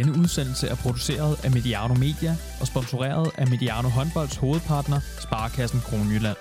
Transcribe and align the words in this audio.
Denne 0.00 0.18
udsendelse 0.18 0.68
er 0.68 0.74
produceret 0.74 1.44
af 1.44 1.50
Mediano 1.50 1.94
Media 1.94 2.36
og 2.60 2.66
sponsoreret 2.66 3.30
af 3.38 3.46
Mediano 3.48 3.88
Håndbolds 3.88 4.36
hovedpartner, 4.36 5.00
Sparkassen 5.20 5.80
Kronjylland. 5.80 6.36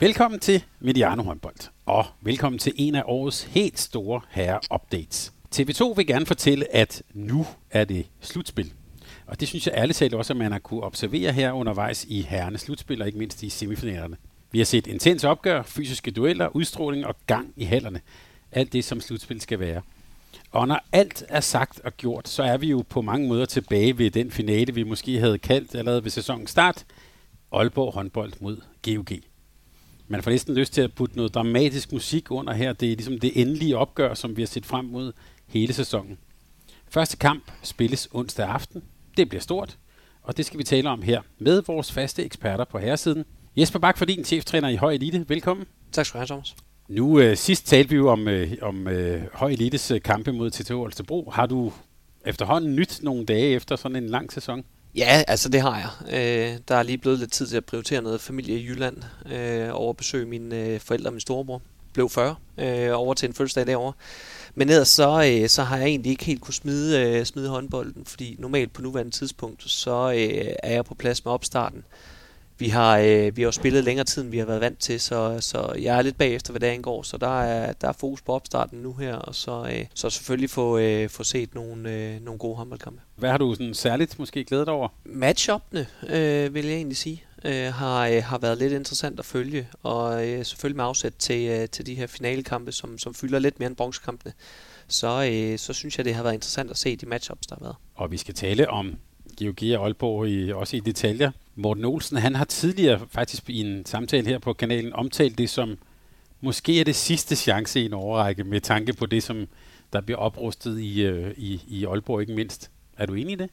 Velkommen 0.00 0.40
til 0.40 0.64
Mediano 0.80 1.22
Håndbold, 1.22 1.70
og 1.86 2.04
velkommen 2.22 2.58
til 2.58 2.72
en 2.76 2.94
af 2.94 3.02
årets 3.06 3.42
helt 3.42 3.78
store 3.78 4.20
herre-updates. 4.30 5.32
TV2 5.54 5.94
vil 5.96 6.06
gerne 6.06 6.26
fortælle, 6.26 6.74
at 6.74 7.02
nu 7.14 7.46
er 7.70 7.84
det 7.84 8.06
slutspil. 8.20 8.72
Og 9.26 9.40
det 9.40 9.48
synes 9.48 9.66
jeg 9.66 9.74
ærligt 9.76 9.98
talt 9.98 10.14
også, 10.14 10.32
at 10.32 10.36
man 10.36 10.52
har 10.52 10.58
kunne 10.58 10.82
observere 10.82 11.32
her 11.32 11.52
undervejs 11.52 12.04
i 12.04 12.22
herrenes 12.22 12.60
slutspil, 12.60 13.00
og 13.02 13.06
ikke 13.06 13.18
mindst 13.18 13.42
i 13.42 13.48
semifinalerne. 13.48 14.16
Vi 14.52 14.58
har 14.58 14.64
set 14.64 14.86
intens 14.86 15.24
opgør, 15.24 15.62
fysiske 15.62 16.10
dueller, 16.10 16.56
udstråling 16.56 17.06
og 17.06 17.14
gang 17.26 17.52
i 17.56 17.64
hallerne. 17.64 18.00
Alt 18.52 18.72
det, 18.72 18.84
som 18.84 19.00
slutspil 19.00 19.40
skal 19.40 19.60
være. 19.60 19.82
Og 20.50 20.68
når 20.68 20.80
alt 20.92 21.24
er 21.28 21.40
sagt 21.40 21.80
og 21.80 21.96
gjort, 21.96 22.28
så 22.28 22.42
er 22.42 22.56
vi 22.56 22.70
jo 22.70 22.84
på 22.88 23.02
mange 23.02 23.28
måder 23.28 23.46
tilbage 23.46 23.98
ved 23.98 24.10
den 24.10 24.30
finale, 24.30 24.74
vi 24.74 24.82
måske 24.82 25.18
havde 25.18 25.38
kaldt 25.38 25.74
allerede 25.74 26.04
ved 26.04 26.10
sæsonens 26.10 26.50
start. 26.50 26.84
Aalborg 27.52 27.94
håndbold 27.94 28.32
mod 28.40 28.56
GOG. 28.84 29.18
Man 30.08 30.22
får 30.22 30.30
næsten 30.30 30.54
lyst 30.54 30.72
til 30.72 30.80
at 30.80 30.94
putte 30.94 31.16
noget 31.16 31.34
dramatisk 31.34 31.92
musik 31.92 32.30
under 32.30 32.52
her. 32.52 32.72
Det 32.72 32.92
er 32.92 32.96
ligesom 32.96 33.18
det 33.18 33.40
endelige 33.40 33.76
opgør, 33.76 34.14
som 34.14 34.36
vi 34.36 34.42
har 34.42 34.46
set 34.46 34.66
frem 34.66 34.84
mod 34.84 35.12
hele 35.46 35.72
sæsonen. 35.72 36.18
Første 36.88 37.16
kamp 37.16 37.50
spilles 37.62 38.08
onsdag 38.12 38.48
aften. 38.48 38.82
Det 39.16 39.28
bliver 39.28 39.42
stort, 39.42 39.78
og 40.22 40.36
det 40.36 40.46
skal 40.46 40.58
vi 40.58 40.64
tale 40.64 40.90
om 40.90 41.02
her 41.02 41.22
med 41.38 41.62
vores 41.66 41.92
faste 41.92 42.24
eksperter 42.24 42.64
på 42.64 42.78
herresiden. 42.78 43.24
Jesper 43.56 43.78
Bak 43.78 43.98
for 43.98 44.04
din 44.04 44.24
cheftræner 44.24 44.68
i 44.68 44.76
Høj 44.76 44.92
Elite. 44.92 45.24
Velkommen. 45.28 45.66
Tak 45.92 46.06
skal 46.06 46.18
du 46.18 46.20
have, 46.20 46.26
Thomas. 46.26 46.67
Nu 46.88 47.20
øh, 47.20 47.36
sidst 47.36 47.66
talte 47.66 47.90
vi 47.90 47.96
jo 47.96 48.08
om, 48.08 48.28
øh, 48.28 48.52
om 48.62 48.88
øh, 48.88 49.22
Høj 49.32 49.50
Elites 49.50 49.90
øh, 49.90 50.02
kampe 50.02 50.32
mod 50.32 50.50
TTH 50.50 50.74
Holstebro. 50.74 51.30
Har 51.30 51.46
du 51.46 51.72
efterhånden 52.26 52.76
nyt 52.76 52.98
nogle 53.02 53.24
dage 53.24 53.48
efter 53.48 53.76
sådan 53.76 53.96
en 53.96 54.06
lang 54.06 54.32
sæson? 54.32 54.64
Ja, 54.96 55.22
altså 55.28 55.48
det 55.48 55.60
har 55.60 55.78
jeg. 55.78 56.14
Øh, 56.14 56.58
der 56.68 56.74
er 56.74 56.82
lige 56.82 56.98
blevet 56.98 57.18
lidt 57.18 57.32
tid 57.32 57.46
til 57.46 57.56
at 57.56 57.64
prioritere 57.64 58.02
noget 58.02 58.20
familie 58.20 58.58
i 58.58 58.66
Jylland. 58.66 58.96
Øh, 59.32 59.68
over 59.72 59.90
at 59.90 59.96
besøge 59.96 60.26
mine 60.26 60.56
øh, 60.56 60.80
forældre 60.80 61.08
og 61.08 61.12
min 61.12 61.20
storebror. 61.20 61.62
Blev 61.92 62.08
40 62.08 62.36
øh, 62.58 62.90
over 62.92 63.14
til 63.14 63.28
en 63.28 63.34
fødselsdag 63.34 63.66
derovre. 63.66 63.92
Men 64.54 64.68
ellers 64.68 64.88
så, 64.88 65.40
øh, 65.42 65.48
så 65.48 65.62
har 65.62 65.76
jeg 65.76 65.86
egentlig 65.86 66.10
ikke 66.10 66.24
helt 66.24 66.40
kunne 66.40 66.54
smide, 66.54 67.00
øh, 67.00 67.24
smide 67.24 67.48
håndbolden, 67.48 68.04
fordi 68.04 68.36
normalt 68.38 68.72
på 68.72 68.82
nuværende 68.82 69.12
tidspunkt, 69.12 69.70
så 69.70 70.12
øh, 70.12 70.54
er 70.62 70.72
jeg 70.72 70.84
på 70.84 70.94
plads 70.94 71.24
med 71.24 71.32
opstarten. 71.32 71.84
Vi 72.58 72.68
har, 72.68 72.98
øh, 72.98 73.36
vi 73.36 73.42
har 73.42 73.46
jo 73.46 73.52
spillet 73.52 73.84
længere 73.84 74.04
tid, 74.04 74.22
end 74.22 74.30
vi 74.30 74.38
har 74.38 74.46
været 74.46 74.60
vant 74.60 74.78
til, 74.78 75.00
så, 75.00 75.36
så 75.40 75.72
jeg 75.78 75.98
er 75.98 76.02
lidt 76.02 76.18
bagefter, 76.18 76.52
hvad 76.52 76.60
det 76.60 76.66
angår. 76.66 77.02
Så 77.02 77.16
der 77.16 77.42
er, 77.42 77.72
der 77.72 77.88
er 77.88 77.92
fokus 77.92 78.22
på 78.22 78.32
opstarten 78.32 78.78
nu 78.78 78.92
her, 78.92 79.14
og 79.14 79.34
så, 79.34 79.70
øh, 79.72 79.84
så 79.94 80.10
selvfølgelig 80.10 80.50
få, 80.50 80.78
øh, 80.78 81.08
få 81.08 81.24
set 81.24 81.54
nogle, 81.54 81.92
øh, 81.92 82.20
nogle 82.20 82.38
gode 82.38 82.56
håndboldkampe. 82.56 83.00
Hvad 83.16 83.30
har 83.30 83.38
du 83.38 83.54
sådan 83.54 83.74
særligt 83.74 84.18
måske 84.18 84.44
glædet 84.44 84.68
over? 84.68 84.88
Matchuppene, 85.04 85.86
øh, 86.08 86.54
vil 86.54 86.66
jeg 86.66 86.74
egentlig 86.74 86.96
sige, 86.96 87.24
øh, 87.44 87.72
har, 87.72 88.06
øh, 88.06 88.22
har 88.22 88.38
været 88.38 88.58
lidt 88.58 88.72
interessant 88.72 89.18
at 89.18 89.24
følge, 89.24 89.68
og 89.82 90.28
øh, 90.28 90.44
selvfølgelig 90.44 90.76
med 90.76 90.84
afsæt 90.84 91.12
til, 91.18 91.48
øh, 91.48 91.68
til 91.68 91.86
de 91.86 91.94
her 91.94 92.06
finalekampe, 92.06 92.72
som, 92.72 92.98
som 92.98 93.14
fylder 93.14 93.38
lidt 93.38 93.58
mere 93.58 93.66
end 93.66 93.76
bronzekampene. 93.76 94.32
Så, 94.88 95.28
øh, 95.32 95.58
så 95.58 95.72
synes 95.72 95.98
jeg, 95.98 96.04
det 96.04 96.14
har 96.14 96.22
været 96.22 96.34
interessant 96.34 96.70
at 96.70 96.78
se 96.78 96.96
de 96.96 97.06
matchups, 97.06 97.46
der 97.46 97.54
har 97.54 97.64
været. 97.64 97.76
Og 97.94 98.10
vi 98.10 98.16
skal 98.16 98.34
tale 98.34 98.70
om 98.70 98.96
GOG 99.38 99.78
og 99.78 99.84
Aalborg 99.84 100.28
i, 100.28 100.52
også 100.52 100.76
i 100.76 100.80
detaljer. 100.80 101.30
Morten 101.54 101.84
Olsen, 101.84 102.16
han 102.16 102.34
har 102.34 102.44
tidligere 102.44 103.00
faktisk 103.10 103.50
i 103.50 103.60
en 103.60 103.86
samtale 103.86 104.28
her 104.28 104.38
på 104.38 104.52
kanalen 104.52 104.92
omtalt 104.92 105.38
det 105.38 105.50
som 105.50 105.78
måske 106.40 106.80
er 106.80 106.84
det 106.84 106.96
sidste 106.96 107.36
chance 107.36 107.80
i 107.80 107.84
en 107.84 107.92
overrække 107.92 108.44
med 108.44 108.60
tanke 108.60 108.92
på 108.92 109.06
det, 109.06 109.22
som 109.22 109.48
der 109.92 110.00
bliver 110.00 110.18
oprustet 110.18 110.80
i, 110.80 111.02
øh, 111.02 111.34
i, 111.36 111.62
i 111.68 111.84
Aalborg 111.84 112.20
ikke 112.20 112.34
mindst. 112.34 112.70
Er 112.96 113.06
du 113.06 113.14
enig 113.14 113.32
i 113.32 113.36
det? 113.36 113.50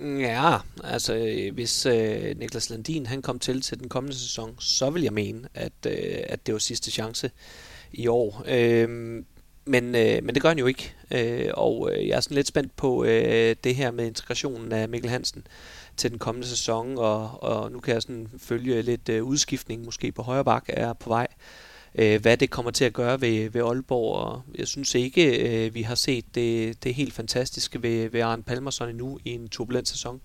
Ja, 0.00 0.56
altså 0.84 1.14
øh, 1.14 1.54
hvis 1.54 1.86
øh, 1.86 2.38
Niklas 2.38 2.70
Landin 2.70 3.06
han 3.06 3.22
kom 3.22 3.38
til 3.38 3.60
til 3.60 3.80
den 3.80 3.88
kommende 3.88 4.16
sæson, 4.16 4.60
så 4.60 4.90
vil 4.90 5.02
jeg 5.02 5.12
mene, 5.12 5.48
at, 5.54 5.72
øh, 5.86 6.22
at 6.24 6.46
det 6.46 6.52
var 6.52 6.58
sidste 6.58 6.90
chance 6.90 7.30
i 7.92 8.06
år. 8.06 8.44
Øh, 8.48 9.22
men, 9.64 9.94
øh, 9.94 10.24
men 10.24 10.34
det 10.34 10.42
gør 10.42 10.48
han 10.48 10.58
jo 10.58 10.66
ikke, 10.66 10.94
øh, 11.10 11.50
og 11.54 11.90
øh, 11.92 12.08
jeg 12.08 12.16
er 12.16 12.20
sådan 12.20 12.34
lidt 12.34 12.46
spændt 12.46 12.76
på 12.76 13.04
øh, 13.04 13.56
det 13.64 13.74
her 13.74 13.90
med 13.90 14.06
integrationen 14.06 14.72
af 14.72 14.88
Mikkel 14.88 15.10
Hansen 15.10 15.46
til 15.96 16.10
den 16.10 16.18
kommende 16.18 16.48
sæson, 16.48 16.98
og, 16.98 17.42
og 17.42 17.72
nu 17.72 17.80
kan 17.80 17.94
jeg 17.94 18.02
sådan 18.02 18.28
følge 18.38 18.82
lidt 18.82 19.08
øh, 19.08 19.24
udskiftning 19.24 19.84
måske 19.84 20.12
på 20.12 20.22
højre 20.22 20.44
bak 20.44 20.64
er 20.68 20.92
på 20.92 21.08
vej. 21.08 21.26
Øh, 21.94 22.20
hvad 22.22 22.36
det 22.36 22.50
kommer 22.50 22.70
til 22.70 22.84
at 22.84 22.92
gøre 22.92 23.20
ved, 23.20 23.50
ved 23.50 23.60
Aalborg, 23.60 24.14
og 24.14 24.42
jeg 24.58 24.66
synes 24.66 24.94
ikke, 24.94 25.66
øh, 25.66 25.74
vi 25.74 25.82
har 25.82 25.94
set 25.94 26.24
det, 26.34 26.84
det 26.84 26.94
helt 26.94 27.12
fantastiske 27.12 27.82
ved, 27.82 28.10
ved 28.10 28.20
Arne 28.20 28.42
Palmerson 28.42 28.88
endnu 28.88 29.18
i 29.24 29.30
en 29.30 29.48
turbulent 29.48 29.88
sæson. 29.88 30.20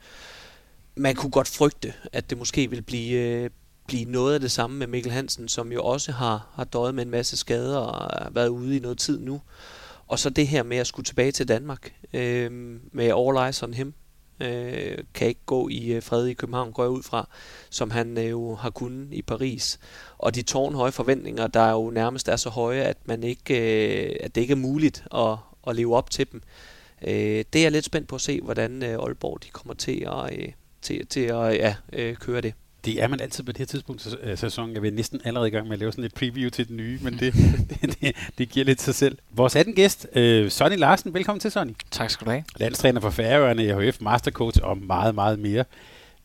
Man 0.96 1.16
kunne 1.16 1.32
godt 1.32 1.48
frygte, 1.48 1.94
at 2.14 2.30
det 2.30 2.38
måske 2.38 2.70
vil 2.70 2.82
blive, 2.82 3.20
øh, 3.20 3.50
blive 3.88 4.06
noget 4.06 4.34
af 4.34 4.40
det 4.40 4.52
samme 4.52 4.78
med 4.78 4.88
Mikkel 4.88 5.12
Hansen, 5.12 5.48
som 5.48 5.72
jo 5.72 5.84
også 5.84 6.12
har, 6.12 6.48
har 6.54 6.64
døjet 6.64 6.96
med 6.96 7.04
en 7.04 7.12
masse 7.12 7.38
skader 7.38 7.78
og 7.78 8.24
har 8.24 8.30
været 8.30 8.48
ude 8.48 8.78
i 8.78 8.80
noget 8.80 8.98
tid 8.98 9.20
nu. 9.20 9.42
Og 10.08 10.20
så 10.20 10.30
det 10.30 10.48
her 10.48 10.64
med 10.64 10.78
at 10.78 10.88
skulle 10.88 11.06
tilbage 11.06 11.32
til 11.32 11.48
Danmark 11.48 11.94
øh, 12.14 12.52
med 12.92 13.06
All 13.06 13.46
Eyes 13.46 13.64
on 13.64 13.74
Him, 13.74 13.94
øh, 14.40 14.98
kan 15.14 15.28
ikke 15.28 15.46
gå 15.46 15.70
i 15.70 15.94
øh, 15.94 16.04
fred 16.04 16.28
i 16.28 16.34
København, 16.34 16.72
går 16.72 16.84
jeg 16.84 16.90
ud 16.90 17.04
fra, 17.04 17.30
som 17.70 17.92
han 17.92 18.18
øh, 18.18 18.30
jo 18.30 18.56
har 18.56 18.70
kunnet 18.70 19.14
i 19.14 19.22
Paris. 19.22 19.80
Og 20.18 20.36
de 20.36 20.42
tårnhøje 20.42 20.92
forventninger, 20.92 21.48
der 21.48 21.72
jo 21.72 21.90
nærmest 21.90 22.28
er 22.28 22.36
så 22.36 22.50
høje, 22.50 22.82
at, 22.82 22.98
man 23.06 23.24
ikke, 23.24 24.10
øh, 24.10 24.16
at 24.20 24.36
det 24.36 24.42
ikke 24.42 24.52
er 24.52 24.56
muligt 24.56 25.04
at, 25.16 25.38
at 25.68 25.76
leve 25.76 25.96
op 25.96 26.10
til 26.10 26.32
dem. 26.32 26.42
Øh, 27.02 27.46
det 27.54 27.56
er 27.56 27.62
jeg 27.62 27.72
lidt 27.72 27.86
spændt 27.86 28.08
på 28.08 28.16
at 28.16 28.22
se, 28.22 28.42
hvordan 28.42 28.84
øh, 28.84 28.90
Aalborg 28.90 29.44
de 29.44 29.50
kommer 29.50 29.74
til 29.74 30.08
at, 30.08 30.40
øh, 30.40 30.52
til, 30.82 31.08
til 31.08 31.20
at 31.20 31.56
ja, 31.56 31.76
øh, 31.94 32.16
køre 32.16 32.42
det. 32.42 32.54
Det 32.88 33.04
er 33.04 33.08
man 33.08 33.22
altid 33.22 33.44
på 33.44 33.52
det 33.52 33.58
her 33.58 33.66
tidspunkt 33.66 34.16
af 34.24 34.38
sæsonen. 34.38 34.74
Jeg 34.74 34.82
vil 34.82 34.94
næsten 34.94 35.22
allerede 35.24 35.48
i 35.48 35.52
gang 35.52 35.68
med 35.68 35.74
at 35.74 35.80
lave 35.80 35.92
sådan 35.92 36.04
et 36.04 36.14
preview 36.14 36.50
til 36.50 36.68
den 36.68 36.78
nye, 36.78 37.00
men 37.02 37.20
det, 37.20 37.34
det, 37.82 38.02
det, 38.02 38.16
det 38.38 38.50
giver 38.50 38.66
lidt 38.66 38.82
sig 38.82 38.96
selv. 38.96 39.18
Vores 39.32 39.56
anden 39.56 39.76
gæst, 39.76 40.08
øh, 40.16 40.52
Sonny 40.52 40.78
Larsen. 40.78 41.14
Velkommen 41.14 41.40
til, 41.40 41.52
Sonny. 41.52 41.72
Tak 41.92 42.10
skal 42.10 42.26
du 42.26 42.32
have. 42.32 42.44
Landstræner 42.58 43.02
for 43.02 43.10
Færøerne, 43.10 43.64
EHF, 43.64 44.02
mastercoach 44.02 44.60
og 44.64 44.78
meget, 44.78 45.16
meget 45.16 45.40
mere. 45.40 45.64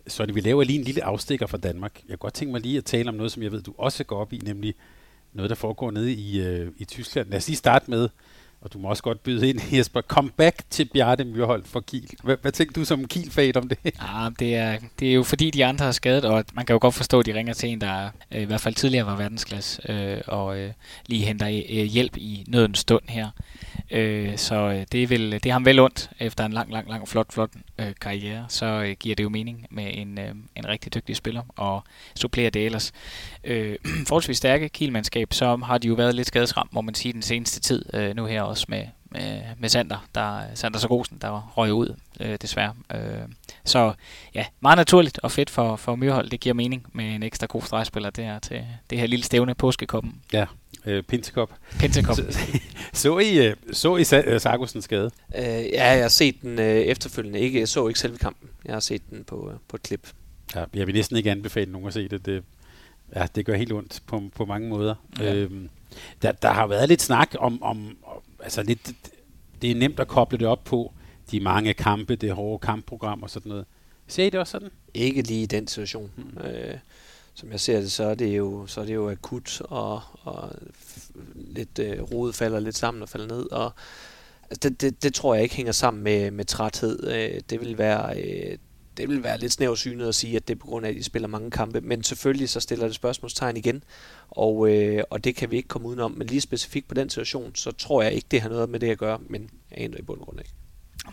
Sonny, 0.07 0.33
vi 0.33 0.41
laver 0.41 0.65
lige 0.65 0.79
en 0.79 0.85
lille 0.85 1.05
afstikker 1.05 1.47
fra 1.47 1.59
Danmark. 1.59 1.95
Jeg 1.95 2.09
kunne 2.09 2.17
godt 2.17 2.35
tænke 2.35 2.53
mig 2.53 2.61
lige 2.61 2.79
at 2.79 2.85
tale 2.85 3.09
om 3.09 3.15
noget, 3.15 3.33
som 3.33 3.43
jeg 3.43 3.53
ved, 3.53 3.63
du 3.63 3.75
også 3.79 4.05
går 4.05 4.21
op 4.21 4.33
i, 4.33 4.41
nemlig 4.45 4.75
noget, 5.33 5.51
der 5.51 5.57
foregår 5.57 5.91
nede 5.91 6.13
i, 6.13 6.41
øh, 6.41 6.73
i 6.79 6.85
Tyskland. 6.85 7.29
Lad 7.29 7.39
os 7.39 7.49
lige 7.49 7.57
starte 7.57 7.91
med, 7.91 8.09
og 8.63 8.73
du 8.73 8.79
må 8.79 8.89
også 8.89 9.03
godt 9.03 9.23
byde 9.23 9.49
ind, 9.49 9.61
Jesper. 9.73 10.01
Kom 10.01 10.33
back 10.37 10.63
til 10.71 10.85
Bjarte 10.85 11.25
Myrhold 11.25 11.65
for 11.65 11.81
Kiel. 11.81 12.11
Hvad, 12.23 12.37
hvad 12.43 12.53
tænker 12.53 12.73
du 12.73 12.85
som 12.85 13.05
kiel 13.05 13.57
om 13.57 13.69
det? 13.69 13.79
Ja, 13.85 13.91
ah, 14.27 14.33
det 14.39 14.57
er, 14.57 14.79
det 15.01 15.09
er 15.09 15.15
jo 15.15 15.23
fordi, 15.23 15.51
de 15.51 15.65
andre 15.65 15.85
har 15.85 15.93
skadet, 15.93 16.25
og 16.25 16.45
man 16.55 16.67
kan 16.67 16.75
jo 16.75 16.79
godt 16.81 16.95
forstå, 16.95 17.21
at 17.21 17.27
de 17.27 17.35
ringer 17.35 17.55
til 17.55 17.69
en, 17.69 17.81
der 17.81 18.11
øh, 18.31 18.43
i 18.43 18.45
hvert 18.45 18.61
fald 18.61 18.75
tidligere 18.75 19.07
var 19.07 19.17
verdensklasse, 19.17 19.93
øh, 19.93 20.21
og 20.27 20.59
øh, 20.59 20.73
lige 21.07 21.27
henter 21.27 21.49
øh, 21.49 21.85
hjælp 21.85 22.17
i 22.17 22.45
nødens 22.49 22.79
stund 22.79 23.03
her. 23.09 23.31
Øh, 23.93 24.39
så 24.39 24.55
øh, 24.55 24.87
det, 24.93 25.03
er 25.03 25.07
vel, 25.07 25.33
det 25.33 25.47
er 25.47 25.53
ham 25.53 25.65
vel 25.65 25.81
ondt 25.81 26.11
efter 26.21 26.45
en 26.45 26.53
lang, 26.53 26.73
lang, 26.73 26.89
lang, 26.89 27.09
flot, 27.09 27.33
flot 27.33 27.51
øh, 27.79 27.93
karriere. 28.01 28.47
Så 28.49 28.67
øh, 28.67 28.97
giver 29.01 29.17
det 29.17 29.25
jo 29.25 29.29
mening 29.29 29.67
med 29.71 29.91
en, 29.95 30.19
øh, 30.19 30.35
en 30.57 30.69
rigtig 30.69 30.95
dygtig 30.95 31.17
spiller, 31.17 31.43
og 31.57 31.85
supplerer 32.15 32.51
det 32.51 32.65
ellers. 32.65 32.93
Øh, 33.45 33.77
forholdsvis 34.09 34.37
stærke 34.37 34.69
kielmandskab, 34.69 35.33
så 35.33 35.57
har 35.57 35.79
de 35.79 35.89
jo 35.89 35.95
været 35.95 36.15
lidt 36.15 36.29
skadesramt, 36.29 36.73
må 36.73 36.81
man 36.81 36.95
sige, 36.95 37.13
den 37.13 37.23
seneste 37.23 37.61
tid, 37.61 37.95
øh, 37.95 38.17
nu 38.17 38.27
her 38.27 38.43
også 38.43 38.67
med, 38.69 38.87
med, 39.13 39.43
med 39.59 39.69
Sander, 39.69 40.07
der, 40.15 40.41
Sander 40.55 40.79
Sargosen, 40.79 41.19
der 41.21 41.53
røg 41.57 41.73
ud, 41.73 41.97
øh, 42.21 42.37
desværre. 42.43 42.75
Øh, 42.95 43.01
så 43.65 43.93
ja, 44.35 44.47
meget 44.61 44.77
naturligt 44.77 45.19
og 45.23 45.33
fedt 45.33 45.51
for, 45.51 45.77
for 45.77 45.97
Myrhold. 45.97 46.31
Det 46.31 46.41
giver 46.41 46.55
mening 46.55 46.87
med 46.93 47.05
en 47.05 47.23
ekstra 47.23 47.47
god 47.47 47.63
stregspiller 47.63 48.11
der 48.11 48.39
til 48.39 48.65
det 48.91 48.99
her 48.99 49.07
lille 49.07 49.25
stævne 49.25 49.55
påskekoppen. 49.55 50.15
Ja, 50.33 50.47
øh, 50.85 51.03
Pintekop. 51.03 51.53
Pintekop. 51.79 52.17
så, 52.17 52.23
så 52.93 53.19
I, 53.19 53.47
øh, 53.47 53.57
så 53.73 53.97
I 53.97 54.01
øh, 54.01 54.41
Sargosens 54.41 54.85
skade? 54.85 55.11
Øh, 55.37 55.45
ja, 55.45 55.91
jeg 55.91 56.03
har 56.03 56.09
set 56.09 56.43
den 56.43 56.59
øh, 56.59 56.67
efterfølgende. 56.67 57.41
Ikke, 57.41 57.61
jeg 57.61 57.69
så 57.69 57.89
ikke 57.89 58.01
selve 58.01 58.19
kampen. 58.19 58.49
Jeg 58.65 58.75
har 58.75 58.81
set 58.81 59.11
den 59.11 59.25
på, 59.25 59.51
øh, 59.51 59.57
på 59.69 59.77
et 59.77 59.83
klip. 59.83 60.09
Ja, 60.55 60.65
jeg 60.75 60.87
vil 60.87 60.95
næsten 60.95 61.17
ikke 61.17 61.31
anbefale 61.31 61.73
nogen 61.73 61.89
at 61.89 61.95
se 61.95 62.09
det. 62.09 62.27
det 62.27 62.45
ja, 63.17 63.27
det 63.35 63.47
gør 63.47 63.57
helt 63.57 63.73
ondt 63.73 64.03
på, 64.07 64.23
på 64.35 64.45
mange 64.45 64.69
måder. 64.69 64.95
Ja. 65.21 65.35
Øhm, 65.35 65.69
der, 66.23 66.33
der 66.33 66.53
har 66.53 66.67
været 66.67 66.89
lidt 66.89 67.03
snak 67.03 67.35
om, 67.39 67.63
om, 67.63 67.97
om 68.07 68.12
altså 68.43 68.63
lidt, 68.63 68.93
det 69.63 69.71
er 69.71 69.75
nemt 69.75 70.01
at 70.01 70.09
koble 70.09 70.39
det 70.39 70.47
op 70.47 70.65
på 70.65 70.93
de 71.31 71.41
mange 71.41 71.75
kampe, 71.75 72.17
det 72.17 72.33
hårde 72.33 72.59
kampprogram 72.59 73.23
og 73.23 73.31
sådan 73.31 73.51
noget. 73.51 73.65
Ser 74.07 74.25
I 74.25 74.31
det 74.31 74.41
også 74.41 74.51
sådan? 74.51 74.69
Ikke 74.95 75.23
lige 75.23 75.43
i 75.43 75.47
den 75.47 75.67
situation. 75.67 76.11
Hmm. 76.17 76.47
Øh, 76.47 76.79
som 77.35 77.51
jeg 77.51 77.61
ser 77.61 77.81
det, 77.81 77.93
så 77.93 78.05
er 78.05 78.15
det 78.15 78.37
jo, 78.37 78.67
så 78.67 78.81
er 78.81 78.85
det 78.85 78.95
jo 78.95 79.11
akut, 79.11 79.61
og, 79.61 80.03
og 80.23 80.51
lidt 81.35 81.79
øh, 81.79 82.03
rodet 82.03 82.35
falder 82.35 82.61
lidt 82.61 82.77
sammen 82.77 83.03
og 83.03 83.09
falder 83.09 83.27
ned, 83.27 83.53
og 83.53 83.73
altså, 84.51 84.69
det, 84.69 84.81
det, 84.81 85.03
det 85.03 85.15
tror 85.15 85.35
jeg 85.35 85.43
ikke 85.43 85.57
hænger 85.57 85.73
sammen 85.73 86.03
med, 86.03 86.31
med 86.31 86.45
træthed. 86.45 87.07
Øh, 87.07 87.41
det 87.51 87.61
vil 87.61 87.79
være, 87.79 88.23
øh, 88.23 88.59
det 88.97 89.09
vil 89.09 89.23
være 89.23 89.39
lidt 89.39 89.53
snæversynet 89.53 90.09
at 90.09 90.15
sige, 90.15 90.37
at 90.37 90.49
det 90.49 90.55
er 90.55 90.59
på 90.59 90.67
grund 90.67 90.87
af, 90.87 90.91
at 90.91 90.97
de 90.97 91.03
spiller 91.03 91.29
mange 91.29 91.51
kampe. 91.51 91.81
Men 91.81 92.03
selvfølgelig 92.03 92.49
så 92.49 92.61
stiller 92.61 92.87
det 92.87 92.95
spørgsmålstegn 92.95 93.57
igen, 93.57 93.85
og, 94.31 94.69
øh, 94.69 95.05
og 95.11 95.25
det 95.25 95.37
kan 95.37 95.51
vi 95.51 95.57
ikke 95.57 95.69
komme 95.69 95.89
udenom. 95.89 96.11
Men 96.11 96.27
lige 96.27 96.41
specifikt 96.41 96.89
på 96.89 96.95
den 96.95 97.09
situation, 97.09 97.55
så 97.55 97.73
tror 97.73 98.03
jeg 98.03 98.13
ikke, 98.13 98.27
det 98.31 98.41
har 98.41 98.49
noget 98.49 98.71
med 98.71 98.81
det 98.81 98.91
at 98.91 98.99
gøre, 98.99 99.19
men 99.29 99.51
jeg 99.71 99.79
ændrer 99.81 100.01
i 100.01 100.03
bund 100.03 100.21
og 100.21 100.27
grund 100.27 100.39
ikke. 100.39 100.51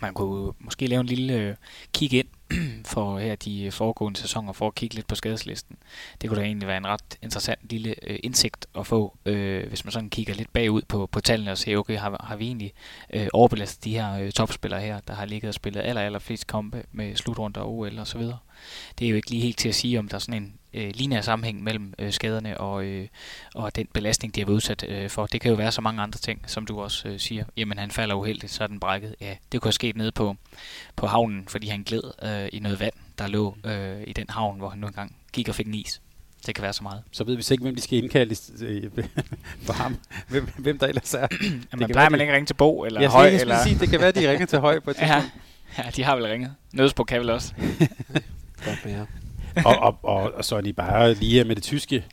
Man 0.02 0.14
kunne 0.14 0.52
måske 0.58 0.86
lave 0.86 1.00
en 1.00 1.06
lille 1.06 1.34
øh, 1.34 1.54
kig 1.94 2.12
ind 2.12 2.28
for 2.92 3.18
her 3.18 3.34
de 3.34 3.70
foregående 3.70 4.20
sæsoner 4.20 4.52
for 4.52 4.66
at 4.66 4.74
kigge 4.74 4.94
lidt 4.94 5.06
på 5.06 5.14
skadeslisten. 5.14 5.76
Det 6.20 6.30
kunne 6.30 6.40
da 6.40 6.44
egentlig 6.46 6.68
være 6.68 6.76
en 6.76 6.86
ret 6.86 7.18
interessant 7.22 7.60
lille 7.70 7.94
øh, 8.02 8.18
indsigt 8.22 8.66
at 8.78 8.86
få, 8.86 9.16
øh, 9.26 9.68
hvis 9.68 9.84
man 9.84 9.92
sådan 9.92 10.10
kigger 10.10 10.34
lidt 10.34 10.52
bagud 10.52 10.82
på, 10.82 11.06
på 11.06 11.20
tallene 11.20 11.50
og 11.50 11.58
ser, 11.58 11.76
okay, 11.76 11.96
har, 11.98 12.24
har 12.24 12.36
vi 12.36 12.46
egentlig 12.46 12.72
øh, 13.12 13.26
overbelastet 13.32 13.84
de 13.84 13.92
her 13.92 14.18
øh, 14.18 14.32
topspillere 14.32 14.80
her, 14.80 15.00
der 15.00 15.14
har 15.14 15.24
ligget 15.24 15.48
og 15.48 15.54
spillet 15.54 15.80
aller, 15.80 16.02
aller 16.02 16.18
flest 16.18 16.46
kampe 16.46 16.84
med 16.92 17.16
slutrunder 17.16 17.60
og 17.60 17.78
OL 17.78 17.98
og 17.98 18.06
så 18.06 18.18
videre. 18.18 18.38
Det 18.98 19.04
er 19.04 19.10
jo 19.10 19.16
ikke 19.16 19.30
lige 19.30 19.42
helt 19.42 19.58
til 19.58 19.68
at 19.68 19.74
sige, 19.74 19.98
om 19.98 20.08
der 20.08 20.14
er 20.14 20.18
sådan 20.18 20.42
en 20.42 20.59
øh, 20.74 20.90
lineær 20.94 21.20
sammenhæng 21.20 21.62
mellem 21.62 21.94
øh, 21.98 22.12
skaderne 22.12 22.58
og, 22.58 22.84
øh, 22.84 23.08
og 23.54 23.76
den 23.76 23.86
belastning, 23.92 24.34
de 24.34 24.40
har 24.40 24.46
været 24.46 24.56
udsat 24.56 24.84
øh, 24.88 25.10
for. 25.10 25.26
Det 25.26 25.40
kan 25.40 25.50
jo 25.50 25.56
være 25.56 25.72
så 25.72 25.80
mange 25.80 26.02
andre 26.02 26.18
ting, 26.18 26.44
som 26.46 26.66
du 26.66 26.80
også 26.80 27.08
øh, 27.08 27.20
siger. 27.20 27.44
Jamen, 27.56 27.78
han 27.78 27.90
falder 27.90 28.14
uheldigt, 28.14 28.52
så 28.52 28.62
er 28.62 28.66
den 28.66 28.80
brækket. 28.80 29.14
Ja, 29.20 29.34
det 29.52 29.60
kunne 29.60 29.68
have 29.68 29.72
sket 29.72 29.96
nede 29.96 30.12
på, 30.12 30.36
på 30.96 31.06
havnen, 31.06 31.48
fordi 31.48 31.68
han 31.68 31.82
gled 31.82 32.02
øh, 32.22 32.48
i 32.52 32.58
noget 32.58 32.80
vand, 32.80 32.94
der 33.18 33.26
lå 33.26 33.56
øh, 33.64 34.02
i 34.06 34.12
den 34.12 34.26
havn, 34.28 34.58
hvor 34.58 34.68
han 34.68 34.78
nu 34.78 34.86
engang 34.86 35.16
gik 35.32 35.48
og 35.48 35.54
fik 35.54 35.66
en 35.66 35.74
is. 35.74 36.00
Det 36.46 36.54
kan 36.54 36.62
være 36.62 36.72
så 36.72 36.82
meget. 36.82 37.02
Så 37.12 37.24
ved 37.24 37.36
vi 37.36 37.44
ikke, 37.50 37.62
hvem 37.62 37.74
de 37.74 37.80
skal 37.80 37.98
indkalde 37.98 38.34
for 39.66 39.72
ham. 39.72 39.96
Hvem, 40.28 40.48
hvem 40.58 40.78
der 40.78 40.86
ellers 40.86 41.14
er. 41.14 41.26
Jamen, 41.72 41.86
det 41.86 41.90
plejer 41.90 42.08
man 42.08 42.20
ikke 42.20 42.32
ringe 42.32 42.46
til 42.46 42.54
Bo 42.54 42.84
eller 42.84 43.00
jeg 43.00 43.10
Høj? 43.10 43.24
Jeg 43.24 43.40
eller... 43.40 43.62
sige, 43.62 43.78
det 43.78 43.88
kan 43.88 44.00
være, 44.00 44.12
de 44.12 44.30
ringer 44.30 44.46
til 44.46 44.58
Høj 44.58 44.80
på 44.80 44.90
et 44.90 44.96
ja. 45.00 45.24
ja, 45.78 45.90
de 45.96 46.04
har 46.04 46.16
vel 46.16 46.26
ringet. 46.26 46.54
Nødsbo 46.72 47.04
kan 47.04 47.20
vel 47.20 47.30
også. 47.30 47.54
Godt 48.66 48.84
med 48.84 48.92
jer. 48.92 49.06
Og, 49.64 49.76
og, 49.76 49.98
og, 50.02 50.32
og 50.34 50.44
så 50.44 50.56
er 50.56 50.60
de 50.60 50.72
bare 50.72 51.14
lige 51.14 51.44
med 51.44 51.54
det 51.56 51.62
tyske. 51.62 52.04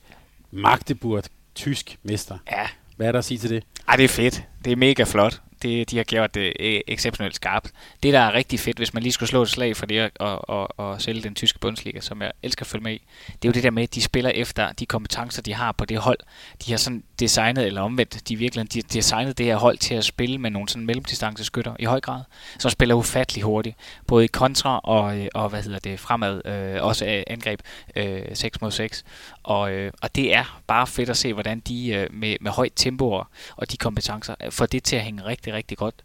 Magdeburg, 0.51 1.24
tysk 1.56 1.98
mester. 2.04 2.38
Ja. 2.51 2.68
Hvad 2.95 3.07
er 3.07 3.12
der 3.12 3.19
at 3.19 3.25
sige 3.25 3.38
til 3.38 3.50
det? 3.50 3.63
Ej, 3.88 3.95
det 3.95 4.04
er 4.04 4.10
fedt. 4.10 4.44
Det 4.66 4.72
er 4.72 4.75
mega 4.75 5.04
flot 5.04 5.42
det, 5.62 5.92
de 5.92 5.98
har 5.98 6.04
gjort 6.04 6.33
det 6.33 6.54
øh, 6.59 6.81
exceptionelt 6.88 7.36
skarpt. 7.36 7.71
Det, 8.04 8.13
der 8.13 8.19
er 8.19 8.33
rigtig 8.33 8.59
fedt, 8.59 8.77
hvis 8.77 8.94
man 8.94 9.04
lige 9.04 9.13
skulle 9.13 9.30
slå 9.30 9.42
et 9.42 9.50
slag 9.50 9.77
for 9.77 9.86
det 9.86 10.12
og, 10.19 10.50
og, 10.50 10.80
og 10.80 11.01
sælge 11.01 11.21
den 11.21 11.36
tyske 11.36 11.59
Bundesliga, 11.59 12.00
som 12.00 12.21
jeg 12.21 12.31
elsker 12.44 12.63
at 12.63 12.68
følge 12.68 12.83
med 12.83 12.94
i, 12.94 13.01
det 13.27 13.33
er 13.33 13.50
jo 13.50 13.51
det 13.51 13.63
der 13.63 13.71
med, 13.71 13.83
at 13.83 13.95
de 13.95 14.01
spiller 14.01 14.30
efter 14.30 14.71
de 14.71 14.86
kompetencer, 14.86 15.42
de 15.42 15.54
har 15.54 15.71
på 15.71 15.86
det 15.86 15.98
hold. 15.98 16.18
De 16.65 16.71
har 16.71 16.77
sådan 16.77 17.04
designet, 17.19 17.65
eller 17.65 17.81
omvendt, 17.81 18.30
de 18.30 18.36
virkelig 18.36 18.74
de 18.74 18.80
har 18.80 18.88
designet 18.94 19.38
det 19.38 19.45
her 19.45 19.56
hold 19.56 19.77
til 19.77 19.95
at 19.95 20.06
spille 20.06 20.38
med 20.38 20.50
nogle 20.50 20.69
sådan 20.69 20.86
mellemdistanceskytter 20.86 21.75
i 21.80 21.86
høj 21.86 22.00
grad, 22.00 22.21
som 22.60 22.71
spiller 22.71 22.95
ufattelig 22.95 23.44
hurtigt, 23.44 23.75
både 24.07 24.24
i 24.24 24.27
kontra 24.27 24.80
og, 24.83 25.18
øh, 25.18 25.27
og 25.33 25.50
hvad 25.50 25.63
hedder 25.63 25.80
det, 25.80 26.00
fremad, 26.00 26.45
øh, 26.45 26.83
også 26.83 27.24
angreb 27.27 27.62
øh, 27.95 28.21
6 28.33 28.62
mod 28.62 28.71
6. 28.71 29.03
Og, 29.44 29.71
øh, 29.71 29.92
og 30.01 30.15
det 30.15 30.36
er 30.36 30.62
bare 30.68 30.88
fedt 30.88 31.10
at 31.10 31.18
se, 31.18 31.33
hvordan 31.33 31.60
de 31.60 31.89
øh, 31.89 32.13
med, 32.13 32.36
med 32.42 32.51
højt 32.51 32.74
tempo 32.75 33.24
og 33.57 33.71
de 33.71 33.77
kompetencer 33.77 34.36
øh, 34.44 34.51
får 34.51 34.65
det 34.65 34.83
til 34.83 34.95
at 34.95 35.01
hænge 35.01 35.25
rigtig 35.25 35.46
rigtig, 35.53 35.77
rigtig 35.77 35.77
godt 35.77 35.95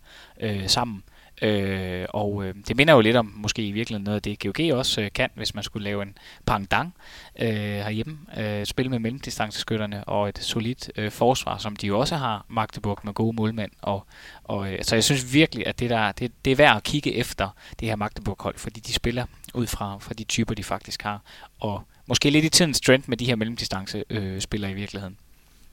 øh, 0.41 0.69
sammen. 0.69 1.03
Øh, 1.43 2.07
og 2.09 2.45
øh, 2.45 2.55
det 2.69 2.77
minder 2.77 2.95
jo 2.95 3.01
lidt 3.01 3.17
om 3.17 3.33
måske 3.37 3.67
i 3.67 3.73
virkeligheden 3.73 4.05
noget 4.05 4.17
af 4.17 4.23
det 4.23 4.39
GOG 4.39 4.79
også 4.79 5.01
øh, 5.01 5.11
kan, 5.15 5.31
hvis 5.35 5.55
man 5.55 5.65
skulle 5.65 5.85
lave 5.85 6.03
en 6.03 6.19
pangdang 6.47 6.95
øh, 7.39 7.49
herhjemme. 7.49 8.19
Øh, 8.37 8.67
spille 8.67 8.91
med 8.91 8.99
mellemdistanceskytterne 8.99 10.05
og 10.05 10.29
et 10.29 10.39
solidt 10.39 10.91
øh, 10.97 11.11
forsvar, 11.11 11.59
som 11.59 11.77
de 11.77 11.87
jo 11.87 11.99
også 11.99 12.17
har, 12.17 12.45
Magdeburg 12.49 12.99
med 13.05 13.13
gode 13.13 13.37
målmænd. 13.37 13.71
Og, 13.83 14.07
og, 14.45 14.73
øh, 14.73 14.85
så 14.85 14.97
jeg 14.97 15.05
synes 15.05 15.33
virkelig, 15.35 15.67
at 15.67 15.79
det, 15.79 15.91
der, 15.91 16.13
det, 16.13 16.33
det 16.45 16.51
er 16.51 16.57
værd 16.57 16.77
at 16.77 16.83
kigge 16.83 17.15
efter 17.15 17.49
det 17.81 17.89
her 17.89 17.97
Magdeburg-hold, 17.97 18.59
fordi 18.59 18.81
de 18.81 18.93
spiller 18.93 19.27
ud 19.55 19.67
fra, 19.67 19.99
fra 20.01 20.15
de 20.15 20.25
typer, 20.25 20.55
de 20.55 20.65
faktisk 20.65 21.03
har. 21.03 21.23
Og 21.61 21.83
måske 22.07 22.31
lidt 22.31 22.45
i 22.45 22.49
tidens 22.49 22.81
trend 22.81 23.03
med 23.07 23.17
de 23.17 23.25
her 23.25 23.37
mellemdistance 23.37 24.05
øh, 24.11 24.41
spillere 24.41 24.71
i 24.71 24.75
virkeligheden. 24.75 25.17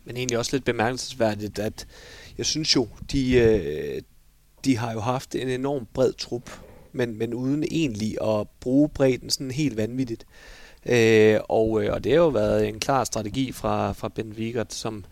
Men 0.06 0.18
egentlig 0.18 0.38
også 0.38 0.56
lidt 0.56 0.66
bemærkelsesværdigt, 0.66 1.60
at 1.60 1.88
jeg 2.40 2.46
synes 2.46 2.76
jo, 2.76 2.88
de, 3.12 3.34
øh, 3.36 4.02
de 4.66 4.78
har 4.78 4.94
jo 4.94 5.00
haft 5.00 5.36
en 5.36 5.50
enorm 5.50 5.88
bred 5.94 6.14
trup, 6.14 6.60
men, 6.92 7.18
men 7.18 7.34
uden 7.34 7.64
egentlig 7.72 8.18
at 8.22 8.48
bruge 8.60 8.90
bredden 8.90 9.30
sådan 9.30 9.52
helt 9.52 9.78
vanvittigt. 9.78 10.26
Øh, 10.86 11.40
og, 11.50 11.84
øh, 11.84 11.94
og 11.94 12.04
det 12.04 12.12
har 12.12 12.20
jo 12.20 12.28
været 12.28 12.68
en 12.68 12.80
klar 12.80 13.04
strategi 13.04 13.52
fra, 13.52 13.92
fra 13.92 14.10
Ben 14.16 14.34
Wiegert, 14.38 14.74
som, 14.74 15.06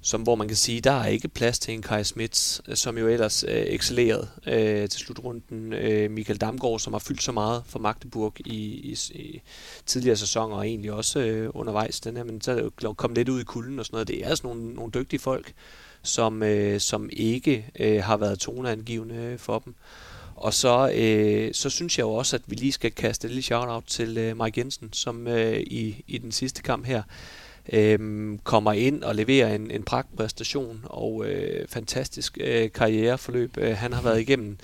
som, 0.00 0.22
hvor 0.22 0.34
man 0.34 0.48
kan 0.48 0.56
sige, 0.56 0.80
der 0.80 0.90
er 0.90 1.06
ikke 1.06 1.28
plads 1.28 1.58
til 1.58 1.74
en 1.74 1.82
Kai 1.82 2.04
Smits, 2.04 2.62
øh, 2.68 2.76
som 2.76 2.98
jo 2.98 3.08
ellers 3.08 3.44
øh, 3.48 3.54
excellerede 3.66 4.28
øh, 4.46 4.88
til 4.88 5.00
slutrunden. 5.00 5.72
Øh, 5.72 6.10
Michael 6.10 6.40
Damgaard, 6.40 6.78
som 6.78 6.92
har 6.92 7.00
fyldt 7.00 7.22
så 7.22 7.32
meget 7.32 7.62
for 7.66 7.78
Magdeburg 7.78 8.34
i, 8.46 8.56
i, 8.64 8.98
i 9.14 9.40
tidligere 9.86 10.16
sæsoner, 10.16 10.56
og 10.56 10.68
egentlig 10.68 10.92
også 10.92 11.20
øh, 11.20 11.50
undervejs 11.54 12.00
den 12.00 12.16
her, 12.16 12.24
men 12.24 12.40
så 12.40 12.70
kom 12.96 13.14
lidt 13.14 13.28
ud 13.28 13.40
i 13.40 13.44
kulden 13.44 13.78
og 13.78 13.86
sådan 13.86 13.94
noget. 13.94 14.08
Det 14.08 14.24
er 14.24 14.28
altså 14.28 14.46
nogle, 14.46 14.74
nogle 14.74 14.92
dygtige 14.94 15.20
folk, 15.20 15.52
som, 16.04 16.42
øh, 16.42 16.80
som 16.80 17.08
ikke 17.12 17.66
øh, 17.78 18.02
har 18.02 18.16
været 18.16 18.38
toneangivende 18.38 19.34
for 19.38 19.58
dem. 19.58 19.74
Og 20.36 20.54
så, 20.54 20.92
øh, 20.94 21.54
så 21.54 21.70
synes 21.70 21.98
jeg 21.98 22.04
jo 22.04 22.12
også, 22.12 22.36
at 22.36 22.42
vi 22.46 22.54
lige 22.54 22.72
skal 22.72 22.90
kaste 22.90 23.26
et 23.26 23.30
lille 23.30 23.42
shout-out 23.42 23.84
til 23.86 24.18
øh, 24.18 24.42
Mike 24.42 24.60
Jensen, 24.60 24.92
som 24.92 25.28
øh, 25.28 25.60
i, 25.60 26.04
i 26.06 26.18
den 26.18 26.32
sidste 26.32 26.62
kamp 26.62 26.86
her 26.86 27.02
øh, 27.72 27.98
kommer 28.44 28.72
ind 28.72 29.02
og 29.02 29.14
leverer 29.14 29.54
en, 29.54 29.70
en 29.70 29.82
pragtpræstation 29.82 30.80
og 30.84 31.26
øh, 31.26 31.68
fantastisk 31.68 32.38
øh, 32.40 32.72
karriereforløb. 32.72 33.56
Øh, 33.58 33.76
han 33.76 33.92
har 33.92 34.02
været 34.02 34.20
igennem. 34.20 34.58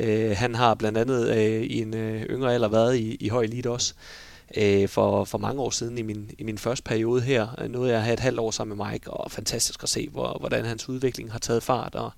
Øh, 0.00 0.36
han 0.36 0.54
har 0.54 0.74
blandt 0.74 0.98
andet 0.98 1.36
øh, 1.36 1.62
i 1.62 1.82
en 1.82 1.94
øh, 1.94 2.22
yngre 2.22 2.54
alder 2.54 2.68
været 2.68 2.96
i, 2.96 3.16
i 3.20 3.28
høj 3.28 3.42
elite 3.42 3.70
også 3.70 3.94
øh, 3.96 4.33
Øh, 4.56 4.88
for, 4.88 5.24
for 5.24 5.38
mange 5.38 5.62
år 5.62 5.70
siden 5.70 5.98
i 5.98 6.02
min, 6.02 6.30
i 6.38 6.44
min 6.44 6.58
første 6.58 6.84
periode 6.84 7.20
her. 7.20 7.60
Øh, 7.60 7.70
nåede 7.70 7.90
jeg 7.90 7.98
at 7.98 8.04
have 8.04 8.14
et 8.14 8.20
halvt 8.20 8.40
år 8.40 8.50
sammen 8.50 8.78
med 8.78 8.86
Mike, 8.90 9.10
og 9.10 9.30
fantastisk 9.30 9.82
at 9.82 9.88
se, 9.88 10.08
hvor, 10.08 10.36
hvordan 10.40 10.64
hans 10.64 10.88
udvikling 10.88 11.32
har 11.32 11.38
taget 11.38 11.62
fart, 11.62 11.94
og, 11.94 12.12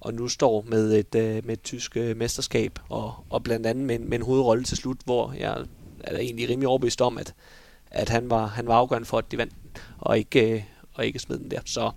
og 0.00 0.14
nu 0.14 0.28
står 0.28 0.64
med 0.68 0.94
et, 0.94 1.14
øh, 1.14 1.46
med 1.46 1.52
et 1.52 1.62
tysk 1.62 1.96
øh, 1.96 2.16
mesterskab, 2.16 2.78
og, 2.88 3.14
og 3.30 3.42
blandt 3.42 3.66
andet 3.66 3.84
med, 3.84 3.98
med 3.98 4.18
en 4.18 4.24
hovedrolle 4.24 4.64
til 4.64 4.76
slut, 4.76 4.96
hvor 5.04 5.34
jeg 5.38 5.64
er 6.00 6.18
egentlig 6.18 6.48
rimelig 6.48 6.68
overbevist 6.68 7.00
om, 7.00 7.18
at, 7.18 7.34
at 7.90 8.08
han, 8.08 8.30
var, 8.30 8.46
han 8.46 8.66
var 8.66 8.74
afgørende 8.74 9.06
for, 9.06 9.18
at 9.18 9.32
de 9.32 9.38
vandt, 9.38 9.54
og 9.98 10.18
ikke, 10.18 10.50
øh, 10.50 10.62
og 10.94 11.06
ikke 11.06 11.18
smed 11.18 11.38
den 11.38 11.50
der. 11.50 11.60
Så, 11.64 11.90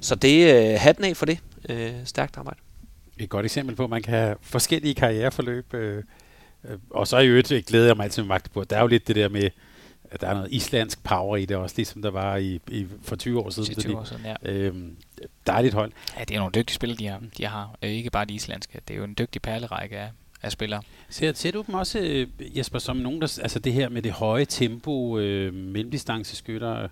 så 0.00 0.14
det 0.14 0.54
øh, 0.54 0.80
hatten 0.80 1.04
af 1.04 1.16
for 1.16 1.26
det. 1.26 1.38
Øh, 1.68 1.92
stærkt 2.04 2.36
arbejde. 2.36 2.60
Et 3.18 3.28
godt 3.28 3.46
eksempel 3.46 3.76
på, 3.76 3.84
at 3.84 3.90
man 3.90 4.02
kan 4.02 4.14
have 4.14 4.36
forskellige 4.40 4.94
karriereforløb, 4.94 5.74
Øh, 5.74 6.04
og 6.90 7.06
så 7.06 7.18
i 7.18 7.26
øvrigt 7.26 7.66
glæder 7.66 7.86
jeg 7.86 7.96
mig 7.96 8.04
altid 8.04 8.22
med 8.22 8.28
Magdeburg. 8.28 8.70
Der 8.70 8.76
er 8.76 8.80
jo 8.80 8.86
lidt 8.86 9.08
det 9.08 9.16
der 9.16 9.28
med, 9.28 9.50
at 10.10 10.20
der 10.20 10.26
er 10.28 10.34
noget 10.34 10.52
islandsk 10.52 11.02
power 11.02 11.36
i 11.36 11.44
det 11.44 11.56
også, 11.56 11.74
ligesom 11.76 12.02
der 12.02 12.10
var 12.10 12.36
i, 12.36 12.60
i 12.70 12.86
for 13.02 13.16
20 13.16 13.40
år 13.40 13.50
siden. 13.50 13.74
20 13.74 13.98
år 13.98 14.04
siden, 14.04 14.22
ja. 14.24 14.34
Øhm, 14.42 14.96
dejligt 15.46 15.74
hold. 15.74 15.92
Ja, 16.18 16.24
det 16.24 16.34
er 16.34 16.38
nogle 16.38 16.52
dygtige 16.54 16.74
spillere, 16.74 16.98
de 16.98 17.06
har. 17.06 17.22
De 17.38 17.46
har. 17.46 17.76
Øh, 17.82 17.90
ikke 17.90 18.10
bare 18.10 18.24
de 18.24 18.34
islandske. 18.34 18.80
Det 18.88 18.94
er 18.94 18.98
jo 18.98 19.04
en 19.04 19.14
dygtig 19.18 19.42
perlerække 19.42 19.98
af, 19.98 20.10
af 20.42 20.52
spillere. 20.52 20.82
Ser, 21.08 21.32
ser 21.32 21.50
du 21.50 21.64
dem 21.66 21.74
også, 21.74 21.98
øh, 21.98 22.26
Jesper, 22.58 22.78
som 22.78 22.96
nogen, 22.96 23.20
der, 23.20 23.38
altså 23.42 23.58
det 23.58 23.72
her 23.72 23.88
med 23.88 24.02
det 24.02 24.12
høje 24.12 24.44
tempo, 24.44 25.18
øh, 25.18 25.54
mellemdistanceskytter, 25.54 26.88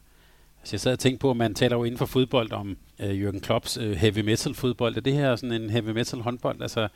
Altså 0.60 0.74
jeg 0.74 0.80
sad 0.80 0.92
og 0.92 0.98
tænkte 0.98 1.20
på, 1.20 1.30
at 1.30 1.36
man 1.36 1.54
taler 1.54 1.76
jo 1.76 1.84
inden 1.84 1.98
for 1.98 2.06
fodbold 2.06 2.52
om 2.52 2.76
øh, 2.98 3.28
Jürgen 3.28 3.40
Klopps 3.40 3.76
øh, 3.76 3.96
heavy 3.96 4.18
metal 4.18 4.54
fodbold. 4.54 4.96
Er 4.96 5.00
det 5.00 5.12
her 5.12 5.36
sådan 5.36 5.62
en 5.62 5.70
heavy 5.70 5.90
metal 5.90 6.20
håndbold? 6.20 6.62
Altså 6.62 6.88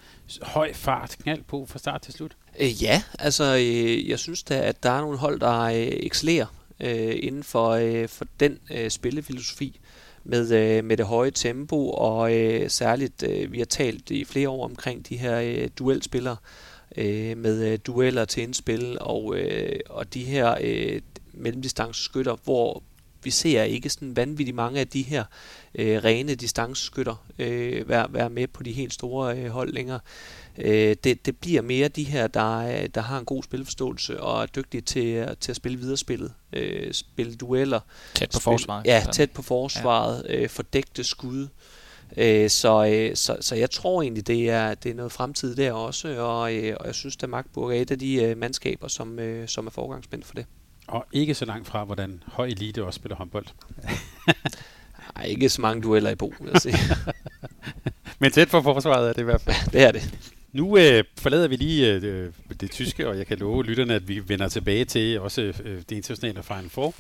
høj 0.42 0.72
fart, 0.72 1.16
knald 1.22 1.42
på 1.42 1.66
fra 1.66 1.78
start 1.78 2.02
til 2.02 2.12
slut? 2.12 2.36
Øh, 2.60 2.82
ja, 2.82 3.02
altså 3.18 3.56
øh, 3.56 4.08
jeg 4.08 4.18
synes 4.18 4.42
da, 4.42 4.60
at 4.60 4.82
der 4.82 4.90
er 4.90 5.00
nogle 5.00 5.18
hold, 5.18 5.40
der 5.40 5.60
øh, 5.60 5.74
excellerer 5.76 6.46
øh, 6.80 7.18
inden 7.22 7.42
for, 7.42 7.70
øh, 7.70 8.08
for 8.08 8.26
den 8.40 8.58
øh, 8.70 8.90
spillefilosofi 8.90 9.80
med, 10.24 10.52
øh, 10.52 10.84
med 10.84 10.96
det 10.96 11.06
høje 11.06 11.30
tempo, 11.30 11.90
og 11.90 12.34
øh, 12.34 12.70
særligt, 12.70 13.22
øh, 13.22 13.52
vi 13.52 13.58
har 13.58 13.64
talt 13.64 14.10
i 14.10 14.24
flere 14.24 14.48
år 14.48 14.64
omkring 14.64 15.08
de 15.08 15.16
her 15.16 15.40
øh, 15.40 15.68
duelspillere, 15.78 16.36
øh, 16.96 17.36
med 17.36 17.72
øh, 17.72 17.78
dueller 17.86 18.24
til 18.24 18.42
indspil, 18.42 18.98
og, 19.00 19.36
øh, 19.36 19.80
og 19.90 20.14
de 20.14 20.24
her 20.24 20.56
øh, 20.60 21.00
mellemdistanceskytter, 21.32 22.36
hvor 22.44 22.82
vi 23.24 23.30
ser 23.30 23.62
ikke 23.62 23.90
sådan 23.90 24.16
vanvittigt 24.16 24.54
mange 24.54 24.80
af 24.80 24.88
de 24.88 25.02
her 25.02 25.24
øh, 25.74 26.04
rene 26.04 26.34
distanceskytter 26.34 27.26
øh, 27.38 27.88
være, 27.88 28.06
være 28.10 28.30
med 28.30 28.46
på 28.46 28.62
de 28.62 28.72
helt 28.72 28.92
store 28.92 29.38
øh, 29.38 29.46
hold 29.46 29.72
længere. 29.72 30.00
Øh, 30.58 30.96
det, 31.04 31.26
det 31.26 31.36
bliver 31.36 31.62
mere 31.62 31.88
de 31.88 32.04
her, 32.04 32.26
der, 32.26 32.86
der 32.86 33.00
har 33.00 33.18
en 33.18 33.24
god 33.24 33.42
spilforståelse 33.42 34.20
og 34.20 34.42
er 34.42 34.46
dygtige 34.46 34.80
til, 34.80 35.36
til 35.40 35.52
at 35.52 35.56
spille 35.56 35.78
videre 35.78 35.96
spillet. 35.96 36.32
Øh, 36.52 36.92
spille 36.92 37.34
dueller. 37.34 37.80
Tæt 38.14 38.30
på 38.30 38.40
forsvaret. 38.40 38.86
Ja, 38.86 39.04
tæt 39.12 39.30
på 39.30 39.42
forsvaret. 39.42 40.26
Ja. 40.28 40.42
Øh, 40.42 40.48
fordækte 40.48 41.04
skud. 41.04 41.48
Øh, 42.16 42.50
så, 42.50 42.86
øh, 42.86 43.16
så, 43.16 43.36
så 43.40 43.54
jeg 43.54 43.70
tror 43.70 44.02
egentlig, 44.02 44.26
det 44.26 44.50
er, 44.50 44.74
det 44.74 44.90
er 44.90 44.94
noget 44.94 45.12
fremtid 45.12 45.56
der 45.56 45.72
også, 45.72 46.08
og, 46.18 46.54
øh, 46.54 46.76
og 46.80 46.86
jeg 46.86 46.94
synes, 46.94 47.16
at 47.22 47.28
Magdeburg 47.28 47.76
er 47.76 47.82
et 47.82 47.90
af 47.90 47.98
de 47.98 48.14
øh, 48.14 48.38
mandskaber, 48.38 48.88
som, 48.88 49.18
øh, 49.18 49.48
som 49.48 49.66
er 49.66 49.70
forgangsmænd 49.70 50.22
for 50.22 50.34
det. 50.34 50.46
Og 50.86 51.06
ikke 51.12 51.34
så 51.34 51.44
langt 51.44 51.68
fra, 51.68 51.84
hvordan 51.84 52.22
høj 52.26 52.46
elite 52.46 52.84
også 52.84 52.96
spiller 52.96 53.16
håndbold. 53.16 53.46
Nej, 55.16 55.24
ikke 55.24 55.48
så 55.48 55.60
mange 55.60 55.82
dueller 55.82 56.10
i 56.10 56.14
Bo, 56.14 56.34
vil 56.40 56.50
jeg 56.52 56.60
sige. 56.60 56.76
Men 58.20 58.32
tæt 58.32 58.48
for 58.48 58.62
forsvaret 58.62 59.08
er 59.08 59.12
det 59.12 59.20
i 59.20 59.24
hvert 59.24 59.40
fald. 59.40 59.56
det 59.72 59.82
er 59.82 59.92
det. 59.92 60.32
Nu 60.52 60.78
øh, 60.78 61.04
forlader 61.18 61.48
vi 61.48 61.56
lige 61.56 61.94
øh, 61.94 62.02
øh, 62.04 62.32
det 62.60 62.70
tyske, 62.70 63.08
og 63.08 63.18
jeg 63.18 63.26
kan 63.26 63.38
love 63.38 63.64
lytterne, 63.64 63.94
at 63.94 64.08
vi 64.08 64.28
vender 64.28 64.48
tilbage 64.48 64.84
til 64.84 65.20
også 65.20 65.42
øh, 65.42 65.54
øh 65.64 65.76
det 65.76 65.92
internationale 65.92 66.42
Final 66.42 66.70
Four. 66.70 66.94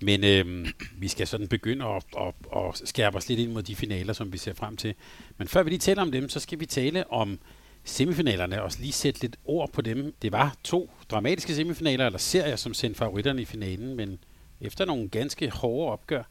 Men 0.00 0.24
øh, 0.24 0.68
vi 0.98 1.08
skal 1.08 1.26
sådan 1.26 1.48
begynde 1.48 1.84
at, 1.84 2.04
at, 2.20 2.34
at 2.56 2.88
skærpe 2.88 3.16
os 3.16 3.28
lidt 3.28 3.40
ind 3.40 3.52
mod 3.52 3.62
de 3.62 3.76
finaler, 3.76 4.12
som 4.12 4.32
vi 4.32 4.38
ser 4.38 4.54
frem 4.54 4.76
til. 4.76 4.94
Men 5.38 5.48
før 5.48 5.62
vi 5.62 5.70
lige 5.70 5.78
taler 5.78 6.02
om 6.02 6.12
dem, 6.12 6.28
så 6.28 6.40
skal 6.40 6.60
vi 6.60 6.66
tale 6.66 7.12
om 7.12 7.38
semifinalerne 7.84 8.62
og 8.62 8.72
lige 8.78 8.92
sætte 8.92 9.20
lidt 9.20 9.36
ord 9.44 9.72
på 9.72 9.82
dem. 9.82 10.14
Det 10.22 10.32
var 10.32 10.56
to 10.64 10.90
dramatiske 11.10 11.54
semifinaler, 11.54 12.06
eller 12.06 12.18
serier, 12.18 12.56
som 12.56 12.74
sendte 12.74 12.98
favoritterne 12.98 13.42
i 13.42 13.44
finalen, 13.44 13.96
men 13.96 14.18
efter 14.60 14.84
nogle 14.84 15.08
ganske 15.08 15.50
hårde 15.50 15.92
opgør. 15.92 16.22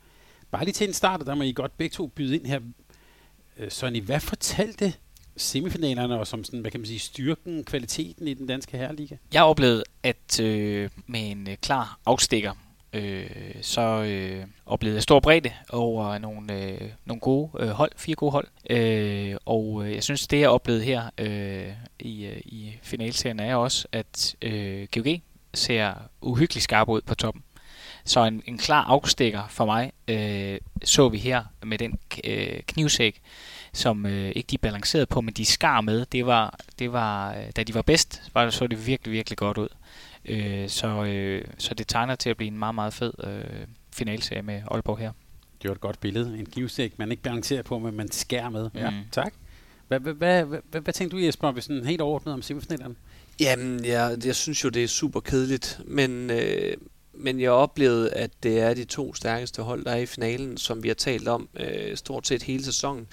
Bare 0.51 0.63
lige 0.65 0.73
til 0.73 0.87
en 0.87 0.93
start, 0.93 1.25
der 1.25 1.35
må 1.35 1.43
I 1.43 1.51
godt 1.51 1.77
begge 1.77 1.93
to 1.93 2.07
byde 2.07 2.35
ind 2.35 2.45
her. 2.45 2.59
Øh, 3.57 3.71
Sonny, 3.71 4.01
hvad 4.01 4.19
fortalte 4.19 4.93
semifinalerne 5.37 6.19
og 6.19 6.27
som 6.27 6.43
sådan, 6.43 6.59
hvad 6.59 6.71
kan 6.71 6.79
man 6.79 6.87
sige, 6.87 6.99
styrken, 6.99 7.63
kvaliteten 7.63 8.27
i 8.27 8.33
den 8.33 8.47
danske 8.47 8.77
herreliga? 8.77 9.15
Jeg 9.33 9.43
oplevede, 9.43 9.83
at 10.03 10.39
øh, 10.39 10.89
med 11.07 11.31
en 11.31 11.49
øh, 11.49 11.57
klar 11.57 11.99
afstikker, 12.05 12.51
øh, 12.93 13.29
så 13.61 13.81
øh, 13.81 14.45
oplevede 14.65 14.95
jeg 14.95 15.03
stor 15.03 15.19
bredde 15.19 15.51
over 15.69 16.17
nogle, 16.17 16.53
øh, 16.53 16.81
nogle 17.05 17.19
gode 17.19 17.49
øh, 17.59 17.69
hold, 17.69 17.91
fire 17.97 18.15
gode 18.15 18.31
hold. 18.31 18.47
Øh, 18.69 19.35
og 19.45 19.85
øh, 19.85 19.93
jeg 19.93 20.03
synes, 20.03 20.27
det 20.27 20.39
jeg 20.39 20.49
oplevede 20.49 20.83
her 20.83 21.09
øh, 21.17 21.69
i, 21.99 22.25
øh, 22.25 22.37
i 22.37 22.77
finalserien 22.81 23.39
er 23.39 23.55
også, 23.55 23.87
at 23.91 24.35
øh, 24.41 24.87
GOG 24.93 25.21
ser 25.53 25.93
uhyggeligt 26.21 26.63
skarp 26.63 26.89
ud 26.89 27.01
på 27.01 27.15
toppen. 27.15 27.43
Så 28.03 28.25
en, 28.25 28.43
en 28.45 28.57
klar 28.57 28.83
afstikker 28.83 29.41
for 29.49 29.65
mig 29.65 29.91
øh, 30.07 30.59
så 30.83 31.09
vi 31.09 31.17
her 31.17 31.43
med 31.63 31.77
den 31.77 31.99
øh, 32.23 32.59
knivsæk, 32.67 33.21
som 33.77 34.05
øh, 34.05 34.31
ikke 34.35 34.47
de 34.47 34.57
balancerede 34.57 35.05
på, 35.05 35.21
men 35.21 35.33
de 35.33 35.45
skar 35.45 35.81
med. 35.81 36.05
Det 36.11 36.25
var, 36.25 36.59
det 36.79 36.91
var, 36.91 37.33
øh, 37.35 37.43
da 37.55 37.63
de 37.63 37.73
var 37.73 37.81
bedst, 37.81 38.23
var, 38.33 38.49
så 38.49 38.67
det 38.67 38.87
virkelig, 38.87 39.11
virkelig 39.13 39.37
godt 39.37 39.57
ud. 39.57 39.67
Øh, 40.25 40.69
så, 40.69 41.03
øh, 41.03 41.45
så 41.57 41.73
det 41.73 41.87
tegner 41.87 42.15
til 42.15 42.29
at 42.29 42.37
blive 42.37 42.47
en 42.47 42.59
meget, 42.59 42.75
meget 42.75 42.93
fed 42.93 43.13
øh, 43.23 43.43
finalserie 43.93 44.41
med 44.41 44.61
Aalborg 44.71 44.97
her. 44.97 45.11
Det 45.61 45.67
var 45.69 45.75
et 45.75 45.81
godt 45.81 45.99
billede. 45.99 46.39
En 46.39 46.45
knivsæk, 46.45 46.99
man 46.99 47.11
ikke 47.11 47.23
balancerer 47.23 47.61
på, 47.63 47.79
men 47.79 47.95
man 47.95 48.11
skærer 48.11 48.49
med. 48.49 48.69
Ja, 48.75 48.89
Mm. 48.89 48.95
tak. 49.11 49.33
Hvad, 49.87 49.99
hvad, 49.99 50.13
hvad, 50.13 50.45
hvad, 50.45 50.81
hvad, 50.81 50.93
tænkte 50.93 51.17
du, 51.17 51.21
Jesper, 51.21 51.51
hvis 51.51 51.63
sådan 51.63 51.85
helt 51.85 52.01
overordnet 52.01 52.33
om 52.33 52.41
semifinalerne? 52.41 52.95
Jamen, 53.39 53.85
jeg, 53.85 54.17
jeg 54.25 54.35
synes 54.35 54.63
jo, 54.63 54.69
det 54.69 54.83
er 54.83 54.87
super 54.87 55.19
kedeligt, 55.19 55.79
men, 55.85 56.29
øh, 56.29 56.77
men 57.13 57.39
jeg 57.41 57.51
oplevede, 57.51 58.13
at 58.13 58.31
det 58.43 58.59
er 58.59 58.73
de 58.73 58.85
to 58.85 59.13
stærkeste 59.13 59.61
hold, 59.61 59.85
der 59.85 59.91
er 59.91 59.97
i 59.97 60.05
finalen, 60.05 60.57
som 60.57 60.83
vi 60.83 60.87
har 60.87 60.95
talt 60.95 61.27
om 61.27 61.49
øh, 61.59 61.97
stort 61.97 62.27
set 62.27 62.43
hele 62.43 62.63
sæsonen. 62.65 63.07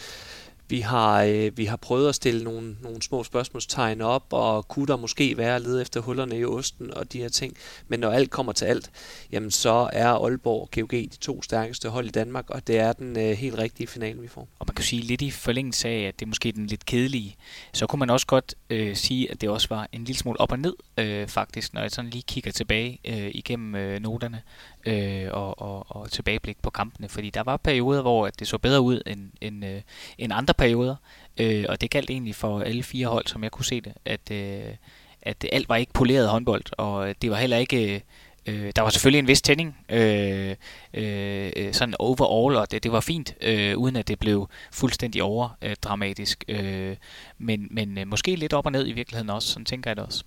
Vi 0.68 0.80
har, 0.80 1.22
øh, 1.22 1.58
vi 1.58 1.64
har 1.64 1.76
prøvet 1.76 2.08
at 2.08 2.14
stille 2.14 2.44
nogle, 2.44 2.76
nogle 2.82 3.02
små 3.02 3.24
spørgsmålstegn 3.24 4.00
op, 4.00 4.26
og 4.30 4.68
kunne 4.68 4.86
der 4.86 4.96
måske 4.96 5.36
være 5.36 5.56
at 5.56 5.62
lede 5.62 5.82
efter 5.82 6.00
hullerne 6.00 6.38
i 6.38 6.44
osten 6.44 6.94
og 6.94 7.12
de 7.12 7.18
her 7.18 7.28
ting. 7.28 7.56
Men 7.88 8.00
når 8.00 8.10
alt 8.10 8.30
kommer 8.30 8.52
til 8.52 8.64
alt, 8.64 8.90
jamen 9.32 9.50
så 9.50 9.90
er 9.92 10.08
Aalborg 10.08 10.60
og 10.60 10.70
GOG 10.70 10.90
de 10.90 11.16
to 11.20 11.42
stærkeste 11.42 11.88
hold 11.88 12.06
i 12.06 12.10
Danmark, 12.10 12.50
og 12.50 12.66
det 12.66 12.78
er 12.78 12.92
den 12.92 13.18
øh, 13.18 13.30
helt 13.30 13.58
rigtige 13.58 13.86
finale, 13.86 14.20
vi 14.20 14.28
får. 14.28 14.48
Og 14.58 14.66
man 14.68 14.74
kan 14.74 14.84
sige 14.84 15.02
lidt 15.02 15.22
i 15.22 15.30
forlængelse 15.30 15.88
af, 15.88 16.02
at 16.02 16.20
det 16.20 16.26
er 16.26 16.28
måske 16.28 16.52
den 16.52 16.66
lidt 16.66 16.86
kedelige, 16.86 17.36
så 17.72 17.86
kunne 17.86 18.00
man 18.00 18.10
også 18.10 18.26
godt 18.26 18.54
øh, 18.70 18.96
sige, 18.96 19.30
at 19.30 19.40
det 19.40 19.48
også 19.48 19.68
var 19.70 19.88
en 19.92 20.04
lille 20.04 20.18
smule 20.18 20.40
op 20.40 20.52
og 20.52 20.58
ned, 20.58 20.74
øh, 20.98 21.28
faktisk, 21.28 21.74
når 21.74 21.80
jeg 21.80 21.90
sådan 21.90 22.10
lige 22.10 22.24
kigger 22.26 22.52
tilbage 22.52 23.00
øh, 23.04 23.30
igennem 23.34 23.74
øh, 23.74 24.00
noterne 24.00 24.42
øh, 24.86 25.28
og, 25.30 25.62
og, 25.62 25.86
og 25.88 26.10
tilbageblik 26.10 26.62
på 26.62 26.70
kampene. 26.70 27.08
Fordi 27.08 27.30
der 27.30 27.42
var 27.42 27.56
perioder, 27.56 28.02
hvor 28.02 28.26
at 28.26 28.38
det 28.38 28.48
så 28.48 28.58
bedre 28.58 28.80
ud 28.80 29.00
end, 29.06 29.30
end, 29.40 29.64
øh, 29.64 29.80
end 30.18 30.32
andre 30.32 30.54
perioder, 30.54 30.96
øh, 31.40 31.64
og 31.68 31.80
det 31.80 31.90
galt 31.90 32.10
egentlig 32.10 32.34
for 32.34 32.60
alle 32.60 32.82
fire 32.82 33.06
hold, 33.06 33.26
som 33.26 33.42
jeg 33.42 33.50
kunne 33.50 33.64
se 33.64 33.80
det, 33.80 33.92
at, 34.04 34.30
øh, 34.30 34.74
at 35.22 35.44
alt 35.52 35.68
var 35.68 35.76
ikke 35.76 35.92
poleret 35.92 36.28
håndbold, 36.28 36.64
og 36.78 37.14
det 37.22 37.30
var 37.30 37.36
heller 37.36 37.56
ikke... 37.56 38.02
Øh, 38.46 38.72
der 38.76 38.82
var 38.82 38.90
selvfølgelig 38.90 39.18
en 39.18 39.26
vis 39.26 39.42
tænding, 39.42 39.76
øh, 39.88 40.56
øh, 40.94 41.72
sådan 41.72 41.94
overall, 41.98 42.56
og 42.56 42.70
det, 42.70 42.82
det 42.82 42.92
var 42.92 43.00
fint, 43.00 43.34
øh, 43.40 43.76
uden 43.76 43.96
at 43.96 44.08
det 44.08 44.18
blev 44.18 44.48
fuldstændig 44.72 45.22
over 45.22 45.56
øh, 45.62 45.76
dramatisk. 45.82 46.44
Øh, 46.48 46.96
men 47.38 47.68
men 47.70 47.98
øh, 47.98 48.06
måske 48.08 48.36
lidt 48.36 48.52
op 48.52 48.66
og 48.66 48.72
ned 48.72 48.88
i 48.88 48.92
virkeligheden 48.92 49.30
også, 49.30 49.48
sådan 49.48 49.64
tænker 49.64 49.90
jeg 49.90 49.96
det 49.96 50.04
også. 50.04 50.24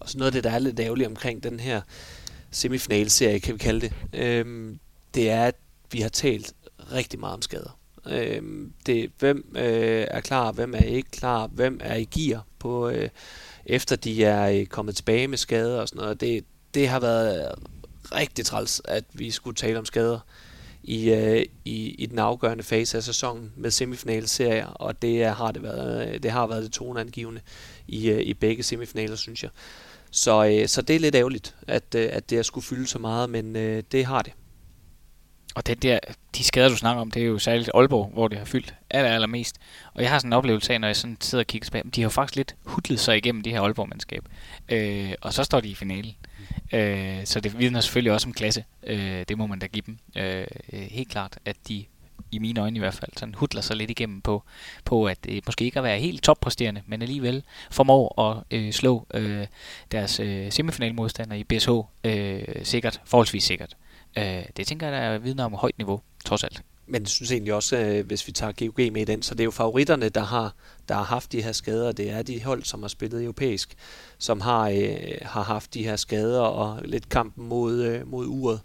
Og 0.00 0.08
så 0.08 0.18
noget 0.18 0.26
af 0.26 0.32
det, 0.32 0.44
der 0.44 0.50
er 0.50 0.58
lidt 0.58 0.80
ærgerligt 0.80 1.08
omkring 1.08 1.42
den 1.42 1.60
her 1.60 1.80
semifinalserie, 2.50 3.40
kan 3.40 3.54
vi 3.54 3.58
kalde 3.58 3.80
det, 3.80 3.92
øhm, 4.12 4.78
det 5.14 5.30
er, 5.30 5.44
at 5.44 5.54
vi 5.92 6.00
har 6.00 6.08
talt 6.08 6.52
rigtig 6.92 7.20
meget 7.20 7.34
om 7.34 7.42
skader. 7.42 7.78
Øhm, 8.06 8.72
det, 8.86 9.10
hvem 9.18 9.56
øh, 9.56 10.06
er 10.10 10.20
klar, 10.20 10.52
hvem 10.52 10.74
er 10.74 10.84
ikke 10.84 11.10
klar, 11.10 11.46
hvem 11.46 11.80
er 11.82 11.94
i 11.94 12.04
gear 12.04 12.46
på, 12.58 12.88
øh, 12.88 13.08
efter 13.66 13.96
de 13.96 14.24
er 14.24 14.50
øh, 14.50 14.66
kommet 14.66 14.96
tilbage 14.96 15.28
med 15.28 15.38
skader 15.38 15.80
og 15.80 15.88
sådan 15.88 16.00
noget. 16.00 16.20
Det, 16.20 16.44
det 16.74 16.88
har 16.88 17.00
været 17.00 17.54
rigtig 18.12 18.46
træls, 18.46 18.82
at 18.84 19.04
vi 19.12 19.30
skulle 19.30 19.56
tale 19.56 19.78
om 19.78 19.84
skader 19.84 20.18
i, 20.82 21.10
øh, 21.10 21.46
i, 21.64 21.88
i 21.88 22.06
den 22.06 22.18
afgørende 22.18 22.64
fase 22.64 22.96
af 22.96 23.02
sæsonen 23.02 23.52
med 23.56 23.70
semifinalserier, 23.70 24.66
og 24.66 25.02
det 25.02 25.22
er, 25.22 25.32
har 25.32 25.52
det 25.52 25.62
været, 25.62 26.14
øh, 26.14 26.22
det 26.22 26.30
har 26.30 26.46
været 26.46 26.62
det 26.62 26.72
toneangivende 26.72 27.40
i, 27.88 28.10
øh, 28.10 28.20
i 28.20 28.34
begge 28.34 28.62
semifinaler, 28.62 29.16
synes 29.16 29.42
jeg. 29.42 29.50
Så, 30.16 30.44
øh, 30.44 30.68
så 30.68 30.82
det 30.82 30.96
er 30.96 31.00
lidt 31.00 31.14
ærgerligt, 31.14 31.54
at, 31.68 31.94
øh, 31.94 32.08
at 32.12 32.30
det 32.30 32.38
har 32.38 32.42
skulle 32.42 32.66
fylde 32.66 32.86
så 32.86 32.98
meget, 32.98 33.30
men 33.30 33.56
øh, 33.56 33.82
det 33.92 34.06
har 34.06 34.22
det. 34.22 34.32
Og 35.54 35.66
den 35.66 35.78
der, 35.78 35.98
de 36.36 36.44
skader, 36.44 36.68
du 36.68 36.76
snakker 36.76 37.00
om, 37.00 37.10
det 37.10 37.22
er 37.22 37.26
jo 37.26 37.38
særligt 37.38 37.70
Aalborg, 37.74 38.10
hvor 38.12 38.28
det 38.28 38.38
har 38.38 38.44
fyldt 38.44 38.74
aller, 38.90 39.10
allermest. 39.10 39.56
Og 39.94 40.02
jeg 40.02 40.10
har 40.10 40.18
sådan 40.18 40.28
en 40.28 40.32
oplevelse 40.32 40.72
af, 40.72 40.80
når 40.80 40.88
jeg 40.88 40.96
sådan 40.96 41.16
sidder 41.20 41.42
og 41.42 41.46
kigger 41.46 41.64
tilbage, 41.64 41.84
de 41.84 42.00
har 42.00 42.04
jo 42.04 42.10
faktisk 42.10 42.36
lidt 42.36 42.56
hudlet 42.64 43.00
sig 43.00 43.16
igennem 43.16 43.42
det 43.42 43.52
her 43.52 43.60
Aalborg-mandskab. 43.60 44.24
Øh, 44.68 45.12
og 45.20 45.34
så 45.34 45.44
står 45.44 45.60
de 45.60 45.68
i 45.68 45.74
finalen. 45.74 46.14
Øh, 46.72 47.24
så 47.24 47.40
det 47.40 47.58
vidner 47.58 47.80
selvfølgelig 47.80 48.12
også 48.12 48.28
om 48.28 48.32
klasse. 48.32 48.64
Øh, 48.86 49.24
det 49.28 49.38
må 49.38 49.46
man 49.46 49.58
da 49.58 49.66
give 49.66 49.84
dem. 49.86 49.98
Øh, 50.16 50.46
helt 50.72 51.08
klart, 51.08 51.38
at 51.44 51.56
de 51.68 51.84
i 52.30 52.38
mine 52.38 52.60
øjne 52.60 52.76
i 52.76 52.78
hvert 52.78 52.94
fald, 52.94 53.10
sådan 53.16 53.34
hudler 53.34 53.60
sig 53.60 53.76
lidt 53.76 53.90
igennem 53.90 54.20
på, 54.20 54.42
på 54.84 55.06
at 55.06 55.18
øh, 55.28 55.42
måske 55.46 55.64
ikke 55.64 55.78
at 55.78 55.84
være 55.84 55.98
helt 55.98 56.22
toppræsterende, 56.22 56.82
men 56.86 57.02
alligevel 57.02 57.42
formår 57.70 58.20
at 58.20 58.58
øh, 58.58 58.72
slå 58.72 59.06
øh, 59.14 59.46
deres 59.92 60.20
øh, 60.20 60.52
semifinalmodstander 60.52 61.36
i 61.36 61.44
BSH 61.44 61.70
øh, 62.04 62.64
sikkert, 62.64 63.00
forholdsvis 63.04 63.44
sikkert. 63.44 63.76
Øh, 64.18 64.42
det 64.56 64.66
tænker 64.66 64.86
jeg, 64.86 64.96
der 64.96 65.08
er 65.08 65.18
vidner 65.18 65.44
om 65.44 65.52
et 65.52 65.58
højt 65.58 65.78
niveau, 65.78 66.00
trods 66.24 66.44
alt. 66.44 66.62
Men 66.88 67.02
jeg 67.02 67.08
synes 67.08 67.32
egentlig 67.32 67.54
også, 67.54 67.76
øh, 67.76 68.06
hvis 68.06 68.26
vi 68.26 68.32
tager 68.32 68.52
GOG 68.52 68.92
med 68.92 69.02
i 69.02 69.04
den, 69.04 69.22
så 69.22 69.34
det 69.34 69.40
er 69.40 69.44
jo 69.44 69.50
favoritterne, 69.50 70.08
der 70.08 70.24
har, 70.24 70.54
der 70.88 70.94
har 70.94 71.04
haft 71.04 71.32
de 71.32 71.42
her 71.42 71.52
skader. 71.52 71.92
Det 71.92 72.10
er 72.10 72.22
de 72.22 72.44
hold, 72.44 72.64
som 72.64 72.82
har 72.82 72.88
spillet 72.88 73.22
europæisk, 73.22 73.74
som 74.18 74.40
har, 74.40 74.68
øh, 74.68 74.98
har 75.22 75.42
haft 75.42 75.74
de 75.74 75.84
her 75.84 75.96
skader 75.96 76.40
og 76.40 76.80
lidt 76.84 77.08
kampen 77.08 77.48
mod, 77.48 77.82
øh, 77.82 78.08
mod 78.08 78.26
uret 78.26 78.60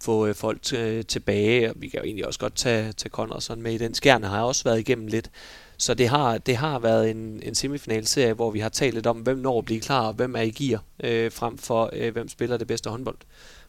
få 0.00 0.26
øh, 0.26 0.34
folk 0.34 0.60
t- 0.66 0.76
øh, 0.76 1.04
tilbage, 1.04 1.70
og 1.70 1.76
vi 1.78 1.88
kan 1.88 2.00
jo 2.00 2.04
egentlig 2.04 2.26
også 2.26 2.40
godt 2.40 2.54
tage, 2.54 2.92
tage 2.92 3.10
Conradson 3.10 3.62
med 3.62 3.72
i 3.72 3.78
den. 3.78 3.94
Skjerne 3.94 4.26
har 4.26 4.42
også 4.42 4.64
været 4.64 4.78
igennem 4.78 5.06
lidt, 5.06 5.30
så 5.76 5.94
det 5.94 6.08
har, 6.08 6.38
det 6.38 6.56
har 6.56 6.78
været 6.78 7.10
en, 7.10 7.42
en 7.42 7.54
semifinalserie, 7.54 8.32
hvor 8.32 8.50
vi 8.50 8.60
har 8.60 8.68
talt 8.68 8.94
lidt 8.94 9.06
om, 9.06 9.16
hvem 9.16 9.38
når 9.38 9.58
at 9.58 9.64
blive 9.64 9.80
klar, 9.80 10.06
og 10.06 10.12
hvem 10.14 10.36
er 10.36 10.40
i 10.40 10.50
gear, 10.50 10.82
øh, 11.00 11.32
frem 11.32 11.58
for 11.58 11.90
øh, 11.92 12.12
hvem 12.12 12.28
spiller 12.28 12.56
det 12.56 12.66
bedste 12.66 12.90
håndbold. 12.90 13.18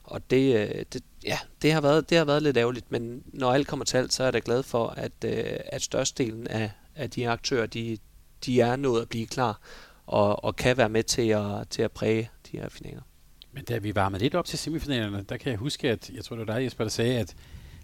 Og 0.04 0.30
det, 0.30 0.56
øh, 0.56 0.86
det, 0.94 1.04
ja, 1.26 1.40
det, 1.62 1.74
har 1.74 1.82
været, 1.82 2.10
det 2.10 2.18
har 2.18 2.26
været 2.26 2.44
lidt 2.44 2.58
ærgerligt, 2.58 2.92
men 2.92 3.24
når 3.26 3.54
alt 3.54 3.68
kommer 3.68 3.86
til 3.86 3.98
alt, 3.98 4.14
så 4.14 4.24
er 4.24 4.28
jeg 4.28 4.34
da 4.34 4.42
glad 4.46 4.64
for, 4.64 4.88
at, 4.88 5.12
øh, 5.26 5.44
at 5.66 5.82
størstedelen 5.82 6.48
af, 6.48 6.72
af 6.96 7.10
de 7.10 7.30
aktører, 7.30 7.66
de, 7.66 7.98
de 8.46 8.62
er 8.62 8.76
nået 8.76 9.02
at 9.02 9.10
blive 9.10 9.28
klar, 9.28 9.60
og, 10.06 10.44
og 10.44 10.56
kan 10.56 10.78
være 10.78 10.90
med 10.90 11.04
til 11.04 11.30
at, 11.30 11.70
til 11.70 11.82
at 11.82 11.92
præge 11.92 12.30
de 12.52 12.58
her 12.58 12.70
finaler. 12.70 13.02
Men 13.52 13.64
da 13.64 13.78
vi 13.78 13.96
varmede 13.96 14.24
lidt 14.24 14.36
op 14.36 14.46
til 14.46 14.60
semifinalerne, 14.60 15.26
der 15.30 15.38
kan 15.38 15.50
jeg 15.52 15.58
huske, 15.60 15.90
at 15.90 16.10
jeg 16.14 16.24
tror, 16.26 16.36
det 16.36 16.48
var 16.48 16.54
dig, 16.54 16.64
Jesper, 16.64 16.84
der 16.84 16.92
sagde, 16.92 17.20
at 17.20 17.36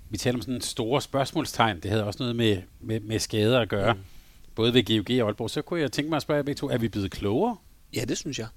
vi 0.10 0.18
talte 0.18 0.36
om 0.36 0.42
sådan 0.42 0.62
store 0.62 1.02
spørgsmålstegn. 1.02 1.80
Det 1.80 1.92
havde 1.92 2.04
også 2.04 2.18
noget 2.20 2.36
med, 2.36 2.58
med, 2.80 3.00
med 3.00 3.20
skader 3.20 3.60
at 3.60 3.70
gøre. 3.70 3.94
Mm. 3.94 4.00
Både 4.56 4.74
ved 4.74 4.84
GOG 4.86 5.22
og 5.22 5.28
Aalborg. 5.28 5.50
Så 5.50 5.62
kunne 5.62 5.80
jeg 5.82 5.92
tænke 5.92 6.10
mig 6.10 6.16
at 6.16 6.22
spørge 6.22 6.38
jer 6.38 6.44
begge 6.44 6.60
to, 6.60 6.70
er 6.70 6.78
vi 6.78 6.88
blevet 6.88 7.12
klogere? 7.12 7.58
Ja, 7.96 8.06
det 8.06 8.18
synes 8.18 8.40
jeg. 8.40 8.48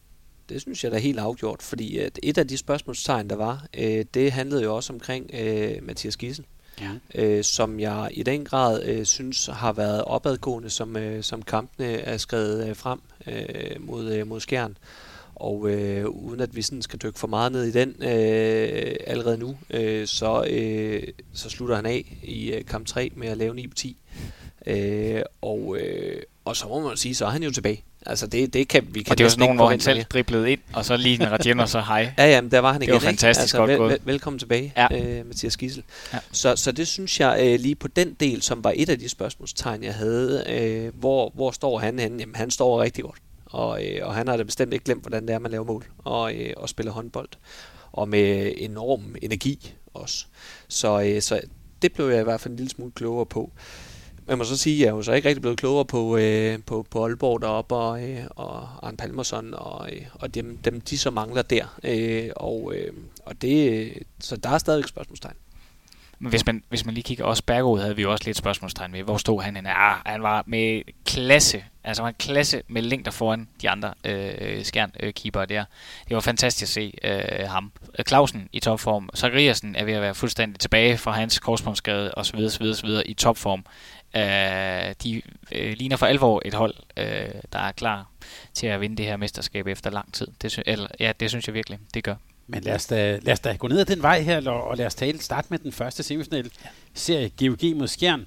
Det 0.48 0.60
synes 0.60 0.84
jeg 0.84 0.92
da 0.92 0.98
helt 0.98 1.18
afgjort, 1.18 1.62
fordi 1.62 1.98
at 1.98 2.18
et 2.22 2.38
af 2.38 2.48
de 2.48 2.56
spørgsmålstegn, 2.56 3.30
der 3.30 3.36
var, 3.36 3.66
øh, 3.78 4.04
det 4.14 4.32
handlede 4.32 4.62
jo 4.62 4.76
også 4.76 4.92
omkring 4.92 5.30
øh, 5.34 5.72
Mathias 5.82 6.16
Gissel, 6.16 6.44
Ja. 6.80 6.90
øh, 7.14 7.44
som 7.44 7.80
jeg 7.80 8.08
i 8.12 8.22
den 8.22 8.44
grad 8.44 8.82
øh, 8.84 9.04
synes 9.04 9.46
har 9.46 9.72
været 9.72 10.04
opadgående, 10.04 10.70
som, 10.70 10.96
øh, 10.96 11.22
som 11.22 11.42
kampene 11.42 11.88
er 11.88 12.16
skrevet 12.16 12.68
øh, 12.68 12.76
frem 12.76 13.00
øh, 13.26 13.86
mod, 13.86 14.12
øh, 14.12 14.26
mod 14.26 14.40
skjern. 14.40 14.76
Og 15.40 15.70
øh, 15.70 16.06
uden 16.08 16.40
at 16.40 16.56
vi 16.56 16.62
sådan 16.62 16.82
skal 16.82 16.98
dykke 17.02 17.18
for 17.18 17.26
meget 17.26 17.52
ned 17.52 17.64
i 17.64 17.70
den 17.70 17.88
øh, 18.02 18.96
allerede 19.06 19.38
nu, 19.38 19.56
øh, 19.70 20.06
så, 20.06 20.44
øh, 20.50 21.02
så 21.32 21.50
slutter 21.50 21.76
han 21.76 21.86
af 21.86 22.16
i 22.22 22.52
øh, 22.52 22.64
kamp 22.64 22.86
3 22.86 23.10
med 23.16 23.28
at 23.28 23.36
lave 23.36 23.54
9 23.54 23.66
på 23.66 23.74
10. 23.74 23.96
Øh, 24.66 25.22
og, 25.42 25.76
øh, 25.80 26.22
og 26.44 26.56
så 26.56 26.68
må 26.68 26.88
man 26.88 26.96
sige, 26.96 27.14
så 27.14 27.26
er 27.26 27.30
han 27.30 27.42
jo 27.42 27.50
tilbage. 27.50 27.84
Altså 28.06 28.26
det, 28.26 28.52
det 28.54 28.68
kan 28.68 28.86
vi 28.90 29.02
kan 29.02 29.10
Og 29.12 29.18
det 29.18 29.24
var 29.24 29.30
sådan 29.30 29.40
næsten 29.40 29.46
nogen, 29.46 29.56
hvor 29.56 29.70
han 29.70 29.80
selv 29.80 30.04
driblede 30.04 30.52
ind, 30.52 30.60
og 30.72 30.84
så 30.84 30.96
lige 30.96 31.22
en 31.22 31.30
Radian, 31.30 31.60
og 31.60 31.68
så 31.68 31.80
hej. 31.80 32.12
Ja, 32.18 32.26
ja, 32.26 32.40
men 32.40 32.50
der 32.50 32.58
var 32.58 32.72
han 32.72 32.80
Det 32.80 32.86
igen. 32.86 32.94
var 32.94 33.00
fantastisk 33.00 33.54
ikke? 33.54 33.58
godt 33.58 33.68
vel, 33.70 33.78
gået. 33.78 33.90
vel, 33.90 33.98
velkommen 34.04 34.38
tilbage, 34.38 34.72
ja. 34.76 35.18
øh, 35.18 35.26
Mathias 35.26 35.56
Gissel. 35.56 35.82
Ja. 36.12 36.18
Så, 36.32 36.56
så 36.56 36.72
det 36.72 36.88
synes 36.88 37.20
jeg 37.20 37.38
øh, 37.42 37.60
lige 37.60 37.74
på 37.74 37.88
den 37.88 38.16
del, 38.20 38.42
som 38.42 38.64
var 38.64 38.72
et 38.76 38.88
af 38.88 38.98
de 38.98 39.08
spørgsmålstegn, 39.08 39.82
jeg 39.82 39.94
havde. 39.94 40.44
Øh, 40.48 41.00
hvor, 41.00 41.32
hvor 41.34 41.50
står 41.50 41.78
han 41.78 41.98
henne? 41.98 42.18
Jamen, 42.18 42.34
han 42.34 42.50
står 42.50 42.82
rigtig 42.82 43.04
godt. 43.04 43.18
Og, 43.50 43.86
øh, 43.86 44.06
og 44.06 44.14
han 44.14 44.28
har 44.28 44.36
da 44.36 44.42
bestemt 44.42 44.72
ikke 44.72 44.84
glemt, 44.84 45.02
hvordan 45.02 45.28
det 45.28 45.34
er, 45.34 45.38
man 45.38 45.50
laver 45.50 45.64
mål 45.64 45.84
og, 45.98 46.34
øh, 46.34 46.52
og 46.56 46.68
spiller 46.68 46.92
håndbold. 46.92 47.28
Og 47.92 48.08
med 48.08 48.52
enorm 48.56 49.16
energi 49.22 49.74
også. 49.94 50.26
Så, 50.68 51.02
øh, 51.02 51.22
så 51.22 51.40
det 51.82 51.92
blev 51.92 52.08
jeg 52.08 52.20
i 52.20 52.24
hvert 52.24 52.40
fald 52.40 52.52
en 52.52 52.56
lille 52.56 52.70
smule 52.70 52.92
klogere 52.92 53.26
på. 53.26 53.52
Man 54.26 54.38
må 54.38 54.44
så 54.44 54.56
sige, 54.56 54.76
at 54.76 54.80
jeg 54.80 54.86
er 54.86 54.96
jo 54.96 55.02
så 55.02 55.12
ikke 55.12 55.28
rigtig 55.28 55.42
blevet 55.42 55.58
klogere 55.58 55.84
på, 55.84 56.16
øh, 56.16 56.58
på, 56.66 56.86
på 56.90 57.04
Aalborg 57.04 57.42
deroppe, 57.42 57.74
og, 57.74 58.10
øh, 58.10 58.24
og 58.36 58.86
Arne 58.86 58.96
Palmerson, 58.96 59.54
og, 59.54 59.88
øh, 59.92 60.02
og 60.14 60.34
dem, 60.34 60.56
dem, 60.56 60.80
de 60.80 60.98
så 60.98 61.10
mangler 61.10 61.42
der. 61.42 61.78
Øh, 61.84 62.30
og, 62.36 62.72
øh, 62.74 62.92
og 63.24 63.42
det, 63.42 63.72
øh, 63.72 63.96
så 64.20 64.36
der 64.36 64.50
er 64.50 64.58
stadigvæk 64.58 64.88
spørgsmålstegn. 64.88 65.36
Men 66.18 66.30
hvis 66.30 66.46
man, 66.46 66.62
hvis 66.68 66.84
man 66.84 66.94
lige 66.94 67.04
kigger 67.04 67.24
også 67.24 67.42
Bergerud, 67.46 67.80
havde 67.80 67.96
vi 67.96 68.02
jo 68.02 68.12
også 68.12 68.24
lidt 68.24 68.36
spørgsmålstegn 68.36 68.92
ved. 68.92 69.02
Hvor 69.02 69.16
stod 69.16 69.42
han 69.42 69.56
henne? 69.56 69.68
Ja, 69.70 69.94
han 70.06 70.22
var 70.22 70.42
med 70.46 70.82
klasse. 71.06 71.64
Altså 71.84 72.02
han 72.02 72.04
var 72.04 72.08
en 72.08 72.16
klasse 72.18 72.62
med 72.68 72.82
længder 72.82 73.10
foran 73.10 73.48
de 73.62 73.70
andre 73.70 73.94
øh, 74.04 74.64
skjern-keepere 74.64 75.42
øh, 75.42 75.48
der. 75.48 75.64
Det 76.08 76.14
var 76.14 76.20
fantastisk 76.20 76.62
at 76.62 76.68
se 76.68 76.94
øh, 77.04 77.48
ham. 77.48 77.72
Clausen 78.08 78.48
i 78.52 78.60
topform. 78.60 79.10
Zachariasen 79.16 79.76
er 79.76 79.84
ved 79.84 79.92
at 79.92 80.02
være 80.02 80.14
fuldstændig 80.14 80.60
tilbage 80.60 80.98
fra 80.98 81.10
hans 81.10 81.38
korsbåndsskade 81.38 82.14
og 82.14 82.26
så 82.26 82.36
videre, 82.36 82.50
så 82.50 82.58
videre, 82.58 82.76
så 82.76 82.86
videre 82.86 83.06
i 83.06 83.14
topform. 83.14 83.64
Øh, 84.16 84.94
de 85.02 85.22
øh, 85.52 85.72
ligner 85.76 85.96
for 85.96 86.06
alvor 86.06 86.42
et 86.44 86.54
hold, 86.54 86.74
øh, 86.96 87.30
der 87.52 87.58
er 87.58 87.72
klar 87.72 88.06
til 88.54 88.66
at 88.66 88.80
vinde 88.80 88.96
det 88.96 89.06
her 89.06 89.16
mesterskab 89.16 89.66
efter 89.66 89.90
lang 89.90 90.14
tid. 90.14 90.26
Det, 90.42 90.52
sy- 90.52 90.60
eller, 90.66 90.88
ja, 91.00 91.12
det 91.20 91.30
synes 91.30 91.46
jeg 91.46 91.54
virkelig, 91.54 91.78
det 91.94 92.04
gør. 92.04 92.14
Men 92.50 92.62
lad 92.62 92.74
os, 92.74 92.86
da, 92.86 93.18
lad 93.22 93.32
os 93.32 93.40
da 93.40 93.56
gå 93.56 93.68
ned 93.68 93.80
ad 93.80 93.84
den 93.84 94.02
vej 94.02 94.20
her, 94.20 94.50
og, 94.50 94.76
lad 94.76 94.86
os 94.86 94.94
tale, 94.94 95.20
starte 95.20 95.46
med 95.50 95.58
den 95.58 95.72
første 95.72 96.02
semifinal 96.02 96.50
serie 96.94 97.30
GOG 97.38 97.76
mod 97.76 97.88
Skjern. 97.88 98.26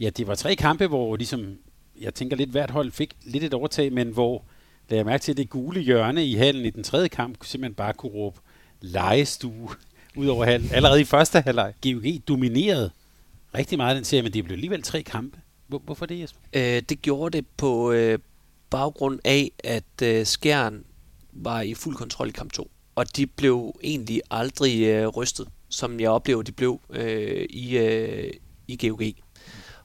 Ja, 0.00 0.10
det 0.10 0.26
var 0.26 0.34
tre 0.34 0.56
kampe, 0.56 0.86
hvor 0.86 1.16
ligesom, 1.16 1.58
jeg 2.00 2.14
tænker 2.14 2.36
lidt 2.36 2.50
hvert 2.50 2.70
hold 2.70 2.92
fik 2.92 3.14
lidt 3.24 3.44
et 3.44 3.54
overtag, 3.54 3.92
men 3.92 4.08
hvor, 4.08 4.44
lad 4.88 4.98
jeg 4.98 5.06
mærke 5.06 5.22
til, 5.22 5.36
det 5.36 5.50
gule 5.50 5.80
hjørne 5.80 6.26
i 6.26 6.34
hallen 6.34 6.64
i 6.64 6.70
den 6.70 6.84
tredje 6.84 7.08
kamp, 7.08 7.38
simpelthen 7.42 7.74
bare 7.74 7.92
kunne 7.92 8.12
råbe 8.12 8.40
legestue 8.80 9.68
ud 10.16 10.26
over 10.26 10.44
hallen. 10.44 10.70
Allerede 10.72 11.00
i 11.00 11.04
første 11.04 11.40
halvleg. 11.40 11.74
GOG 11.82 12.04
dominerede 12.28 12.90
rigtig 13.54 13.78
meget 13.78 13.96
den 13.96 14.04
serie, 14.04 14.22
men 14.22 14.32
det 14.32 14.44
blev 14.44 14.54
alligevel 14.54 14.82
tre 14.82 15.02
kampe. 15.02 15.38
Hvor, 15.66 15.78
hvorfor 15.78 16.06
det, 16.06 16.20
Jesper? 16.20 16.40
Øh, 16.52 16.82
det 16.88 17.02
gjorde 17.02 17.36
det 17.36 17.46
på 17.56 17.92
øh, 17.92 18.18
baggrund 18.70 19.20
af, 19.24 19.52
at 19.64 20.02
øh, 20.02 20.26
Skjern 20.26 20.84
var 21.32 21.60
i 21.60 21.74
fuld 21.74 21.96
kontrol 21.96 22.28
i 22.28 22.30
kamp 22.30 22.52
2. 22.52 22.70
Og 23.00 23.16
de 23.16 23.26
blev 23.26 23.74
egentlig 23.82 24.22
aldrig 24.30 24.82
øh, 24.82 25.06
rystet, 25.08 25.48
som 25.68 26.00
jeg 26.00 26.10
oplever, 26.10 26.42
de 26.42 26.52
blev 26.52 26.80
øh, 26.90 27.46
i, 27.50 27.78
øh, 27.78 28.32
i 28.68 28.88
GOG. 28.88 29.02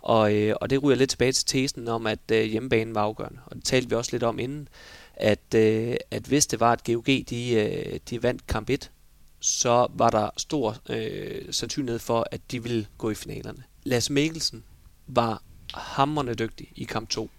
Og, 0.02 0.36
øh, 0.36 0.56
og 0.62 0.70
det 0.70 0.84
ryger 0.84 0.98
lidt 0.98 1.10
tilbage 1.10 1.32
til 1.32 1.46
tesen 1.46 1.88
om, 1.88 2.08
at 2.08 2.32
øh, 2.32 2.44
hjemmebanen 2.44 2.96
var 2.96 3.02
afgørende. 3.02 3.40
Og 3.46 3.56
det 3.56 3.64
talte 3.64 3.90
vi 3.90 3.96
også 3.96 4.12
lidt 4.12 4.24
om 4.24 4.40
inden, 4.40 4.68
at, 5.14 5.54
øh, 5.56 5.96
at 6.12 6.24
hvis 6.24 6.48
det 6.48 6.60
var, 6.60 6.72
at 6.72 6.84
GOG 6.84 7.06
de, 7.06 7.54
øh, 7.54 8.00
de 8.10 8.24
vandt 8.24 8.48
kamp 8.48 8.70
1, 8.70 8.92
så 9.40 9.88
var 9.94 10.10
der 10.10 10.30
stor 10.38 10.78
øh, 10.90 11.54
sandsynlighed 11.54 12.00
for, 12.00 12.28
at 12.32 12.42
de 12.52 12.64
ville 12.64 12.88
gå 12.98 13.10
i 13.10 13.16
finalerne. 13.16 13.64
Lasse 13.84 14.14
Mikkelsen 14.14 14.64
var 15.08 15.44
hammerne 15.74 16.34
dygtig 16.34 16.72
i 16.76 16.84
kamp 16.84 17.10
2 17.10 17.30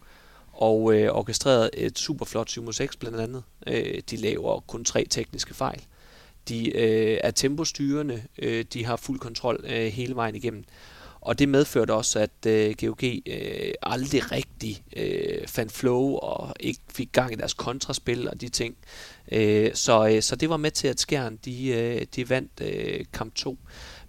og 0.56 0.94
øh, 0.94 1.12
orkestrerede 1.12 1.70
et 1.74 1.98
super 1.98 2.24
flot 2.24 2.50
7 2.50 2.72
6 2.72 2.96
blandt 2.96 3.20
andet. 3.20 3.42
Øh, 3.66 4.02
de 4.10 4.16
laver 4.16 4.60
kun 4.60 4.84
tre 4.84 5.06
tekniske 5.10 5.54
fejl. 5.54 5.82
De 6.48 6.76
øh, 6.76 7.18
er 7.22 7.30
tempostyrende, 7.30 8.22
øh, 8.38 8.64
de 8.72 8.84
har 8.84 8.96
fuld 8.96 9.18
kontrol 9.18 9.64
øh, 9.68 9.86
hele 9.86 10.14
vejen 10.14 10.34
igennem. 10.34 10.64
Og 11.20 11.38
det 11.38 11.48
medførte 11.48 11.94
også, 11.94 12.18
at 12.18 12.46
øh, 12.46 12.74
GOG 12.80 13.04
øh, 13.04 13.72
aldrig 13.82 14.32
rigtig 14.32 14.82
øh, 14.96 15.46
fandt 15.46 15.72
flow 15.72 16.14
og 16.14 16.54
ikke 16.60 16.80
fik 16.92 17.08
gang 17.12 17.32
i 17.32 17.36
deres 17.36 17.54
kontraspil 17.54 18.28
og 18.28 18.40
de 18.40 18.48
ting. 18.48 18.76
Øh, 19.32 19.74
så, 19.74 20.08
øh, 20.08 20.22
så 20.22 20.36
det 20.36 20.50
var 20.50 20.56
med 20.56 20.70
til, 20.70 20.88
at 20.88 21.00
Skjern 21.00 21.36
de, 21.36 21.68
øh, 21.68 22.06
de 22.16 22.30
vandt 22.30 22.60
øh, 22.60 23.04
kamp 23.12 23.34
2. 23.34 23.58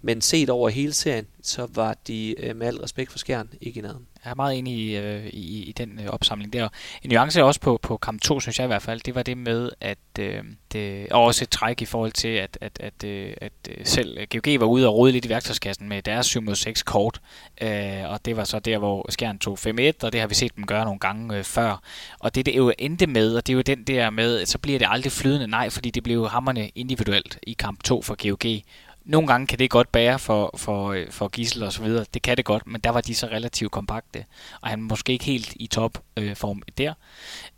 Men 0.02 0.20
set 0.20 0.50
over 0.50 0.68
hele 0.68 0.92
serien, 0.92 1.26
så 1.42 1.68
var 1.74 1.96
de 2.06 2.34
øh, 2.38 2.56
med 2.56 2.66
al 2.66 2.76
respekt 2.76 3.10
for 3.10 3.18
skærn 3.18 3.48
ikke 3.60 3.78
i 3.78 3.82
nærheden. 3.82 4.06
Jeg 4.24 4.30
er 4.30 4.34
meget 4.34 4.58
enig 4.58 4.74
i, 4.74 4.96
øh, 4.96 5.26
i, 5.26 5.62
i 5.62 5.72
den 5.72 6.00
øh, 6.04 6.06
opsamling 6.06 6.52
der. 6.52 6.68
En 7.02 7.10
nuance 7.10 7.44
også 7.44 7.60
på, 7.60 7.78
på 7.82 7.96
kamp 7.96 8.20
2, 8.20 8.40
synes 8.40 8.58
jeg 8.58 8.64
i 8.64 8.66
hvert 8.66 8.82
fald, 8.82 9.00
det 9.00 9.14
var 9.14 9.22
det 9.22 9.38
med, 9.38 9.70
at 9.80 9.98
øh, 10.18 10.44
det, 10.72 11.08
og 11.12 11.24
også 11.24 11.44
et 11.44 11.50
træk 11.50 11.82
i 11.82 11.84
forhold 11.84 12.12
til, 12.12 12.28
at, 12.28 12.58
at, 12.60 12.80
at, 12.80 13.04
øh, 13.04 13.32
at 13.40 13.52
øh, 13.70 13.86
selv 13.86 14.26
GOG 14.26 14.60
var 14.60 14.66
ude 14.66 14.88
og 14.88 14.94
rode 14.94 15.12
lidt 15.12 15.24
i 15.24 15.28
værktøjskassen 15.28 15.88
med 15.88 16.02
deres 16.02 16.26
7 16.26 16.42
mod 16.42 16.54
6 16.54 16.82
kort, 16.82 17.20
øh, 17.62 18.04
og 18.06 18.24
det 18.24 18.36
var 18.36 18.44
så 18.44 18.58
der, 18.58 18.78
hvor 18.78 19.06
Skjern 19.10 19.38
tog 19.38 19.58
5-1, 19.58 19.92
og 20.02 20.12
det 20.12 20.20
har 20.20 20.26
vi 20.26 20.34
set 20.34 20.56
dem 20.56 20.66
gøre 20.66 20.84
nogle 20.84 21.00
gange 21.00 21.36
øh, 21.36 21.44
før. 21.44 21.82
Og 22.18 22.34
det, 22.34 22.46
det 22.46 22.56
jo 22.56 22.72
endte 22.78 23.06
med, 23.06 23.34
og 23.34 23.46
det 23.46 23.52
er 23.52 23.56
jo 23.56 23.62
den 23.62 23.84
der 23.84 24.10
med, 24.10 24.40
at 24.40 24.48
så 24.48 24.58
bliver 24.58 24.78
det 24.78 24.88
aldrig 24.90 25.12
flydende, 25.12 25.46
nej, 25.46 25.70
fordi 25.70 25.90
det 25.90 26.02
blev 26.02 26.28
hammerne 26.28 26.68
individuelt 26.68 27.38
i 27.42 27.52
kamp 27.52 27.82
2 27.82 28.02
for 28.02 28.28
GOG, 28.28 28.62
nogle 29.08 29.26
gange 29.26 29.46
kan 29.46 29.58
det 29.58 29.70
godt 29.70 29.92
bære 29.92 30.18
for, 30.18 30.54
for, 30.56 30.92
øh, 30.92 31.10
for 31.10 31.28
Gissel 31.28 31.62
og 31.62 31.72
så 31.72 31.82
videre. 31.82 32.04
Det 32.14 32.22
kan 32.22 32.36
det 32.36 32.44
godt, 32.44 32.66
men 32.66 32.80
der 32.80 32.90
var 32.90 33.00
de 33.00 33.14
så 33.14 33.26
relativt 33.26 33.72
kompakte. 33.72 34.24
Og 34.60 34.68
han 34.68 34.82
måske 34.82 35.12
ikke 35.12 35.24
helt 35.24 35.52
i 35.56 35.66
topform 35.66 36.02
øh, 36.16 36.36
form 36.36 36.62
der. 36.78 36.94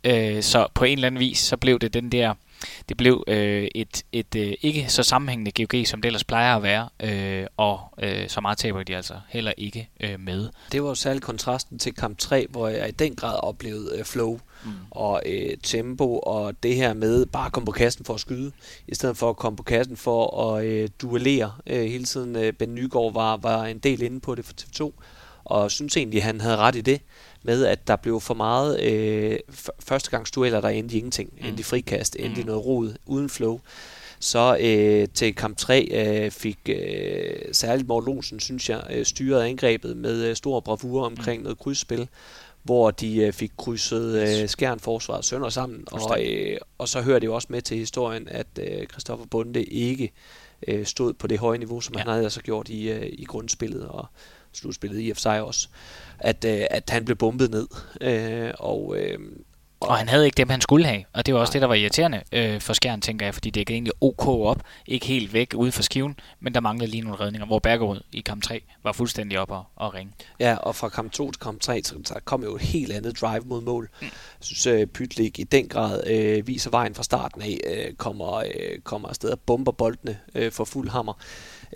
Øh, 0.03 0.43
så 0.43 0.67
på 0.73 0.85
en 0.85 0.97
eller 0.97 1.07
anden 1.07 1.19
vis, 1.19 1.39
så 1.39 1.57
blev 1.57 1.79
det 1.79 1.93
den 1.93 2.11
der... 2.11 2.33
Det 2.89 2.97
blev 2.97 3.23
øh, 3.27 3.67
et, 3.75 4.03
et 4.11 4.35
øh, 4.35 4.53
ikke 4.61 4.89
så 4.89 5.03
sammenhængende 5.03 5.65
GOG, 5.65 5.87
som 5.87 6.01
det 6.01 6.09
ellers 6.09 6.23
plejer 6.23 6.55
at 6.55 6.63
være, 6.63 6.89
øh, 6.99 7.47
og 7.57 7.79
øh, 8.01 8.29
så 8.29 8.41
meget 8.41 8.57
taber 8.57 8.83
de 8.83 8.95
altså 8.95 9.13
heller 9.29 9.53
ikke 9.57 9.89
øh, 9.99 10.19
med. 10.19 10.49
Det 10.71 10.83
var 10.83 10.89
jo 10.89 10.95
særligt 10.95 11.25
kontrasten 11.25 11.79
til 11.79 11.95
kamp 11.95 12.17
3, 12.17 12.47
hvor 12.49 12.67
jeg 12.67 12.89
i 12.89 12.91
den 12.91 13.15
grad 13.15 13.39
oplevede 13.43 13.97
øh, 13.97 14.05
flow 14.05 14.39
mm. 14.63 14.71
og 14.91 15.21
øh, 15.25 15.57
tempo, 15.63 16.19
og 16.19 16.63
det 16.63 16.75
her 16.75 16.93
med 16.93 17.25
bare 17.25 17.45
at 17.45 17.51
komme 17.51 17.65
på 17.65 17.71
kassen 17.71 18.05
for 18.05 18.13
at 18.13 18.19
skyde, 18.19 18.51
i 18.87 18.95
stedet 18.95 19.17
for 19.17 19.29
at 19.29 19.37
komme 19.37 19.57
på 19.57 19.63
kassen 19.63 19.97
for 19.97 20.55
at 20.55 20.65
øh, 20.65 20.89
duellere 21.01 21.53
øh, 21.67 21.81
hele 21.85 22.05
tiden. 22.05 22.35
Øh, 22.35 22.53
ben 22.53 22.75
Nygaard 22.75 23.13
var, 23.13 23.37
var 23.37 23.65
en 23.65 23.79
del 23.79 24.01
inde 24.01 24.19
på 24.19 24.35
det 24.35 24.45
for 24.45 24.53
TV2, 24.61 24.91
og 25.43 25.71
synes 25.71 25.97
egentlig, 25.97 26.23
han 26.23 26.41
havde 26.41 26.57
ret 26.57 26.75
i 26.75 26.81
det, 26.81 27.01
med 27.43 27.65
at 27.65 27.87
der 27.87 27.95
blev 27.95 28.21
for 28.21 28.33
meget 28.33 28.81
øh, 28.81 29.39
førstegangsdueller, 29.79 30.61
der 30.61 30.69
endte 30.69 30.95
i 30.95 30.97
ingenting, 30.97 31.33
mm. 31.41 31.47
endte 31.47 31.59
i 31.59 31.63
frikast, 31.63 32.15
endte 32.19 32.35
mm. 32.35 32.41
i 32.41 32.43
noget 32.43 32.65
rod, 32.65 32.93
uden 33.05 33.29
flow. 33.29 33.59
Så 34.19 34.57
øh, 34.59 35.07
til 35.13 35.35
kamp 35.35 35.57
3 35.57 35.87
øh, 35.91 36.31
fik 36.31 36.59
øh, 36.69 37.33
særligt 37.51 37.87
Morten 37.87 38.09
Olsen, 38.09 38.39
synes 38.39 38.69
jeg, 38.69 38.83
øh, 38.89 39.05
styret 39.05 39.43
angrebet 39.43 39.97
med 39.97 40.23
øh, 40.23 40.35
stor 40.35 40.59
bravur 40.59 41.05
omkring 41.05 41.39
mm. 41.39 41.43
noget 41.43 41.59
krydsspil, 41.59 42.07
hvor 42.63 42.91
de 42.91 43.17
øh, 43.17 43.33
fik 43.33 43.51
krydset 43.57 44.41
øh, 44.41 44.49
skærn 44.49 44.79
forsvaret 44.79 45.25
sønder 45.25 45.49
sammen. 45.49 45.83
Og, 45.91 46.25
øh, 46.25 46.57
og 46.77 46.87
så 46.87 47.01
hører 47.01 47.19
det 47.19 47.27
jo 47.27 47.35
også 47.35 47.47
med 47.51 47.61
til 47.61 47.77
historien, 47.77 48.27
at 48.27 48.47
øh, 48.59 48.87
Christoffer 48.87 49.25
Bunde 49.25 49.63
ikke 49.63 50.11
øh, 50.67 50.85
stod 50.85 51.13
på 51.13 51.27
det 51.27 51.39
høje 51.39 51.57
niveau, 51.57 51.81
som 51.81 51.95
ja. 51.95 51.99
han 51.99 52.07
havde 52.07 52.23
altså 52.23 52.41
gjort 52.41 52.69
i, 52.69 52.89
øh, 52.89 53.05
i 53.13 53.25
grundspillet 53.25 53.87
og 53.87 54.05
slutspillet 54.51 54.99
i 55.01 55.13
sig 55.15 55.41
også. 55.41 55.69
At, 56.23 56.45
øh, 56.45 56.61
at 56.69 56.89
han 56.89 57.05
blev 57.05 57.17
bumpet 57.17 57.51
ned. 57.51 57.67
Øh, 58.01 58.51
og, 58.59 58.95
øh, 58.97 59.19
og 59.81 59.97
han 59.97 60.09
havde 60.09 60.25
ikke 60.25 60.37
dem, 60.37 60.49
han 60.49 60.61
skulle 60.61 60.85
have. 60.85 61.03
Og 61.13 61.25
det 61.25 61.33
var 61.33 61.39
også 61.39 61.51
Nej. 61.51 61.53
det, 61.53 61.61
der 61.61 61.67
var 61.67 61.75
irriterende 61.75 62.21
øh, 62.31 62.61
for 62.61 62.73
Skjern, 62.73 63.01
tænker 63.01 63.25
jeg, 63.25 63.33
fordi 63.33 63.49
det 63.49 63.67
gik 63.67 63.73
egentlig 63.73 63.93
ok 64.01 64.27
op, 64.27 64.61
ikke 64.87 65.05
helt 65.05 65.33
væk 65.33 65.53
ude 65.55 65.71
for 65.71 65.83
skiven, 65.83 66.19
men 66.39 66.53
der 66.53 66.59
manglede 66.59 66.91
lige 66.91 67.01
nogle 67.01 67.19
redninger, 67.19 67.45
hvor 67.45 67.59
Bergerud 67.59 67.99
i 68.11 68.21
kamp 68.21 68.43
3 68.43 68.63
var 68.83 68.91
fuldstændig 68.91 69.39
op 69.39 69.51
og, 69.51 69.63
og 69.75 69.93
ringe. 69.93 70.13
Ja, 70.39 70.55
og 70.55 70.75
fra 70.75 70.89
kamp 70.89 71.11
2 71.11 71.31
til 71.31 71.39
kamp 71.39 71.61
3, 71.61 71.83
så 71.83 72.19
kom 72.25 72.43
jo 72.43 72.55
et 72.55 72.61
helt 72.61 72.91
andet 72.91 73.21
drive 73.21 73.43
mod 73.45 73.61
mål. 73.61 73.89
Mm. 74.01 74.05
Jeg 74.05 74.11
synes, 74.39 74.67
øh, 74.67 74.87
Pytlik 74.87 75.39
i 75.39 75.43
den 75.43 75.67
grad 75.67 76.07
øh, 76.07 76.47
viser 76.47 76.69
vejen 76.69 76.95
fra 76.95 77.03
starten 77.03 77.41
af, 77.41 77.57
øh, 77.67 77.93
kommer, 77.93 78.35
øh, 78.35 78.79
kommer 78.83 79.09
afsted 79.09 79.29
og 79.29 79.39
bomber 79.39 79.71
boldene 79.71 80.19
øh, 80.35 80.51
for 80.51 80.65
fuld 80.65 80.89
hammer. 80.89 81.13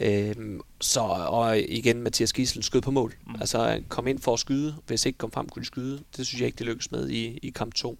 Øhm, 0.01 0.61
så, 0.81 0.99
og 1.27 1.59
igen, 1.59 2.01
Mathias 2.01 2.33
Gissel 2.33 2.63
skød 2.63 2.81
på 2.81 2.91
mål. 2.91 3.13
Mm. 3.27 3.35
Altså 3.39 3.81
kom 3.89 4.07
ind 4.07 4.19
for 4.19 4.33
at 4.33 4.39
skyde. 4.39 4.75
Hvis 4.87 5.05
ikke 5.05 5.17
kom 5.17 5.31
frem, 5.31 5.49
kunne 5.49 5.61
de 5.61 5.67
skyde. 5.67 5.99
Det 6.17 6.27
synes 6.27 6.41
jeg 6.41 6.45
ikke, 6.45 6.57
det 6.57 6.65
lykkedes 6.65 6.91
med 6.91 7.09
i, 7.09 7.39
i 7.41 7.49
kamp 7.49 7.73
2. 7.73 7.99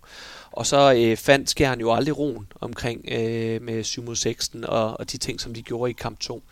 Og 0.51 0.65
så 0.65 0.93
øh, 0.93 1.17
fandt 1.17 1.49
Skjern 1.49 1.79
jo 1.79 1.93
aldrig 1.93 2.17
roen 2.17 2.47
omkring 2.61 3.05
øh, 3.11 3.61
med 3.61 3.83
7 3.83 4.03
mod 4.03 4.15
6 4.15 4.51
og, 4.63 4.99
og 4.99 5.11
de 5.11 5.17
ting, 5.17 5.41
som 5.41 5.53
de 5.53 5.61
gjorde 5.61 5.89
i 5.89 5.93
kamp 5.93 6.19
2. 6.19 6.43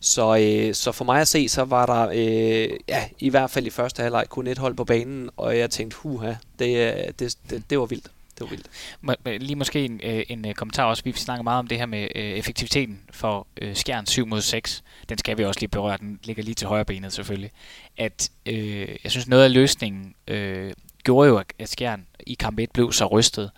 Så, 0.00 0.36
øh, 0.36 0.74
så 0.74 0.92
for 0.92 1.04
mig 1.04 1.20
at 1.20 1.28
se, 1.28 1.48
så 1.48 1.64
var 1.64 1.86
der 1.86 2.08
øh, 2.08 2.78
ja, 2.88 3.08
i 3.18 3.28
hvert 3.28 3.50
fald 3.50 3.66
i 3.66 3.70
første 3.70 4.02
halvleg 4.02 4.26
kun 4.28 4.46
et 4.46 4.58
hold 4.58 4.74
på 4.74 4.84
banen, 4.84 5.30
og 5.36 5.58
jeg 5.58 5.70
tænkte, 5.70 5.96
huha, 5.96 6.34
det, 6.58 6.94
det, 7.18 7.36
det, 7.50 7.62
det 7.70 7.78
var 7.78 7.86
vildt 7.86 8.10
det 8.38 8.40
var 8.40 8.46
vildt. 8.46 8.66
Må, 9.00 9.14
lige 9.26 9.56
måske 9.56 9.84
en, 9.84 10.00
øh, 10.04 10.22
en 10.28 10.48
øh, 10.48 10.54
kommentar 10.54 10.84
også. 10.84 11.04
Vi 11.04 11.12
snakker 11.12 11.42
meget 11.42 11.58
om 11.58 11.66
det 11.66 11.78
her 11.78 11.86
med 11.86 12.08
øh, 12.14 12.24
effektiviteten 12.24 13.00
for 13.10 13.46
øh, 13.62 13.76
skjern 13.76 14.06
7 14.06 14.26
mod 14.26 14.40
6. 14.40 14.84
Den 15.08 15.18
skal 15.18 15.38
vi 15.38 15.44
også 15.44 15.60
lige 15.60 15.70
berøre. 15.70 15.96
Den 15.96 16.20
ligger 16.24 16.42
lige 16.42 16.54
til 16.54 16.68
højre 16.68 16.84
benet 16.84 17.12
selvfølgelig. 17.12 17.50
At 17.96 18.30
øh, 18.46 18.88
jeg 19.04 19.10
synes 19.10 19.28
noget 19.28 19.44
af 19.44 19.52
løsningen 19.52 20.14
øh, 20.28 20.72
gjorde 21.04 21.28
jo, 21.28 21.42
at 21.58 21.68
skjern 21.68 22.06
i 22.26 22.34
kamp 22.34 22.58
1 22.58 22.70
blev 22.70 22.92
så 22.92 23.06
rystet, 23.06 23.50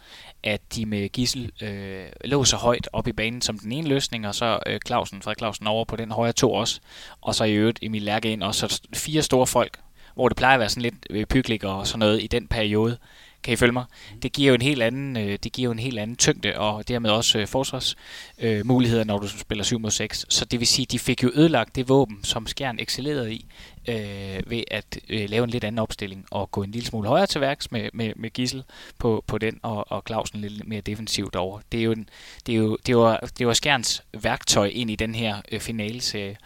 at 0.42 0.60
de 0.74 0.86
med 0.86 1.08
Gissel 1.08 1.52
øh, 1.62 2.06
lå 2.24 2.44
så 2.44 2.56
højt 2.56 2.88
op 2.92 3.08
i 3.08 3.12
banen 3.12 3.42
som 3.42 3.58
den 3.58 3.72
ene 3.72 3.88
løsning, 3.88 4.26
og 4.26 4.34
så 4.34 4.58
øh, 4.66 4.80
Clausen, 4.86 5.22
Frederik 5.22 5.38
Clausen 5.38 5.66
over 5.66 5.84
på 5.84 5.96
den 5.96 6.10
højre 6.10 6.32
to 6.32 6.52
også, 6.52 6.80
og 7.20 7.34
så 7.34 7.44
i 7.44 7.54
øvrigt 7.54 7.78
Emil 7.82 8.02
Lærke 8.02 8.32
ind, 8.32 8.42
og 8.42 8.54
så 8.54 8.80
fire 8.94 9.22
store 9.22 9.46
folk, 9.46 9.80
hvor 10.14 10.28
det 10.28 10.36
plejer 10.36 10.54
at 10.54 10.60
være 10.60 10.68
sådan 10.68 10.94
lidt 11.08 11.28
pyklik 11.28 11.64
og 11.64 11.86
sådan 11.86 11.98
noget 11.98 12.22
i 12.22 12.26
den 12.26 12.48
periode, 12.48 12.98
kan 13.42 13.52
I 13.52 13.56
følge 13.56 13.72
mig? 13.72 13.84
Det 14.22 14.32
giver 14.32 14.48
jo 14.48 14.54
en 14.54 14.62
helt 14.62 14.82
anden, 14.82 15.16
øh, 15.16 15.38
det 15.42 15.52
giver 15.52 15.64
jo 15.64 15.72
en 15.72 15.78
helt 15.78 15.98
anden 15.98 16.16
tyngde, 16.16 16.58
og 16.58 16.88
dermed 16.88 17.10
også 17.10 17.38
øh, 17.38 17.46
forsvarsmuligheder, 17.46 19.00
øh, 19.00 19.06
når 19.06 19.18
du 19.18 19.28
spiller 19.28 19.64
7 19.64 19.78
mod 19.78 19.90
6. 19.90 20.26
Så 20.28 20.44
det 20.44 20.60
vil 20.60 20.66
sige, 20.66 20.86
de 20.86 20.98
fik 20.98 21.22
jo 21.22 21.30
ødelagt 21.34 21.76
det 21.76 21.88
våben, 21.88 22.24
som 22.24 22.46
Skjern 22.46 22.78
excellerede 22.78 23.34
i, 23.34 23.46
øh, 23.88 24.50
ved 24.50 24.62
at 24.70 24.98
øh, 25.08 25.30
lave 25.30 25.44
en 25.44 25.50
lidt 25.50 25.64
anden 25.64 25.78
opstilling 25.78 26.26
og 26.30 26.50
gå 26.50 26.62
en 26.62 26.70
lille 26.70 26.86
smule 26.86 27.08
højere 27.08 27.26
til 27.26 27.40
værks 27.40 27.70
med, 27.70 27.90
med, 27.92 28.12
med 28.16 28.30
Gissel 28.30 28.62
på, 28.98 29.24
på 29.26 29.38
den, 29.38 29.60
og, 29.62 29.92
og 29.92 30.02
Clausen 30.06 30.40
lidt 30.40 30.68
mere 30.68 30.80
defensivt 30.80 31.36
over. 31.36 31.60
Det 31.72 31.80
er 31.80 31.84
jo, 31.84 31.92
en, 31.92 32.08
det 32.46 32.52
er 32.52 32.56
jo, 32.56 32.78
det 32.86 32.96
var, 32.96 33.28
det 33.38 33.46
var 33.46 33.52
Skjerns 33.52 34.02
værktøj 34.22 34.66
ind 34.66 34.90
i 34.90 34.96
den 34.96 35.14
her 35.14 35.36
øh, 35.52 35.60
finaleserie. 35.60 36.36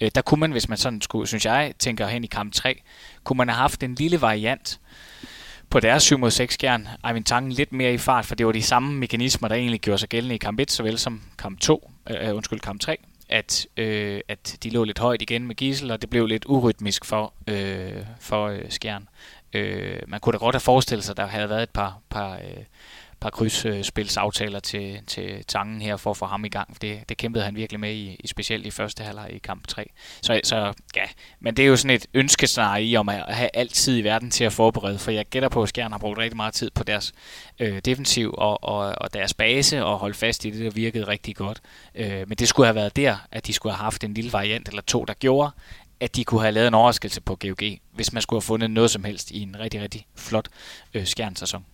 Øh, 0.00 0.10
der 0.14 0.22
kunne 0.22 0.40
man, 0.40 0.52
hvis 0.52 0.68
man 0.68 0.78
sådan 0.78 1.00
skulle, 1.00 1.26
synes 1.26 1.44
jeg, 1.44 1.74
tænker 1.78 2.06
hen 2.06 2.24
i 2.24 2.26
kamp 2.26 2.54
3, 2.54 2.82
kunne 3.24 3.36
man 3.36 3.48
have 3.48 3.58
haft 3.58 3.82
en 3.82 3.94
lille 3.94 4.20
variant, 4.20 4.80
på 5.72 5.80
deres 5.80 6.02
7 6.02 6.18
mod 6.18 6.30
6 6.30 6.54
skjern 6.54 6.88
Eivind 7.08 7.24
Tangen 7.24 7.52
lidt 7.52 7.72
mere 7.72 7.94
i 7.94 7.98
fart, 7.98 8.26
for 8.26 8.34
det 8.34 8.46
var 8.46 8.52
de 8.52 8.62
samme 8.62 8.94
mekanismer, 8.94 9.48
der 9.48 9.54
egentlig 9.54 9.80
gjorde 9.80 9.98
sig 9.98 10.08
gældende 10.08 10.34
i 10.34 10.38
kamp 10.38 10.60
1, 10.60 10.70
såvel 10.70 10.98
som 10.98 11.22
kamp 11.38 11.60
2, 11.60 11.90
øh, 12.10 12.28
øh, 12.28 12.36
undskyld, 12.36 12.60
kamp 12.60 12.80
3, 12.80 12.96
at, 13.28 13.66
øh, 13.76 14.20
at 14.28 14.56
de 14.62 14.70
lå 14.70 14.84
lidt 14.84 14.98
højt 14.98 15.22
igen 15.22 15.46
med 15.46 15.54
Gissel, 15.54 15.90
og 15.90 16.02
det 16.02 16.10
blev 16.10 16.26
lidt 16.26 16.44
urytmisk 16.46 17.04
for, 17.04 17.32
øh, 17.46 18.04
for 18.20 18.46
øh, 18.46 18.60
skjern. 18.68 19.08
Øh, 19.52 19.98
man 20.08 20.20
kunne 20.20 20.32
da 20.32 20.38
godt 20.38 20.54
have 20.54 20.60
forestillet 20.60 21.04
sig, 21.04 21.12
at 21.12 21.16
der 21.16 21.26
havde 21.26 21.48
været 21.48 21.62
et 21.62 21.70
par, 21.70 21.98
par 22.10 22.32
øh, 22.32 22.64
par 23.22 23.30
krydsspilsaftaler 23.30 24.60
til, 24.60 25.00
til 25.06 25.44
Tangen 25.48 25.82
her 25.82 25.96
for 25.96 26.10
at 26.10 26.16
få 26.16 26.26
ham 26.26 26.44
i 26.44 26.48
gang. 26.48 26.82
Det, 26.82 27.08
det 27.08 27.16
kæmpede 27.16 27.44
han 27.44 27.56
virkelig 27.56 27.80
med 27.80 27.94
i, 27.94 28.16
i 28.20 28.26
specielt 28.26 28.66
i 28.66 28.70
første 28.70 29.04
halvleg 29.04 29.30
i 29.32 29.38
kamp 29.38 29.66
3. 29.66 29.90
Så, 30.22 30.40
så 30.44 30.72
ja, 30.96 31.04
men 31.40 31.56
det 31.56 31.62
er 31.62 31.66
jo 31.66 31.76
sådan 31.76 31.96
et 31.96 32.06
ønskescenarie 32.14 32.98
om 32.98 33.08
at 33.08 33.34
have 33.34 33.50
altid 33.54 33.98
i 33.98 34.04
verden 34.04 34.30
til 34.30 34.44
at 34.44 34.52
forberede, 34.52 34.98
for 34.98 35.10
jeg 35.10 35.24
gætter 35.26 35.48
på, 35.48 35.62
at 35.62 35.68
Skjern 35.68 35.92
har 35.92 35.98
brugt 35.98 36.18
rigtig 36.18 36.36
meget 36.36 36.54
tid 36.54 36.70
på 36.74 36.84
deres 36.84 37.12
øh, 37.58 37.80
defensiv 37.84 38.34
og, 38.38 38.64
og, 38.64 38.94
og 39.00 39.14
deres 39.14 39.34
base 39.34 39.84
og 39.84 39.98
holde 39.98 40.14
fast 40.14 40.44
i 40.44 40.50
det, 40.50 40.64
der 40.64 40.70
virkede 40.70 41.08
rigtig 41.08 41.36
godt. 41.36 41.60
Øh, 41.94 42.28
men 42.28 42.38
det 42.38 42.48
skulle 42.48 42.66
have 42.66 42.74
været 42.74 42.96
der, 42.96 43.16
at 43.32 43.46
de 43.46 43.52
skulle 43.52 43.72
have 43.72 43.84
haft 43.84 44.04
en 44.04 44.14
lille 44.14 44.32
variant 44.32 44.68
eller 44.68 44.82
to, 44.82 45.04
der 45.04 45.14
gjorde, 45.14 45.50
at 46.00 46.16
de 46.16 46.24
kunne 46.24 46.40
have 46.40 46.52
lavet 46.52 46.68
en 46.68 46.74
overraskelse 46.74 47.20
på 47.20 47.36
GOG, 47.36 47.78
hvis 47.92 48.12
man 48.12 48.22
skulle 48.22 48.38
have 48.40 48.46
fundet 48.46 48.70
noget 48.70 48.90
som 48.90 49.04
helst 49.04 49.30
i 49.30 49.40
en 49.40 49.56
rigtig, 49.58 49.82
rigtig 49.82 50.06
flot 50.16 50.48
øh, 50.94 51.06
skjernsæson. 51.06 51.64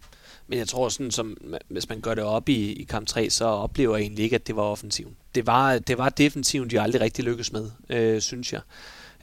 Men 0.48 0.58
jeg 0.58 0.68
tror 0.68 0.88
sådan, 0.88 1.10
som 1.10 1.36
hvis 1.68 1.88
man 1.88 2.00
gør 2.00 2.14
det 2.14 2.24
op 2.24 2.48
i, 2.48 2.72
i 2.72 2.84
kamp 2.84 3.06
3, 3.06 3.30
så 3.30 3.44
oplever 3.44 3.96
jeg 3.96 4.02
egentlig 4.02 4.22
ikke, 4.22 4.36
at 4.36 4.46
det 4.46 4.56
var 4.56 4.62
offensiven. 4.62 5.16
Det 5.34 5.46
var, 5.46 5.78
det 5.78 5.98
var 5.98 6.08
defensiven, 6.08 6.70
de 6.70 6.80
aldrig 6.80 7.00
rigtig 7.00 7.24
lykkedes 7.24 7.52
med, 7.52 7.70
øh, 7.90 8.20
synes 8.20 8.52
jeg. 8.52 8.60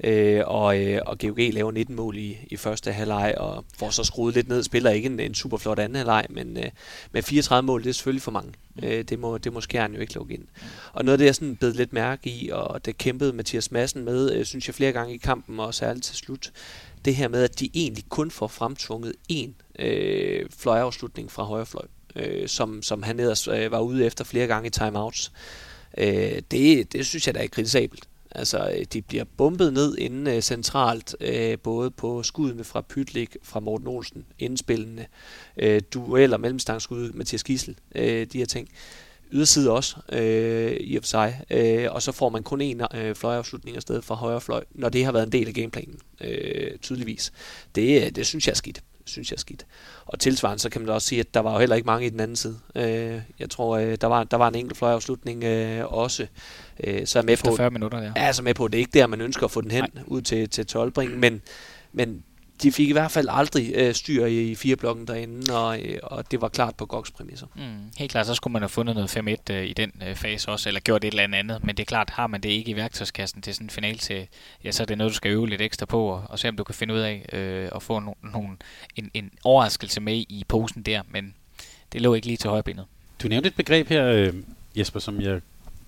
Øh, 0.04 0.42
og, 0.46 0.82
øh, 0.82 1.02
og 1.06 1.20
GOG 1.20 1.38
laver 1.38 1.72
19 1.72 1.96
mål 1.96 2.18
i, 2.18 2.38
i 2.48 2.56
første 2.56 2.92
halvleg 2.92 3.36
og 3.38 3.66
får 3.78 3.90
så 3.90 4.04
skruet 4.04 4.36
lidt 4.36 4.48
ned. 4.48 4.64
Spiller 4.64 4.92
ikke 4.92 5.06
en, 5.06 5.20
en 5.20 5.34
super 5.34 5.58
flot 5.58 5.80
anden 5.80 5.96
halvleg, 5.96 6.26
men 6.30 6.58
øh, 6.58 6.70
med 7.12 7.24
34 7.24 7.66
mål, 7.66 7.84
det 7.84 7.90
er 7.90 7.94
selvfølgelig 7.94 8.22
for 8.22 8.32
mange. 8.32 8.54
Øh, 8.84 9.04
det, 9.04 9.20
må, 9.20 9.38
det 9.38 9.54
må 9.54 9.62
Skjern 9.62 9.94
jo 9.94 10.00
ikke 10.02 10.14
lukke 10.14 10.34
ind. 10.34 10.44
Og 10.94 11.06
noget 11.06 11.14
af 11.14 11.18
det, 11.18 11.26
jeg 11.26 11.36
sådan 11.36 11.56
bed 11.56 11.74
lidt 11.74 11.94
mærke 11.94 12.30
i, 12.30 12.50
og 12.54 12.86
det 12.86 12.98
kæmpede 12.98 13.34
Mathias 13.34 13.72
Madsen 13.72 14.06
med, 14.06 14.32
øh, 14.34 14.46
synes 14.46 14.68
jeg 14.68 14.76
flere 14.76 14.92
gange 14.92 15.14
i 15.14 15.18
kampen, 15.18 15.60
og 15.60 15.74
særligt 15.74 16.06
til 16.06 16.16
slut, 16.16 16.52
det 17.06 17.16
her 17.16 17.28
med, 17.28 17.44
at 17.44 17.60
de 17.60 17.70
egentlig 17.74 18.10
kun 18.10 18.32
får 18.32 18.48
fremtvunget 18.48 19.14
én 19.32 19.50
øh, 19.80 20.46
fløjafslutning 20.58 21.32
fra 21.32 21.44
højre 21.44 21.66
fløj, 21.66 21.86
øh, 22.16 22.48
som, 22.48 22.82
som 22.82 23.04
han 23.04 23.20
ellers 23.20 23.48
øh, 23.48 23.72
var 23.72 23.80
ude 23.80 24.06
efter 24.06 24.24
flere 24.24 24.48
gange 24.48 24.68
i 24.68 24.70
timeouts. 24.70 25.32
Øh, 25.98 26.42
det, 26.52 26.94
det 26.94 27.06
synes 27.06 27.28
jeg 27.28 27.36
da 27.36 27.44
er 27.44 27.48
kritisabelt. 27.48 28.08
Altså, 28.32 28.74
øh, 28.78 28.86
de 28.94 29.02
bliver 29.02 29.24
bumpet 29.38 29.74
ned 29.74 29.98
inden 29.98 30.28
øh, 30.28 30.42
centralt, 30.42 31.16
øh, 31.22 31.60
både 31.60 31.92
på 31.92 32.24
skuddene 32.24 32.64
fra 32.64 32.82
Pytlik, 32.82 33.38
fra 33.44 33.60
Morten 33.60 33.88
Olsen, 33.88 34.26
indspillende, 34.40 35.06
øh, 35.58 35.82
dueller, 35.94 36.38
mellemstangskud, 36.38 37.12
Mathias 37.12 37.44
Gissel, 37.44 37.78
øh, 37.96 38.28
de 38.34 38.38
her 38.38 38.46
ting 38.46 38.70
yderside 39.32 39.72
også, 39.72 39.96
øh, 40.12 40.78
i 40.80 40.96
og 40.96 41.04
for 41.04 41.08
sig. 41.08 41.42
Øh, 41.50 41.88
og 41.92 42.02
så 42.02 42.12
får 42.12 42.30
man 42.30 42.44
kun 42.44 42.62
én 42.62 42.98
øh, 42.98 43.16
fløjafslutning 43.16 43.76
afsted 43.76 44.02
fra 44.02 44.16
højre 44.16 44.42
fløj, 44.42 44.64
når 44.72 44.90
det 44.90 45.06
har 45.06 45.12
været 45.12 45.26
en 45.26 45.32
del 45.32 45.48
af 45.48 45.54
gameplanen, 45.54 46.00
øh, 46.22 46.78
tydeligvis. 46.82 47.34
Det, 47.76 48.16
det 48.16 48.26
synes 48.26 48.48
jeg 48.48 48.52
er 48.52 48.56
skidt 48.56 48.82
synes 49.06 49.32
jeg 49.32 49.36
er 49.36 49.40
skidt. 49.40 49.66
Og 50.06 50.20
tilsvarende, 50.20 50.62
så 50.62 50.70
kan 50.70 50.82
man 50.82 50.90
også 50.90 51.08
sige, 51.08 51.20
at 51.20 51.34
der 51.34 51.40
var 51.40 51.54
jo 51.54 51.60
heller 51.60 51.76
ikke 51.76 51.86
mange 51.86 52.06
i 52.06 52.10
den 52.10 52.20
anden 52.20 52.36
side. 52.36 52.60
Øh, 52.76 53.22
jeg 53.40 53.50
tror, 53.50 53.78
øh, 53.78 53.98
der, 54.02 54.08
var, 54.08 54.24
der 54.24 54.38
var 54.38 54.48
en 54.48 54.56
enkelt 54.56 54.78
fløjafslutning 54.78 55.44
øh, 55.44 55.94
også. 55.94 56.28
Øh, 56.84 57.08
så 57.08 57.20
er 57.20 57.24
med 57.24 57.34
Efter 57.34 57.50
på, 57.50 57.56
40 57.56 57.70
minutter, 57.70 58.02
ja. 58.02 58.12
Er 58.16 58.32
så 58.32 58.44
med 58.44 58.54
på, 58.54 58.66
at 58.66 58.72
det 58.72 58.78
er 58.78 58.80
ikke 58.80 59.00
der, 59.00 59.08
man 59.08 59.22
ønsker 59.22 59.46
at 59.46 59.52
få 59.52 59.62
den 59.62 59.72
hen 59.72 59.86
Nej. 59.94 60.04
ud 60.08 60.22
til, 60.22 60.50
til 60.50 60.66
Tolbring, 60.66 61.20
men, 61.20 61.42
men 61.94 62.24
de 62.64 62.72
fik 62.72 62.90
i 62.90 62.92
hvert 62.92 63.12
fald 63.12 63.28
aldrig 63.32 63.72
øh, 63.76 63.94
styr 63.94 64.26
i, 64.26 64.52
i 64.52 64.56
fire 64.56 64.76
blokken 64.76 65.08
derinde, 65.08 65.58
og, 65.58 65.82
øh, 65.82 66.00
og 66.04 66.32
det 66.32 66.42
var 66.42 66.48
klart 66.48 66.76
på 66.76 66.86
Gogs 66.86 67.12
præmisser. 67.12 67.48
Mm, 67.56 67.92
helt 67.98 68.12
klart, 68.12 68.26
så 68.26 68.34
skulle 68.34 68.52
man 68.52 68.62
have 68.62 68.70
fundet 68.70 68.96
noget 68.96 69.18
5-1 69.18 69.54
øh, 69.54 69.66
i 69.66 69.74
den 69.74 69.92
øh, 70.08 70.16
fase 70.16 70.50
også, 70.50 70.70
eller 70.70 70.82
gjort 70.82 71.04
et 71.04 71.08
eller 71.08 71.38
andet, 71.38 71.64
men 71.64 71.78
det 71.78 71.84
er 71.84 71.86
klart, 71.86 72.10
har 72.10 72.28
man 72.28 72.42
det 72.42 72.50
ikke 72.50 72.72
i 72.72 72.76
værktøjskassen 72.76 73.42
til 73.42 73.54
sådan 73.54 73.66
en 73.66 73.70
final 73.70 73.98
til, 73.98 74.28
ja, 74.64 74.72
så 74.72 74.84
er 74.84 74.88
det 74.88 74.98
noget, 74.98 75.12
du 75.12 75.16
skal 75.16 75.32
øve 75.32 75.50
lidt 75.50 75.62
ekstra 75.62 75.86
på, 75.86 76.06
og, 76.06 76.24
og 76.30 76.40
se 76.40 76.50
om 76.50 76.56
du 76.56 76.64
kan 76.64 76.76
finde 76.76 76.94
ud 76.94 77.00
af 77.00 77.26
øh, 77.34 77.70
at 77.76 77.84
få 77.84 78.00
no, 78.00 78.14
no, 78.34 78.42
en, 78.96 79.12
en 79.14 79.32
overraskelse 79.44 80.02
med 80.02 80.16
i 80.16 80.46
posen 80.48 80.82
der, 80.82 81.02
men 81.10 81.34
det 81.94 82.02
lå 82.02 82.14
ikke 82.14 82.28
lige 82.28 82.38
til 82.38 82.50
højrebenet. 82.50 82.86
Du 83.24 83.28
nævnte 83.28 83.48
et 83.48 83.56
begreb 83.56 83.90
her, 83.90 84.08
øh, 84.08 84.34
Jesper, 84.76 85.00
som 85.00 85.22
jeg 85.22 85.42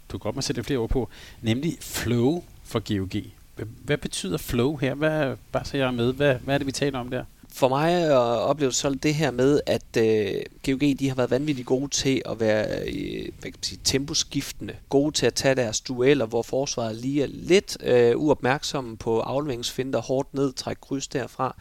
du 0.10 0.18
godt 0.18 0.36
må 0.36 0.42
sætte 0.42 0.64
flere 0.64 0.80
ord 0.80 0.90
på, 0.90 1.10
nemlig 1.42 1.78
flow 1.82 2.44
for 2.64 2.80
GOG. 2.80 3.24
Hvad 3.66 3.98
betyder 3.98 4.38
flow 4.38 4.76
her? 4.76 4.94
Hvad, 4.94 5.36
bare 5.52 5.66
så 5.66 5.78
jeg 5.78 5.88
er 5.88 5.92
med. 5.92 6.14
Hvad, 6.14 6.36
hvad 6.36 6.54
er 6.54 6.58
det, 6.58 6.68
vi 6.68 6.72
taler 6.72 7.00
om 7.00 7.10
der? 7.10 7.24
For 7.54 7.70
mig 7.70 7.92
at 7.94 8.18
opleve 8.18 8.72
så 8.72 8.90
det 8.90 9.16
her 9.16 9.32
med, 9.32 9.62
at 9.66 9.98
øh, 9.98 10.42
GOG 10.66 10.82
de 11.00 11.08
har 11.08 11.16
været 11.16 11.32
vanvittigt 11.32 11.68
gode 11.68 11.90
til 11.90 12.22
at 12.26 12.40
være 12.40 12.80
øh, 12.80 13.22
hvad 13.40 13.42
kan 13.42 13.54
man 13.56 13.64
sige, 13.64 13.80
temposkiftende. 13.84 14.76
Gode 14.90 15.12
til 15.12 15.26
at 15.26 15.34
tage 15.34 15.56
deres 15.56 15.82
dueller, 15.82 16.26
hvor 16.26 16.42
forsvaret 16.42 16.96
lige 16.96 17.24
er 17.24 17.28
lidt 17.28 17.78
øh, 17.84 18.18
uopmærksomme 18.18 18.98
på 18.98 19.20
afleveringsfinder, 19.20 20.02
hårdt 20.02 20.34
ned, 20.34 20.54
træk 20.54 20.78
kryds 20.82 21.08
derfra 21.08 21.56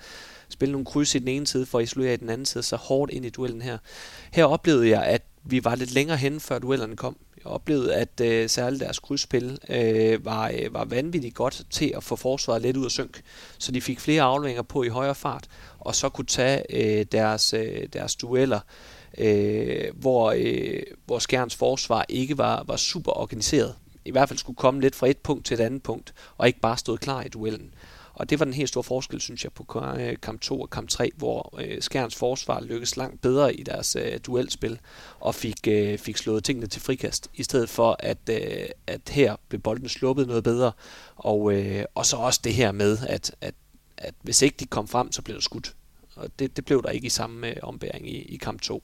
spille 0.48 0.72
nogle 0.72 0.84
kryds 0.84 1.14
i 1.14 1.18
den 1.18 1.28
ene 1.28 1.46
side 1.46 1.66
for 1.66 1.78
at 1.78 1.82
isolere 1.82 2.14
i 2.14 2.16
den 2.16 2.30
anden 2.30 2.46
side, 2.46 2.62
så 2.62 2.76
hårdt 2.76 3.12
ind 3.12 3.24
i 3.24 3.28
duellen 3.28 3.62
her. 3.62 3.78
Her 4.32 4.44
oplevede 4.44 4.88
jeg, 4.88 5.02
at 5.04 5.22
vi 5.44 5.64
var 5.64 5.74
lidt 5.74 5.92
længere 5.92 6.16
hen, 6.16 6.40
før 6.40 6.58
duellerne 6.58 6.96
kom 6.96 7.16
oplevede, 7.46 7.94
at 7.94 8.20
øh, 8.20 8.48
særligt 8.48 8.80
deres 8.80 8.98
krydsspil 8.98 9.58
øh, 9.68 10.24
var, 10.24 10.50
øh, 10.54 10.74
var 10.74 10.84
vanvittigt 10.84 11.34
godt 11.34 11.62
til 11.70 11.92
at 11.96 12.04
få 12.04 12.16
forsvaret 12.16 12.62
lidt 12.62 12.76
ud 12.76 12.84
af 12.84 12.90
synk. 12.90 13.22
Så 13.58 13.72
de 13.72 13.80
fik 13.80 14.00
flere 14.00 14.22
afleveringer 14.22 14.62
på 14.62 14.82
i 14.82 14.88
højere 14.88 15.14
fart, 15.14 15.48
og 15.78 15.94
så 15.94 16.08
kunne 16.08 16.26
tage 16.26 16.62
øh, 16.70 17.06
deres, 17.12 17.54
øh, 17.54 17.88
deres 17.92 18.16
dueller, 18.16 18.60
øh, 19.18 19.84
hvor, 19.94 20.34
øh, 20.36 20.82
hvor 21.06 21.18
Skjerns 21.18 21.54
forsvar 21.54 22.04
ikke 22.08 22.38
var, 22.38 22.64
var 22.66 22.76
super 22.76 23.12
organiseret. 23.12 23.74
I 24.04 24.10
hvert 24.10 24.28
fald 24.28 24.38
skulle 24.38 24.56
komme 24.56 24.80
lidt 24.80 24.96
fra 24.96 25.08
et 25.08 25.18
punkt 25.18 25.46
til 25.46 25.54
et 25.54 25.60
andet 25.60 25.82
punkt, 25.82 26.14
og 26.38 26.46
ikke 26.46 26.60
bare 26.60 26.76
stod 26.76 26.98
klar 26.98 27.22
i 27.22 27.28
duellen. 27.28 27.74
Og 28.16 28.30
det 28.30 28.38
var 28.38 28.44
den 28.44 28.54
helt 28.54 28.68
store 28.68 28.84
forskel, 28.84 29.20
synes 29.20 29.44
jeg, 29.44 29.52
på 29.52 29.82
øh, 29.98 30.16
kamp 30.22 30.40
2 30.40 30.60
og 30.60 30.70
kamp 30.70 30.88
3, 30.88 31.10
hvor 31.16 31.58
øh, 31.60 31.82
Skærens 31.82 32.16
forsvar 32.16 32.60
lykkedes 32.60 32.96
langt 32.96 33.22
bedre 33.22 33.54
i 33.54 33.62
deres 33.62 33.96
øh, 33.96 34.20
duelspil, 34.26 34.78
og 35.20 35.34
fik, 35.34 35.68
øh, 35.68 35.98
fik 35.98 36.16
slået 36.16 36.44
tingene 36.44 36.66
til 36.66 36.82
frikast, 36.82 37.30
i 37.34 37.42
stedet 37.42 37.68
for 37.68 37.96
at, 37.98 38.18
øh, 38.30 38.68
at 38.86 39.00
her 39.08 39.36
blev 39.48 39.60
bolden 39.60 39.88
sluppet 39.88 40.26
noget 40.26 40.44
bedre. 40.44 40.72
Og, 41.16 41.52
øh, 41.52 41.84
og 41.94 42.06
så 42.06 42.16
også 42.16 42.40
det 42.44 42.54
her 42.54 42.72
med, 42.72 42.98
at, 43.08 43.34
at, 43.40 43.54
at 43.96 44.14
hvis 44.22 44.42
ikke 44.42 44.56
de 44.60 44.66
kom 44.66 44.88
frem, 44.88 45.12
så 45.12 45.22
blev 45.22 45.34
der 45.34 45.40
skudt. 45.40 45.74
Og 46.14 46.28
det, 46.38 46.56
det 46.56 46.64
blev 46.64 46.82
der 46.82 46.88
ikke 46.88 47.06
i 47.06 47.10
samme 47.10 47.48
øh, 47.48 47.56
ombæring 47.62 48.10
i, 48.10 48.22
i 48.22 48.36
kamp 48.36 48.60
2. 48.60 48.82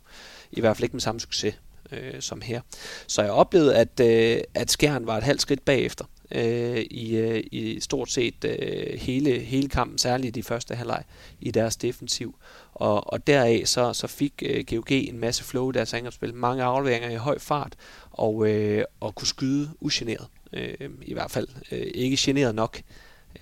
I 0.52 0.60
hvert 0.60 0.76
fald 0.76 0.84
ikke 0.84 0.96
med 0.96 1.00
samme 1.00 1.20
succes 1.20 1.54
øh, 1.92 2.20
som 2.20 2.40
her. 2.40 2.60
Så 3.06 3.22
jeg 3.22 3.30
oplevede, 3.30 3.76
at, 3.76 4.00
øh, 4.00 4.40
at 4.54 4.70
Skjern 4.70 5.06
var 5.06 5.16
et 5.16 5.24
halvt 5.24 5.42
skridt 5.42 5.64
bagefter 5.64 6.04
øh, 6.34 6.86
i, 6.90 7.16
øh, 7.16 7.44
i 7.52 7.80
stort 7.80 8.10
set 8.10 8.44
øh, 8.44 8.98
hele, 8.98 9.38
hele 9.38 9.68
kampen, 9.68 9.98
særligt 9.98 10.36
i 10.36 10.42
første 10.42 10.74
halvleg 10.74 11.04
i 11.40 11.50
deres 11.50 11.76
defensiv. 11.76 12.34
Og, 12.72 13.12
og 13.12 13.26
deraf 13.26 13.62
så, 13.64 13.92
så 13.92 14.06
fik 14.06 14.42
øh, 14.46 14.64
GOG 14.70 14.92
en 14.92 15.18
masse 15.18 15.44
flow 15.44 15.70
i 15.70 15.72
deres 15.72 15.94
angrebsspil, 15.94 16.34
mange 16.34 16.62
afleveringer 16.62 17.10
i 17.10 17.16
høj 17.16 17.38
fart, 17.38 17.74
og, 18.10 18.48
øh, 18.48 18.84
og 19.00 19.14
kunne 19.14 19.28
skyde 19.28 19.70
ugeneret. 19.80 20.26
Øh, 20.52 20.90
I 21.02 21.12
hvert 21.12 21.30
fald 21.30 21.48
øh, 21.72 21.86
ikke 21.94 22.16
generet 22.20 22.54
nok 22.54 22.82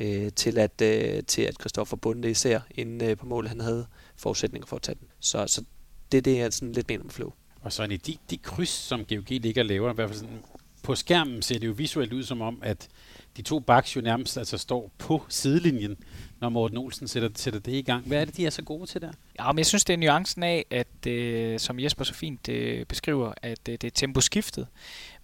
øh, 0.00 0.32
til, 0.32 0.58
at, 0.58 0.82
øh, 0.82 1.22
til 1.26 1.42
at 1.42 1.54
Christoffer 1.60 1.96
Bunde 1.96 2.30
især 2.30 2.60
inden 2.70 3.10
øh, 3.10 3.16
på 3.16 3.26
mål 3.26 3.46
han 3.46 3.60
havde 3.60 3.86
forudsætninger 4.16 4.66
for 4.66 4.76
at 4.76 4.82
tage 4.82 4.96
den. 5.00 5.08
Så, 5.20 5.46
så 5.46 5.64
det 6.12 6.24
det, 6.24 6.40
er 6.40 6.50
sådan 6.50 6.72
lidt 6.72 6.88
mere 6.88 6.98
med 6.98 7.10
flow. 7.10 7.32
Og 7.60 7.72
så 7.72 7.86
de, 7.86 8.16
de 8.30 8.36
kryds, 8.36 8.68
som 8.68 9.04
GOG 9.04 9.24
ligger 9.28 9.62
og 9.62 9.66
laver, 9.66 9.90
i 9.90 9.94
hvert 9.94 10.08
fald 10.08 10.18
sådan, 10.18 10.42
på 10.82 10.94
skærmen 10.94 11.42
ser 11.42 11.58
det 11.58 11.66
jo 11.66 11.72
visuelt 11.72 12.12
ud 12.12 12.22
som 12.22 12.40
om, 12.40 12.58
at 12.62 12.88
de 13.36 13.42
to 13.42 13.60
backs 13.60 13.96
jo 13.96 14.00
nærmest 14.00 14.38
altså 14.38 14.58
står 14.58 14.90
på 14.98 15.22
sidelinjen, 15.28 15.96
når 16.40 16.48
Morten 16.48 16.76
Olsen 16.76 17.08
sætter, 17.08 17.28
sætter 17.34 17.60
det 17.60 17.72
i 17.72 17.82
gang. 17.82 18.06
Hvad 18.06 18.20
er 18.20 18.24
det, 18.24 18.36
de 18.36 18.46
er 18.46 18.50
så 18.50 18.62
gode 18.62 18.86
til 18.86 19.00
der? 19.00 19.12
Ja, 19.38 19.52
men 19.52 19.58
jeg 19.58 19.66
synes, 19.66 19.84
det 19.84 19.92
er 19.92 19.96
nuancen 19.96 20.42
af, 20.42 20.66
at 20.70 21.06
øh, 21.06 21.58
som 21.58 21.80
Jesper 21.80 22.04
så 22.04 22.14
fint 22.14 22.48
øh, 22.48 22.86
beskriver, 22.86 23.32
at 23.42 23.68
øh, 23.68 23.72
det 23.80 23.84
er 23.84 23.90
temposkiftet. 23.90 24.66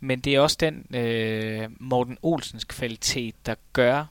Men 0.01 0.21
det 0.21 0.35
er 0.35 0.41
også 0.41 0.57
den 0.61 0.97
øh, 0.97 1.69
Morten 1.81 2.19
Olsens 2.23 2.65
kvalitet, 2.65 3.35
der 3.47 3.55
gør, 3.73 4.05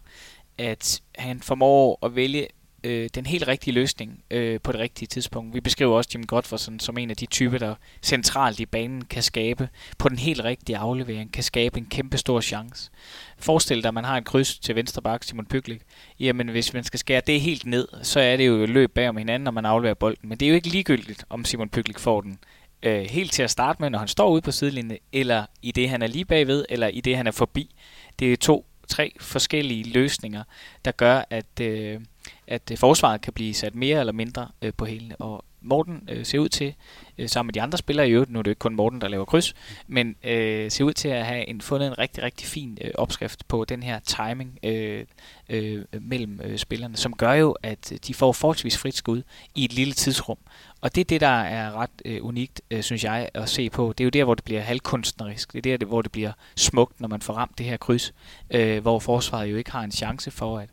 at 0.57 1.01
han 1.15 1.41
formår 1.41 2.05
at 2.05 2.15
vælge 2.15 2.47
øh, 2.85 3.09
den 3.15 3.25
helt 3.25 3.47
rigtige 3.47 3.73
løsning 3.73 4.23
øh, 4.31 4.59
på 4.63 4.71
det 4.71 4.79
rigtige 4.79 5.07
tidspunkt. 5.07 5.53
Vi 5.53 5.61
beskriver 5.61 5.95
også 5.97 6.09
Jim 6.13 6.23
Godfredsen 6.23 6.79
som 6.79 6.97
en 6.97 7.09
af 7.09 7.17
de 7.17 7.25
typer, 7.25 7.57
der 7.57 7.75
centralt 8.01 8.59
i 8.59 8.65
banen 8.65 9.05
kan 9.05 9.23
skabe 9.23 9.69
på 9.97 10.09
den 10.09 10.17
helt 10.17 10.43
rigtige 10.43 10.77
aflevering, 10.77 11.33
kan 11.33 11.43
skabe 11.43 11.77
en 11.77 11.85
kæmpe 11.85 12.17
stor 12.17 12.41
chance. 12.41 12.91
Forestil 13.37 13.83
dig, 13.83 13.87
at 13.87 13.93
man 13.93 14.03
har 14.03 14.17
et 14.17 14.25
kryds 14.25 14.59
til 14.59 14.75
venstre 14.75 15.01
bak, 15.01 15.23
Simon 15.23 15.45
Pyglik. 15.45 15.81
Jamen, 16.19 16.47
hvis 16.47 16.73
man 16.73 16.83
skal 16.83 16.99
skære 16.99 17.21
det 17.27 17.41
helt 17.41 17.65
ned, 17.65 17.87
så 18.03 18.19
er 18.19 18.37
det 18.37 18.47
jo 18.47 18.65
løb 18.65 18.93
bag 18.93 19.09
om 19.09 19.17
hinanden, 19.17 19.43
når 19.43 19.51
man 19.51 19.65
afleverer 19.65 19.93
bolden. 19.93 20.29
Men 20.29 20.37
det 20.37 20.45
er 20.45 20.49
jo 20.49 20.55
ikke 20.55 20.67
ligegyldigt, 20.67 21.25
om 21.29 21.45
Simon 21.45 21.69
Pyglik 21.69 21.99
får 21.99 22.21
den 22.21 22.39
øh, 22.83 23.01
helt 23.01 23.31
til 23.31 23.43
at 23.43 23.51
starte 23.51 23.81
med, 23.81 23.89
når 23.89 23.99
han 23.99 24.07
står 24.07 24.29
ude 24.29 24.41
på 24.41 24.51
sidelinjen, 24.51 24.97
eller 25.13 25.45
i 25.61 25.71
det, 25.71 25.89
han 25.89 26.01
er 26.01 26.07
lige 26.07 26.25
bagved, 26.25 26.65
eller 26.69 26.87
i 26.87 27.01
det, 27.01 27.17
han 27.17 27.27
er 27.27 27.31
forbi. 27.31 27.75
Det 28.19 28.33
er 28.33 28.37
to, 28.37 28.65
tre 28.87 29.15
forskellige 29.19 29.89
løsninger, 29.89 30.43
der 30.85 30.91
gør, 30.91 31.23
at, 31.29 31.59
øh, 31.61 31.99
at 32.47 32.71
øh, 32.71 32.77
forsvaret 32.77 33.21
kan 33.21 33.33
blive 33.33 33.53
sat 33.53 33.75
mere 33.75 33.99
eller 33.99 34.13
mindre 34.13 34.47
øh, 34.61 34.73
på 34.77 34.85
hælene. 34.85 35.15
Og 35.15 35.45
Morten 35.61 36.09
øh, 36.11 36.25
ser 36.25 36.39
ud 36.39 36.49
til, 36.49 36.73
øh, 37.17 37.29
sammen 37.29 37.47
med 37.47 37.53
de 37.53 37.61
andre 37.61 37.77
spillere 37.77 38.09
i 38.09 38.11
øvrigt, 38.11 38.31
nu 38.31 38.39
er 38.39 38.43
det 38.43 38.51
ikke 38.51 38.59
kun 38.59 38.75
Morten, 38.75 39.01
der 39.01 39.07
laver 39.07 39.25
kryds, 39.25 39.53
men 39.87 40.15
øh, 40.23 40.71
ser 40.71 40.83
ud 40.83 40.93
til 40.93 41.07
at 41.07 41.25
have 41.25 41.49
en, 41.49 41.61
fundet 41.61 41.87
en 41.87 41.97
rigtig, 41.99 42.23
rigtig 42.23 42.47
fin 42.47 42.77
øh, 42.81 42.91
opskrift 42.95 43.47
på 43.47 43.65
den 43.65 43.83
her 43.83 43.99
timing 43.99 44.59
øh, 44.63 45.05
øh, 45.49 45.83
mellem 46.01 46.41
øh, 46.43 46.57
spillerne, 46.57 46.97
som 46.97 47.13
gør 47.13 47.33
jo, 47.33 47.51
at 47.63 47.93
de 48.07 48.13
får 48.13 48.31
forholdsvis 48.31 48.77
frit 48.77 48.95
skud 48.95 49.21
i 49.55 49.65
et 49.65 49.73
lille 49.73 49.93
tidsrum. 49.93 50.37
Og 50.81 50.95
det 50.95 51.01
er 51.01 51.05
det, 51.05 51.21
der 51.21 51.27
er 51.27 51.71
ret 51.71 52.01
øh, 52.05 52.25
unikt, 52.25 52.61
øh, 52.71 52.83
synes 52.83 53.03
jeg, 53.03 53.29
at 53.33 53.49
se 53.49 53.69
på. 53.69 53.93
Det 53.97 54.03
er 54.03 54.05
jo 54.05 54.09
der, 54.09 54.23
hvor 54.23 54.35
det 54.35 54.43
bliver 54.43 54.61
halvkunstnerisk. 54.61 55.53
Det 55.53 55.65
er 55.65 55.77
der, 55.77 55.85
hvor 55.85 56.01
det 56.01 56.11
bliver 56.11 56.31
smukt, 56.55 57.01
når 57.01 57.07
man 57.07 57.21
får 57.21 57.33
ramt 57.33 57.57
det 57.57 57.65
her 57.65 57.77
kryds, 57.77 58.13
øh, 58.49 58.81
hvor 58.81 58.99
forsvaret 58.99 59.51
jo 59.51 59.57
ikke 59.57 59.71
har 59.71 59.83
en 59.83 59.91
chance 59.91 60.31
for 60.31 60.57
at, 60.57 60.69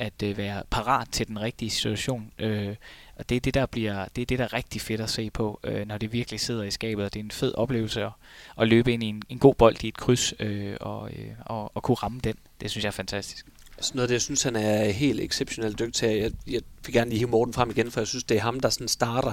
at 0.00 0.22
øh, 0.22 0.36
være 0.36 0.62
parat 0.70 1.08
til 1.12 1.28
den 1.28 1.40
rigtige 1.40 1.70
situation. 1.70 2.32
Øh, 2.38 2.76
og 3.16 3.28
det 3.28 3.36
er 3.36 3.40
det, 3.40 3.54
der 3.54 3.66
bliver, 3.66 4.06
det 4.16 4.22
er 4.22 4.26
det, 4.26 4.38
der 4.38 4.44
er 4.44 4.52
rigtig 4.52 4.80
fedt 4.80 5.00
at 5.00 5.10
se 5.10 5.30
på, 5.30 5.60
øh, 5.64 5.86
når 5.86 5.98
det 5.98 6.12
virkelig 6.12 6.40
sidder 6.40 6.62
i 6.62 6.70
skabet. 6.70 7.04
Og 7.04 7.14
det 7.14 7.20
er 7.20 7.24
en 7.24 7.30
fed 7.30 7.54
oplevelse 7.54 8.04
at, 8.04 8.12
at 8.60 8.68
løbe 8.68 8.92
ind 8.92 9.02
i 9.02 9.06
en, 9.06 9.22
en 9.28 9.38
god 9.38 9.54
bold 9.54 9.84
i 9.84 9.88
et 9.88 9.96
kryds 9.96 10.34
øh, 10.40 10.76
og, 10.80 11.10
øh, 11.12 11.30
og, 11.46 11.76
og 11.76 11.82
kunne 11.82 11.94
ramme 11.94 12.20
den. 12.24 12.34
Det 12.60 12.70
synes 12.70 12.84
jeg 12.84 12.88
er 12.88 12.92
fantastisk. 12.92 13.46
Sådan 13.80 13.96
noget 13.96 14.08
det, 14.08 14.12
jeg 14.12 14.22
synes, 14.22 14.42
han 14.42 14.56
er 14.56 14.90
helt 14.90 15.20
exceptionelt 15.20 15.78
dygtig 15.78 15.94
til. 15.94 16.08
Jeg, 16.08 16.32
jeg 16.46 16.60
vil 16.86 16.92
gerne 16.92 17.10
lige 17.10 17.18
hive 17.18 17.30
Morten 17.30 17.54
frem 17.54 17.70
igen, 17.70 17.90
for 17.90 18.00
jeg 18.00 18.08
synes, 18.08 18.24
det 18.24 18.36
er 18.36 18.40
ham, 18.40 18.60
der 18.60 18.70
sådan 18.70 18.88
starter 18.88 19.32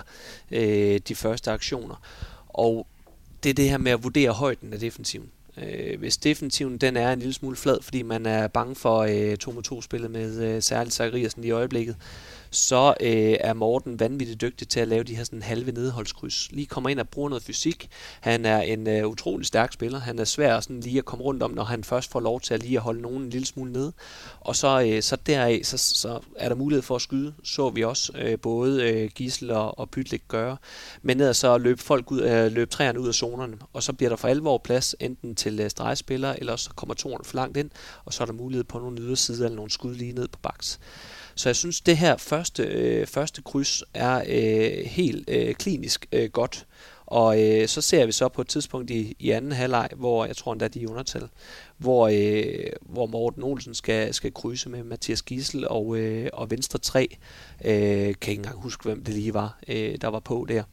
øh, 0.51 0.99
de 1.07 1.15
første 1.15 1.51
aktioner. 1.51 1.95
Og 2.47 2.87
det 3.43 3.49
er 3.49 3.53
det 3.53 3.69
her 3.69 3.77
med 3.77 3.91
at 3.91 4.03
vurdere 4.03 4.31
højden 4.31 4.73
af 4.73 4.79
defensiven. 4.79 5.31
Øh, 5.63 5.99
hvis 5.99 6.17
defensiven 6.17 6.77
den 6.77 6.97
er 6.97 7.13
en 7.13 7.19
lille 7.19 7.33
smule 7.33 7.55
flad, 7.55 7.77
fordi 7.81 8.01
man 8.01 8.25
er 8.25 8.47
bange 8.47 8.75
for 8.75 8.97
øh, 9.31 9.37
2 9.37 9.51
mod 9.51 9.63
2 9.63 9.81
spillet 9.81 10.11
med 10.11 10.41
øh, 10.41 10.61
særligt 10.61 10.95
Zachariasen 10.95 11.43
i 11.43 11.51
øjeblikket, 11.51 11.95
øh, 11.95 12.36
så 12.51 12.93
øh, 13.01 13.35
er 13.39 13.53
Morten 13.53 13.99
vanvittigt 13.99 14.41
dygtig 14.41 14.67
til 14.67 14.79
at 14.79 14.87
lave 14.87 15.03
de 15.03 15.15
her 15.15 15.23
sådan 15.23 15.41
halve 15.41 15.71
nedholdskryds. 15.71 16.51
Lige 16.51 16.65
kommer 16.65 16.89
ind 16.89 16.99
og 16.99 17.09
bruger 17.09 17.29
noget 17.29 17.43
fysik. 17.43 17.89
Han 18.21 18.45
er 18.45 18.61
en 18.61 18.87
øh, 18.87 19.07
utrolig 19.07 19.45
stærk 19.45 19.73
spiller. 19.73 19.99
Han 19.99 20.19
er 20.19 20.23
svær 20.23 20.59
sådan 20.59 20.79
lige 20.79 20.97
at 20.97 21.05
komme 21.05 21.23
rundt 21.23 21.43
om, 21.43 21.51
når 21.51 21.63
han 21.63 21.83
først 21.83 22.11
får 22.11 22.19
lov 22.19 22.41
til 22.41 22.53
at 22.53 22.63
lige 22.63 22.77
at 22.77 22.83
holde 22.83 23.01
nogen 23.01 23.21
en 23.21 23.29
lille 23.29 23.47
smule 23.47 23.71
nede. 23.71 23.93
Og 24.39 24.55
så, 24.55 24.81
øh, 24.81 25.01
så 25.01 25.15
deraf, 25.15 25.61
så, 25.63 25.77
så 25.77 26.19
er 26.35 26.49
der 26.49 26.55
mulighed 26.55 26.81
for 26.81 26.95
at 26.95 27.01
skyde. 27.01 27.33
Så 27.43 27.69
vi 27.69 27.83
også 27.83 28.13
øh, 28.17 28.39
både 28.39 28.83
øh, 28.83 29.09
Gisel 29.09 29.51
og, 29.51 29.79
og 29.79 29.89
Pytlik 29.89 30.23
gøre. 30.27 30.57
Men 31.01 31.17
ned 31.17 31.33
så 31.33 31.57
løb 31.57 31.79
folk 31.79 32.11
ud, 32.11 32.21
øh, 32.21 32.51
løb 32.51 32.69
træerne 32.69 32.99
ud 32.99 33.07
af 33.07 33.13
zonerne. 33.13 33.57
Og 33.73 33.83
så 33.83 33.93
bliver 33.93 34.09
der 34.09 34.15
for 34.15 34.27
alvor 34.27 34.57
plads 34.57 34.95
enten 34.99 35.35
til 35.35 35.59
øh, 35.59 35.69
stregspillere, 35.69 36.39
eller 36.39 36.55
så 36.55 36.69
kommer 36.75 36.93
toren 36.93 37.25
for 37.25 37.35
langt 37.35 37.57
ind, 37.57 37.69
og 38.05 38.13
så 38.13 38.23
er 38.23 38.25
der 38.25 38.33
mulighed 38.33 38.63
på 38.63 38.79
nogle 38.79 39.01
yderside 39.01 39.45
eller 39.45 39.55
nogle 39.55 39.71
skud 39.71 39.95
lige 39.95 40.13
ned 40.13 40.27
på 40.27 40.39
baks. 40.39 40.79
Så 41.37 41.49
jeg 41.49 41.55
synes, 41.55 41.81
det 41.81 41.97
her 41.97 42.17
første, 42.17 42.63
øh, 42.63 43.07
første 43.07 43.41
kryds 43.41 43.83
er 43.93 44.23
øh, 44.27 44.85
helt 44.85 45.29
øh, 45.29 45.55
klinisk 45.55 46.05
øh, 46.11 46.29
godt. 46.29 46.65
Og 47.05 47.43
øh, 47.43 47.67
så 47.67 47.81
ser 47.81 48.05
vi 48.05 48.11
så 48.11 48.27
på 48.27 48.41
et 48.41 48.47
tidspunkt 48.47 48.89
i, 48.89 49.15
i 49.19 49.31
anden 49.31 49.51
halvleg, 49.51 49.89
hvor 49.95 50.25
jeg 50.25 50.35
tror 50.37 50.51
endda 50.53 50.67
de 50.67 50.83
er 50.83 50.87
undertal, 50.87 51.29
hvor, 51.77 52.07
øh, 52.07 52.69
hvor 52.81 53.05
Morten 53.05 53.43
Olsen 53.43 53.73
skal, 53.73 54.13
skal 54.13 54.33
krydse 54.33 54.69
med 54.69 54.83
Mathias 54.83 55.21
Gissel 55.21 55.67
og, 55.67 55.97
øh, 55.97 56.29
og 56.33 56.51
Venstre 56.51 56.79
3. 56.79 57.17
Øh, 57.65 57.71
kan 57.71 58.11
ikke 58.11 58.31
engang 58.31 58.61
huske, 58.61 58.83
hvem 58.83 59.03
det 59.03 59.13
lige 59.13 59.33
var, 59.33 59.59
øh, 59.67 59.95
der 60.01 60.07
var 60.07 60.19
på 60.19 60.45
der. 60.49 60.63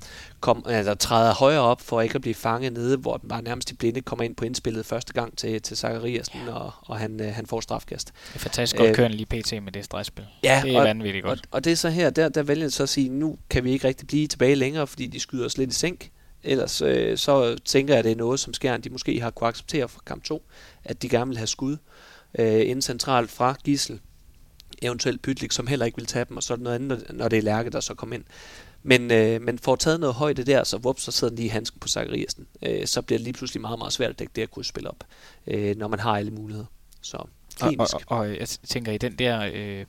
Kom, 0.40 0.64
altså, 0.68 0.94
træder 0.94 1.34
højere 1.34 1.60
op 1.60 1.80
for 1.80 2.00
ikke 2.00 2.14
at 2.14 2.20
blive 2.20 2.34
fanget 2.34 2.72
nede, 2.72 2.96
hvor 2.96 3.16
den 3.16 3.28
bare 3.28 3.42
nærmest 3.42 3.70
i 3.70 3.74
blinde 3.74 4.00
kommer 4.00 4.24
ind 4.24 4.36
på 4.36 4.44
indspillet 4.44 4.86
første 4.86 5.12
gang 5.12 5.38
til, 5.38 5.62
til 5.62 5.76
Zachariasen, 5.76 6.40
ja. 6.46 6.52
og, 6.52 6.72
og 6.80 6.98
han, 6.98 7.20
øh, 7.20 7.34
han 7.34 7.46
får 7.46 7.60
strafkast. 7.60 8.12
Det 8.28 8.34
er 8.34 8.38
fantastisk 8.38 8.76
godt 8.76 8.88
øh, 8.88 8.94
kørende 8.94 9.16
lige 9.16 9.26
pt. 9.26 9.62
med 9.62 9.72
det 9.72 9.84
stregspil. 9.84 10.24
Ja, 10.44 10.60
det 10.64 10.74
er 10.74 10.78
og, 10.78 10.84
vanvittigt 10.84 11.24
godt. 11.24 11.38
Og, 11.38 11.48
og 11.50 11.64
det 11.64 11.72
er 11.72 11.76
så 11.76 11.90
her, 11.90 12.10
der, 12.10 12.28
der 12.28 12.42
vælger 12.42 12.68
så 12.68 12.82
at 12.82 12.88
sige, 12.88 13.08
nu 13.08 13.38
kan 13.50 13.64
vi 13.64 13.72
ikke 13.72 13.88
rigtig 13.88 14.06
blive 14.06 14.26
tilbage 14.26 14.54
længere, 14.54 14.86
fordi 14.86 15.06
de 15.06 15.20
skyder 15.20 15.46
os 15.46 15.58
lidt 15.58 15.70
i 15.70 15.74
sænk. 15.74 16.10
Ellers 16.44 16.82
øh, 16.82 17.18
så 17.18 17.56
tænker 17.64 17.94
jeg, 17.94 17.98
at 17.98 18.04
det 18.04 18.12
er 18.12 18.16
noget, 18.16 18.40
som 18.40 18.54
Skjern 18.54 18.80
de 18.80 18.90
måske 18.90 19.20
har 19.20 19.30
kunne 19.30 19.48
acceptere 19.48 19.88
fra 19.88 20.00
kamp 20.06 20.24
2, 20.24 20.42
at 20.84 21.02
de 21.02 21.08
gerne 21.08 21.28
vil 21.28 21.36
have 21.36 21.46
skud 21.46 21.76
øh, 22.38 22.60
inden 22.60 22.82
centralt 22.82 23.30
fra 23.30 23.56
Gissel, 23.64 24.00
eventuelt 24.82 25.22
Pytlik, 25.22 25.52
som 25.52 25.66
heller 25.66 25.86
ikke 25.86 25.96
vil 25.96 26.06
tage 26.06 26.24
dem, 26.28 26.36
og 26.36 26.42
så 26.42 26.52
er 26.52 26.56
det 26.56 26.64
noget 26.64 26.74
andet, 26.74 27.06
når 27.10 27.28
det 27.28 27.38
er 27.38 27.42
Lærke, 27.42 27.70
der 27.70 27.80
så 27.80 27.94
kommer 27.94 28.16
ind. 28.16 28.24
Men, 28.82 29.10
øh, 29.10 29.42
men 29.42 29.58
får 29.58 29.76
taget 29.76 30.00
noget 30.00 30.14
højde 30.14 30.44
der, 30.44 30.64
så 30.64 30.78
vups, 30.78 31.02
så 31.02 31.12
sidder 31.12 31.30
den 31.30 31.36
lige 31.36 31.46
i 31.46 31.48
handsken 31.48 31.80
på 31.80 31.88
Zachariasen. 31.88 32.46
Øh, 32.62 32.86
så 32.86 33.02
bliver 33.02 33.18
det 33.18 33.24
lige 33.24 33.34
pludselig 33.34 33.60
meget, 33.60 33.78
meget 33.78 33.92
svært 33.92 34.10
at 34.10 34.18
dække 34.18 34.32
det 34.36 34.42
at 34.42 34.50
kunne 34.50 34.64
spille 34.64 34.90
op, 34.90 35.04
øh, 35.46 35.76
når 35.76 35.88
man 35.88 36.00
har 36.00 36.16
alle 36.16 36.30
muligheder. 36.30 36.66
Så 37.02 37.24
klinisk. 37.56 37.94
Og, 37.94 38.02
og, 38.06 38.18
og 38.18 38.28
jeg 38.28 38.48
tænker 38.48 38.92
i 38.92 38.98
den 38.98 39.18
der 39.18 39.50
øh, 39.54 39.84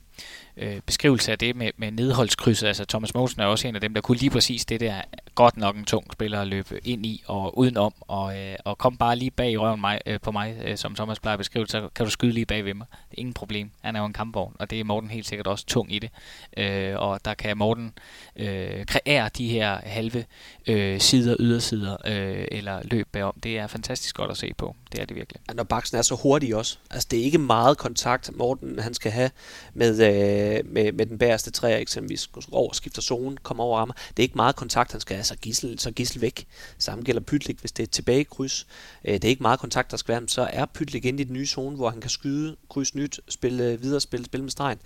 øh, 0.56 0.80
beskrivelse 0.86 1.32
af 1.32 1.38
det 1.38 1.56
med, 1.56 1.70
med 1.76 1.90
nedholdskrydset, 1.90 2.66
altså 2.66 2.84
Thomas 2.84 3.14
Mogensen 3.14 3.40
er 3.40 3.46
også 3.46 3.68
en 3.68 3.74
af 3.74 3.80
dem, 3.80 3.94
der 3.94 4.00
kunne 4.00 4.16
lige 4.16 4.30
præcis 4.30 4.64
det 4.64 4.80
der 4.80 5.00
godt 5.34 5.56
nok 5.56 5.76
en 5.76 5.84
tung 5.84 6.12
spiller 6.12 6.40
at 6.40 6.46
løbe 6.46 6.80
ind 6.84 7.06
i 7.06 7.22
og 7.26 7.58
udenom, 7.58 7.94
og, 8.00 8.38
øh, 8.38 8.56
og 8.64 8.78
kom 8.78 8.96
bare 8.96 9.16
lige 9.16 9.30
bag 9.30 9.52
i 9.52 9.56
røven 9.56 9.80
mig, 9.80 10.00
øh, 10.06 10.20
på 10.20 10.32
mig, 10.32 10.56
øh, 10.64 10.76
som 10.76 10.94
Thomas 10.94 11.20
plejer 11.20 11.34
at 11.34 11.38
beskrive, 11.38 11.66
så 11.66 11.88
kan 11.94 12.04
du 12.04 12.10
skyde 12.10 12.32
lige 12.32 12.46
bag 12.46 12.64
ved 12.64 12.74
mig. 12.74 12.86
Det 13.10 13.16
er 13.16 13.20
ingen 13.20 13.34
problem. 13.34 13.70
Han 13.80 13.96
er 13.96 14.00
jo 14.00 14.06
en 14.06 14.12
kampvogn, 14.12 14.56
og 14.58 14.70
det 14.70 14.80
er 14.80 14.84
Morten 14.84 15.10
helt 15.10 15.26
sikkert 15.26 15.46
også 15.46 15.66
tung 15.66 15.92
i 15.94 15.98
det. 15.98 16.10
Øh, 16.56 16.94
og 16.96 17.24
der 17.24 17.34
kan 17.34 17.58
Morten 17.58 17.92
øh, 18.36 18.86
kreere 18.86 19.30
de 19.38 19.48
her 19.48 19.78
halve 19.82 20.24
øh, 20.66 21.00
sider, 21.00 21.36
ydersider 21.38 21.96
øh, 22.06 22.44
eller 22.50 22.80
løb 22.84 23.08
bagom. 23.12 23.34
Det 23.42 23.58
er 23.58 23.66
fantastisk 23.66 24.16
godt 24.16 24.30
at 24.30 24.36
se 24.36 24.52
på. 24.58 24.76
Det 24.92 25.00
er 25.00 25.04
det 25.04 25.16
virkelig. 25.16 25.40
Når 25.54 25.64
baksen 25.64 25.98
er 25.98 26.02
så 26.02 26.14
hurtig 26.14 26.56
også. 26.56 26.78
Altså 26.90 27.08
det 27.10 27.18
er 27.18 27.24
ikke 27.24 27.38
meget 27.38 27.78
kontakt, 27.78 28.30
Morten 28.36 28.78
han 28.78 28.94
skal 28.94 29.12
have 29.12 29.30
med, 29.74 29.94
øh, 30.06 30.72
med, 30.72 30.92
med 30.92 31.06
den 31.06 31.18
bæreste 31.18 31.50
træer 31.50 31.76
eksempelvis. 31.76 32.26
Går 32.26 32.42
over, 32.52 32.72
skifter 32.72 33.02
zone, 33.02 33.36
kommer 33.36 33.64
over 33.64 33.78
rammer. 33.78 33.94
Det 33.94 34.18
er 34.18 34.22
ikke 34.22 34.36
meget 34.36 34.56
kontakt, 34.56 34.92
han 34.92 35.00
skal 35.00 35.16
have. 35.16 35.24
Så 35.24 35.36
gissel, 35.36 35.78
så 35.78 35.90
gissel 35.90 36.20
væk. 36.20 36.46
Samme 36.78 37.04
gælder 37.04 37.20
Pytlik, 37.20 37.60
hvis 37.60 37.72
det 37.72 37.82
er 37.82 37.86
tilbage 37.86 38.24
kryds. 38.24 38.66
Øh, 39.04 39.14
det 39.14 39.24
er 39.24 39.28
ikke 39.28 39.42
meget 39.42 39.60
kontakt, 39.60 39.90
der 39.90 39.96
skal 39.96 40.12
være. 40.12 40.28
Så 40.28 40.48
er 40.52 40.64
Pytlik 40.64 41.04
inde 41.04 41.20
i 41.20 41.24
den 41.24 41.32
nye 41.32 41.46
zone, 41.46 41.76
hvor 41.76 41.90
han 41.90 42.00
kan 42.00 42.10
skyde, 42.10 42.56
kryds 42.70 42.94
nyt, 42.94 43.20
spille 43.28 43.80
videre, 43.80 44.00
spille, 44.00 44.24
spille 44.24 44.44
med 44.44 44.50
stregen. 44.50 44.78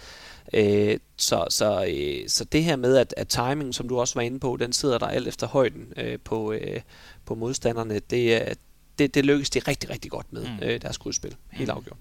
Øh, 0.52 0.98
så, 1.16 1.46
så, 1.48 1.84
øh, 1.88 2.28
så 2.28 2.44
det 2.44 2.64
her 2.64 2.76
med, 2.76 2.96
at, 2.96 3.14
at 3.16 3.28
timingen, 3.28 3.72
som 3.72 3.88
du 3.88 4.00
også 4.00 4.14
var 4.14 4.22
inde 4.22 4.40
på, 4.40 4.56
den 4.60 4.72
sidder 4.72 4.98
der 4.98 5.06
alt 5.06 5.28
efter 5.28 5.46
højden 5.46 5.92
øh, 5.96 6.18
på, 6.24 6.52
øh, 6.52 6.80
på 7.24 7.34
modstanderne, 7.34 7.98
det, 7.98 8.58
det, 8.98 9.14
det 9.14 9.24
lykkes 9.24 9.50
de 9.50 9.58
rigtig, 9.58 9.90
rigtig 9.90 10.10
godt 10.10 10.32
med, 10.32 10.42
mm. 10.42 10.62
øh, 10.62 10.82
deres 10.82 10.98
krydsspil. 10.98 11.36
Helt 11.50 11.70
mm. 11.70 11.76
afgjort. 11.76 11.96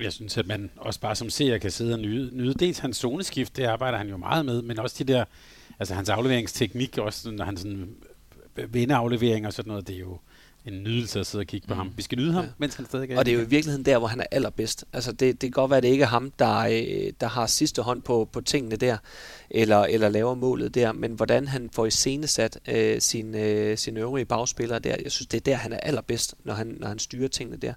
Jeg 0.00 0.12
synes, 0.12 0.38
at 0.38 0.46
man 0.46 0.70
også 0.76 1.00
bare 1.00 1.16
som 1.16 1.30
seer 1.30 1.58
kan 1.58 1.70
sidde 1.70 1.92
og 1.92 1.98
nyde, 1.98 2.36
nyde 2.36 2.54
dels 2.54 2.78
hans 2.78 2.96
zoneskift, 2.96 3.56
det 3.56 3.64
arbejder 3.64 3.98
han 3.98 4.08
jo 4.08 4.16
meget 4.16 4.46
med, 4.46 4.62
men 4.62 4.78
også 4.78 5.04
de 5.04 5.12
der, 5.12 5.24
altså 5.78 5.94
hans 5.94 6.08
afleveringsteknik, 6.08 6.98
også 6.98 7.30
når 7.30 7.44
han 7.44 7.56
sådan 7.56 7.94
vinder 8.68 8.96
afleveringer 8.96 9.48
og 9.48 9.52
sådan 9.52 9.68
noget, 9.68 9.88
det 9.88 9.96
er 9.96 10.00
jo, 10.00 10.18
en 10.64 10.82
nydelse 10.82 11.20
at 11.20 11.26
sidde 11.26 11.42
og 11.42 11.46
kigge 11.46 11.66
på 11.68 11.74
mm. 11.74 11.78
ham. 11.78 11.92
Vi 11.96 12.02
skal 12.02 12.18
nyde 12.18 12.32
ham, 12.32 12.44
ja. 12.44 12.50
mens 12.58 12.74
han 12.74 12.86
stadig 12.86 13.10
er 13.10 13.18
Og 13.18 13.26
det 13.26 13.32
er 13.32 13.36
jo 13.36 13.42
i 13.42 13.48
virkeligheden 13.48 13.84
der, 13.84 13.98
hvor 13.98 14.08
han 14.08 14.20
er 14.20 14.24
allerbedst. 14.30 14.84
Altså 14.92 15.12
det, 15.12 15.20
det 15.20 15.40
kan 15.40 15.50
godt 15.50 15.70
være, 15.70 15.76
at 15.76 15.82
det 15.82 15.88
ikke 15.88 16.02
er 16.02 16.08
ham, 16.08 16.30
der, 16.38 16.58
øh, 16.58 17.12
der 17.20 17.26
har 17.28 17.46
sidste 17.46 17.82
hånd 17.82 18.02
på, 18.02 18.28
på 18.32 18.40
tingene 18.40 18.76
der, 18.76 18.96
eller, 19.50 19.78
eller 19.78 20.08
laver 20.08 20.34
målet 20.34 20.74
der, 20.74 20.92
men 20.92 21.12
hvordan 21.12 21.48
han 21.48 21.70
får 21.72 21.86
iscenesat 21.86 22.58
øh, 22.68 23.00
sin, 23.00 23.34
øh, 23.34 23.78
sin 23.78 23.96
øvrige 23.96 24.24
bagspillere 24.24 24.78
der, 24.78 24.96
jeg 25.02 25.12
synes, 25.12 25.26
det 25.26 25.36
er 25.36 25.44
der, 25.44 25.54
han 25.54 25.72
er 25.72 25.78
allerbedst, 25.78 26.34
når 26.44 26.54
han, 26.54 26.76
når 26.80 26.88
han 26.88 26.98
styrer 26.98 27.28
tingene 27.28 27.56
der. 27.56 27.74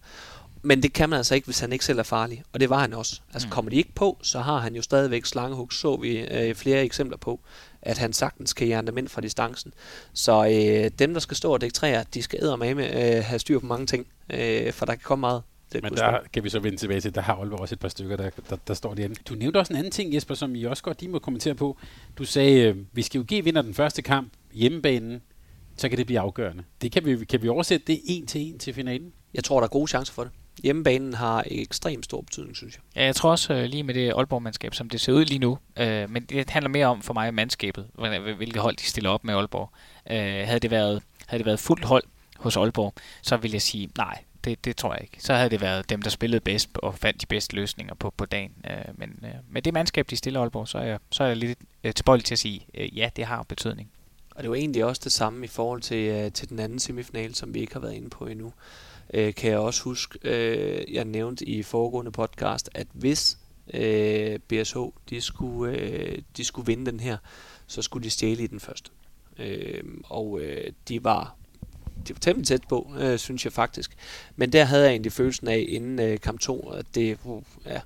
Men 0.65 0.83
det 0.83 0.93
kan 0.93 1.09
man 1.09 1.17
altså 1.17 1.35
ikke, 1.35 1.45
hvis 1.45 1.59
han 1.59 1.73
ikke 1.73 1.85
selv 1.85 1.99
er 1.99 2.03
farlig. 2.03 2.43
Og 2.53 2.59
det 2.59 2.69
var 2.69 2.79
han 2.79 2.93
også. 2.93 3.21
Altså 3.33 3.47
mm. 3.47 3.51
kommer 3.51 3.71
de 3.71 3.77
ikke 3.77 3.93
på, 3.95 4.17
så 4.21 4.39
har 4.39 4.59
han 4.59 4.75
jo 4.75 4.81
stadigvæk 4.81 5.25
slangehug, 5.25 5.73
så 5.73 5.95
vi 5.95 6.17
øh, 6.17 6.55
flere 6.55 6.83
eksempler 6.83 7.17
på, 7.17 7.39
at 7.81 7.97
han 7.97 8.13
sagtens 8.13 8.53
kan 8.53 8.67
jerne 8.67 8.87
dem 8.87 8.97
ind 8.97 9.07
fra 9.07 9.21
distancen. 9.21 9.73
Så 10.13 10.45
øh, 10.45 10.91
dem, 10.99 11.13
der 11.13 11.19
skal 11.19 11.37
stå 11.37 11.53
og 11.53 11.61
dække 11.61 11.73
træer, 11.73 12.03
de 12.03 12.21
skal 12.21 12.39
med 12.59 13.17
øh, 13.17 13.23
have 13.23 13.39
styr 13.39 13.59
på 13.59 13.65
mange 13.65 13.85
ting, 13.85 14.07
øh, 14.29 14.73
for 14.73 14.85
der 14.85 14.93
kan 14.93 15.03
komme 15.03 15.21
meget. 15.21 15.43
Det 15.73 15.83
Men 15.83 15.93
der 15.93 16.19
kan 16.33 16.43
vi 16.43 16.49
så 16.49 16.59
vende 16.59 16.77
tilbage 16.77 17.01
til, 17.01 17.15
der 17.15 17.21
har 17.21 17.35
Aalborg 17.35 17.59
også 17.59 17.75
et 17.75 17.79
par 17.79 17.87
stykker, 17.87 18.17
der, 18.17 18.29
der, 18.49 18.55
der 18.67 18.73
står 18.73 18.93
derinde. 18.93 19.15
Du 19.29 19.35
nævnte 19.35 19.57
også 19.57 19.73
en 19.73 19.77
anden 19.77 19.91
ting, 19.91 20.13
Jesper, 20.13 20.35
som 20.35 20.55
I 20.55 20.63
også 20.63 20.83
godt 20.83 21.01
lige 21.01 21.11
må 21.11 21.19
kommentere 21.19 21.55
på. 21.55 21.77
Du 22.17 22.25
sagde, 22.25 22.59
øh, 22.59 22.77
hvis 22.91 23.09
GOG 23.09 23.27
vinder 23.29 23.61
den 23.61 23.73
første 23.73 24.01
kamp 24.01 24.33
hjemmebanen, 24.53 25.21
så 25.77 25.89
kan 25.89 25.97
det 25.97 26.05
blive 26.05 26.19
afgørende. 26.19 26.63
Det 26.81 26.91
kan 26.91 27.05
vi, 27.05 27.25
kan 27.25 27.41
vi 27.41 27.47
oversætte 27.47 27.87
det 27.87 28.01
en 28.05 28.27
til 28.27 28.41
en 28.41 28.59
til 28.59 28.73
finalen? 28.73 29.13
Jeg 29.33 29.43
tror, 29.43 29.59
der 29.59 29.63
er 29.63 29.69
gode 29.69 29.87
chancer 29.87 30.13
for 30.13 30.23
det. 30.23 30.31
Hjemmebanen 30.63 31.13
har 31.13 31.43
ekstremt 31.47 32.05
stor 32.05 32.21
betydning, 32.21 32.55
synes 32.55 32.75
jeg. 32.75 33.01
Ja, 33.01 33.05
jeg 33.05 33.15
tror 33.15 33.31
også 33.31 33.53
øh, 33.53 33.63
lige 33.63 33.83
med 33.83 33.93
det 33.93 34.13
Aalborg-mandskab, 34.15 34.73
som 34.73 34.89
det 34.89 35.01
ser 35.01 35.13
ud 35.13 35.25
lige 35.25 35.39
nu, 35.39 35.57
øh, 35.77 36.09
men 36.09 36.23
det 36.25 36.49
handler 36.49 36.69
mere 36.69 36.87
om 36.87 37.01
for 37.01 37.13
mig 37.13 37.33
mandskabet, 37.33 37.87
hvilket 38.37 38.61
hold 38.61 38.75
de 38.75 38.83
stiller 38.83 39.09
op 39.09 39.23
med 39.23 39.33
Aalborg. 39.33 39.69
Øh, 40.11 40.47
havde, 40.47 40.59
det 40.59 40.71
været, 40.71 41.03
havde 41.27 41.39
det 41.39 41.45
været 41.45 41.59
fuldt 41.59 41.85
hold 41.85 42.03
hos 42.37 42.57
Aalborg, 42.57 42.93
så 43.21 43.37
vil 43.37 43.51
jeg 43.51 43.61
sige, 43.61 43.89
nej, 43.97 44.23
det, 44.45 44.65
det 44.65 44.77
tror 44.77 44.93
jeg 44.93 45.01
ikke. 45.01 45.17
Så 45.19 45.33
havde 45.33 45.49
det 45.49 45.61
været 45.61 45.89
dem, 45.89 46.01
der 46.01 46.09
spillede 46.09 46.41
bedst 46.41 46.69
og 46.75 46.95
fandt 46.95 47.21
de 47.21 47.25
bedste 47.25 47.55
løsninger 47.55 47.95
på, 47.95 48.13
på 48.17 48.25
dagen. 48.25 48.51
Øh, 48.69 48.97
men 48.97 49.19
øh, 49.23 49.29
med 49.49 49.61
det 49.61 49.73
mandskab, 49.73 50.09
de 50.09 50.15
stiller 50.15 50.39
Aalborg, 50.39 50.67
så 50.67 50.77
er 50.77 50.83
jeg, 50.83 50.99
så 51.11 51.23
er 51.23 51.27
jeg 51.27 51.37
lidt 51.37 51.59
øh, 51.83 51.93
tilbøjelig 51.93 52.25
til 52.25 52.35
at 52.35 52.39
sige, 52.39 52.65
øh, 52.73 52.97
ja, 52.97 53.09
det 53.15 53.25
har 53.25 53.43
betydning. 53.43 53.89
Og 54.35 54.43
det 54.43 54.49
var 54.49 54.55
egentlig 54.55 54.85
også 54.85 55.01
det 55.03 55.11
samme 55.11 55.45
i 55.45 55.47
forhold 55.47 55.81
til, 55.81 55.97
øh, 55.97 56.31
til 56.31 56.49
den 56.49 56.59
anden 56.59 56.79
semifinal, 56.79 57.35
som 57.35 57.53
vi 57.53 57.59
ikke 57.59 57.73
har 57.73 57.79
været 57.79 57.93
inde 57.93 58.09
på 58.09 58.25
endnu. 58.25 58.53
Øh, 59.13 59.33
kan 59.33 59.51
jeg 59.51 59.59
også 59.59 59.83
huske, 59.83 60.19
øh, 60.23 60.93
jeg 60.93 61.05
nævnte 61.05 61.45
i 61.45 61.63
foregående 61.63 62.11
podcast, 62.11 62.69
at 62.73 62.87
hvis 62.93 63.37
øh, 63.73 64.39
BSH 64.39 64.77
de 65.09 65.21
skulle, 65.21 65.77
øh, 65.79 66.21
de 66.37 66.43
skulle 66.43 66.65
vinde 66.65 66.91
den 66.91 66.99
her, 66.99 67.17
så 67.67 67.81
skulle 67.81 68.03
de 68.03 68.09
stjæle 68.09 68.43
i 68.43 68.47
den 68.47 68.59
første. 68.59 68.91
Øh, 69.39 69.83
og 70.03 70.39
øh, 70.41 70.71
de 70.87 71.03
var 71.03 71.35
de 72.07 72.13
var 72.13 72.19
temmelig 72.19 72.47
tæt 72.47 72.61
på, 72.69 72.93
øh, 72.99 73.19
synes 73.19 73.45
jeg 73.45 73.53
faktisk. 73.53 73.97
Men 74.35 74.51
der 74.51 74.63
havde 74.63 74.83
jeg 74.83 74.91
egentlig 74.91 75.11
følelsen 75.11 75.47
af, 75.47 75.65
inden 75.69 75.99
øh, 75.99 76.19
kamp 76.19 76.39
2, 76.39 76.69
at 76.69 76.85
det, 76.95 77.17
uh, 77.23 77.43
ja, 77.65 77.81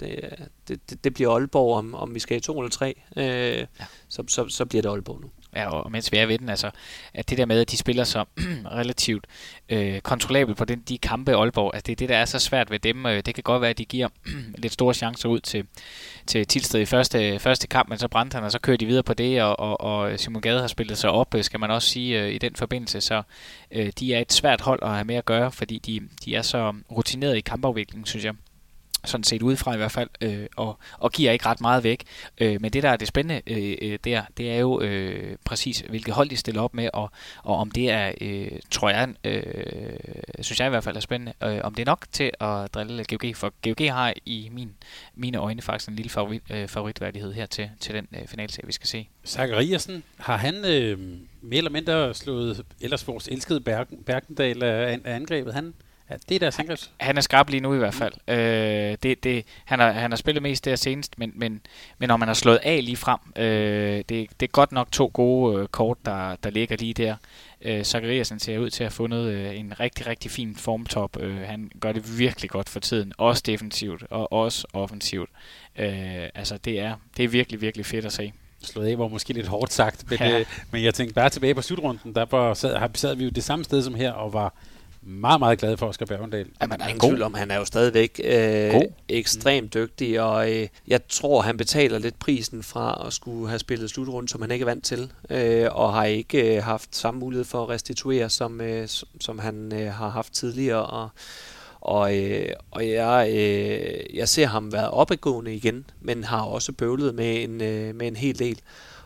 det, 0.00 0.34
det, 0.68 0.90
det, 0.90 1.04
det 1.04 1.14
bliver 1.14 1.30
Aalborg, 1.30 1.76
om, 1.76 1.94
om 1.94 2.14
vi 2.14 2.18
skal 2.20 2.36
i 2.36 2.40
2 2.40 2.58
eller 2.58 2.70
3, 2.70 2.94
øh, 3.16 3.24
ja. 3.24 3.66
så, 4.08 4.24
så, 4.28 4.48
så 4.48 4.64
bliver 4.64 4.82
det 4.82 4.88
Aalborg 4.88 5.20
nu. 5.20 5.30
Ja, 5.56 5.70
og 5.70 5.90
mens 5.90 6.12
vi 6.12 6.16
er 6.16 6.26
ved 6.26 6.38
den, 6.38 6.48
altså, 6.48 6.70
at 7.14 7.30
det 7.30 7.38
der 7.38 7.46
med, 7.46 7.60
at 7.60 7.70
de 7.70 7.76
spiller 7.76 8.04
så 8.04 8.24
relativt 8.80 9.26
øh, 9.68 10.00
kontrollabelt 10.00 10.58
på 10.58 10.64
den, 10.64 10.80
de 10.80 10.98
kampe 10.98 11.36
Aalborg, 11.36 11.70
altså 11.74 11.86
det 11.86 11.92
er 11.92 11.96
det, 11.96 12.08
der 12.08 12.16
er 12.16 12.24
så 12.24 12.38
svært 12.38 12.70
ved 12.70 12.78
dem. 12.78 13.06
Øh, 13.06 13.22
det 13.26 13.34
kan 13.34 13.42
godt 13.42 13.60
være, 13.60 13.70
at 13.70 13.78
de 13.78 13.84
giver 13.84 14.08
lidt 14.62 14.72
store 14.72 14.94
chancer 14.94 15.28
ud 15.28 15.40
til, 15.40 15.66
til 16.26 16.46
Tilsted 16.46 16.80
i 16.80 16.84
første, 16.84 17.38
første 17.38 17.66
kamp, 17.66 17.88
men 17.88 17.98
så 17.98 18.08
brændte 18.08 18.34
han, 18.34 18.44
og 18.44 18.52
så 18.52 18.58
kører 18.58 18.76
de 18.76 18.86
videre 18.86 19.02
på 19.02 19.14
det, 19.14 19.42
og, 19.42 19.60
og, 19.60 19.80
og 19.80 20.20
Simon 20.20 20.42
Gade 20.42 20.60
har 20.60 20.66
spillet 20.66 20.98
sig 20.98 21.10
op, 21.10 21.34
skal 21.40 21.60
man 21.60 21.70
også 21.70 21.88
sige, 21.88 22.22
øh, 22.22 22.32
i 22.32 22.38
den 22.38 22.56
forbindelse. 22.56 23.00
Så 23.00 23.22
øh, 23.70 23.92
de 23.98 24.14
er 24.14 24.20
et 24.20 24.32
svært 24.32 24.60
hold 24.60 24.78
at 24.82 24.90
have 24.90 25.04
med 25.04 25.14
at 25.14 25.24
gøre, 25.24 25.52
fordi 25.52 25.78
de, 25.78 26.00
de 26.24 26.34
er 26.34 26.42
så 26.42 26.74
rutineret 26.90 27.36
i 27.36 27.40
kampafviklingen, 27.40 28.06
synes 28.06 28.24
jeg 28.24 28.34
sådan 29.04 29.24
set 29.24 29.42
udefra 29.42 29.74
i 29.74 29.76
hvert 29.76 29.92
fald, 29.92 30.08
øh, 30.20 30.46
og, 30.56 30.78
og 30.98 31.12
giver 31.12 31.32
ikke 31.32 31.46
ret 31.46 31.60
meget 31.60 31.84
væk. 31.84 32.04
Øh, 32.38 32.60
men 32.60 32.72
det, 32.72 32.82
der 32.82 32.90
er 32.90 32.96
det 32.96 33.08
spændende 33.08 33.42
øh, 33.46 33.76
øh 33.82 33.98
der, 34.04 34.22
det 34.36 34.50
er 34.50 34.58
jo 34.58 34.80
øh, 34.80 35.36
præcis, 35.44 35.84
hvilke 35.88 36.12
hold 36.12 36.28
de 36.28 36.36
stiller 36.36 36.62
op 36.62 36.74
med, 36.74 36.88
og, 36.92 37.10
og 37.42 37.56
om 37.56 37.70
det 37.70 37.90
er, 37.90 38.12
øh, 38.20 38.50
tror 38.70 38.90
jeg, 38.90 39.14
øh, 39.24 39.42
synes 40.40 40.60
jeg 40.60 40.66
i 40.66 40.70
hvert 40.70 40.84
fald 40.84 40.96
er 40.96 41.00
spændende, 41.00 41.32
øh, 41.42 41.60
om 41.64 41.74
det 41.74 41.82
er 41.82 41.86
nok 41.86 42.06
til 42.12 42.30
at 42.40 42.74
drille 42.74 43.04
GOG, 43.04 43.36
for 43.36 43.52
GOG 43.62 43.92
har 43.94 44.14
i 44.26 44.48
min, 44.52 44.74
mine 45.14 45.38
øjne 45.38 45.62
faktisk 45.62 45.88
en 45.88 45.96
lille 45.96 46.10
favorit, 46.10 46.42
øh, 46.50 46.68
favoritværdighed 46.68 47.32
her 47.32 47.46
til, 47.46 47.70
til 47.80 47.94
den 47.94 48.08
øh, 48.14 48.28
finalserie, 48.28 48.66
vi 48.66 48.72
skal 48.72 48.88
se. 48.88 49.08
Zachariasen, 49.26 50.02
har 50.16 50.36
han 50.36 50.54
øh, 50.64 50.98
mere 51.42 51.58
eller 51.58 51.70
mindre 51.70 52.14
slået 52.14 52.64
ellers 52.80 53.06
vores 53.06 53.28
elskede 53.28 53.60
Bergen, 53.60 54.02
Bergendal 54.06 54.62
af, 54.62 55.00
af 55.04 55.14
angrebet? 55.14 55.54
Han 55.54 55.74
Ja, 56.12 56.16
det 56.28 56.34
er 56.34 56.38
deres 56.38 56.58
angrebs. 56.58 56.90
Han 57.00 57.16
er 57.16 57.20
skarp 57.20 57.50
lige 57.50 57.60
nu 57.60 57.74
i 57.74 57.78
hvert 57.78 57.94
fald. 57.94 58.12
Mm. 58.28 58.32
Øh, 58.34 58.96
det, 59.02 59.24
det, 59.24 59.44
han, 59.64 59.78
har, 59.78 59.92
han 59.92 60.10
har 60.10 60.16
spillet 60.16 60.42
mest 60.42 60.64
der 60.64 60.76
senest, 60.76 61.18
men, 61.18 61.32
men, 61.34 61.60
men 61.98 62.08
når 62.08 62.16
man 62.16 62.28
har 62.28 62.34
slået 62.34 62.60
af 62.62 62.84
lige 62.84 62.96
frem, 62.96 63.18
øh, 63.36 63.96
det, 64.08 64.08
det 64.08 64.42
er 64.42 64.46
godt 64.46 64.72
nok 64.72 64.92
to 64.92 65.10
gode 65.14 65.60
øh, 65.60 65.68
kort, 65.68 65.98
der, 66.04 66.36
der 66.36 66.50
ligger 66.50 66.76
lige 66.76 66.94
der. 66.94 67.16
Øh, 67.62 67.84
Zachariasen 67.84 68.38
ser 68.38 68.58
ud 68.58 68.70
til 68.70 68.84
at 68.84 68.86
have 68.86 68.94
fundet 68.94 69.28
øh, 69.28 69.58
en 69.58 69.80
rigtig, 69.80 70.06
rigtig 70.06 70.30
fin 70.30 70.56
formtop. 70.56 71.20
Øh, 71.20 71.40
han 71.40 71.70
gør 71.80 71.92
det 71.92 72.18
virkelig 72.18 72.50
godt 72.50 72.68
for 72.68 72.80
tiden, 72.80 73.12
også 73.18 73.42
defensivt 73.46 74.04
og 74.10 74.32
også 74.32 74.66
offensivt. 74.72 75.30
Øh, 75.78 76.28
altså 76.34 76.56
det 76.56 76.80
er, 76.80 76.94
det 77.16 77.24
er 77.24 77.28
virkelig, 77.28 77.60
virkelig 77.60 77.86
fedt 77.86 78.04
at 78.04 78.12
se 78.12 78.32
slået 78.64 78.86
af 78.86 78.98
var 78.98 79.08
måske 79.08 79.32
lidt 79.32 79.46
hårdt 79.46 79.72
sagt, 79.72 80.10
men, 80.10 80.18
ja. 80.18 80.38
øh, 80.38 80.46
men 80.70 80.84
jeg 80.84 80.94
tænkte 80.94 81.14
bare 81.14 81.30
tilbage 81.30 81.54
på 81.54 81.62
slutrunden, 81.62 82.14
der 82.14 82.24
var, 82.30 82.54
sad, 82.54 82.90
sad 82.94 83.16
vi 83.16 83.24
jo 83.24 83.30
det 83.30 83.44
samme 83.44 83.64
sted 83.64 83.82
som 83.82 83.94
her, 83.94 84.12
og 84.12 84.32
var 84.32 84.54
meget, 85.02 85.38
meget 85.38 85.58
glad 85.58 85.76
for 85.76 85.86
Oscar 85.86 86.06
Bergendal. 86.06 86.46
Ja, 86.60 86.66
man 86.66 86.80
er 86.80 86.88
ingen 86.88 87.00
tvivl 87.00 87.22
om, 87.22 87.34
han 87.34 87.50
er 87.50 87.56
jo 87.56 87.64
stadigvæk 87.64 88.20
øh, 88.24 88.74
ekstremt 89.08 89.74
dygtig, 89.74 90.20
og 90.20 90.52
øh, 90.52 90.68
jeg 90.88 91.00
tror, 91.08 91.42
han 91.42 91.56
betaler 91.56 91.98
lidt 91.98 92.18
prisen 92.18 92.62
fra 92.62 93.06
at 93.06 93.12
skulle 93.12 93.48
have 93.48 93.58
spillet 93.58 93.90
slutrunde, 93.90 94.28
som 94.28 94.42
han 94.42 94.50
ikke 94.50 94.62
er 94.62 94.66
vant 94.66 94.84
til, 94.84 95.12
øh, 95.30 95.68
og 95.70 95.92
har 95.92 96.04
ikke 96.04 96.56
øh, 96.56 96.62
haft 96.62 96.96
samme 96.96 97.20
mulighed 97.20 97.44
for 97.44 97.62
at 97.62 97.68
restituere, 97.68 98.30
som, 98.30 98.60
øh, 98.60 98.88
som 99.20 99.38
han 99.38 99.72
øh, 99.74 99.92
har 99.92 100.08
haft 100.08 100.32
tidligere, 100.32 100.86
og 100.86 101.08
og, 101.84 102.16
øh, 102.16 102.48
og 102.70 102.88
jeg, 102.88 103.28
øh, 103.30 104.16
jeg 104.16 104.28
ser 104.28 104.46
ham 104.46 104.72
være 104.72 104.90
opadgående 104.90 105.54
igen, 105.54 105.84
men 106.00 106.24
har 106.24 106.42
også 106.42 106.72
bøvlet 106.72 107.14
med 107.14 107.44
en, 107.44 107.60
øh, 107.60 107.94
med 107.94 108.06
en 108.06 108.16
hel 108.16 108.38
del. 108.38 108.60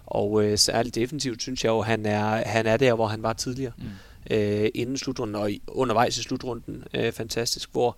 Og 0.06 0.44
øh, 0.44 0.58
særligt 0.58 0.94
defensivt 0.94 1.42
synes 1.42 1.64
jeg 1.64 1.70
jo, 1.70 1.82
han 1.82 2.06
er, 2.06 2.48
han 2.48 2.66
er 2.66 2.76
der, 2.76 2.94
hvor 2.94 3.06
han 3.06 3.22
var 3.22 3.32
tidligere. 3.32 3.72
Mm 3.78 3.84
øh, 4.30 4.68
inden 4.74 4.98
slutrunden 4.98 5.36
og 5.36 5.50
undervejs 5.68 6.18
i 6.18 6.22
slutrunden. 6.22 6.84
Øh, 6.94 7.12
fantastisk, 7.12 7.72
hvor, 7.72 7.96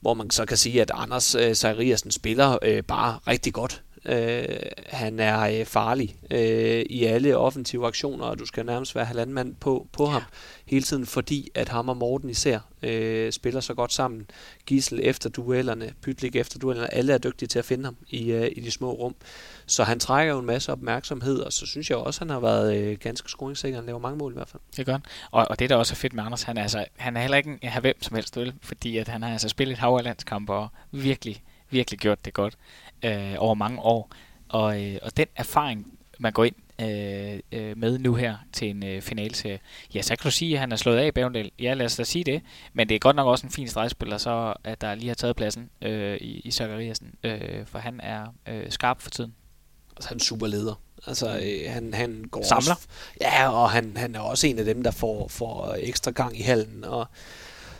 hvor 0.00 0.14
man 0.14 0.30
så 0.30 0.44
kan 0.46 0.56
sige, 0.56 0.82
at 0.82 0.90
Anders 0.94 1.34
øh, 1.34 1.54
Zachariasen 1.54 2.10
spiller 2.10 2.58
øh, 2.62 2.82
bare 2.82 3.18
rigtig 3.28 3.52
godt. 3.52 3.82
Øh, 4.04 4.44
han 4.86 5.20
er 5.20 5.40
øh, 5.40 5.66
farlig 5.66 6.16
øh, 6.30 6.84
i 6.90 7.04
alle 7.04 7.36
offensive 7.36 7.86
aktioner, 7.86 8.24
og 8.24 8.38
du 8.38 8.46
skal 8.46 8.66
nærmest 8.66 8.94
være 8.94 9.04
halvanden 9.04 9.34
mand 9.34 9.54
på, 9.54 9.86
på 9.92 10.04
ja. 10.04 10.10
ham 10.10 10.22
hele 10.66 10.82
tiden, 10.82 11.06
fordi 11.06 11.50
at 11.54 11.68
ham 11.68 11.88
og 11.88 11.96
Morten 11.96 12.30
især 12.30 12.58
øh, 12.82 13.32
spiller 13.32 13.60
så 13.60 13.74
godt 13.74 13.92
sammen. 13.92 14.26
Gissel 14.66 15.00
efter 15.02 15.30
duellerne, 15.30 15.92
Pytlik 16.02 16.36
efter 16.36 16.58
duellerne, 16.58 16.94
alle 16.94 17.12
er 17.12 17.18
dygtige 17.18 17.48
til 17.48 17.58
at 17.58 17.64
finde 17.64 17.84
ham 17.84 17.96
i, 18.08 18.32
øh, 18.32 18.50
i 18.56 18.60
de 18.60 18.70
små 18.70 18.92
rum. 18.92 19.14
Så 19.66 19.84
han 19.84 20.00
trækker 20.00 20.34
jo 20.34 20.40
en 20.40 20.46
masse 20.46 20.72
opmærksomhed, 20.72 21.38
og 21.38 21.52
så 21.52 21.66
synes 21.66 21.90
jeg 21.90 21.98
også, 21.98 22.18
at 22.18 22.28
han 22.28 22.30
har 22.30 22.40
været 22.40 22.76
øh, 22.76 22.98
ganske 22.98 23.28
scoringssikker. 23.28 23.78
Han 23.78 23.86
laver 23.86 23.98
mange 23.98 24.18
mål 24.18 24.32
i 24.32 24.34
hvert 24.34 24.48
fald. 24.48 24.62
Det 24.76 24.86
gør 24.86 24.92
han. 24.92 25.02
Og, 25.30 25.46
og 25.50 25.58
det, 25.58 25.70
der 25.70 25.76
også 25.76 25.92
er 25.92 25.96
fedt 25.96 26.12
med 26.12 26.24
Anders, 26.24 26.42
han 26.42 26.58
er, 26.58 26.62
altså, 26.62 26.84
han 26.96 27.16
er 27.16 27.20
heller 27.20 27.36
ikke 27.36 27.58
en 27.62 27.70
hvem 27.80 28.02
som 28.02 28.14
helst, 28.14 28.36
vel? 28.36 28.54
fordi 28.62 28.96
at 28.96 29.08
han 29.08 29.22
har 29.22 29.32
altså 29.32 29.48
spillet 29.48 29.72
et 29.72 29.78
hav 29.78 30.00
og 30.48 30.68
virkelig, 30.90 31.42
virkelig 31.70 32.00
gjort 32.00 32.24
det 32.24 32.34
godt 32.34 32.58
øh, 33.02 33.34
over 33.38 33.54
mange 33.54 33.80
år. 33.80 34.10
Og, 34.48 34.84
øh, 34.84 34.98
og 35.02 35.16
den 35.16 35.26
erfaring, 35.36 35.86
man 36.18 36.32
går 36.32 36.44
ind 36.44 36.54
øh, 36.80 37.40
øh, 37.52 37.78
med 37.78 37.98
nu 37.98 38.14
her 38.14 38.36
til 38.52 38.70
en 38.70 38.86
øh, 38.86 39.02
finalserie. 39.02 39.58
Ja, 39.94 40.02
så 40.02 40.16
kan 40.16 40.24
du 40.24 40.30
sige, 40.30 40.54
at 40.54 40.60
han 40.60 40.72
er 40.72 40.76
slået 40.76 40.98
af 40.98 41.06
i 41.06 41.10
Bavendal. 41.10 41.50
Ja, 41.58 41.74
lad 41.74 41.86
os 41.86 41.96
da 41.96 42.04
sige 42.04 42.24
det. 42.24 42.42
Men 42.72 42.88
det 42.88 42.94
er 42.94 42.98
godt 42.98 43.16
nok 43.16 43.26
også 43.26 43.46
en 43.46 43.52
fin 43.52 43.68
stregspiller, 43.68 44.18
så 44.18 44.54
at 44.64 44.80
der 44.80 44.94
lige 44.94 45.08
har 45.08 45.14
taget 45.14 45.36
pladsen 45.36 45.70
øh, 45.82 46.16
i, 46.16 46.40
i 46.40 46.50
Zachariasen. 46.50 47.14
Øh, 47.24 47.66
for 47.66 47.78
han 47.78 48.00
er 48.00 48.26
øh, 48.48 48.70
skarp 48.70 49.00
for 49.00 49.10
tiden. 49.10 49.34
Altså, 49.96 50.08
han 50.08 50.16
er 50.16 50.20
super 50.20 50.46
leder. 50.46 50.80
Altså, 51.06 51.40
øh, 51.42 51.72
han, 51.72 51.94
han 51.94 52.24
går 52.30 52.42
Samler. 52.42 52.74
Også, 52.74 52.88
ja, 53.20 53.50
og 53.50 53.70
han, 53.70 53.96
han 53.96 54.14
er 54.14 54.20
også 54.20 54.46
en 54.46 54.58
af 54.58 54.64
dem, 54.64 54.82
der 54.82 54.90
får, 54.90 55.28
får 55.28 55.76
ekstra 55.78 56.10
gang 56.10 56.38
i 56.38 56.42
halen. 56.42 56.84
Og, 56.84 57.06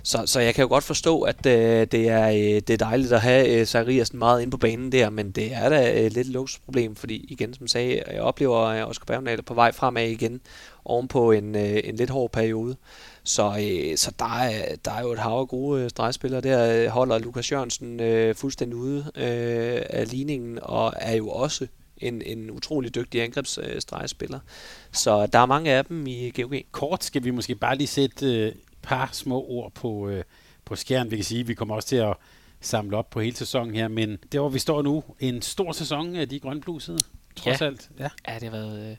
så, 0.02 0.22
så 0.26 0.40
jeg 0.40 0.54
kan 0.54 0.62
jo 0.62 0.68
godt 0.68 0.84
forstå, 0.84 1.20
at 1.20 1.46
øh, 1.46 1.86
det, 1.92 2.08
er, 2.08 2.28
øh, 2.28 2.60
det 2.60 2.70
er 2.70 2.76
dejligt 2.76 3.12
at 3.12 3.20
have 3.20 3.48
øh, 3.48 3.66
Zachariasen 3.66 4.18
meget 4.18 4.42
ind 4.42 4.50
på 4.50 4.56
banen 4.56 4.92
der, 4.92 5.10
men 5.10 5.30
det 5.30 5.54
er 5.54 5.68
da 5.68 6.02
øh, 6.02 6.10
lidt 6.10 6.28
luksusproblem, 6.28 6.96
fordi 6.96 7.26
igen, 7.28 7.54
som 7.54 7.66
sagde, 7.68 8.02
jeg 8.12 8.20
oplever 8.20 8.58
at 8.58 8.88
Oscar 8.88 9.04
Bergdahl 9.04 9.42
på 9.42 9.54
vej 9.54 9.72
fremad 9.72 10.08
igen, 10.08 10.40
ovenpå 10.84 11.32
en, 11.32 11.54
øh, 11.56 11.80
en 11.84 11.96
lidt 11.96 12.10
hård 12.10 12.32
periode. 12.32 12.76
Så, 13.24 13.48
øh, 13.60 13.96
så 13.96 14.12
der, 14.18 14.38
er, 14.38 14.76
der 14.84 14.90
er 14.90 15.02
jo 15.02 15.12
et 15.12 15.18
hav 15.18 15.38
af 15.40 15.48
gode 15.48 15.82
øh, 15.82 15.90
stregspillere. 15.90 16.40
Der 16.40 16.84
øh, 16.84 16.88
holder 16.88 17.18
Lukas 17.18 17.52
Jørgensen 17.52 18.00
øh, 18.00 18.34
fuldstændig 18.34 18.76
ude 18.76 18.98
øh, 19.14 19.82
af 19.90 20.10
ligningen, 20.10 20.58
og 20.62 20.92
er 20.96 21.16
jo 21.16 21.28
også 21.28 21.66
en, 21.96 22.22
en 22.26 22.50
utrolig 22.50 22.94
dygtig 22.94 23.22
angrebsstregspiller. 23.22 24.38
Øh, 24.38 24.92
så 24.92 25.26
der 25.26 25.38
er 25.38 25.46
mange 25.46 25.72
af 25.72 25.84
dem 25.84 26.06
i 26.06 26.30
GOG. 26.30 26.54
Kort 26.70 27.04
skal 27.04 27.24
vi 27.24 27.30
måske 27.30 27.54
bare 27.54 27.76
lige 27.76 27.86
sætte 27.86 28.26
øh, 28.26 28.52
par 28.82 29.08
små 29.12 29.44
ord 29.48 29.72
på, 29.72 30.08
øh, 30.08 30.24
på 30.64 30.76
skærmen. 30.76 31.10
Vi 31.10 31.16
kan 31.16 31.24
sige, 31.24 31.40
at 31.40 31.48
vi 31.48 31.54
kommer 31.54 31.74
også 31.74 31.88
til 31.88 31.96
at 31.96 32.14
samle 32.60 32.96
op 32.96 33.10
på 33.10 33.20
hele 33.20 33.36
sæsonen 33.36 33.74
her, 33.74 33.88
men 33.88 34.10
det 34.32 34.40
hvor 34.40 34.48
vi 34.48 34.58
står 34.58 34.82
nu, 34.82 35.04
en 35.20 35.42
stor 35.42 35.72
sæson 35.72 36.16
af 36.16 36.28
de 36.28 36.40
grønblusede, 36.40 36.98
trods 37.36 37.60
ja. 37.60 37.66
alt. 37.66 37.90
Ja. 37.98 38.08
ja, 38.28 38.34
det 38.34 38.42
har 38.42 38.50
været 38.50 38.90
øh, 38.90 38.96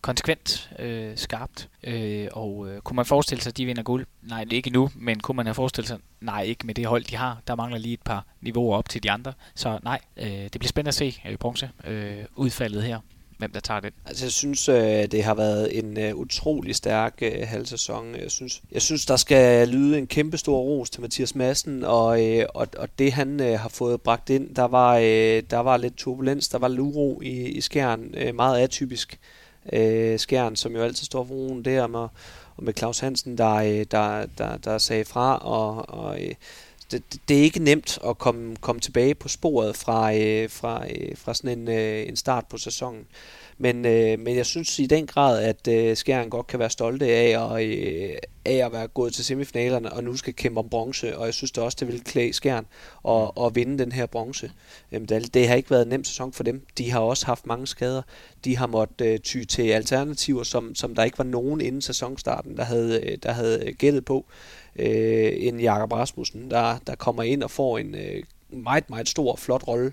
konsekvent 0.00 0.70
øh, 0.78 1.16
skarpt, 1.16 1.68
øh, 1.84 2.28
og 2.32 2.68
øh, 2.68 2.80
kunne 2.80 2.96
man 2.96 3.06
forestille 3.06 3.42
sig, 3.42 3.50
at 3.50 3.56
de 3.56 3.66
vinder 3.66 3.82
guld? 3.82 4.06
Nej, 4.22 4.44
det 4.44 4.52
er 4.52 4.56
ikke 4.56 4.70
nu, 4.70 4.90
men 4.94 5.20
kunne 5.20 5.36
man 5.36 5.46
have 5.46 5.54
forestillet 5.54 5.88
sig, 5.88 5.98
nej, 6.20 6.42
ikke 6.42 6.66
med 6.66 6.74
det 6.74 6.86
hold, 6.86 7.04
de 7.04 7.16
har. 7.16 7.42
Der 7.46 7.54
mangler 7.54 7.78
lige 7.78 7.92
et 7.92 8.02
par 8.02 8.26
niveauer 8.40 8.76
op 8.76 8.88
til 8.88 9.02
de 9.02 9.10
andre, 9.10 9.32
så 9.54 9.78
nej, 9.82 10.00
øh, 10.16 10.26
det 10.26 10.50
bliver 10.50 10.68
spændende 10.68 10.88
at 10.88 10.94
se 10.94 11.20
øh, 11.28 11.36
bronze 11.36 11.70
øh, 11.84 12.24
udfaldet 12.36 12.82
her 12.82 13.00
hvem 13.38 13.50
der 13.50 13.60
tager 13.60 13.80
den. 13.80 13.90
Altså, 14.06 14.24
jeg 14.24 14.32
synes, 14.32 14.68
øh, 14.68 15.06
det 15.06 15.24
har 15.24 15.34
været 15.34 15.78
en 15.78 15.98
øh, 15.98 16.14
utrolig 16.14 16.76
stærk 16.76 17.18
øh, 17.22 17.32
halv 17.44 17.66
sæson. 17.66 18.14
Jeg 18.14 18.30
synes, 18.30 18.62
jeg 18.72 18.82
synes, 18.82 19.06
der 19.06 19.16
skal 19.16 19.68
lyde 19.68 19.98
en 19.98 20.06
kæmpe 20.06 20.38
stor 20.38 20.58
ros 20.58 20.90
til 20.90 21.00
Mathias 21.00 21.34
Madsen, 21.34 21.84
og, 21.84 22.18
og, 22.54 22.68
og 22.76 22.98
det 22.98 23.12
han 23.12 23.40
har 23.40 23.68
fået 23.68 24.00
bragt 24.00 24.30
ind, 24.30 24.54
der 24.54 24.64
var, 24.64 24.98
der 25.50 25.58
var 25.58 25.76
lidt 25.76 25.96
turbulens, 25.96 26.48
der 26.48 26.58
var 26.58 26.68
lidt 26.68 26.80
uro 26.80 27.20
i, 27.22 27.48
i 27.48 27.60
skæren, 27.60 28.14
meget 28.34 28.60
atypisk 28.60 29.18
øh, 29.72 30.18
skæren, 30.18 30.56
som 30.56 30.76
jo 30.76 30.82
altid 30.82 31.04
står 31.04 31.24
for 31.24 31.34
roen 31.34 31.64
der, 31.64 31.86
med, 31.86 32.08
og 32.56 32.64
med 32.64 32.72
Claus 32.78 32.98
Hansen, 32.98 33.38
der, 33.38 33.84
der, 33.84 34.26
der, 34.38 34.56
der 34.56 34.78
sagde 34.78 35.04
fra, 35.04 35.38
og, 35.38 35.88
og 35.88 36.18
det, 36.94 37.20
det 37.28 37.38
er 37.38 37.42
ikke 37.42 37.58
nemt 37.58 37.98
at 38.06 38.18
komme, 38.18 38.56
komme 38.60 38.80
tilbage 38.80 39.14
på 39.14 39.28
sporet 39.28 39.76
fra, 39.76 40.14
øh, 40.14 40.50
fra, 40.50 40.86
øh, 40.86 41.16
fra 41.16 41.34
sådan 41.34 41.58
en, 41.58 41.68
øh, 41.68 42.08
en 42.08 42.16
start 42.16 42.46
på 42.46 42.58
sæsonen. 42.58 43.06
Men, 43.58 43.86
øh, 43.86 44.18
men 44.18 44.36
jeg 44.36 44.46
synes 44.46 44.78
i 44.78 44.86
den 44.86 45.06
grad, 45.06 45.42
at 45.42 45.68
øh, 45.68 45.96
Skjern 45.96 46.30
godt 46.30 46.46
kan 46.46 46.58
være 46.58 46.70
stolte 46.70 47.06
af, 47.06 47.38
og, 47.38 47.64
øh, 47.64 48.16
af 48.44 48.66
at 48.66 48.72
være 48.72 48.86
gået 48.86 49.14
til 49.14 49.24
semifinalerne, 49.24 49.92
og 49.92 50.04
nu 50.04 50.16
skal 50.16 50.34
kæmpe 50.34 50.60
om 50.60 50.68
bronze, 50.68 51.18
og 51.18 51.26
jeg 51.26 51.34
synes 51.34 51.50
det 51.50 51.64
også, 51.64 51.76
det 51.80 51.88
vil 51.88 52.04
klæde 52.04 52.32
Skjern 52.32 52.66
at, 53.08 53.30
at 53.40 53.54
vinde 53.54 53.78
den 53.78 53.92
her 53.92 54.06
bronze. 54.06 54.50
Det, 54.90 55.34
det 55.34 55.48
har 55.48 55.54
ikke 55.54 55.70
været 55.70 55.82
en 55.82 55.88
nem 55.88 56.04
sæson 56.04 56.32
for 56.32 56.42
dem. 56.42 56.66
De 56.78 56.90
har 56.90 57.00
også 57.00 57.26
haft 57.26 57.46
mange 57.46 57.66
skader. 57.66 58.02
De 58.44 58.56
har 58.56 58.66
måttet 58.66 59.06
øh, 59.06 59.18
ty 59.18 59.44
til 59.44 59.70
alternativer, 59.70 60.42
som, 60.42 60.74
som 60.74 60.94
der 60.94 61.04
ikke 61.04 61.18
var 61.18 61.24
nogen 61.24 61.60
inden 61.60 61.82
sæsonstarten, 61.82 62.56
der 62.56 62.64
havde, 62.64 63.00
øh, 63.00 63.18
der 63.22 63.32
havde 63.32 63.72
gættet 63.72 64.04
på. 64.04 64.26
Øh, 64.76 65.32
en 65.36 65.60
Jakob 65.60 65.92
Rasmussen, 65.92 66.50
der, 66.50 66.78
der 66.86 66.94
kommer 66.94 67.22
ind 67.22 67.42
og 67.42 67.50
får 67.50 67.78
en 67.78 67.94
øh, 67.94 68.22
meget, 68.50 68.90
meget 68.90 69.08
stor, 69.08 69.36
flot 69.36 69.68
rolle. 69.68 69.92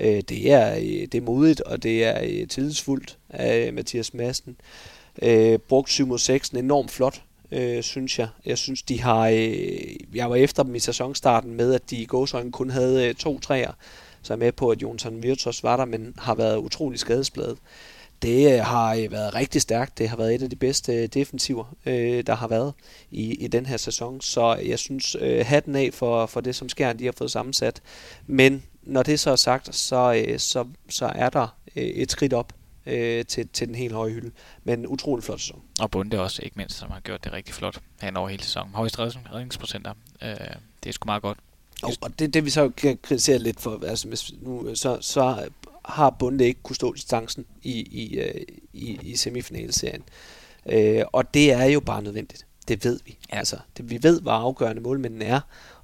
Øh, 0.00 0.20
det, 0.28 0.52
er, 0.52 0.76
øh, 0.76 0.82
det 0.82 1.14
er 1.14 1.20
modigt, 1.20 1.60
og 1.60 1.82
det 1.82 2.04
er 2.04 2.20
øh, 2.22 2.48
tillidsfuldt 2.48 3.18
af 3.30 3.66
øh, 3.66 3.74
Mathias 3.74 4.14
Madsen. 4.14 4.56
Øh, 5.22 5.58
brugt 5.58 5.90
7 5.90 6.06
mod 6.06 6.18
6, 6.18 6.48
enormt 6.48 6.90
flot, 6.90 7.22
øh, 7.52 7.82
synes 7.82 8.18
jeg. 8.18 8.28
Jeg 8.46 8.58
synes, 8.58 8.82
de 8.82 9.00
har... 9.00 9.28
Øh, 9.28 9.96
jeg 10.14 10.30
var 10.30 10.36
efter 10.36 10.62
dem 10.62 10.74
i 10.74 10.78
sæsonstarten 10.78 11.54
med, 11.54 11.74
at 11.74 11.90
de 11.90 11.96
i 11.96 12.04
gåsøjne 12.04 12.52
kun 12.52 12.70
havde 12.70 13.08
øh, 13.08 13.14
to 13.14 13.38
træer. 13.38 13.72
Så 14.22 14.32
jeg 14.32 14.36
er 14.36 14.44
med 14.44 14.52
på, 14.52 14.68
at 14.68 14.82
Jonsson 14.82 15.22
Virtus 15.22 15.62
var 15.62 15.76
der, 15.76 15.84
men 15.84 16.14
har 16.18 16.34
været 16.34 16.56
utrolig 16.56 16.98
skadesbladet. 16.98 17.58
Det 18.22 18.52
øh, 18.52 18.64
har 18.64 18.94
øh, 18.94 19.12
været 19.12 19.34
rigtig 19.34 19.62
stærkt. 19.62 19.98
Det 19.98 20.08
har 20.08 20.16
været 20.16 20.34
et 20.34 20.42
af 20.42 20.50
de 20.50 20.56
bedste 20.56 20.92
øh, 20.92 21.06
defensiver, 21.06 21.64
øh, 21.86 22.26
der 22.26 22.34
har 22.34 22.48
været 22.48 22.74
i, 23.10 23.34
i 23.34 23.46
den 23.46 23.66
her 23.66 23.76
sæson. 23.76 24.20
Så 24.20 24.54
jeg 24.54 24.78
synes, 24.78 25.16
øh, 25.20 25.46
hatten 25.46 25.76
af 25.76 25.90
for, 25.92 26.26
for 26.26 26.40
det, 26.40 26.54
som 26.54 26.68
sker, 26.68 26.92
de 26.92 27.04
har 27.04 27.14
fået 27.16 27.30
sammensat. 27.30 27.82
Men 28.26 28.62
når 28.82 29.02
det 29.02 29.20
så 29.20 29.30
er 29.30 29.36
sagt, 29.36 29.74
så, 29.74 30.24
øh, 30.26 30.38
så, 30.38 30.66
så 30.88 31.06
er 31.14 31.30
der 31.30 31.56
øh, 31.76 31.82
et 31.82 32.10
skridt 32.10 32.32
op 32.32 32.52
øh, 32.86 33.24
til, 33.24 33.48
til 33.48 33.66
den 33.66 33.74
helt 33.74 33.92
høje 33.94 34.12
hylde. 34.12 34.30
Men 34.64 34.86
utrolig 34.86 35.24
flot 35.24 35.40
sæson. 35.40 35.62
Og 35.80 35.90
Bunde 35.90 36.20
også, 36.20 36.42
ikke 36.42 36.56
mindst, 36.56 36.78
som 36.78 36.90
har 36.90 37.00
gjort 37.00 37.24
det 37.24 37.32
rigtig 37.32 37.54
flot 37.54 37.80
hen 38.00 38.16
over 38.16 38.28
hele 38.28 38.42
sæsonen. 38.42 38.74
Højst 38.74 38.98
redningsprocenter. 38.98 39.94
Øh, 40.22 40.28
det 40.82 40.88
er 40.88 40.92
sgu 40.92 41.06
meget 41.06 41.22
godt. 41.22 41.38
Og, 41.82 41.92
og 42.00 42.18
det, 42.18 42.34
det 42.34 42.44
vi 42.44 42.50
så 42.50 42.68
kan 42.68 42.98
kritisere 43.02 43.38
lidt 43.38 43.60
for, 43.60 43.84
altså 43.86 44.08
hvis 44.08 44.32
nu, 44.40 44.74
så, 44.74 44.98
så 45.00 45.48
har 45.84 46.10
Bunde 46.10 46.44
ikke 46.44 46.62
kunne 46.62 46.76
stå 46.76 46.92
distancen 46.92 47.46
i, 47.62 47.80
i, 47.80 48.18
øh, 48.18 48.42
i, 48.72 48.98
i 49.02 49.16
semifinalserien. 49.16 50.02
Øh, 50.66 51.02
og 51.12 51.34
det 51.34 51.52
er 51.52 51.64
jo 51.64 51.80
bare 51.80 52.02
nødvendigt. 52.02 52.46
Det 52.68 52.84
ved 52.84 53.00
vi. 53.04 53.18
Ja. 53.32 53.38
Altså, 53.38 53.56
det, 53.76 53.90
vi 53.90 53.98
ved, 54.02 54.20
hvor 54.20 54.32
afgørende 54.32 54.82
målmændene 54.82 55.24
er, 55.24 55.40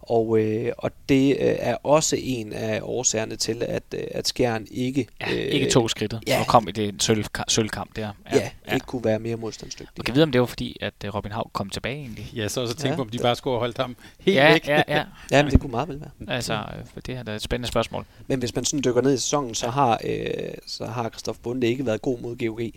og, 0.06 0.38
øh, 0.38 0.72
og 0.78 0.90
det 1.08 1.30
øh, 1.30 1.36
er 1.58 1.76
også 1.82 2.16
en 2.18 2.52
af 2.52 2.80
årsagerne 2.82 3.36
til, 3.36 3.62
at, 3.62 3.82
øh, 3.94 4.00
at 4.10 4.28
Skjern 4.28 4.66
ikke... 4.70 5.06
Ja, 5.20 5.34
øh, 5.34 5.38
ikke 5.38 5.70
tog 5.70 5.90
skridtet 5.90 6.20
ja, 6.26 6.40
og 6.40 6.46
kom 6.46 6.68
i 6.68 6.72
det 6.72 7.02
sølv, 7.02 7.24
sølvkamp 7.48 7.96
der. 7.96 8.02
Ja, 8.02 8.36
ja, 8.36 8.50
ja, 8.68 8.74
ikke 8.74 8.86
kunne 8.86 9.04
være 9.04 9.18
mere 9.18 9.36
modstandsdygtig. 9.36 9.98
Og 9.98 10.04
kan 10.04 10.14
vide, 10.14 10.22
om 10.22 10.32
det 10.32 10.40
var 10.40 10.46
fordi, 10.46 10.76
at 10.80 10.94
øh, 11.04 11.14
Robin 11.14 11.32
Haug 11.32 11.50
kom 11.52 11.70
tilbage 11.70 11.96
egentlig? 11.96 12.30
Ja, 12.36 12.48
så 12.48 12.60
også 12.60 12.74
tænke 12.74 12.88
ja. 12.88 12.96
på, 12.96 13.02
om 13.02 13.08
de 13.08 13.18
bare 13.18 13.36
skulle 13.36 13.54
have 13.54 13.60
holdt 13.60 13.78
ham 13.78 13.96
helt 14.20 14.36
ja, 14.36 14.52
væk. 14.52 14.68
Ja, 14.68 14.82
ja, 14.88 15.04
ja. 15.30 15.42
men 15.42 15.52
det 15.52 15.60
kunne 15.60 15.70
meget 15.70 15.88
vel 15.88 16.00
være. 16.00 16.34
Altså, 16.36 16.54
øh, 16.54 17.02
det 17.06 17.14
er 17.14 17.22
da 17.22 17.34
et 17.34 17.42
spændende 17.42 17.68
spørgsmål. 17.68 18.04
Men 18.26 18.38
hvis 18.38 18.54
man 18.54 18.64
sådan 18.64 18.82
dykker 18.84 19.02
ned 19.02 19.14
i 19.14 19.18
sæsonen, 19.18 19.54
så 19.54 19.68
har, 19.68 20.00
øh, 20.04 20.24
så 20.66 20.86
har 20.86 21.08
Christoph 21.08 21.38
Bunde 21.42 21.66
ikke 21.66 21.86
været 21.86 22.02
god 22.02 22.20
mod 22.20 22.46
GOG 22.46 22.60
i, 22.60 22.72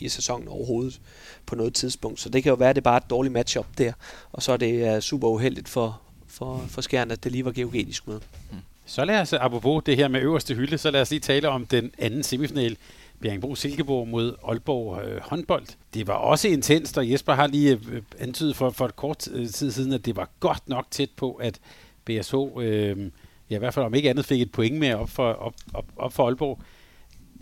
i 0.00 0.08
sæsonen 0.08 0.48
overhovedet 0.48 1.00
på 1.46 1.54
noget 1.54 1.74
tidspunkt. 1.74 2.20
Så 2.20 2.28
det 2.28 2.42
kan 2.42 2.50
jo 2.50 2.56
være, 2.56 2.70
at 2.70 2.76
det 2.76 2.80
er 2.80 2.84
bare 2.84 2.96
et 2.96 3.10
dårligt 3.10 3.32
matchup 3.32 3.66
der. 3.78 3.92
Og 4.32 4.42
så 4.42 4.52
er 4.52 4.56
det 4.56 4.96
uh, 4.96 5.00
super 5.00 5.28
uheldigt 5.28 5.68
for, 5.68 6.00
for, 6.34 6.64
for 6.68 6.80
skærne, 6.80 7.12
at 7.12 7.24
det 7.24 7.32
lige 7.32 7.44
var 7.44 7.52
skulle 7.90 8.14
med. 8.14 8.20
Hmm. 8.50 8.60
Så 8.86 9.04
lad 9.04 9.20
os, 9.20 9.32
apropos 9.32 9.82
det 9.86 9.96
her 9.96 10.08
med 10.08 10.20
øverste 10.20 10.54
hylde, 10.54 10.78
så 10.78 10.90
lad 10.90 11.00
os 11.00 11.10
lige 11.10 11.20
tale 11.20 11.48
om 11.48 11.66
den 11.66 11.90
anden 11.98 12.22
semifinal. 12.22 12.76
Bjerringbro 13.20 13.54
Silkeborg 13.54 14.08
mod 14.08 14.34
Aalborg 14.48 15.02
øh, 15.04 15.20
håndbold. 15.22 15.66
Det 15.94 16.06
var 16.06 16.14
også 16.14 16.48
intenst, 16.48 16.98
og 16.98 17.10
Jesper 17.10 17.32
har 17.32 17.46
lige 17.46 17.80
øh, 17.90 18.02
antydet 18.18 18.56
for, 18.56 18.70
for 18.70 18.84
et 18.84 18.96
kort 18.96 19.28
øh, 19.28 19.48
tid 19.48 19.70
siden, 19.70 19.92
at 19.92 20.06
det 20.06 20.16
var 20.16 20.28
godt 20.40 20.68
nok 20.68 20.86
tæt 20.90 21.10
på, 21.16 21.32
at 21.32 21.58
BSH, 22.04 22.34
øh, 22.60 23.10
ja, 23.50 23.56
i 23.56 23.58
hvert 23.58 23.74
fald 23.74 23.86
om 23.86 23.94
ikke 23.94 24.10
andet, 24.10 24.24
fik 24.24 24.40
et 24.40 24.52
point 24.52 24.78
med 24.78 24.94
op 24.94 25.10
for, 25.10 25.32
op, 25.32 25.54
op, 25.74 25.84
op 25.96 26.12
for 26.12 26.26
Aalborg. 26.26 26.60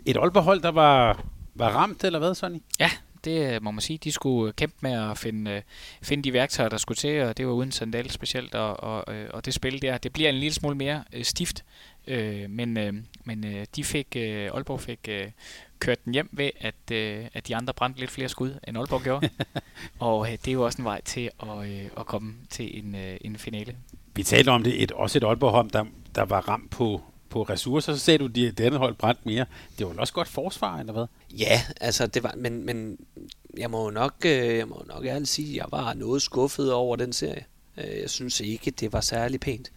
Et 0.05 0.17
Aalborg-hold, 0.17 0.61
der 0.61 0.71
var, 0.71 1.23
var 1.55 1.69
ramt, 1.69 2.03
eller 2.03 2.19
hvad, 2.19 2.35
Sonny? 2.35 2.59
Ja, 2.79 2.89
det 3.25 3.63
må 3.63 3.71
man 3.71 3.81
sige. 3.81 3.97
De 3.97 4.11
skulle 4.11 4.53
kæmpe 4.53 4.75
med 4.81 4.91
at 4.91 5.17
finde, 5.17 5.51
øh, 5.51 5.61
finde 6.01 6.23
de 6.23 6.33
værktøjer, 6.33 6.69
der 6.69 6.77
skulle 6.77 6.95
til, 6.95 7.21
og 7.21 7.37
det 7.37 7.47
var 7.47 7.53
uden 7.53 7.71
sandal 7.71 8.09
specielt, 8.09 8.55
og, 8.55 8.83
og, 8.83 9.15
øh, 9.15 9.29
og 9.33 9.45
det 9.45 9.53
spil 9.53 9.81
der, 9.81 9.97
det 9.97 10.13
bliver 10.13 10.29
en 10.29 10.35
lille 10.35 10.53
smule 10.53 10.75
mere 10.75 11.03
øh, 11.13 11.23
stift, 11.23 11.63
øh, 12.07 12.49
men, 12.49 12.77
øh, 12.77 12.93
men 13.23 13.45
øh, 13.45 13.65
de 13.75 13.83
fik, 13.83 14.07
øh, 14.15 14.51
Aalborg 14.53 14.81
fik 14.81 14.99
øh, 15.09 15.27
kørt 15.79 16.05
den 16.05 16.13
hjem 16.13 16.29
ved, 16.31 16.49
at, 16.59 16.91
øh, 16.91 17.25
at 17.33 17.47
de 17.47 17.55
andre 17.55 17.73
brændte 17.73 17.99
lidt 17.99 18.11
flere 18.11 18.29
skud, 18.29 18.59
end 18.67 18.77
Aalborg 18.77 19.01
gjorde, 19.01 19.29
og 19.99 20.25
øh, 20.25 20.31
det 20.31 20.47
er 20.47 20.53
jo 20.53 20.65
også 20.65 20.81
en 20.81 20.85
vej 20.85 21.01
til 21.01 21.29
at, 21.43 21.69
øh, 21.69 21.85
at 21.97 22.05
komme 22.05 22.35
til 22.49 22.79
en, 22.79 22.95
øh, 22.95 23.17
en 23.21 23.37
finale. 23.37 23.75
Vi 24.15 24.23
talte 24.23 24.49
om 24.49 24.63
det, 24.63 24.83
et, 24.83 24.91
også 24.91 25.17
et 25.17 25.23
Aalborg-hold, 25.23 25.69
der, 25.69 25.85
der 26.15 26.25
var 26.25 26.49
ramt 26.49 26.71
på, 26.71 27.01
på 27.33 27.43
ressourcer, 27.43 27.93
så 27.93 27.99
sagde 27.99 28.17
du, 28.17 28.25
at 28.25 28.35
de, 28.35 28.51
denne 28.51 28.77
hold 28.77 28.95
brændt 28.95 29.25
mere. 29.25 29.45
Det 29.79 29.87
var 29.87 29.93
også 29.97 30.13
godt 30.13 30.27
forsvar, 30.27 30.79
eller 30.79 30.93
hvad? 30.93 31.05
Ja, 31.31 31.61
altså 31.81 32.07
det 32.07 32.23
var, 32.23 32.33
men, 32.37 32.65
men 32.65 32.97
jeg 33.57 33.71
må 33.71 33.89
nok, 33.89 34.13
øh, 34.25 34.57
jeg 34.57 34.67
må 34.67 34.85
nok 34.87 35.05
ærligt 35.05 35.29
sige, 35.29 35.49
at 35.49 35.55
jeg 35.55 35.65
var 35.71 35.93
noget 35.93 36.21
skuffet 36.21 36.73
over 36.73 36.95
den 36.95 37.13
serie. 37.13 37.45
Øh, 37.77 38.01
jeg 38.01 38.09
synes 38.09 38.39
ikke, 38.39 38.71
det 38.71 38.93
var 38.93 39.01
særlig 39.01 39.39
pænt. 39.39 39.71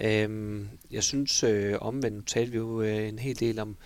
Øhm, 0.00 0.68
jeg 0.90 1.02
synes 1.02 1.42
øh, 1.42 1.74
omvendt, 1.80 2.16
nu 2.16 2.22
talte 2.22 2.52
vi 2.52 2.58
jo 2.58 2.80
en 2.82 3.18
hel 3.18 3.40
del 3.40 3.58
om, 3.58 3.76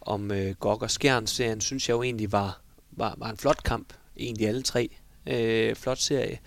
om 0.00 0.32
Gok 0.60 0.82
og 0.82 0.90
Skjern-serien, 0.90 1.60
synes 1.60 1.88
jeg 1.88 1.94
jo 1.94 2.02
egentlig 2.02 2.32
var, 2.32 2.60
var, 2.90 3.14
var 3.18 3.30
en 3.30 3.36
flot 3.36 3.62
kamp. 3.62 3.92
Egentlig 4.16 4.48
alle 4.48 4.62
tre. 4.62 4.90
Flot 5.74 5.98
serie 5.98 6.38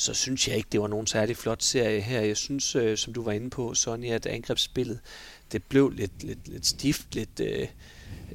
så 0.00 0.14
synes 0.14 0.48
jeg 0.48 0.56
ikke, 0.56 0.68
det 0.72 0.80
var 0.80 0.86
nogen 0.86 1.06
særlig 1.06 1.36
flot 1.36 1.62
serie 1.62 2.00
her. 2.00 2.20
Jeg 2.20 2.36
synes, 2.36 2.76
øh, 2.76 2.96
som 2.96 3.12
du 3.12 3.22
var 3.22 3.32
inde 3.32 3.50
på, 3.50 3.74
Sonny, 3.74 4.10
at 4.10 4.26
angrebsspillet, 4.26 5.00
det 5.52 5.62
blev 5.62 5.90
lidt, 5.90 6.22
lidt, 6.22 6.48
lidt 6.48 6.66
stift, 6.66 7.14
lidt, 7.14 7.40
øh, 7.40 7.68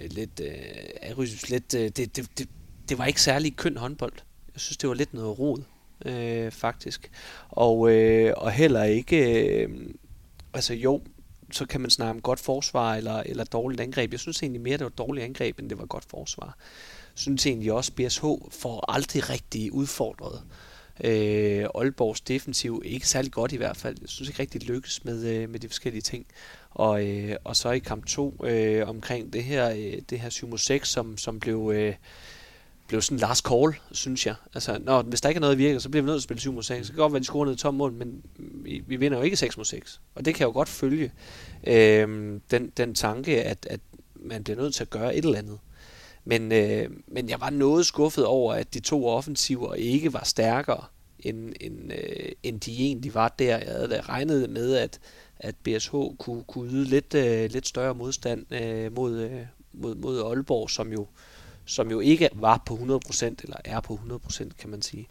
øh 0.01 0.09
lidt, 0.11 0.39
øh, 0.39 1.17
lidt 1.49 1.73
øh, 1.73 1.89
det, 1.89 2.15
det, 2.15 2.29
det, 2.37 2.49
det 2.89 2.97
var 2.97 3.05
ikke 3.05 3.21
særlig 3.21 3.55
køn 3.55 3.77
håndbold. 3.77 4.13
Jeg 4.53 4.61
synes, 4.61 4.77
det 4.77 4.89
var 4.89 4.95
lidt 4.95 5.13
noget 5.13 5.39
rod, 5.39 5.61
øh, 6.05 6.51
faktisk. 6.51 7.11
Og, 7.49 7.91
øh, 7.91 8.33
og 8.37 8.51
heller 8.51 8.83
ikke, 8.83 9.45
øh, 9.45 9.69
altså 10.53 10.73
jo, 10.73 11.01
så 11.51 11.65
kan 11.65 11.81
man 11.81 11.89
snakke 11.89 12.11
om 12.11 12.21
godt 12.21 12.39
forsvar 12.39 12.95
eller, 12.95 13.23
eller 13.25 13.43
dårligt 13.43 13.81
angreb. 13.81 14.11
Jeg 14.11 14.19
synes 14.19 14.43
egentlig 14.43 14.61
mere, 14.61 14.77
det 14.77 14.83
var 14.83 14.89
dårligt 14.89 15.25
angreb, 15.25 15.59
end 15.59 15.69
det 15.69 15.77
var 15.77 15.85
godt 15.85 16.05
forsvar. 16.05 16.57
Jeg 17.13 17.19
synes 17.19 17.45
egentlig 17.45 17.71
også, 17.71 17.91
at 17.97 18.05
BSH 18.05 18.25
får 18.51 18.91
aldrig 18.91 19.29
rigtig 19.29 19.73
udfordret 19.73 20.41
øh, 20.43 20.74
Øh, 21.03 21.65
Aalborgs 21.75 22.21
defensiv 22.21 22.81
ikke 22.85 23.07
særlig 23.07 23.31
godt 23.31 23.51
i 23.51 23.57
hvert 23.57 23.77
fald. 23.77 23.97
Jeg 24.01 24.09
synes 24.09 24.29
ikke 24.29 24.41
rigtig 24.41 24.63
lykkes 24.63 25.05
med, 25.05 25.25
øh, 25.25 25.49
med 25.49 25.59
de 25.59 25.67
forskellige 25.67 26.01
ting. 26.01 26.25
Og, 26.71 27.07
øh, 27.07 27.35
og 27.43 27.55
så 27.55 27.71
i 27.71 27.79
kamp 27.79 28.05
2 28.05 28.45
øh, 28.45 28.89
omkring 28.89 29.33
det 29.33 29.43
her, 29.43 29.69
øh, 29.69 30.01
det 30.09 30.19
her 30.19 30.29
7 30.29 30.57
6, 30.57 30.89
som, 30.89 31.17
som 31.17 31.39
blev, 31.39 31.71
øh, 31.75 31.93
blev 32.87 33.01
sådan 33.01 33.19
last 33.19 33.45
call, 33.47 33.75
synes 33.91 34.25
jeg. 34.25 34.35
Altså, 34.53 34.77
når, 34.81 35.01
hvis 35.01 35.21
der 35.21 35.29
ikke 35.29 35.37
er 35.37 35.41
noget, 35.41 35.57
der 35.57 35.63
virker, 35.63 35.79
så 35.79 35.89
bliver 35.89 36.03
vi 36.03 36.05
nødt 36.05 36.15
til 36.15 36.19
at 36.19 36.23
spille 36.23 36.41
7 36.41 36.61
6. 36.61 36.87
Så 36.87 36.91
kan 36.91 36.95
det 36.95 36.99
godt 36.99 37.13
være, 37.13 37.17
at 37.17 37.21
de 37.21 37.25
scorer 37.25 37.45
ned 37.45 37.53
i 37.53 37.57
tom 37.57 37.73
mål, 37.73 37.93
men 37.93 38.23
vi, 38.37 38.83
vi 38.87 38.95
vinder 38.95 39.17
jo 39.17 39.23
ikke 39.23 39.37
6 39.37 39.57
mod 39.57 39.65
6. 39.65 40.01
Og 40.15 40.25
det 40.25 40.35
kan 40.35 40.45
jo 40.47 40.53
godt 40.53 40.69
følge 40.69 41.11
øh, 41.67 42.39
den, 42.51 42.71
den 42.77 42.95
tanke, 42.95 43.43
at, 43.43 43.67
at 43.69 43.79
man 44.15 44.43
bliver 44.43 44.57
nødt 44.57 44.73
til 44.73 44.83
at 44.83 44.89
gøre 44.89 45.15
et 45.15 45.25
eller 45.25 45.37
andet. 45.37 45.59
Men, 46.25 46.51
øh, 46.51 46.89
men 47.07 47.29
jeg 47.29 47.41
var 47.41 47.49
noget 47.49 47.85
skuffet 47.85 48.25
over, 48.25 48.53
at 48.53 48.73
de 48.73 48.79
to 48.79 49.07
offensiver 49.07 49.73
ikke 49.73 50.13
var 50.13 50.23
stærkere, 50.23 50.83
end, 51.19 51.53
end, 51.61 51.93
øh, 51.93 52.31
end 52.43 52.59
de 52.59 52.71
egentlig 52.71 53.13
var 53.13 53.35
der. 53.39 53.57
Jeg 53.57 53.67
havde 53.67 54.01
regnet 54.01 54.49
med, 54.49 54.75
at, 54.75 54.99
at 55.39 55.55
BSH 55.55 55.91
kunne, 55.91 56.43
kunne 56.47 56.71
yde 56.71 56.83
lidt, 56.83 57.13
øh, 57.13 57.51
lidt 57.51 57.67
større 57.67 57.95
modstand 57.95 58.53
øh, 58.53 58.95
mod, 58.95 59.19
øh, 59.19 59.41
mod, 59.73 59.95
mod 59.95 60.21
Aalborg, 60.21 60.69
som 60.69 60.91
jo, 60.91 61.07
som 61.65 61.91
jo 61.91 61.99
ikke 61.99 62.29
var 62.33 62.63
på 62.65 62.73
100%, 62.75 63.25
eller 63.43 63.57
er 63.65 63.79
på 63.79 63.99
100%, 64.29 64.49
kan 64.59 64.69
man 64.69 64.81
sige. 64.81 65.07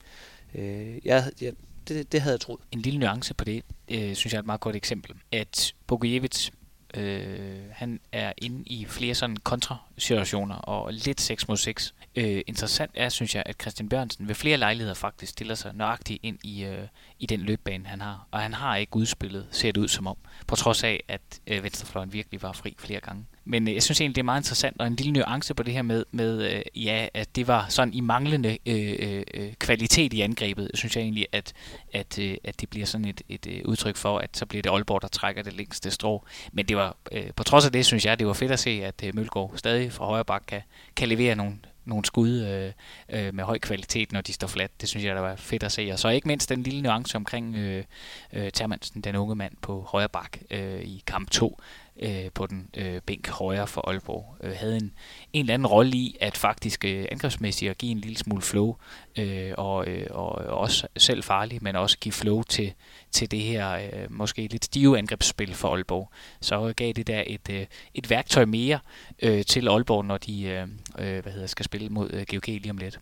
Øh, 0.55 1.07
jeg, 1.07 1.33
jeg, 1.41 1.53
det, 1.89 2.13
det 2.13 2.21
havde 2.21 2.33
jeg 2.33 2.41
troet. 2.41 2.61
En 2.73 2.81
lille 2.81 3.01
nuance 3.01 3.35
på 3.35 3.45
det, 3.45 3.63
øh, 3.91 4.15
synes 4.15 4.33
jeg 4.33 4.39
er 4.39 4.43
et 4.43 4.47
meget 4.47 4.61
godt 4.61 4.77
eksempel. 4.77 5.17
At 5.33 5.75
Bogojevic 5.87 6.51
Øh, 6.97 7.61
han 7.73 8.01
er 8.13 8.33
inde 8.39 8.63
i 8.67 8.85
flere 8.85 9.15
sådan 9.15 9.37
kontrasituationer 9.37 10.55
og 10.55 10.93
lidt 10.93 11.21
6 11.21 11.49
mod 11.49 11.57
6. 11.57 11.95
Øh, 12.17 12.43
interessant 12.47 12.91
er, 12.95 13.09
synes 13.09 13.35
jeg, 13.35 13.43
at 13.47 13.57
Christian 13.61 13.89
Bjørnsen 13.89 14.29
ved 14.29 14.35
flere 14.35 14.57
lejligheder 14.57 14.95
faktisk 14.95 15.33
stiller 15.33 15.55
sig 15.55 15.75
nøjagtigt 15.75 16.21
ind 16.23 16.39
i, 16.43 16.65
øh, 16.65 16.87
i 17.19 17.27
den 17.27 17.41
løbbane, 17.41 17.87
han 17.87 18.01
har. 18.01 18.27
Og 18.31 18.41
han 18.41 18.55
har 18.55 18.77
ikke 18.77 18.97
udspillet, 18.97 19.47
ser 19.51 19.73
det 19.73 19.81
ud 19.81 19.89
som 19.89 20.07
om, 20.07 20.17
på 20.47 20.57
trods 20.57 20.85
af, 20.85 21.05
at 21.09 21.41
øh, 21.47 21.63
venstrefløjen 21.63 22.13
virkelig 22.13 22.43
var 22.43 22.53
fri 22.53 22.75
flere 22.79 23.01
gange. 23.01 23.25
Men 23.45 23.69
øh, 23.69 23.75
jeg 23.75 23.83
synes 23.83 24.01
egentlig, 24.01 24.15
det 24.17 24.21
er 24.21 24.25
meget 24.25 24.41
interessant, 24.41 24.81
og 24.81 24.87
en 24.87 24.97
lille 24.97 25.13
nuance 25.13 25.55
på 25.55 25.63
det 25.63 25.75
her 25.75 25.83
med, 25.83 26.05
med 26.11 26.53
øh, 26.53 26.85
ja, 26.85 27.09
at 27.15 27.37
det 27.37 27.49
var 27.49 27.67
sådan 27.69 27.95
i 27.95 28.01
manglende 28.01 28.59
øh, 28.67 28.97
øh, 28.99 29.23
øh, 29.35 29.53
kvalitet 29.55 30.13
i 30.13 30.21
angrebet, 30.21 30.71
synes 30.75 30.97
jeg 30.97 31.03
egentlig, 31.03 31.27
at, 31.33 31.53
at, 31.93 32.19
øh, 32.19 32.37
at 32.45 32.61
det 32.61 32.71
bliver 32.71 32.87
sådan 32.87 33.05
et, 33.05 33.23
et 33.29 33.63
udtryk 33.65 33.97
for, 33.97 34.19
at 34.19 34.37
så 34.37 34.47
bliver 34.47 34.63
det 34.63 34.71
Aalborg, 34.71 35.03
der 35.03 35.09
trækker 35.09 35.43
det 35.43 35.53
længste 35.53 35.91
strå. 35.91 36.25
Men 36.53 36.67
det 36.67 36.77
var, 36.77 36.97
øh, 37.13 37.31
på 37.37 37.45
trods 37.45 37.67
af 37.67 37.73
det, 37.73 37.87
synes 37.87 38.07
jeg, 38.07 38.19
det 38.19 38.27
var 38.27 38.33
fedt 38.33 38.53
at 38.53 38.59
se, 38.59 38.71
at 38.71 39.05
øh, 39.05 39.15
Mølgaard 39.15 39.53
stadig 39.57 39.93
fra 39.93 40.07
højre 40.07 40.25
bak 40.25 40.43
kan, 40.47 40.63
kan 40.97 41.09
levere 41.09 41.35
nogle, 41.35 41.55
nogle 41.85 42.05
skud 42.05 42.31
øh, 42.31 42.73
øh, 43.09 43.35
med 43.35 43.45
høj 43.45 43.59
kvalitet, 43.59 44.13
når 44.13 44.21
de 44.21 44.33
står 44.33 44.47
fladt. 44.47 44.81
Det 44.81 44.89
synes 44.89 45.05
jeg, 45.05 45.15
der 45.15 45.21
var 45.21 45.37
fedt 45.37 45.63
at 45.63 45.73
se. 45.73 45.91
Og 45.93 45.99
så 45.99 46.09
ikke 46.09 46.29
mindst 46.29 46.49
den 46.49 46.63
lille 46.63 46.83
nuance 46.83 47.17
omkring 47.17 47.57
øh, 47.57 47.85
øh, 48.33 48.51
Termansen, 48.53 49.01
den 49.01 49.17
unge 49.17 49.35
mand 49.35 49.53
på 49.63 49.87
højre 49.89 50.09
bak 50.09 50.39
øh, 50.51 50.81
i 50.81 51.03
kamp 51.07 51.31
2 51.31 51.61
øh, 52.01 52.31
på 52.35 52.47
den 52.47 52.69
øh, 52.77 53.01
bænk 53.07 53.29
højre 53.29 53.67
for 53.67 53.89
Aalborg, 53.89 54.37
øh, 54.41 54.53
havde 54.57 54.77
en, 54.77 54.93
en 55.33 55.41
eller 55.41 55.55
anden 55.55 55.67
rolle 55.67 55.93
i 55.93 56.17
at 56.21 56.37
faktisk 56.37 56.85
øh, 56.85 57.07
angrebsmæssigt 57.13 57.71
at 57.71 57.79
give 57.79 57.93
en 57.93 57.99
lille 57.99 58.17
smule 58.17 58.43
flow, 58.43 58.77
øh, 59.19 59.53
og, 59.59 59.89
øh, 59.89 60.07
og 60.11 60.31
også 60.33 60.87
selv 60.97 61.23
farlig, 61.23 61.59
men 61.63 61.77
også 61.77 61.99
give 61.99 62.13
flow 62.13 62.43
til, 62.43 62.73
til 63.11 63.31
det 63.31 63.41
her 63.41 63.71
øh, 63.71 64.13
måske 64.13 64.47
lidt 64.47 64.65
stive 64.65 64.99
angrebsspil 64.99 65.55
for 65.55 65.69
Aalborg. 65.69 66.11
Så 66.41 66.73
gav 66.77 66.93
det 66.93 67.07
der 67.07 67.25
et, 67.27 67.51
øh, 67.51 67.67
et 67.95 68.11
værktøj 68.11 68.45
mere 68.45 68.79
øh, 69.23 69.45
til 69.45 69.69
Aalborg, 69.69 70.05
når 70.05 70.19
de 70.19 70.43
øh, 70.43 70.69
øh 70.99 71.23
hvad 71.23 71.33
hedder, 71.33 71.47
skal 71.47 71.65
spille 71.65 71.89
mod 71.89 72.11
øh, 72.13 72.27
GOG 72.31 72.47
lige 72.47 72.71
om 72.71 72.79
lidt. 72.79 72.99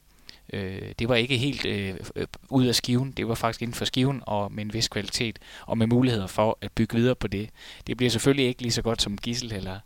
Øh, 0.52 0.92
det 0.98 1.08
var 1.08 1.14
ikke 1.14 1.36
helt 1.36 1.66
øh, 1.66 1.94
øh, 2.16 2.26
ud 2.48 2.66
af 2.66 2.74
skiven, 2.74 3.12
det 3.12 3.28
var 3.28 3.34
faktisk 3.34 3.62
inden 3.62 3.74
for 3.74 3.84
skiven 3.84 4.22
og 4.26 4.52
med 4.52 4.64
en 4.64 4.72
vis 4.72 4.88
kvalitet 4.88 5.38
og 5.66 5.78
med 5.78 5.86
muligheder 5.86 6.26
for 6.26 6.58
at 6.60 6.72
bygge 6.72 6.96
videre 6.96 7.14
på 7.14 7.26
det. 7.26 7.50
Det 7.86 7.96
bliver 7.96 8.10
selvfølgelig 8.10 8.46
ikke 8.46 8.62
lige 8.62 8.72
så 8.72 8.82
godt 8.82 9.02
som 9.02 9.18
Gissel 9.18 9.52
eller, 9.52 9.78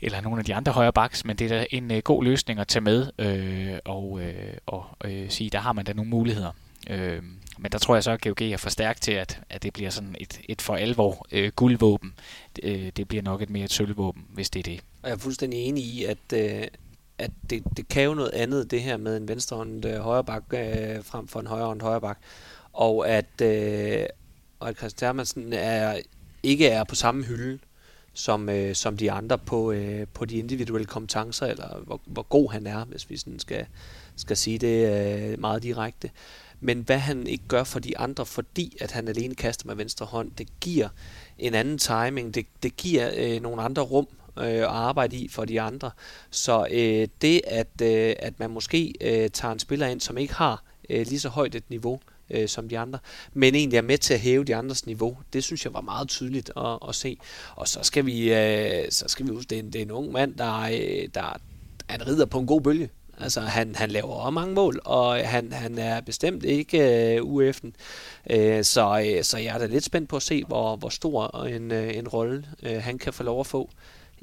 eller 0.00 0.20
nogle 0.20 0.38
af 0.38 0.44
de 0.44 0.54
andre 0.54 0.72
højre 0.72 0.92
baks, 0.92 1.24
men 1.24 1.36
det 1.36 1.52
er 1.52 1.58
da 1.58 1.66
en 1.70 1.90
øh, 1.90 1.98
god 1.98 2.24
løsning 2.24 2.60
at 2.60 2.68
tage 2.68 2.82
med 2.82 3.10
øh, 3.18 3.78
og, 3.84 4.20
øh, 4.22 4.56
og 4.66 4.84
øh, 5.04 5.30
sige, 5.30 5.50
der 5.50 5.58
har 5.58 5.72
man 5.72 5.84
da 5.84 5.92
nogle 5.92 6.10
muligheder. 6.10 6.50
Øh, 6.90 7.22
men 7.58 7.72
der 7.72 7.78
tror 7.78 7.94
jeg 7.94 8.04
så, 8.04 8.10
at 8.10 8.20
GOG 8.20 8.42
er 8.42 8.56
for 8.56 8.70
stærkt 8.70 9.02
til, 9.02 9.12
at, 9.12 9.40
at 9.50 9.62
det 9.62 9.72
bliver 9.72 9.90
sådan 9.90 10.16
et, 10.20 10.40
et 10.48 10.62
for 10.62 10.74
alvor 10.74 11.26
øh, 11.32 11.52
guldvåben. 11.56 12.14
Øh, 12.62 12.90
det 12.96 13.08
bliver 13.08 13.22
nok 13.22 13.42
et 13.42 13.50
mere 13.50 13.64
et 13.64 13.72
sølvvåben, 13.72 14.24
hvis 14.28 14.50
det 14.50 14.58
er 14.58 14.72
det. 14.72 14.80
Og 15.02 15.08
jeg 15.08 15.14
er 15.14 15.18
fuldstændig 15.18 15.60
enig 15.60 15.84
i, 15.84 16.04
at, 16.04 16.32
øh, 16.34 16.66
at 17.18 17.30
det, 17.50 17.62
det 17.76 17.88
kan 17.88 18.02
jo 18.02 18.14
noget 18.14 18.30
andet, 18.30 18.70
det 18.70 18.82
her 18.82 18.96
med 18.96 19.16
en 19.16 19.28
venstrehåndet 19.28 19.84
øh, 19.84 20.00
højre 20.00 20.24
bak 20.24 20.42
øh, 20.50 21.04
frem 21.04 21.28
for 21.28 21.40
en 21.40 21.46
højrehåndet 21.46 21.82
højre 21.82 22.00
bak. 22.00 22.18
Og 22.72 23.08
at, 23.08 23.40
øh, 23.42 24.06
og 24.60 24.68
at 24.68 24.76
Christian 24.76 25.06
Hermansen 25.06 25.52
er, 25.52 25.98
ikke 26.42 26.68
er 26.68 26.84
på 26.84 26.94
samme 26.94 27.24
hylde 27.24 27.58
som, 28.14 28.48
øh, 28.48 28.74
som 28.74 28.96
de 28.96 29.12
andre 29.12 29.38
på, 29.38 29.72
øh, 29.72 30.06
på 30.14 30.24
de 30.24 30.36
individuelle 30.36 30.86
kompetencer, 30.86 31.46
eller 31.46 31.78
hvor, 31.86 32.00
hvor 32.06 32.22
god 32.22 32.52
han 32.52 32.66
er, 32.66 32.84
hvis 32.84 33.10
vi 33.10 33.16
sådan 33.16 33.38
skal, 33.38 33.66
skal 34.16 34.36
sige 34.36 34.58
det 34.58 35.32
øh, 35.32 35.40
meget 35.40 35.62
direkte. 35.62 36.10
Men 36.60 36.80
hvad 36.80 36.98
han 36.98 37.26
ikke 37.26 37.44
gør 37.48 37.64
for 37.64 37.78
de 37.78 37.98
andre, 37.98 38.26
fordi 38.26 38.76
at 38.80 38.90
han 38.92 39.08
alene 39.08 39.34
kaster 39.34 39.66
med 39.66 39.74
venstre 39.74 40.06
hånd, 40.06 40.30
det 40.38 40.48
giver 40.60 40.88
en 41.38 41.54
anden 41.54 41.78
timing, 41.78 42.34
det, 42.34 42.46
det 42.62 42.76
giver 42.76 43.10
øh, 43.16 43.42
nogle 43.42 43.62
andre 43.62 43.82
rum 43.82 44.06
øh, 44.38 44.44
at 44.46 44.64
arbejde 44.64 45.16
i 45.16 45.28
for 45.28 45.44
de 45.44 45.60
andre. 45.60 45.90
Så 46.30 46.66
øh, 46.70 47.08
det, 47.22 47.40
at, 47.46 47.80
øh, 47.82 48.14
at 48.18 48.38
man 48.38 48.50
måske 48.50 48.94
øh, 49.00 49.30
tager 49.30 49.52
en 49.52 49.58
spiller 49.58 49.86
ind, 49.86 50.00
som 50.00 50.18
ikke 50.18 50.34
har 50.34 50.64
øh, 50.90 51.06
lige 51.06 51.20
så 51.20 51.28
højt 51.28 51.54
et 51.54 51.70
niveau, 51.70 52.00
øh, 52.30 52.48
som 52.48 52.68
de 52.68 52.78
andre, 52.78 52.98
men 53.32 53.54
egentlig 53.54 53.76
er 53.76 53.82
med 53.82 53.98
til 53.98 54.14
at 54.14 54.20
hæve 54.20 54.44
de 54.44 54.56
andres 54.56 54.86
niveau. 54.86 55.18
Det 55.32 55.44
synes 55.44 55.64
jeg 55.64 55.74
var 55.74 55.80
meget 55.80 56.08
tydeligt 56.08 56.50
at, 56.56 56.78
at 56.88 56.94
se. 56.94 57.16
Og 57.56 57.68
så 57.68 57.78
skal 57.82 58.06
vi, 58.06 58.34
øh, 58.34 58.84
så 58.90 59.04
skal 59.08 59.26
vi 59.26 59.30
huske, 59.30 59.50
det 59.50 59.58
er 59.58 59.62
en, 59.62 59.72
det 59.72 59.78
er 59.78 59.82
en 59.82 59.90
ung 59.90 60.12
mand, 60.12 60.34
der, 60.34 60.60
øh, 60.60 61.08
der 61.14 61.40
han 61.86 62.06
rider 62.06 62.26
på 62.26 62.38
en 62.38 62.46
god 62.46 62.60
bølge. 62.60 62.90
Altså, 63.20 63.40
han, 63.40 63.74
han 63.74 63.90
laver 63.90 64.12
også 64.14 64.30
mange 64.30 64.54
mål, 64.54 64.80
og 64.84 65.28
han, 65.28 65.52
han 65.52 65.78
er 65.78 66.00
bestemt 66.00 66.44
ikke 66.44 66.78
øh, 67.16 67.22
UF'en. 67.22 67.70
Øh, 68.30 68.64
så, 68.64 69.04
øh, 69.06 69.24
så 69.24 69.38
jeg 69.38 69.54
er 69.54 69.58
da 69.58 69.66
lidt 69.66 69.84
spændt 69.84 70.08
på 70.08 70.16
at 70.16 70.22
se, 70.22 70.44
hvor, 70.44 70.76
hvor 70.76 70.88
stor 70.88 71.44
en, 71.44 71.72
øh, 71.72 71.96
en 71.96 72.08
rolle 72.08 72.44
øh, 72.62 72.82
han 72.82 72.98
kan 72.98 73.12
få 73.12 73.22
lov 73.22 73.40
at 73.40 73.46
få 73.46 73.70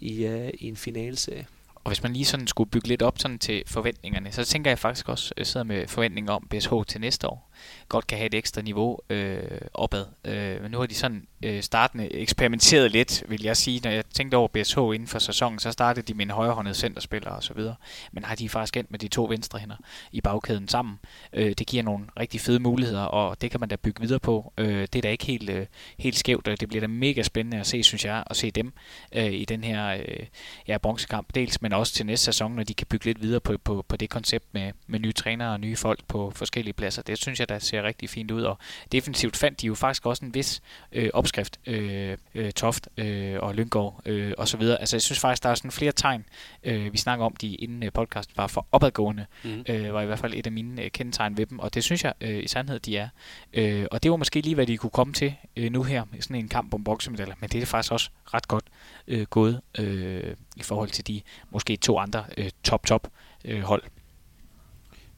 i, 0.01 0.25
øh, 0.25 0.49
i 0.59 0.67
en 0.67 0.75
finalserie. 0.75 1.47
Og 1.75 1.89
hvis 1.89 2.03
man 2.03 2.13
lige 2.13 2.25
sådan 2.25 2.47
skulle 2.47 2.69
bygge 2.69 2.87
lidt 2.87 3.01
op 3.01 3.19
sådan 3.19 3.39
til 3.39 3.63
forventningerne, 3.67 4.31
så 4.31 4.45
tænker 4.45 4.71
jeg 4.71 4.79
faktisk 4.79 5.09
også, 5.09 5.33
at 5.35 5.39
jeg 5.39 5.47
sidder 5.47 5.63
med 5.63 5.87
forventninger 5.87 6.33
om 6.33 6.47
BSH 6.49 6.73
til 6.87 7.01
næste 7.01 7.27
år 7.27 7.50
godt 7.89 8.07
kan 8.07 8.17
have 8.17 8.25
et 8.25 8.33
ekstra 8.33 8.61
niveau 8.61 8.99
øh, 9.09 9.41
opad. 9.73 10.05
Øh, 10.25 10.61
men 10.61 10.71
nu 10.71 10.79
har 10.79 10.85
de 10.85 10.95
sådan 10.95 11.27
øh, 11.43 11.63
startende 11.63 12.15
eksperimenteret 12.15 12.91
lidt, 12.91 13.23
vil 13.27 13.43
jeg 13.43 13.57
sige. 13.57 13.81
Når 13.83 13.91
jeg 13.91 14.05
tænkte 14.05 14.35
over 14.35 14.47
BSH 14.47 14.77
inden 14.77 15.07
for 15.07 15.19
sæsonen, 15.19 15.59
så 15.59 15.71
startede 15.71 16.07
de 16.07 16.13
med 16.13 16.25
en 16.25 16.31
højrehåndet 16.31 16.75
centerspiller 16.75 17.29
og 17.29 17.43
så 17.43 17.53
videre. 17.53 17.75
Men 18.11 18.23
har 18.23 18.35
de 18.35 18.49
faktisk 18.49 18.77
endt 18.77 18.91
med 18.91 18.99
de 18.99 19.07
to 19.07 19.25
venstre 19.25 19.59
hænder 19.59 19.75
i 20.11 20.21
bagkæden 20.21 20.67
sammen. 20.67 20.99
Øh, 21.33 21.53
det 21.57 21.67
giver 21.67 21.83
nogle 21.83 22.05
rigtig 22.19 22.41
fede 22.41 22.59
muligheder, 22.59 23.03
og 23.03 23.41
det 23.41 23.51
kan 23.51 23.59
man 23.59 23.69
da 23.69 23.75
bygge 23.75 24.01
videre 24.01 24.19
på. 24.19 24.53
Øh, 24.57 24.81
det 24.81 24.95
er 24.95 25.01
da 25.01 25.09
ikke 25.09 25.25
helt, 25.25 25.49
øh, 25.49 25.65
helt 25.97 26.17
skævt, 26.17 26.47
og 26.47 26.59
det 26.59 26.69
bliver 26.69 26.81
da 26.81 26.87
mega 26.87 27.23
spændende 27.23 27.59
at 27.59 27.67
se, 27.67 27.83
synes 27.83 28.05
jeg, 28.05 28.23
at 28.29 28.37
se 28.37 28.51
dem 28.51 28.73
øh, 29.15 29.31
i 29.31 29.45
den 29.45 29.63
her 29.63 29.87
øh, 29.87 30.25
ja, 30.67 30.77
bronzekamp 30.77 31.35
dels, 31.35 31.61
men 31.61 31.73
også 31.73 31.93
til 31.93 32.05
næste 32.05 32.25
sæson, 32.25 32.55
når 32.55 32.63
de 32.63 32.73
kan 32.73 32.87
bygge 32.87 33.05
lidt 33.05 33.21
videre 33.21 33.39
på, 33.39 33.57
på, 33.63 33.85
på 33.87 33.97
det 33.97 34.09
koncept 34.09 34.45
med, 34.51 34.71
med 34.87 34.99
nye 34.99 35.11
trænere 35.11 35.53
og 35.53 35.59
nye 35.59 35.75
folk 35.75 36.05
på 36.07 36.31
forskellige 36.35 36.73
pladser. 36.73 37.01
Det 37.01 37.17
synes 37.17 37.39
jeg, 37.39 37.49
der 37.53 37.59
ser 37.59 37.83
rigtig 37.83 38.09
fint 38.09 38.31
ud, 38.31 38.41
og 38.41 38.57
defensivt 38.91 39.37
fandt 39.37 39.61
de 39.61 39.67
jo 39.67 39.75
faktisk 39.75 40.05
også 40.05 40.25
en 40.25 40.33
vis 40.33 40.61
øh, 40.91 41.09
opskrift, 41.13 41.59
øh, 41.67 42.17
øh, 42.35 42.51
Toft 42.51 42.87
øh, 42.97 43.39
og 43.39 43.55
Lyngård 43.55 44.01
øh, 44.05 44.33
og 44.37 44.47
så 44.47 44.57
videre. 44.57 44.79
Altså 44.79 44.95
jeg 44.95 45.01
synes 45.01 45.19
faktisk, 45.19 45.43
der 45.43 45.49
er 45.49 45.55
sådan 45.55 45.71
flere 45.71 45.91
tegn, 45.91 46.25
øh, 46.63 46.93
vi 46.93 46.97
snakker 46.97 47.25
om 47.25 47.35
de 47.35 47.55
inden 47.55 47.83
øh, 47.83 47.91
podcasten 47.93 48.33
var 48.37 48.47
for 48.47 48.67
opadgående, 48.71 49.25
mm. 49.43 49.63
øh, 49.69 49.93
var 49.93 50.01
i 50.01 50.05
hvert 50.05 50.19
fald 50.19 50.33
et 50.33 50.45
af 50.45 50.51
mine 50.51 50.81
øh, 50.81 50.91
kendetegn 50.91 51.37
ved 51.37 51.45
dem, 51.45 51.59
og 51.59 51.73
det 51.73 51.83
synes 51.83 52.03
jeg 52.03 52.13
øh, 52.21 52.43
i 52.43 52.47
sandhed, 52.47 52.79
de 52.79 52.97
er. 52.97 53.09
Øh, 53.53 53.85
og 53.91 54.03
det 54.03 54.11
var 54.11 54.17
måske 54.17 54.41
lige, 54.41 54.55
hvad 54.55 54.67
de 54.67 54.77
kunne 54.77 54.89
komme 54.89 55.13
til 55.13 55.35
øh, 55.55 55.71
nu 55.71 55.83
her, 55.83 56.03
sådan 56.19 56.35
en 56.35 56.47
kamp 56.47 56.73
om 56.73 56.83
boksemedaljer, 56.83 57.35
men 57.39 57.49
det 57.49 57.61
er 57.61 57.65
faktisk 57.65 57.91
også 57.91 58.09
ret 58.33 58.47
godt 58.47 58.63
øh, 59.07 59.25
gået 59.25 59.61
øh, 59.79 60.35
i 60.55 60.63
forhold 60.63 60.89
til 60.89 61.07
de 61.07 61.21
måske 61.49 61.75
to 61.75 61.99
andre 61.99 62.25
øh, 62.37 62.49
top-top 62.63 63.07
øh, 63.45 63.61
hold. 63.61 63.83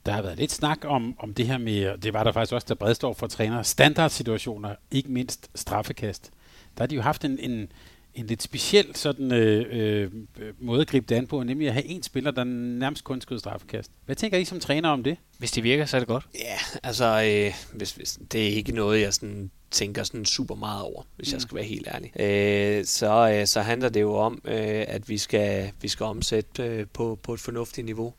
Der 0.06 0.12
har 0.12 0.22
været 0.22 0.38
lidt 0.38 0.52
snak 0.52 0.78
om, 0.86 1.16
om 1.20 1.34
det 1.34 1.48
her 1.48 1.58
med, 1.58 1.98
det 1.98 2.14
var 2.14 2.24
der 2.24 2.32
faktisk 2.32 2.54
også, 2.54 2.66
der 2.70 2.76
Bredstorff 2.76 3.20
for 3.20 3.28
træner, 3.28 3.64
standardsituationer, 3.64 4.76
ikke 4.92 5.12
mindst 5.12 5.50
straffekast. 5.56 6.32
Der 6.78 6.84
har 6.84 6.88
de 6.88 6.96
jo 6.96 7.02
haft 7.02 7.26
en, 7.26 7.40
en, 7.40 7.72
en 8.16 8.28
lidt 8.28 8.44
speciel 8.44 8.96
sådan, 8.96 9.32
øh, 9.32 9.66
øh, 9.72 10.12
måde 10.60 10.82
at 10.82 10.88
gribe 10.88 11.06
det 11.10 11.16
an 11.16 11.28
på, 11.28 11.44
nemlig 11.44 11.68
at 11.68 11.74
have 11.74 11.86
en 11.86 12.04
spiller, 12.04 12.32
der 12.32 12.44
nærmest 12.44 13.04
kun 13.04 13.22
skyder 13.22 13.40
straffekast. 13.40 13.92
Hvad 14.06 14.16
tænker 14.16 14.38
I 14.38 14.46
som 14.46 14.60
træner 14.60 14.90
om 14.90 15.04
det? 15.04 15.18
Hvis 15.38 15.52
det 15.52 15.64
virker, 15.64 15.86
så 15.86 15.98
er 15.98 16.00
det 16.00 16.08
godt. 16.08 16.28
Ja, 16.36 16.80
altså, 16.84 17.24
øh, 17.26 17.54
hvis, 17.78 17.92
hvis, 17.92 18.20
det 18.32 18.44
er 18.44 18.56
ikke 18.56 18.72
noget, 18.72 19.02
jeg 19.02 19.14
sådan 19.14 19.52
tænker 19.72 20.04
sådan 20.04 20.26
super 20.26 20.56
meget 20.56 20.82
over, 20.84 21.04
hvis 21.16 21.32
mm. 21.32 21.34
jeg 21.34 21.42
skal 21.42 21.56
være 21.56 21.66
helt 21.66 21.88
ærlig. 21.88 22.20
Øh, 22.20 22.86
så, 22.86 23.32
øh, 23.34 23.48
så 23.48 23.62
handler 23.62 23.90
det 23.90 24.02
jo 24.02 24.16
om, 24.16 24.42
øh, 24.46 24.86
at 24.88 25.10
vi 25.10 25.18
skal, 25.18 25.72
vi 25.82 25.88
skal 25.88 26.04
omsætte 26.06 26.64
øh, 26.64 26.86
på, 26.94 27.20
på 27.24 27.34
et 27.34 27.40
fornuftigt 27.40 27.86
niveau 27.86 28.14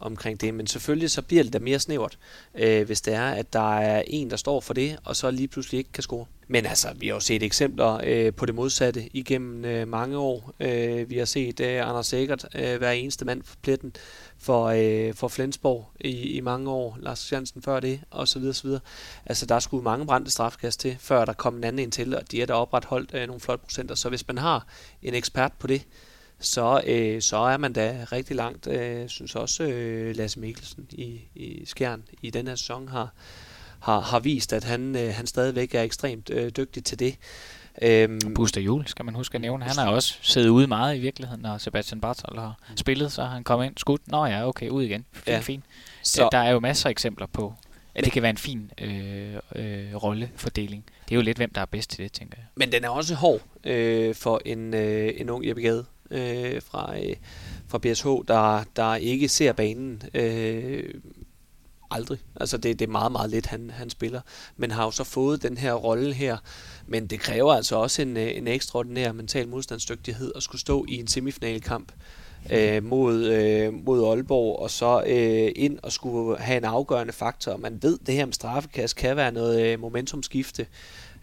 omkring 0.00 0.40
det. 0.40 0.54
Men 0.54 0.66
selvfølgelig 0.66 1.10
så 1.10 1.22
bliver 1.22 1.42
det 1.42 1.52
da 1.52 1.58
mere 1.58 1.78
snævert, 1.78 2.18
øh, 2.54 2.86
hvis 2.86 3.00
det 3.00 3.14
er, 3.14 3.30
at 3.30 3.52
der 3.52 3.78
er 3.78 4.02
en, 4.06 4.30
der 4.30 4.36
står 4.36 4.60
for 4.60 4.74
det, 4.74 4.98
og 5.04 5.16
så 5.16 5.30
lige 5.30 5.48
pludselig 5.48 5.78
ikke 5.78 5.92
kan 5.92 6.02
score. 6.02 6.26
Men 6.52 6.66
altså, 6.66 6.88
vi 6.96 7.06
har 7.06 7.14
jo 7.14 7.20
set 7.20 7.42
eksempler 7.42 8.00
øh, 8.04 8.34
på 8.34 8.46
det 8.46 8.54
modsatte 8.54 9.16
igennem 9.16 9.64
øh, 9.64 9.88
mange 9.88 10.18
år. 10.18 10.52
Øh, 10.60 11.10
vi 11.10 11.18
har 11.18 11.24
set 11.24 11.60
øh, 11.60 11.88
Anders 11.88 12.06
Sækert 12.06 12.46
øh, 12.54 12.80
være 12.80 12.98
eneste 12.98 13.24
mand 13.24 13.42
på 13.42 13.56
pletten 13.62 13.92
for, 14.38 14.66
øh, 14.66 15.14
for 15.14 15.28
Flensborg 15.28 15.90
i, 16.00 16.10
i 16.10 16.40
mange 16.40 16.70
år. 16.70 16.98
Lars 17.00 17.32
Jansen 17.32 17.62
før 17.62 17.80
det, 17.80 18.00
og 18.10 18.28
så 18.28 18.38
videre, 18.38 18.54
så 18.54 18.62
videre. 18.62 18.80
Altså, 19.26 19.46
der 19.46 19.58
skulle 19.58 19.84
mange 19.84 20.06
brændte 20.06 20.30
strafkast 20.30 20.80
til, 20.80 20.96
før 21.00 21.24
der 21.24 21.32
kom 21.32 21.56
en 21.56 21.64
anden 21.64 21.78
ind 21.78 21.92
til, 21.92 22.16
og 22.16 22.30
de 22.30 22.42
er 22.42 22.46
der 22.46 22.54
opretholdt 22.54 23.14
øh, 23.14 23.26
nogle 23.26 23.40
flotte 23.40 23.64
procenter. 23.64 23.94
Så 23.94 24.08
hvis 24.08 24.26
man 24.28 24.38
har 24.38 24.66
en 25.02 25.14
ekspert 25.14 25.52
på 25.58 25.66
det, 25.66 25.82
så, 26.40 26.82
øh, 26.86 27.22
så 27.22 27.36
er 27.36 27.56
man 27.56 27.72
da 27.72 28.06
rigtig 28.12 28.36
langt. 28.36 28.66
Jeg 28.66 29.02
øh, 29.02 29.08
synes 29.08 29.36
også, 29.36 29.62
øh, 29.62 30.16
Lasse 30.16 30.40
Mikkelsen 30.40 30.86
i, 30.90 31.20
i 31.34 31.62
Skjern 31.66 32.02
i 32.22 32.30
den 32.30 32.46
her 32.46 32.54
sæson 32.54 32.88
har, 32.88 33.12
har, 33.80 34.00
har 34.00 34.20
vist, 34.20 34.52
at 34.52 34.64
han, 34.64 34.96
øh, 34.96 35.14
han 35.14 35.26
stadigvæk 35.26 35.74
er 35.74 35.82
ekstremt 35.82 36.30
øh, 36.30 36.50
dygtig 36.56 36.84
til 36.84 36.98
det. 36.98 37.16
Øhm, 37.82 38.34
Buster 38.34 38.60
Jul 38.60 38.86
skal 38.86 39.04
man 39.04 39.14
huske 39.14 39.34
at 39.34 39.40
nævne. 39.40 39.64
Han 39.64 39.76
har 39.76 39.90
også 39.90 40.14
siddet 40.22 40.48
ude 40.48 40.66
meget 40.66 40.96
i 40.96 41.00
virkeligheden, 41.00 41.42
når 41.42 41.58
Sebastian 41.58 42.00
Bartol 42.00 42.38
har 42.38 42.60
spillet, 42.76 43.12
så 43.12 43.24
han 43.24 43.44
kommet 43.44 43.66
ind, 43.66 43.74
skudt, 43.76 44.08
nå 44.08 44.24
ja, 44.24 44.48
okay, 44.48 44.68
ud 44.68 44.82
igen. 44.82 45.04
Fint, 45.12 45.28
ja. 45.28 45.40
fint. 45.40 45.64
Så, 46.02 46.28
der 46.32 46.38
er 46.38 46.50
jo 46.50 46.60
masser 46.60 46.86
af 46.86 46.90
eksempler 46.90 47.26
på 47.26 47.54
at 47.94 48.04
det 48.04 48.12
kan 48.12 48.22
være 48.22 48.30
en 48.30 48.36
fin 48.36 48.70
øh, 48.80 49.34
øh, 49.54 49.94
rollefordeling. 49.94 50.84
Det 51.04 51.14
er 51.14 51.16
jo 51.16 51.22
lidt, 51.22 51.36
hvem 51.36 51.52
der 51.52 51.60
er 51.60 51.64
bedst 51.64 51.90
til 51.90 52.04
det, 52.04 52.12
tænker 52.12 52.34
jeg. 52.38 52.46
Men 52.54 52.72
den 52.72 52.84
er 52.84 52.88
også 52.88 53.14
hård 53.14 53.40
øh, 53.64 54.14
for 54.14 54.40
en, 54.44 54.74
øh, 54.74 55.12
en 55.16 55.30
ung 55.30 55.48
Jeppe 55.48 55.62
Gade 55.62 55.84
øh, 56.10 56.62
fra, 56.62 56.98
øh, 56.98 57.16
fra 57.68 57.78
BSH, 57.78 58.06
der, 58.28 58.64
der 58.76 58.94
ikke 58.94 59.28
ser 59.28 59.52
banen 59.52 60.02
øh, 60.14 60.94
aldrig. 61.90 62.18
Altså 62.36 62.56
det, 62.56 62.78
det 62.78 62.86
er 62.86 62.90
meget, 62.90 63.12
meget 63.12 63.30
lidt, 63.30 63.46
han, 63.46 63.70
han 63.70 63.90
spiller. 63.90 64.20
Men 64.56 64.70
har 64.70 64.84
jo 64.84 64.90
så 64.90 65.04
fået 65.04 65.42
den 65.42 65.56
her 65.56 65.72
rolle 65.72 66.12
her. 66.12 66.36
Men 66.86 67.06
det 67.06 67.20
kræver 67.20 67.52
altså 67.52 67.76
også 67.76 68.02
en, 68.02 68.16
øh, 68.16 68.36
en 68.36 68.48
ekstraordinær 68.48 69.12
mental 69.12 69.48
modstandsdygtighed 69.48 70.32
at 70.36 70.42
skulle 70.42 70.60
stå 70.60 70.84
i 70.88 70.96
en 70.96 71.06
semifinalkamp 71.06 71.92
øh, 72.50 72.84
mod, 72.84 73.24
øh, 73.24 73.74
mod 73.74 74.08
Aalborg, 74.08 74.58
og 74.58 74.70
så 74.70 75.02
øh, 75.06 75.52
ind 75.56 75.78
og 75.82 75.92
skulle 75.92 76.38
have 76.38 76.56
en 76.56 76.64
afgørende 76.64 77.12
faktor. 77.12 77.56
Man 77.56 77.78
ved, 77.82 77.98
det 78.06 78.14
her 78.14 78.24
med 78.24 78.32
straffekast 78.32 78.96
kan 78.96 79.16
være 79.16 79.32
noget 79.32 79.66
øh, 79.66 79.80
momentumskifte, 79.80 80.66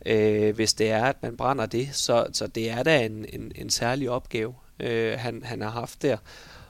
øh, 0.06 0.56
hvis 0.56 0.74
det 0.74 0.90
er, 0.90 1.04
at 1.04 1.16
man 1.22 1.38
brænder 1.38 1.66
det. 1.66 1.90
Så, 1.92 2.26
så 2.34 2.48
det 2.48 2.70
er 2.70 2.84
da 2.84 3.06
en, 3.06 3.26
en, 3.34 3.52
en 3.56 3.70
særlig 3.70 4.10
opgave, 4.10 4.54
øh, 4.80 5.20
han, 5.20 5.42
han 5.46 5.62
har 5.62 5.70
haft 5.70 6.02
der. 6.02 6.18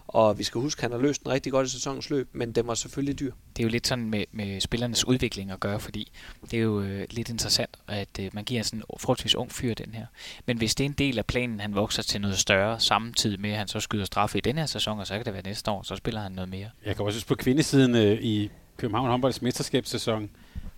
Og 0.08 0.39
vi 0.39 0.43
skal 0.43 0.62
huske, 0.62 0.80
at 0.80 0.84
han 0.84 0.91
har 0.91 0.99
løst 0.99 1.24
den 1.24 1.32
rigtig 1.32 1.51
godt 1.51 1.68
i 1.68 1.70
sæsonens 1.70 2.10
løb, 2.10 2.30
men 2.32 2.51
den 2.51 2.68
var 2.68 2.74
selvfølgelig 2.74 3.20
dyr. 3.20 3.32
Det 3.58 3.64
er 3.64 3.64
jo 3.64 3.70
lidt 3.70 3.88
sådan 3.88 4.10
med, 4.10 4.24
med 4.32 4.62
spillernes 4.62 5.08
udvikling 5.08 5.51
at 5.51 5.60
gøre, 5.60 5.80
fordi 5.80 6.12
det 6.51 6.60
er 6.60 6.64
jo 6.64 6.82
øh, 6.82 7.08
lidt 7.10 7.30
interessant, 7.30 7.78
at 7.88 8.20
øh, 8.20 8.30
man 8.34 8.43
giver 8.43 8.64
sådan 8.64 8.80
en 8.80 8.84
forholdsvis 8.99 9.36
ung 9.36 9.51
fyr 9.51 9.74
den 9.74 9.93
her. 9.93 10.05
Men 10.45 10.58
hvis 10.58 10.76
det 10.76 10.84
er 10.84 10.89
en 10.89 10.95
del 10.97 11.18
af 11.18 11.26
planen, 11.26 11.60
han 11.60 11.76
vokser 11.76 12.03
til 12.03 12.22
noget 12.22 12.38
større, 12.38 12.80
samtidig 12.80 13.39
med, 13.39 13.51
at 13.51 13.58
han 13.58 13.68
så 13.68 13.80
skyder 13.80 14.05
straffe 14.05 14.38
i 14.38 14.41
den 14.41 14.58
her 14.58 14.66
sæson, 14.66 14.99
og 14.99 15.08
så 15.08 15.14
kan 15.14 15.26
det 15.26 15.34
være 15.34 15.43
næste 15.43 15.72
år, 15.72 15.84
så 15.84 15.95
spiller 15.95 16.22
han 16.22 16.32
noget 16.32 16.49
mere. 16.49 16.70
Jeg 16.86 16.95
kan 16.95 17.05
også 17.05 17.18
huske 17.18 17.28
på 17.28 17.36
kvindesiden 17.36 17.95
øh, 17.95 18.22
i 18.22 18.51
København 18.78 19.10
håndbolds 19.10 19.41
mesterskabssæson, 19.41 20.30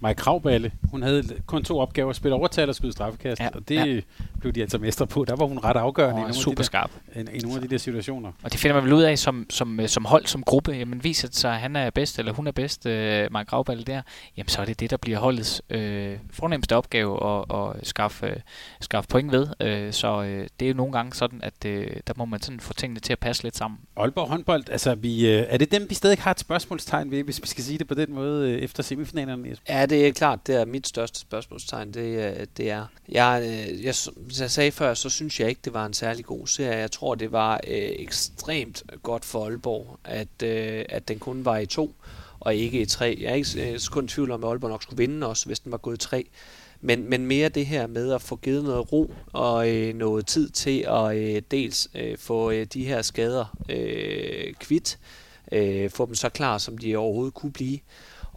Maja 0.02 0.14
Kravballe, 0.14 0.72
hun 0.92 1.02
havde 1.02 1.24
kun 1.46 1.64
to 1.64 1.80
opgaver, 1.80 2.10
at 2.10 2.16
spille 2.16 2.36
overtal 2.36 2.70
og 2.70 2.76
skyde 2.76 2.92
straffekast, 2.92 3.42
ja, 3.42 3.50
og 3.54 3.70
det 3.70 3.96
ja. 3.96 4.02
blev 4.40 4.54
de 4.54 4.62
altså 4.62 4.78
mestre 4.78 5.08
på. 5.08 5.26
Der 5.26 5.36
var 5.36 5.46
hun 5.46 5.60
ret 5.60 5.78
afgørende 5.78 6.24
oh, 6.24 6.30
i, 6.30 6.34
super 6.34 6.64
skarp. 6.64 6.92
I, 7.16 7.20
i 7.20 7.40
nogle 7.40 7.56
af 7.56 7.62
de 7.62 7.68
der 7.68 7.78
situationer. 7.78 8.32
Og 8.44 8.52
det 8.52 8.60
finder 8.60 8.76
man 8.76 8.84
vel 8.84 8.94
ud 8.94 9.02
af 9.02 9.20
som, 9.20 9.46
som, 9.50 9.80
som 9.88 10.06
hold, 10.06 10.26
som 10.26 10.44
gruppe. 10.44 10.72
Jamen 10.72 11.04
viser 11.04 11.28
det 11.28 11.38
sig, 11.38 11.54
at 11.54 11.60
han 11.60 11.76
er 11.76 11.90
bedst, 11.90 12.20
eller 12.20 12.34
hun 12.34 12.48
er 12.48 12.52
bedst, 12.52 12.86
øh, 12.86 13.28
Maja 13.32 13.44
Kravballe 13.44 13.84
der, 13.84 14.02
jamen 14.38 14.50
så 14.50 14.62
er 14.62 14.66
det 14.66 14.80
det, 14.80 14.90
der 14.90 14.98
bliver 14.98 15.20
holdets 15.20 15.62
øh, 15.70 16.18
fornemmeste 16.32 16.76
opgave 16.76 17.40
at, 17.40 17.46
at 17.56 17.88
skaffe, 17.88 18.26
øh, 18.26 18.36
skaffe 18.82 19.08
point 19.08 19.32
ved. 19.32 19.48
Øh, 19.60 19.94
så 19.94 20.24
øh, 20.24 20.48
det 20.60 20.66
er 20.66 20.70
jo 20.70 20.76
nogle 20.76 20.92
gange 20.92 21.14
sådan, 21.14 21.40
at 21.44 21.66
øh, 21.66 21.88
der 22.08 22.14
må 22.18 22.26
man 22.26 22.42
sådan 22.42 22.60
få 22.60 22.74
tingene 22.74 23.00
til 23.00 23.14
at 23.14 23.20
passe 23.20 23.44
lidt 23.44 23.58
sammen. 23.58 23.80
Aalborg 23.98 24.30
håndbold, 24.30 24.64
altså 24.70 24.96
vi, 24.96 25.28
øh, 25.28 25.46
er 25.50 25.58
det 25.58 25.72
dem, 25.72 25.86
vi 25.90 25.96
stadig 25.96 26.18
har 26.20 26.32
et 26.32 26.40
spørgsmålstegn 26.40 27.12
ved, 27.12 27.24
hvis 27.24 27.42
vi 27.42 27.48
skal 27.48 27.64
sige 27.64 27.78
det 27.78 27.88
på 27.88 27.94
den 27.94 28.14
måde, 28.14 28.52
øh, 28.52 28.60
efter 28.60 28.84
semifinalerne? 28.84 29.56
Ja, 29.70 29.86
det 29.90 30.08
er 30.08 30.12
klart, 30.12 30.48
det 30.48 30.56
er 30.56 30.66
mit 30.66 30.88
største 30.88 31.20
spørgsmålstegn, 31.20 31.94
det, 31.94 32.40
øh, 32.40 32.48
det 32.58 32.70
er. 32.70 32.86
Jeg, 33.10 33.44
øh, 33.44 33.84
jeg, 33.84 33.96
som 33.96 34.14
jeg 34.40 34.52
sagde 34.52 34.72
før, 34.72 34.94
så 34.94 35.10
synes 35.10 35.40
jeg 35.40 35.50
ikke, 35.50 35.62
det 35.66 35.74
var 35.74 35.86
en 35.86 35.94
særlig 35.94 36.26
god 36.26 36.48
serie. 36.48 36.78
Jeg 36.78 36.92
tror, 36.92 37.16
det 37.16 37.32
var 37.32 37.54
øh, 37.54 37.90
ekstremt 37.96 38.84
godt 39.04 39.26
for 39.26 39.46
Aalborg, 39.46 40.00
at, 40.04 40.44
øh, 40.44 40.86
at 40.90 41.08
den 41.08 41.20
kun 41.20 41.46
var 41.46 41.58
i 41.58 41.66
to, 41.66 41.96
og 42.40 42.56
ikke 42.56 42.82
i 42.82 42.86
tre. 42.86 43.18
Jeg 43.22 43.32
er 43.32 43.36
ikke 43.36 43.74
øh, 43.74 43.80
kun 43.92 44.06
i 44.06 44.08
tvivl 44.08 44.32
om, 44.32 44.44
at 44.44 44.50
Aalborg 44.50 44.72
nok 44.72 44.84
skulle 44.84 44.98
vinde 45.08 45.28
også, 45.28 45.46
hvis 45.46 45.60
den 45.60 45.72
var 45.72 45.78
gået 45.78 45.96
i 45.96 46.08
tre. 46.08 46.26
Men, 46.82 47.10
men 47.10 47.26
mere 47.26 47.50
det 47.50 47.66
her 47.66 47.88
med 47.88 48.14
at 48.14 48.22
få 48.22 48.36
givet 48.36 48.64
noget 48.64 48.92
ro 48.92 49.14
og 49.34 49.70
øh, 49.70 49.96
noget 49.96 50.26
tid 50.26 50.50
til 50.50 50.86
at 50.88 51.18
øh, 51.18 51.42
dels 51.52 51.88
øh, 51.96 52.18
få 52.18 52.52
øh, 52.52 52.66
de 52.74 52.86
her 52.86 53.02
skader 53.02 53.58
øh, 53.70 54.54
kvidt, 54.54 55.00
øh, 55.52 55.90
få 55.90 56.06
dem 56.06 56.16
så 56.16 56.30
klar, 56.30 56.58
som 56.58 56.78
de 56.78 56.96
overhovedet 56.96 57.34
kunne 57.34 57.52
blive, 57.52 57.80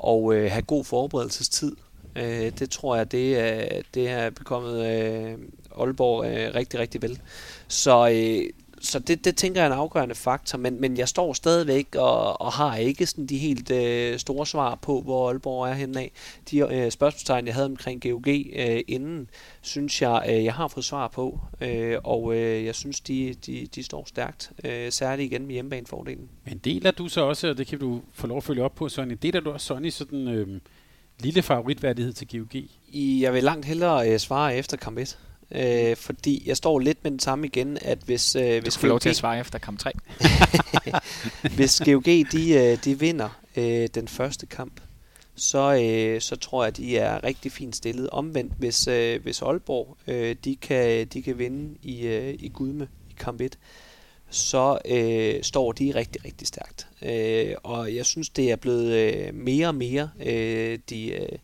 og 0.05 0.35
øh, 0.35 0.51
have 0.51 0.63
god 0.63 0.85
forberedelsestid 0.85 1.77
Øh, 2.17 2.53
det 2.59 2.71
tror 2.71 2.97
jeg, 2.97 3.13
det 3.13 3.39
er, 3.39 3.83
det 3.95 4.09
er 4.09 4.31
bekommet 4.31 4.87
øh, 4.87 5.39
Aalborg 5.81 6.27
øh, 6.27 6.55
rigtig, 6.55 6.81
rigtig 6.81 7.03
vel. 7.03 7.21
Så, 7.69 8.09
øh, 8.09 8.51
så 8.83 8.99
det, 8.99 9.25
det 9.25 9.37
tænker 9.37 9.61
jeg 9.61 9.69
er 9.69 9.73
en 9.73 9.79
afgørende 9.79 10.15
faktor, 10.15 10.59
men, 10.59 10.81
men 10.81 10.97
jeg 10.97 11.09
står 11.09 11.33
stadigvæk 11.33 11.95
og, 11.95 12.41
og 12.41 12.53
har 12.53 12.77
ikke 12.77 13.07
sådan 13.07 13.27
de 13.27 13.39
helt 13.39 13.71
øh, 13.71 14.19
store 14.19 14.47
svar 14.47 14.75
på, 14.75 15.01
hvor 15.01 15.29
Aalborg 15.29 15.69
er 15.69 15.75
henne 15.75 16.01
af. 16.01 16.13
De 16.51 16.59
øh, 16.59 16.91
spørgsmålstegn, 16.91 17.47
jeg 17.47 17.55
havde 17.55 17.67
omkring 17.67 18.03
GOG 18.03 18.29
øh, 18.29 18.81
inden, 18.89 19.31
synes 19.61 20.03
jeg, 20.03 20.25
øh, 20.29 20.45
jeg 20.45 20.55
har 20.55 20.69
fået 20.69 20.85
svar 20.85 21.09
på, 21.09 21.41
øh, 21.61 21.99
og 22.05 22.35
øh, 22.35 22.65
jeg 22.65 22.75
synes, 22.75 23.01
de, 23.01 23.35
de, 23.47 23.69
de 23.75 23.83
står 23.83 24.05
stærkt, 24.07 24.53
øh, 24.65 24.93
særligt 24.93 25.33
igen 25.33 25.47
med 25.47 25.53
hjemmebanefordelen. 25.53 26.29
Men 26.45 26.59
deler 26.59 26.91
du 26.91 27.09
så 27.09 27.21
også, 27.21 27.49
og 27.49 27.59
det 27.59 27.67
kan 27.67 27.79
du 27.79 28.01
få 28.13 28.27
lov 28.27 28.37
at 28.37 28.45
følge 28.45 28.63
op 28.63 28.75
på, 28.75 28.89
Sonny, 28.89 29.19
deler 29.23 29.41
du 29.41 29.51
også 29.51 29.67
Sonny 29.67 29.91
sådan... 29.91 30.29
Øh 30.29 30.61
lille 31.21 31.43
favoritværdighed 31.43 32.13
til 32.13 32.29
GOG? 32.29 32.63
Jeg 32.95 33.33
vil 33.33 33.45
langt 33.45 33.67
hellere 33.67 34.11
øh, 34.11 34.19
svare 34.19 34.57
efter 34.57 34.77
kamp 34.77 34.99
1. 34.99 35.19
Øh, 35.55 35.97
fordi 35.97 36.43
jeg 36.47 36.57
står 36.57 36.79
lidt 36.79 36.99
med 37.03 37.11
den 37.11 37.19
samme 37.19 37.47
igen, 37.47 37.79
at 37.81 37.99
hvis... 38.05 38.37
Øh, 38.37 38.63
hvis 38.63 38.75
du 38.75 38.81
får 38.81 38.89
lov 38.89 39.01
til 39.01 39.09
at 39.09 39.17
svare 39.17 39.41
efter 39.41 39.59
kamp 39.59 39.79
3. 39.79 39.93
hvis 41.57 41.83
GOG 41.85 42.05
de, 42.05 42.53
øh, 42.53 42.79
de 42.85 42.99
vinder 42.99 43.41
øh, 43.57 43.89
den 43.95 44.09
første 44.09 44.47
kamp, 44.47 44.81
så, 45.35 45.81
øh, 45.83 46.21
så 46.21 46.37
tror 46.37 46.65
jeg, 46.65 46.77
de 46.77 46.99
er 46.99 47.25
rigtig 47.25 47.53
fint 47.53 47.77
stillet. 47.77 48.11
Omvendt, 48.11 48.53
hvis, 48.59 48.89
øh, 48.89 49.23
hvis 49.23 49.43
Aalborg 49.43 49.97
øh, 50.07 50.37
de 50.45 50.57
kan, 50.57 51.07
de 51.07 51.23
kan 51.23 51.39
vinde 51.39 51.79
i, 51.83 52.07
øh, 52.07 52.35
i 52.39 52.49
Gudme 52.49 52.89
i 53.11 53.15
kamp 53.19 53.41
1, 53.41 53.59
så 54.31 54.79
øh, 54.85 55.43
står 55.43 55.73
de 55.73 55.93
rigtig, 55.95 56.25
rigtig 56.25 56.49
stærkt. 56.49 56.87
Øh, 57.03 57.55
og 57.63 57.95
jeg 57.95 58.07
synes, 58.07 58.29
det 58.29 58.51
er 58.51 58.57
blevet 58.57 58.93
øh, 58.93 59.35
mere 59.35 59.67
og 59.67 59.75
mere 59.75 60.11
øh, 60.27 60.79
de, 60.91 61.13
øh, 61.13 61.39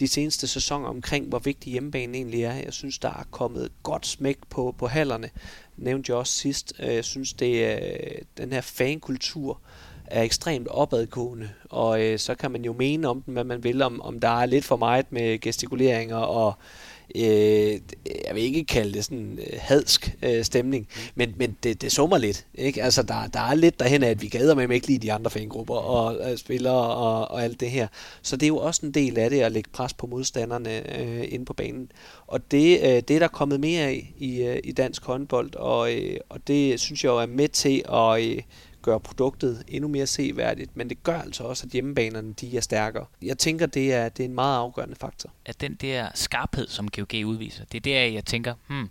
de 0.00 0.08
seneste 0.08 0.46
sæsoner 0.46 0.88
omkring, 0.88 1.26
hvor 1.26 1.38
vigtig 1.38 1.72
hjemmebanen 1.72 2.14
egentlig 2.14 2.42
er. 2.42 2.52
Jeg 2.52 2.72
synes, 2.72 2.98
der 2.98 3.08
er 3.08 3.24
kommet 3.30 3.72
godt 3.82 4.06
smæk 4.06 4.38
på, 4.50 4.74
på 4.78 4.86
hallerne. 4.86 5.30
Nævnte 5.76 6.10
jeg 6.10 6.18
også 6.18 6.32
sidst. 6.32 6.72
Øh, 6.78 6.94
jeg 6.94 7.04
synes, 7.04 7.32
det 7.32 7.64
er 7.64 7.78
den 8.38 8.52
her 8.52 8.60
fankultur 8.60 9.60
er 10.10 10.22
ekstremt 10.22 10.68
opadgående, 10.68 11.50
og 11.70 12.02
øh, 12.02 12.18
så 12.18 12.34
kan 12.34 12.50
man 12.50 12.64
jo 12.64 12.72
mene 12.72 13.08
om 13.08 13.22
den, 13.22 13.32
hvad 13.32 13.44
man 13.44 13.64
vil, 13.64 13.82
om, 13.82 14.00
om 14.00 14.20
der 14.20 14.40
er 14.40 14.46
lidt 14.46 14.64
for 14.64 14.76
meget 14.76 15.12
med 15.12 15.38
gestikuleringer 15.40 16.16
og 16.16 16.54
øh, 17.14 17.80
jeg 18.26 18.34
vil 18.34 18.42
ikke 18.42 18.64
kalde 18.64 18.92
det 18.92 19.04
sådan 19.04 19.38
øh, 19.38 19.58
hadsk 19.58 20.16
øh, 20.22 20.44
stemning, 20.44 20.88
mm. 20.96 21.00
men, 21.14 21.34
men 21.36 21.56
det, 21.62 21.82
det 21.82 21.92
summer 21.92 22.18
lidt. 22.18 22.46
Ikke? 22.54 22.82
Altså, 22.82 23.02
der, 23.02 23.26
der 23.26 23.40
er 23.40 23.54
lidt 23.54 23.80
derhen 23.80 24.02
af, 24.02 24.10
at 24.10 24.22
vi 24.22 24.28
gader 24.28 24.54
med 24.54 24.70
ikke 24.70 24.86
lige 24.86 24.98
de 24.98 25.12
andre 25.12 25.30
fangrupper 25.30 25.74
og 25.74 26.30
øh, 26.30 26.38
spillere 26.38 26.94
og, 26.94 27.30
og 27.30 27.44
alt 27.44 27.60
det 27.60 27.70
her. 27.70 27.88
Så 28.22 28.36
det 28.36 28.42
er 28.42 28.48
jo 28.48 28.58
også 28.58 28.86
en 28.86 28.92
del 28.92 29.18
af 29.18 29.30
det 29.30 29.40
at 29.40 29.52
lægge 29.52 29.70
pres 29.72 29.94
på 29.94 30.06
modstanderne 30.06 30.98
øh, 31.00 31.24
inde 31.28 31.44
på 31.44 31.52
banen. 31.52 31.92
Og 32.26 32.50
det, 32.50 32.80
øh, 32.80 32.88
det 32.88 33.10
er 33.10 33.18
der 33.18 33.28
kommet 33.28 33.60
mere 33.60 33.82
af 33.82 34.14
i, 34.18 34.42
øh, 34.42 34.58
i 34.64 34.72
dansk 34.72 35.04
håndbold, 35.04 35.54
og, 35.56 35.94
øh, 35.94 36.16
og 36.28 36.40
det 36.46 36.80
synes 36.80 37.04
jeg 37.04 37.10
jo 37.10 37.18
er 37.18 37.26
med 37.26 37.48
til 37.48 37.82
at... 37.92 38.22
Øh, 38.22 38.42
gør 38.82 38.98
produktet 38.98 39.64
endnu 39.68 39.88
mere 39.88 40.06
seværdigt, 40.06 40.76
men 40.76 40.88
det 40.88 41.02
gør 41.02 41.18
altså 41.18 41.44
også, 41.44 41.66
at 41.66 41.72
hjemmebanerne 41.72 42.32
de 42.32 42.56
er 42.56 42.60
stærkere. 42.60 43.06
Jeg 43.22 43.38
tænker, 43.38 43.66
det 43.66 43.94
er, 43.94 44.08
det 44.08 44.24
er 44.24 44.28
en 44.28 44.34
meget 44.34 44.58
afgørende 44.58 44.96
faktor. 44.96 45.30
At 45.44 45.60
den 45.60 45.74
der 45.74 46.08
skarphed, 46.14 46.68
som 46.68 46.88
GOG 46.88 47.26
udviser, 47.26 47.64
det 47.64 47.76
er 47.76 47.80
der, 47.80 48.04
jeg 48.04 48.24
tænker, 48.24 48.54
hmm, 48.68 48.88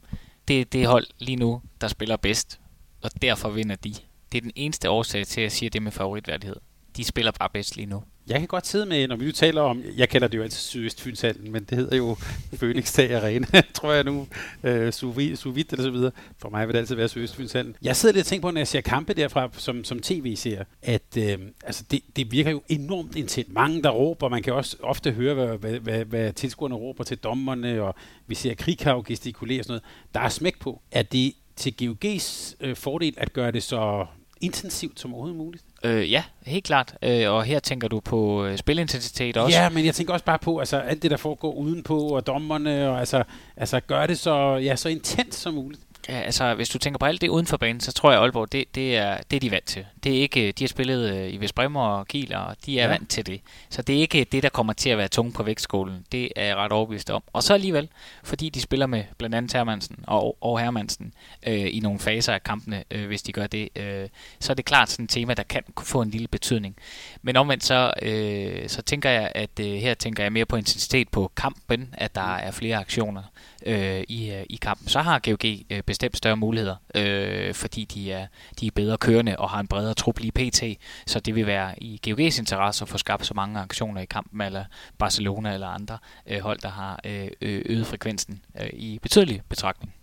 det 0.48 0.62
er 0.62 0.66
det 0.66 0.88
hold 0.88 1.08
lige 1.20 1.36
nu, 1.36 1.62
der 1.82 1.88
spiller 1.88 2.18
bedst, 2.18 2.60
og 3.02 3.22
derfor 3.22 3.50
vinder 3.50 3.76
de. 3.76 3.94
Det 4.32 4.38
er 4.38 4.42
den 4.42 4.52
eneste 4.56 4.90
årsag 4.90 5.28
til, 5.28 5.42
at 5.42 5.44
jeg 5.44 5.52
siger 5.52 5.70
det 5.70 5.84
med 5.84 5.92
favoritværdighed. 5.92 6.56
De 7.00 7.04
spiller 7.04 7.32
bare 7.32 7.50
bedst 7.54 7.76
lige 7.76 7.86
nu. 7.86 8.04
Jeg 8.28 8.40
kan 8.40 8.48
godt 8.48 8.68
sidde 8.68 8.86
med, 8.86 9.08
når 9.08 9.16
vi 9.16 9.26
nu 9.26 9.32
taler 9.32 9.62
om, 9.62 9.84
jeg 9.98 10.10
kalder 10.10 10.28
det 10.28 10.38
jo 10.38 10.44
altid 10.44 10.60
Sydøstfynshallen, 10.60 11.52
men 11.52 11.64
det 11.64 11.78
hedder 11.78 11.98
jo 11.98 12.18
Phoenix 12.60 12.94
Tag 12.94 13.16
Arena, 13.16 13.48
tror 13.74 13.92
jeg 13.92 14.04
nu, 14.04 14.28
øh, 14.64 14.94
Suvit 14.94 15.72
eller 15.72 15.84
så 15.84 15.90
videre. 15.90 16.12
For 16.38 16.50
mig 16.50 16.68
vil 16.68 16.74
det 16.74 16.80
altid 16.80 16.96
være 16.96 17.08
Sydøstfynshallen. 17.08 17.76
Jeg 17.82 17.96
sidder 17.96 18.16
lidt 18.16 18.24
og 18.24 18.28
tænker 18.28 18.48
på, 18.48 18.52
når 18.52 18.60
jeg 18.60 18.68
ser 18.68 18.82
kampe 18.82 19.14
derfra 19.14 19.50
som, 19.54 19.84
som 19.84 20.00
tv-seer, 20.00 20.64
at 20.82 21.18
øh, 21.18 21.40
altså 21.64 21.84
det, 21.92 22.02
det 22.16 22.32
virker 22.32 22.52
jo 22.52 22.62
enormt 22.70 23.16
intens. 23.16 23.48
Mange, 23.50 23.84
der 23.84 23.90
råber, 23.90 24.30
man 24.30 24.44
kan 24.44 24.54
også 24.54 24.78
ofte 24.80 25.12
høre, 25.12 25.34
hvad, 25.34 25.58
hvad, 25.58 25.80
hvad, 25.80 26.06
hvad 26.06 26.34
tilskuerne 26.34 26.76
råber 26.76 27.04
til 27.04 27.18
dommerne, 27.18 27.82
og 27.82 27.96
vi 28.28 28.36
ser 28.36 28.54
Krighav 28.54 29.04
gestikulere 29.08 29.60
og 29.60 29.66
sådan 29.66 29.72
noget. 29.72 29.84
Der 30.14 30.20
er 30.20 30.30
smæk 30.30 30.60
på. 30.60 30.82
Er 30.92 31.04
det 31.04 31.34
til 31.56 31.74
GOG's 31.82 32.56
øh, 32.60 32.76
fordel 32.76 33.14
at 33.18 33.34
gøre 33.34 33.52
det 33.52 33.64
så 33.64 34.06
intensivt 34.42 35.00
som 35.00 35.14
overhovedet 35.14 35.38
muligt? 35.38 35.64
Øh, 35.84 36.12
ja, 36.12 36.24
helt 36.46 36.66
klart. 36.66 36.96
Øh, 37.02 37.32
og 37.32 37.44
her 37.44 37.60
tænker 37.60 37.88
du 37.88 38.00
på 38.00 38.46
øh, 38.46 38.58
spilintensitet 38.58 39.38
også. 39.38 39.58
Ja, 39.58 39.70
men 39.70 39.86
jeg 39.86 39.96
tænker 39.96 40.14
også 40.14 40.26
bare 40.26 40.40
på 40.40 40.60
altså, 40.60 40.78
alt 40.78 41.04
det, 41.04 41.12
der 41.12 41.18
foregår 41.18 41.54
udenpå, 41.54 42.00
og 42.00 42.28
dommerne, 42.28 42.90
og 42.90 43.00
altså, 43.00 43.24
altså 43.58 43.80
gør 43.80 44.08
det 44.08 44.20
så, 44.20 44.56
ja, 44.56 44.76
så 44.76 44.90
intens 44.90 45.36
som 45.36 45.54
muligt. 45.54 45.82
Ja, 46.10 46.20
altså, 46.20 46.54
hvis 46.54 46.70
du 46.70 46.78
tænker 46.78 46.98
på 46.98 47.06
alt 47.06 47.22
det 47.22 47.30
uden 47.30 47.46
for 47.46 47.58
banen, 47.58 47.80
så 47.80 47.92
tror 47.92 48.12
jeg, 48.12 48.22
Aalborg, 48.22 48.52
det, 48.52 48.76
det, 48.76 48.98
er, 48.98 49.18
det 49.32 49.36
er 49.36 49.40
de 49.40 49.52
vant 49.52 49.66
til. 49.66 49.86
Det 50.04 50.18
er 50.18 50.22
ikke, 50.22 50.52
de 50.52 50.64
har 50.64 50.68
spillet 50.68 51.14
øh, 51.14 51.34
i 51.34 51.38
Vestbremmer 51.38 51.82
og 51.82 52.08
Kiel, 52.08 52.36
og 52.36 52.56
de 52.66 52.80
er 52.80 52.84
ja. 52.84 52.90
vant 52.90 53.10
til 53.10 53.26
det. 53.26 53.42
Så 53.70 53.82
det 53.82 53.96
er 53.96 54.00
ikke 54.00 54.24
det, 54.24 54.44
der 54.44 54.50
kommer 54.50 54.74
til 54.74 54.90
at 54.90 54.98
være 54.98 55.08
tungt 55.08 55.36
på 55.36 55.44
vægtskolen. 55.44 56.06
Det 56.12 56.32
er 56.36 56.46
jeg 56.46 56.56
ret 56.56 56.72
overbevist 56.72 57.10
om. 57.10 57.24
Og 57.34 57.44
så 57.44 57.54
alligevel, 57.54 57.90
fordi 58.24 58.50
de 58.50 58.62
spiller 58.62 58.86
med 58.86 59.04
blandt 59.18 59.36
andet 59.36 59.54
Hermansen 59.54 59.96
og, 60.08 60.38
og 60.42 60.60
Hermansen 60.60 61.14
øh, 61.48 61.76
i 61.76 61.80
nogle 61.80 62.00
faser 62.00 62.34
af 62.34 62.44
kampene, 62.44 62.84
øh, 62.92 63.08
hvis 63.08 63.22
de 63.22 63.32
gør 63.32 63.48
det, 63.48 63.70
øh, 63.76 64.10
så 64.40 64.52
er 64.52 64.56
det 64.56 64.66
klart 64.66 64.90
sådan 64.90 65.04
et 65.04 65.10
tema, 65.10 65.34
der 65.34 65.44
kan 65.44 65.64
få 65.84 66.02
en 66.02 66.10
lille 66.10 66.28
betydning. 66.28 66.76
Men 67.22 67.36
omvendt 67.36 67.64
så, 67.64 67.94
øh, 68.02 68.70
så 68.70 68.82
tænker 68.82 69.10
jeg, 69.10 69.32
at 69.36 69.60
øh, 69.60 69.66
her 69.66 69.94
tænker 69.94 70.24
jeg 70.24 70.32
mere 70.32 70.46
på 70.46 70.56
intensitet 70.56 71.10
på 71.10 71.32
kampen, 71.36 71.94
at 71.98 72.16
der 72.16 72.36
er 72.36 72.52
flere 72.52 72.78
aktioner 72.78 73.24
øh, 73.66 74.04
i, 74.08 74.32
øh, 74.32 74.44
i 74.50 74.56
kampen. 74.56 74.88
Så 74.88 75.02
har 75.02 75.20
GOG 75.20 75.46
øh, 75.70 75.82
bestemt 75.84 76.18
større 76.18 76.38
muligheder, 76.38 76.76
øh, 76.96 77.54
fordi 77.54 77.86
de 77.86 78.12
er, 78.12 78.28
de 78.60 78.68
er 78.68 78.72
bedre 78.72 78.98
kørende 78.98 79.36
og 79.40 79.50
har 79.50 79.60
en 79.60 79.68
bredere 79.68 79.89
trup 79.94 80.20
lige 80.20 80.32
pt. 80.32 80.64
Så 81.08 81.20
det 81.20 81.36
vil 81.36 81.46
være 81.46 81.84
i 81.84 82.02
GOG's 82.08 82.40
interesse 82.40 82.84
at 82.84 82.90
få 82.90 82.98
skabt 82.98 83.26
så 83.26 83.34
mange 83.34 83.60
aktioner 83.60 84.02
i 84.02 84.06
kampen, 84.06 84.42
eller 84.42 84.66
Barcelona 84.98 85.54
eller 85.54 85.68
andre 85.68 85.98
øh, 86.28 86.40
hold, 86.40 86.60
der 86.60 86.70
har 86.70 87.00
øh, 87.04 87.28
øget 87.42 87.88
frekvensen 87.88 88.42
øh, 88.62 88.70
i 88.74 89.00
betydelig 89.02 89.42
betragtning. 89.50 89.94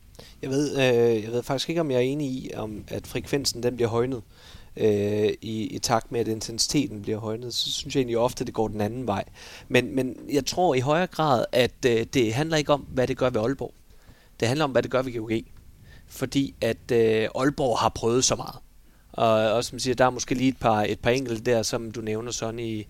Jeg 0.42 0.50
ved, 0.50 0.76
øh, 0.76 1.24
jeg 1.24 1.32
ved 1.32 1.42
faktisk 1.42 1.68
ikke, 1.68 1.80
om 1.80 1.90
jeg 1.90 1.96
er 1.96 2.00
enig 2.00 2.28
i, 2.28 2.50
om 2.56 2.84
at 2.88 3.06
frekvensen 3.06 3.62
den 3.62 3.76
bliver 3.76 3.88
højnet 3.88 4.22
øh, 4.76 5.32
i, 5.40 5.66
i 5.66 5.78
takt 5.78 6.12
med, 6.12 6.20
at 6.20 6.28
intensiteten 6.28 7.02
bliver 7.02 7.18
højnet, 7.18 7.54
så 7.54 7.72
synes 7.72 7.94
jeg 7.94 8.00
egentlig 8.00 8.18
ofte, 8.18 8.42
at 8.42 8.46
det 8.46 8.54
går 8.54 8.68
den 8.68 8.80
anden 8.80 9.06
vej. 9.06 9.24
Men, 9.68 9.94
men 9.94 10.16
jeg 10.32 10.46
tror 10.46 10.74
i 10.74 10.80
højere 10.80 11.06
grad, 11.06 11.44
at 11.52 11.84
øh, 11.86 12.06
det 12.14 12.34
handler 12.34 12.56
ikke 12.56 12.72
om, 12.72 12.80
hvad 12.80 13.06
det 13.06 13.16
gør 13.16 13.30
ved 13.30 13.40
Aalborg. 13.40 13.74
Det 14.40 14.48
handler 14.48 14.64
om, 14.64 14.70
hvad 14.70 14.82
det 14.82 14.90
gør 14.90 15.02
ved 15.02 15.12
GOG. 15.18 15.30
Fordi 16.06 16.54
at 16.60 16.90
øh, 16.92 17.28
Aalborg 17.34 17.78
har 17.78 17.88
prøvet 17.88 18.24
så 18.24 18.36
meget. 18.36 18.56
Og, 19.16 19.52
og 19.52 19.64
som 19.64 19.78
siger, 19.78 19.94
der 19.94 20.04
er 20.04 20.10
måske 20.10 20.34
lige 20.34 20.48
et 20.48 20.56
par, 20.56 20.82
et 20.82 21.00
par 21.00 21.10
enkelte 21.10 21.42
der, 21.42 21.62
som 21.62 21.90
du 21.90 22.00
nævner 22.00 22.30
sådan 22.32 22.60
i, 22.60 22.86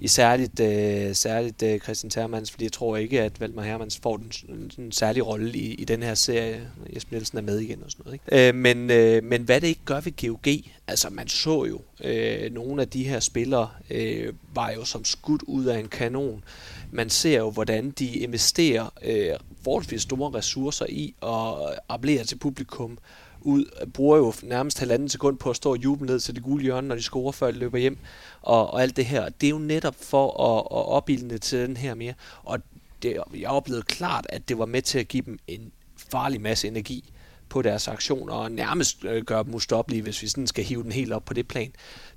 i 0.00 0.08
særligt, 0.08 0.60
øh, 0.60 1.14
særligt 1.14 1.62
øh, 1.62 1.80
Christian 1.80 2.10
Termans, 2.10 2.50
fordi 2.50 2.64
jeg 2.64 2.72
tror 2.72 2.96
ikke, 2.96 3.22
at 3.22 3.40
Valdemar 3.40 3.62
Hermans 3.62 3.98
får 4.02 4.16
den, 4.16 4.32
en, 4.48 4.92
særlige 4.92 4.92
særlig 4.92 5.26
rolle 5.26 5.58
i, 5.58 5.74
i 5.74 5.84
den 5.84 6.02
her 6.02 6.14
serie. 6.14 6.68
Jesper 6.94 7.12
Nielsen 7.12 7.38
er 7.38 7.42
med 7.42 7.58
igen 7.58 7.82
og 7.84 7.90
sådan 7.90 8.02
noget. 8.04 8.20
Ikke? 8.30 8.48
Øh, 8.48 8.54
men, 8.54 8.90
øh, 8.90 9.24
men 9.24 9.42
hvad 9.42 9.60
det 9.60 9.66
ikke 9.66 9.80
gør 9.84 10.00
ved 10.00 10.28
GOG, 10.28 10.46
altså 10.86 11.10
man 11.10 11.28
så 11.28 11.64
jo, 11.64 11.80
øh, 12.04 12.52
nogle 12.52 12.82
af 12.82 12.88
de 12.88 13.04
her 13.04 13.20
spillere 13.20 13.68
øh, 13.90 14.32
var 14.54 14.70
jo 14.70 14.84
som 14.84 15.04
skudt 15.04 15.42
ud 15.42 15.64
af 15.64 15.78
en 15.78 15.88
kanon. 15.88 16.44
Man 16.90 17.10
ser 17.10 17.38
jo, 17.38 17.50
hvordan 17.50 17.90
de 17.90 18.06
investerer 18.06 18.92
øh, 19.02 19.30
forholdsvis 19.64 20.02
store 20.02 20.38
ressourcer 20.38 20.86
i 20.88 21.14
at 21.22 21.78
appellere 21.88 22.24
til 22.24 22.36
publikum, 22.36 22.98
ud, 23.46 23.86
bruger 23.94 24.16
jo 24.16 24.32
nærmest 24.42 24.78
halvanden 24.78 25.08
sekund 25.08 25.38
på 25.38 25.50
at 25.50 25.56
stå 25.56 25.70
og 25.70 25.76
juble 25.76 26.06
ned 26.06 26.20
til 26.20 26.34
det 26.34 26.42
gule 26.42 26.62
hjørne, 26.62 26.88
når 26.88 26.94
de 26.94 27.02
scorer, 27.02 27.32
før 27.32 27.50
de 27.50 27.58
løber 27.58 27.78
hjem, 27.78 27.98
og, 28.42 28.70
og 28.70 28.82
alt 28.82 28.96
det 28.96 29.06
her. 29.06 29.28
Det 29.28 29.46
er 29.46 29.50
jo 29.50 29.58
netop 29.58 29.94
for 30.00 30.26
at, 30.28 30.60
at 30.60 30.86
opildne 30.88 31.38
til 31.38 31.58
den 31.58 31.76
her 31.76 31.94
mere, 31.94 32.14
og 32.42 32.58
det, 33.02 33.16
jeg 33.34 33.50
oplevede 33.50 33.82
klart, 33.82 34.26
at 34.28 34.48
det 34.48 34.58
var 34.58 34.66
med 34.66 34.82
til 34.82 34.98
at 34.98 35.08
give 35.08 35.22
dem 35.26 35.38
en 35.46 35.72
farlig 36.10 36.40
masse 36.40 36.68
energi 36.68 37.12
på 37.48 37.62
deres 37.62 37.88
aktioner, 37.88 38.34
og 38.34 38.52
nærmest 38.52 39.04
øh, 39.04 39.24
gøre 39.24 39.44
dem 39.44 39.54
ustoppelige, 39.54 40.02
hvis 40.02 40.22
vi 40.22 40.28
sådan 40.28 40.46
skal 40.46 40.64
hive 40.64 40.82
den 40.82 40.92
helt 40.92 41.12
op 41.12 41.24
på 41.24 41.34
det 41.34 41.48
plan. 41.48 41.72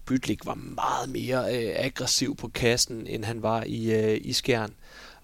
Bytlik 0.06 0.46
var 0.46 0.56
meget 0.56 1.10
mere 1.10 1.56
øh, 1.56 1.74
aggressiv 1.76 2.36
på 2.36 2.48
kassen, 2.48 3.08
end 3.08 3.24
han 3.24 3.44
var 3.44 3.64
i, 3.68 3.92
øh, 3.92 4.18
i 4.22 4.34
skærn. 4.34 4.70
Øh, 4.70 4.76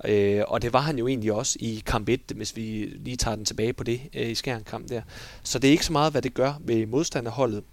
Øh, 0.07 0.43
og 0.47 0.61
det 0.61 0.73
var 0.73 0.79
han 0.79 0.97
jo 0.97 1.07
egentlig 1.07 1.33
også 1.33 1.57
i 1.61 1.83
kamp 1.85 2.09
1, 2.09 2.21
hvis 2.35 2.55
vi 2.55 2.93
lige 2.95 3.17
tager 3.17 3.35
den 3.35 3.45
tilbage 3.45 3.73
på 3.73 3.83
det 3.83 4.01
øh, 4.15 4.29
i 4.29 4.35
skærnkamp 4.35 4.89
der. 4.89 5.01
Så 5.43 5.59
det 5.59 5.67
er 5.67 5.71
ikke 5.71 5.85
så 5.85 5.91
meget, 5.91 6.11
hvad 6.11 6.21
det 6.21 6.33
gør 6.33 6.53
ved 6.59 6.85
modstanderholdet, 6.85 7.63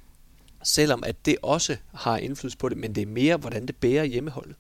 selvom 0.65 1.03
at 1.07 1.27
det 1.27 1.37
også 1.43 1.77
har 1.95 2.17
indflydelse 2.17 2.59
på 2.59 2.69
det, 2.69 2.79
men 2.79 2.95
det 2.95 3.03
er 3.03 3.07
mere, 3.07 3.37
hvordan 3.37 3.67
det 3.67 3.77
bærer 3.77 4.05
hjemmeholdet. 4.05 4.55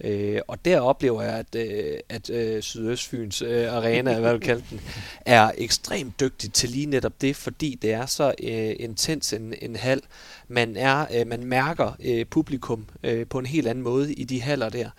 Øh, 0.00 0.40
og 0.48 0.64
der 0.64 0.80
oplever 0.80 1.22
jeg, 1.22 1.34
at, 1.34 1.54
øh, 1.54 1.98
at 2.08 2.30
øh, 2.30 2.62
Sydøstfyns 2.62 3.42
øh, 3.42 3.72
arena, 3.72 4.20
hvad 4.20 4.32
du 4.32 4.38
kalder 4.38 4.62
den, 4.70 4.80
er 5.26 5.50
ekstremt 5.58 6.20
dygtig 6.20 6.52
til 6.52 6.70
lige 6.70 6.86
netop 6.86 7.20
det, 7.20 7.36
fordi 7.36 7.78
det 7.82 7.92
er 7.92 8.06
så 8.06 8.34
øh, 8.42 8.76
intens 8.78 9.32
en, 9.32 9.54
en 9.62 9.76
hal. 9.76 10.00
Man, 10.48 10.76
er, 10.76 11.06
øh, 11.14 11.26
man 11.26 11.44
mærker 11.44 11.96
øh, 12.04 12.26
publikum 12.26 12.86
øh, 13.02 13.26
på 13.26 13.38
en 13.38 13.46
helt 13.46 13.68
anden 13.68 13.84
måde 13.84 14.14
i 14.14 14.24
de 14.24 14.42
haller 14.42 14.68
der. 14.68 14.90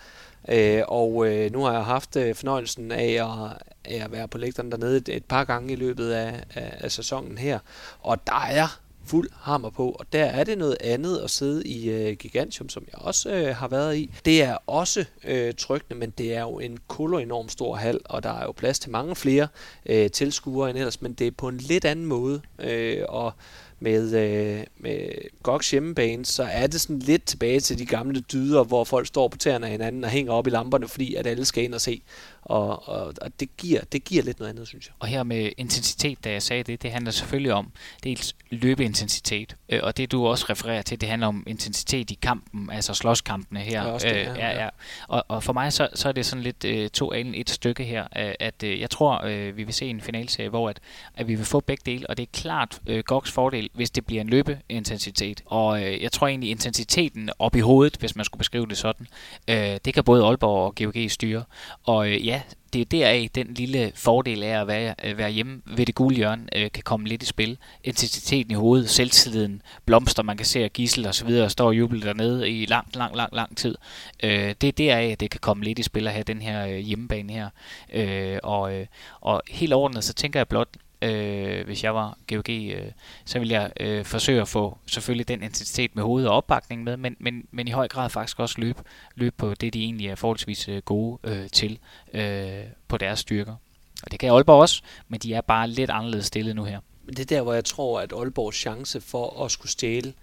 Øh, 0.47 0.83
og 0.87 1.27
øh, 1.27 1.51
nu 1.51 1.63
har 1.63 1.73
jeg 1.73 1.83
haft 1.83 2.15
øh, 2.15 2.35
fornøjelsen 2.35 2.91
af 2.91 3.11
at, 3.11 3.61
af 3.85 4.03
at 4.03 4.11
være 4.11 4.27
på 4.27 4.37
lægterne 4.37 4.71
dernede 4.71 4.97
et, 4.97 5.09
et 5.09 5.25
par 5.25 5.43
gange 5.43 5.73
i 5.73 5.75
løbet 5.75 6.11
af, 6.11 6.43
af, 6.55 6.73
af 6.79 6.91
sæsonen 6.91 7.37
her. 7.37 7.59
Og 7.99 8.27
der 8.27 8.45
er 8.49 8.79
fuld 9.07 9.29
hammer 9.33 9.69
på, 9.69 9.89
og 9.91 10.05
der 10.13 10.25
er 10.25 10.43
det 10.43 10.57
noget 10.57 10.77
andet 10.81 11.17
at 11.17 11.29
sidde 11.29 11.67
i 11.67 11.89
øh, 11.89 12.15
Gigantium, 12.17 12.69
som 12.69 12.85
jeg 12.91 13.01
også 13.01 13.29
øh, 13.29 13.55
har 13.55 13.67
været 13.67 13.97
i. 13.97 14.11
Det 14.25 14.43
er 14.43 14.57
også 14.67 15.05
øh, 15.23 15.53
tryggende, 15.57 15.99
men 15.99 16.09
det 16.09 16.35
er 16.35 16.41
jo 16.41 16.59
en 16.59 16.77
kolo 16.87 17.17
enormt 17.17 17.51
stor 17.51 17.75
hal, 17.75 17.99
og 18.05 18.23
der 18.23 18.29
er 18.29 18.43
jo 18.43 18.51
plads 18.51 18.79
til 18.79 18.91
mange 18.91 19.15
flere 19.15 19.47
øh, 19.85 20.11
tilskuere 20.11 20.69
end 20.69 20.77
ellers, 20.77 21.01
men 21.01 21.13
det 21.13 21.27
er 21.27 21.31
på 21.31 21.47
en 21.47 21.57
lidt 21.57 21.85
anden 21.85 22.05
måde, 22.05 22.41
øh, 22.59 23.03
og 23.09 23.33
med, 23.79 24.13
øh, 24.13 24.63
med 24.77 25.09
Goks 25.43 25.71
hjemmebane, 25.71 26.25
så 26.25 26.43
er 26.43 26.67
det 26.67 26.81
sådan 26.81 26.99
lidt 26.99 27.25
tilbage 27.25 27.59
til 27.59 27.79
de 27.79 27.85
gamle 27.85 28.19
dyder, 28.19 28.63
hvor 28.63 28.83
folk 28.83 29.07
står 29.07 29.27
på 29.27 29.37
tæerne 29.37 29.65
af 29.65 29.71
hinanden 29.71 30.03
og 30.03 30.09
hænger 30.09 30.33
op 30.33 30.47
i 30.47 30.49
lamperne, 30.49 30.87
fordi 30.87 31.15
at 31.15 31.27
alle 31.27 31.45
skal 31.45 31.63
ind 31.63 31.73
og 31.73 31.81
se. 31.81 32.01
Og, 32.41 32.89
og, 32.89 33.13
og 33.21 33.39
det, 33.39 33.57
giver, 33.57 33.81
det 33.81 34.03
giver 34.03 34.23
lidt 34.23 34.39
noget 34.39 34.49
andet, 34.49 34.67
synes 34.67 34.85
jeg. 34.85 34.93
Og 34.99 35.07
her 35.07 35.23
med 35.23 35.51
intensitet, 35.57 36.23
da 36.23 36.31
jeg 36.31 36.41
sagde 36.41 36.63
det, 36.63 36.81
det 36.81 36.91
handler 36.91 37.11
selvfølgelig 37.11 37.53
om 37.53 37.71
dels 38.03 38.35
løbeintensitet, 38.49 39.55
øh, 39.69 39.79
og 39.83 39.97
det 39.97 40.11
du 40.11 40.27
også 40.27 40.45
refererer 40.49 40.81
til, 40.81 41.01
det 41.01 41.09
handler 41.09 41.27
om 41.27 41.43
intensitet 41.47 42.11
i 42.11 42.13
kampen, 42.13 42.69
altså 42.71 42.93
slåskampene 42.93 43.59
her. 43.59 43.83
Ja, 43.83 43.91
også 43.91 44.07
det, 44.07 44.15
ja, 44.15 44.31
øh, 44.31 44.37
ja, 44.37 44.63
ja. 44.63 44.69
Og, 45.07 45.25
og 45.27 45.43
for 45.43 45.53
mig 45.53 45.73
så, 45.73 45.89
så 45.93 46.07
er 46.07 46.11
det 46.11 46.25
sådan 46.25 46.43
lidt 46.43 46.65
øh, 46.65 46.89
to 46.89 47.13
alen 47.13 47.35
et 47.35 47.49
stykke 47.49 47.83
her, 47.83 48.03
øh, 48.03 48.33
at 48.39 48.63
øh, 48.63 48.79
jeg 48.79 48.89
tror, 48.89 49.25
øh, 49.25 49.57
vi 49.57 49.63
vil 49.63 49.73
se 49.73 49.85
en 49.85 50.01
finalserie, 50.01 50.49
hvor 50.49 50.69
at, 50.69 50.79
at 51.15 51.27
vi 51.27 51.35
vil 51.35 51.45
få 51.45 51.59
begge 51.59 51.81
dele, 51.85 52.09
og 52.09 52.17
det 52.17 52.23
er 52.23 52.31
klart 52.33 52.79
øh, 52.87 53.03
Goks 53.03 53.31
fordel, 53.31 53.69
hvis 53.73 53.89
det 53.89 54.05
bliver 54.05 54.21
en 54.21 54.29
løbeintensitet. 54.29 55.41
Og 55.45 55.83
øh, 55.83 56.03
jeg 56.03 56.11
tror 56.11 56.27
egentlig, 56.27 56.49
intensiteten 56.49 57.29
op 57.39 57.55
i 57.55 57.59
hovedet, 57.59 57.97
hvis 57.97 58.15
man 58.15 58.25
skulle 58.25 58.39
beskrive 58.39 58.65
det 58.65 58.77
sådan, 58.77 59.07
øh, 59.47 59.79
det 59.85 59.93
kan 59.93 60.03
både 60.03 60.25
Aalborg 60.25 60.65
og 60.65 60.75
GOG 60.75 61.11
styre. 61.11 61.43
Og 61.83 62.09
øh, 62.09 62.26
ja, 62.27 62.41
det 62.73 62.81
er 62.81 62.85
deraf 62.85 63.29
den 63.35 63.53
lille 63.53 63.91
fordel 63.95 64.43
af 64.43 64.61
at 64.61 64.67
være, 64.67 64.95
at 64.97 65.17
være 65.17 65.29
hjemme 65.29 65.61
ved 65.65 65.85
det 65.85 65.95
gule 65.95 66.15
hjørne 66.15 66.47
øh, 66.55 66.71
kan 66.71 66.83
komme 66.83 67.07
lidt 67.07 67.23
i 67.23 67.25
spil. 67.25 67.57
Intensiteten 67.83 68.51
i 68.51 68.55
hovedet, 68.55 68.89
selvtilliden, 68.89 69.61
blomster, 69.85 70.23
man 70.23 70.37
kan 70.37 70.45
se 70.45 70.63
at 70.63 70.73
Gissel 70.73 71.07
og 71.07 71.15
så 71.15 71.25
videre 71.25 71.49
står 71.49 71.67
og 71.67 71.77
jubler 71.77 72.05
dernede 72.05 72.49
i 72.49 72.65
lang, 72.65 72.95
lang, 72.95 73.15
lang, 73.15 73.33
lang 73.33 73.57
tid. 73.57 73.75
Øh, 74.23 74.55
det 74.61 74.67
er 74.67 74.71
deraf, 74.71 75.11
at 75.11 75.19
det 75.19 75.29
kan 75.29 75.39
komme 75.39 75.63
lidt 75.63 75.79
i 75.79 75.83
spil 75.83 76.07
at 76.07 76.13
have 76.13 76.23
den 76.23 76.41
her 76.41 76.67
øh, 76.67 76.77
hjemmebane 76.77 77.33
her. 77.33 77.49
Øh, 77.93 78.39
og, 78.43 78.73
øh, 78.73 78.85
og 79.21 79.41
helt 79.49 79.73
ordnet, 79.73 80.03
så 80.03 80.13
tænker 80.13 80.39
jeg 80.39 80.47
blot, 80.47 80.69
øh, 81.01 81.65
hvis 81.65 81.83
jeg 81.83 81.95
var 81.95 82.17
GOG, 82.27 82.49
øh, 82.49 82.91
så 83.25 83.39
ville 83.39 83.53
jeg 83.53 83.71
øh, 83.79 84.05
forsøge 84.05 84.41
at 84.41 84.47
få 84.47 84.77
selvfølgelig 84.85 85.27
den 85.27 85.43
intensitet 85.43 85.95
med 85.95 86.03
hovedet 86.03 86.29
og 86.29 86.35
opbakning 86.35 86.83
med, 86.83 86.97
men, 86.97 87.15
men, 87.19 87.47
men 87.51 87.67
i 87.67 87.71
høj 87.71 87.87
grad 87.87 88.09
faktisk 88.09 88.39
også 88.39 88.55
løbe, 88.61 88.83
løbe 89.15 89.35
på 89.37 89.53
det, 89.53 89.73
de 89.73 89.83
egentlig 89.83 90.07
er 90.07 90.15
forholdsvis 90.15 90.69
øh, 90.69 90.81
gode 90.81 91.19
øh, 91.23 91.49
til 91.49 91.79
øh, 92.13 92.63
på 92.87 92.97
deres 92.97 93.19
styrker. 93.19 93.55
Og 94.03 94.11
det 94.11 94.19
kan 94.19 94.29
Aalborg 94.29 94.61
også, 94.61 94.81
men 95.07 95.19
de 95.19 95.33
er 95.33 95.41
bare 95.41 95.67
lidt 95.67 95.89
anderledes 95.89 96.25
stillet 96.25 96.55
nu 96.55 96.63
her. 96.63 96.79
Men 97.05 97.15
det 97.15 97.31
er 97.31 97.35
der, 97.35 97.41
hvor 97.41 97.53
jeg 97.53 97.65
tror, 97.65 97.99
at 97.99 98.13
Aalborgs 98.13 98.57
chance 98.57 99.01
for 99.01 99.43
at 99.43 99.51
skulle 99.51 99.71
stjæle 99.71 100.13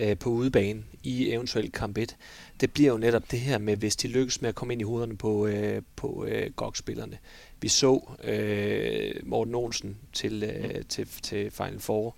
øh, 0.00 0.18
på 0.18 0.30
udebane 0.30 0.82
i 1.02 1.30
eventuelt 1.30 1.72
kamp 1.72 1.98
1, 1.98 2.16
det 2.60 2.72
bliver 2.72 2.92
jo 2.92 2.98
netop 2.98 3.30
det 3.30 3.40
her 3.40 3.58
med, 3.58 3.76
hvis 3.76 3.96
de 3.96 4.08
lykkes 4.08 4.42
med 4.42 4.48
at 4.48 4.54
komme 4.54 4.74
ind 4.74 4.80
i 4.80 4.84
hovederne 4.84 5.16
på, 5.16 5.46
øh, 5.46 5.82
på 5.96 6.24
øh, 6.28 6.52
GOG-spillerne. 6.52 7.18
Vi 7.60 7.68
så 7.68 8.10
øh, 8.24 9.14
Morten 9.22 9.54
Olsen 9.54 9.96
til, 10.12 10.42
øh, 10.42 10.84
til, 10.88 11.08
til 11.22 11.50
Final 11.50 11.80
Four 11.80 12.16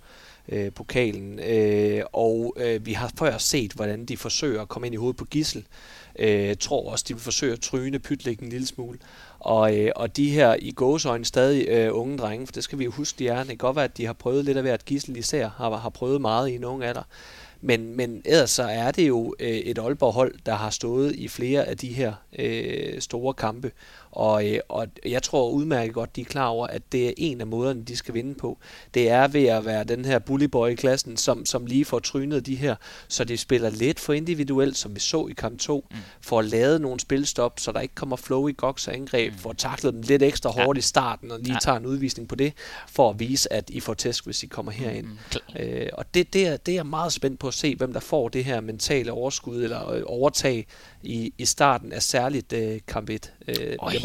øh, 0.48 0.72
pokalen, 0.72 1.38
øh, 1.38 2.02
og 2.12 2.56
øh, 2.56 2.86
vi 2.86 2.92
har 2.92 3.12
før 3.18 3.38
set, 3.38 3.72
hvordan 3.72 4.04
de 4.04 4.16
forsøger 4.16 4.62
at 4.62 4.68
komme 4.68 4.86
ind 4.86 4.94
i 4.94 4.96
hovedet 4.96 5.16
på 5.16 5.24
Gissel. 5.24 5.66
Jeg 6.18 6.50
øh, 6.50 6.56
tror 6.60 6.90
også, 6.92 7.04
de 7.08 7.14
vil 7.14 7.22
forsøge 7.22 7.52
at 7.52 7.60
tryne 7.60 7.98
Pytlik 7.98 8.40
en 8.40 8.48
lille 8.48 8.66
smule. 8.66 8.98
Og, 9.38 9.78
øh, 9.78 9.92
og 9.96 10.16
de 10.16 10.30
her 10.30 10.56
i 10.58 10.70
gåsøjne 10.70 11.24
stadig 11.24 11.68
øh, 11.68 11.96
unge 11.96 12.18
drenge, 12.18 12.46
for 12.46 12.52
det 12.52 12.64
skal 12.64 12.78
vi 12.78 12.84
jo 12.84 12.90
huske, 12.90 13.18
de 13.18 13.28
er. 13.28 13.38
Det 13.38 13.48
kan 13.48 13.56
godt 13.56 13.76
være, 13.76 13.84
at 13.84 13.96
de 13.96 14.06
har 14.06 14.12
prøvet 14.12 14.44
lidt 14.44 14.56
af 14.56 14.62
hvert 14.62 14.84
Gissel 14.84 15.16
især, 15.16 15.48
har, 15.48 15.76
har 15.76 15.88
prøvet 15.88 16.20
meget 16.20 16.48
i 16.48 16.54
en 16.54 16.64
ung 16.64 16.84
alder. 16.84 17.02
Men, 17.60 17.96
men 17.96 18.22
ellers 18.24 18.50
så 18.50 18.62
er 18.62 18.90
det 18.90 19.08
jo 19.08 19.34
øh, 19.38 19.48
et 19.48 19.78
Aalborg-hold, 19.78 20.34
der 20.46 20.54
har 20.54 20.70
stået 20.70 21.14
i 21.14 21.28
flere 21.28 21.64
af 21.64 21.76
de 21.76 21.88
her 21.88 22.12
øh, 22.38 23.00
store 23.00 23.34
kampe, 23.34 23.70
og, 24.18 24.48
øh, 24.48 24.60
og 24.68 24.86
jeg 25.06 25.22
tror 25.22 25.50
udmærket 25.50 25.94
godt, 25.94 26.16
de 26.16 26.20
er 26.20 26.24
klar 26.24 26.46
over, 26.46 26.66
at 26.66 26.82
det 26.92 27.08
er 27.08 27.12
en 27.16 27.40
af 27.40 27.46
måderne, 27.46 27.82
de 27.82 27.96
skal 27.96 28.14
vinde 28.14 28.34
på. 28.34 28.58
Det 28.94 29.10
er 29.10 29.28
ved 29.28 29.44
at 29.44 29.64
være 29.64 29.84
den 29.84 30.04
her 30.04 30.18
bullyboy 30.18 30.70
i 30.70 30.74
klassen, 30.74 31.16
som, 31.16 31.46
som 31.46 31.66
lige 31.66 31.84
får 31.84 31.98
trynet 31.98 32.46
de 32.46 32.54
her, 32.54 32.76
så 33.08 33.24
de 33.24 33.36
spiller 33.36 33.70
lidt 33.70 34.00
for 34.00 34.12
individuelt, 34.12 34.76
som 34.76 34.94
vi 34.94 35.00
så 35.00 35.26
i 35.26 35.32
kamp 35.32 35.58
2, 35.58 35.86
mm. 35.90 35.96
for 36.20 36.38
at 36.38 36.44
lave 36.44 36.78
nogle 36.78 37.00
spilstop, 37.00 37.60
så 37.60 37.72
der 37.72 37.80
ikke 37.80 37.94
kommer 37.94 38.16
flow 38.16 38.48
i 38.48 38.54
Goks 38.56 38.88
angreb, 38.88 39.32
mm. 39.32 39.38
for 39.38 39.50
at 39.50 39.58
takle 39.58 39.92
dem 39.92 40.00
lidt 40.00 40.22
ekstra 40.22 40.50
hårdt 40.50 40.76
ja. 40.76 40.78
i 40.78 40.82
starten, 40.82 41.30
og 41.30 41.38
lige 41.38 41.52
ja. 41.52 41.58
tager 41.58 41.78
en 41.78 41.86
udvisning 41.86 42.28
på 42.28 42.34
det, 42.34 42.52
for 42.88 43.10
at 43.10 43.20
vise, 43.20 43.52
at 43.52 43.70
I 43.70 43.80
får 43.80 43.94
tæsk, 43.94 44.24
hvis 44.24 44.42
I 44.42 44.46
kommer 44.46 44.72
herind. 44.72 45.06
Mm. 45.06 45.60
Øh, 45.60 45.88
og 45.92 46.14
det, 46.14 46.32
det, 46.32 46.46
er, 46.46 46.56
det 46.56 46.72
er 46.72 46.76
jeg 46.76 46.86
meget 46.86 47.12
spændt 47.12 47.40
på 47.40 47.48
at 47.48 47.54
se, 47.54 47.76
hvem 47.76 47.92
der 47.92 48.00
får 48.00 48.28
det 48.28 48.44
her 48.44 48.60
mentale 48.60 49.12
overskud, 49.12 49.62
eller 49.62 49.90
øh, 49.90 50.02
overtag 50.06 50.66
i, 51.02 51.32
i 51.38 51.44
starten 51.44 51.92
af 51.92 52.02
særligt 52.02 52.52
øh, 52.52 52.80
kamp 52.86 53.10
1. 53.10 53.32
Øh, 53.48 53.54
er 53.54 53.90
helt, 53.90 54.04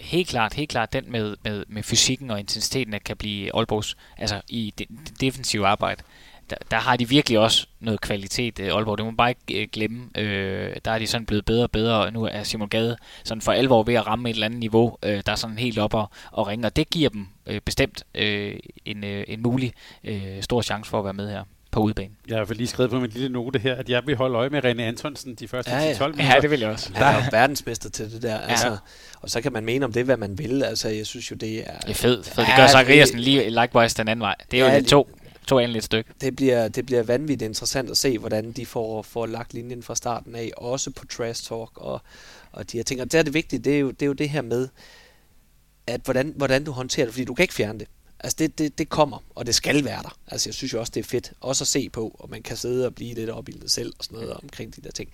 helt 0.00 0.28
klart, 0.28 0.54
helt 0.54 0.70
klart 0.70 0.92
den 0.92 1.12
med, 1.12 1.36
med, 1.44 1.64
med 1.68 1.82
fysikken 1.82 2.30
og 2.30 2.40
intensiteten, 2.40 2.92
der 2.92 2.98
kan 2.98 3.16
blive 3.16 3.56
Aalborgs, 3.56 3.96
altså 4.18 4.40
i 4.48 4.74
det, 4.78 4.88
det 4.88 5.20
defensive 5.20 5.66
arbejde 5.66 6.02
der, 6.50 6.56
der 6.70 6.76
har 6.76 6.96
de 6.96 7.08
virkelig 7.08 7.38
også 7.38 7.66
noget 7.80 8.00
kvalitet, 8.00 8.60
øh, 8.60 8.74
Aalborg. 8.74 8.98
Det 8.98 9.04
må 9.04 9.10
man 9.10 9.16
bare 9.16 9.30
ikke 9.30 9.62
øh, 9.62 9.68
glemme. 9.72 10.08
Øh, 10.18 10.76
der 10.84 10.90
er 10.90 10.98
de 10.98 11.06
sådan 11.06 11.26
blevet 11.26 11.44
bedre 11.44 11.62
og 11.62 11.70
bedre, 11.70 12.04
og 12.04 12.12
nu 12.12 12.24
er 12.24 12.42
Simon 12.42 12.68
Gade 12.68 12.96
sådan 13.24 13.42
for 13.42 13.52
alvor 13.52 13.82
ved 13.82 13.94
at 13.94 14.06
ramme 14.06 14.30
et 14.30 14.34
eller 14.34 14.46
andet 14.46 14.60
niveau, 14.60 14.96
øh, 15.02 15.22
der 15.26 15.32
er 15.32 15.36
sådan 15.36 15.58
helt 15.58 15.78
op 15.78 15.94
og, 15.94 16.10
og 16.32 16.46
ringer. 16.46 16.68
Og 16.68 16.76
det 16.76 16.90
giver 16.90 17.10
dem 17.10 17.26
øh, 17.46 17.60
bestemt 17.60 18.04
øh, 18.14 18.58
en, 18.84 19.04
øh, 19.04 19.24
en 19.28 19.42
mulig 19.42 19.72
øh, 20.04 20.42
stor 20.42 20.62
chance 20.62 20.90
for 20.90 20.98
at 20.98 21.04
være 21.04 21.14
med 21.14 21.30
her 21.30 21.44
på 21.74 21.80
udebane. 21.80 22.14
Jeg 22.28 22.38
har 22.38 22.54
lige 22.54 22.66
skrevet 22.66 22.90
på 22.90 23.00
min 23.00 23.10
lille 23.10 23.28
note 23.28 23.58
her, 23.58 23.74
at 23.74 23.88
jeg 23.88 24.02
vil 24.06 24.16
holde 24.16 24.36
øje 24.36 24.48
med 24.48 24.64
René 24.64 24.80
Antonsen 24.80 25.34
de 25.34 25.48
første 25.48 25.70
ja, 25.70 25.78
ja. 25.78 25.94
12 25.94 26.12
minutter. 26.16 26.34
Ja, 26.34 26.40
det 26.40 26.50
vil 26.50 26.60
jeg 26.60 26.70
også. 26.70 26.90
Han 26.94 27.14
er 27.14 27.16
jo 27.16 27.22
verdensmester 27.32 27.90
til 27.90 28.12
det 28.12 28.22
der. 28.22 28.38
Altså, 28.38 28.68
ja. 28.68 28.76
Og 29.20 29.30
så 29.30 29.40
kan 29.40 29.52
man 29.52 29.64
mene 29.64 29.84
om 29.84 29.92
det, 29.92 30.04
hvad 30.04 30.16
man 30.16 30.38
vil. 30.38 30.62
Altså, 30.62 30.88
jeg 30.88 31.06
synes 31.06 31.30
jo, 31.30 31.36
det 31.36 31.58
er... 31.58 31.78
Det 31.78 31.90
er 31.90 31.94
fedt. 31.94 32.26
fedt. 32.26 32.46
Det 32.46 32.56
gør 32.56 32.66
Zachariasen 32.66 33.18
lige 33.18 33.50
likewise 33.50 33.96
den 33.96 34.08
anden 34.08 34.22
vej. 34.22 34.34
Det 34.50 34.60
er 34.60 34.64
jo 34.64 34.70
ja, 34.70 34.78
lidt 34.78 34.88
to 34.88 35.08
to 35.46 35.58
an 35.58 35.70
lidt 35.70 35.84
stykke. 35.84 36.10
Det 36.20 36.36
bliver, 36.36 36.68
det 36.68 36.86
bliver 36.86 37.02
vanvittigt 37.02 37.48
interessant 37.48 37.90
at 37.90 37.96
se, 37.96 38.18
hvordan 38.18 38.52
de 38.52 38.66
får, 38.66 39.02
får 39.02 39.26
lagt 39.26 39.54
linjen 39.54 39.82
fra 39.82 39.94
starten 39.94 40.34
af, 40.34 40.50
også 40.56 40.90
på 40.90 41.06
trash 41.06 41.48
talk 41.48 41.70
og, 41.74 42.00
og 42.52 42.72
de 42.72 42.76
her 42.76 42.84
ting. 42.84 43.00
Og 43.00 43.12
det 43.12 43.18
er 43.18 43.22
det 43.22 43.34
vigtige, 43.34 43.60
det 43.60 43.74
er 43.74 43.78
jo 43.78 43.90
det, 43.90 44.02
er 44.02 44.06
jo 44.06 44.12
det 44.12 44.28
her 44.28 44.42
med, 44.42 44.68
at 45.86 46.00
hvordan, 46.04 46.32
hvordan 46.36 46.64
du 46.64 46.72
håndterer 46.72 47.06
det, 47.06 47.14
fordi 47.14 47.24
du 47.24 47.34
kan 47.34 47.42
ikke 47.42 47.54
fjerne 47.54 47.78
det. 47.78 47.88
Altså 48.24 48.36
det, 48.38 48.58
det, 48.58 48.78
det 48.78 48.88
kommer, 48.88 49.18
og 49.34 49.46
det 49.46 49.54
skal 49.54 49.84
være 49.84 50.02
der. 50.02 50.18
Altså 50.26 50.48
jeg 50.48 50.54
synes 50.54 50.72
jo 50.72 50.80
også, 50.80 50.92
det 50.94 51.00
er 51.00 51.04
fedt 51.04 51.32
også 51.40 51.64
at 51.64 51.68
se 51.68 51.88
på, 51.88 52.16
og 52.18 52.30
man 52.30 52.42
kan 52.42 52.56
sidde 52.56 52.86
og 52.86 52.94
blive 52.94 53.14
lidt 53.14 53.30
opbildet 53.30 53.70
selv 53.70 53.92
og 53.98 54.04
sådan 54.04 54.18
noget 54.18 54.34
omkring 54.42 54.76
de 54.76 54.80
der 54.80 54.90
ting. 54.90 55.10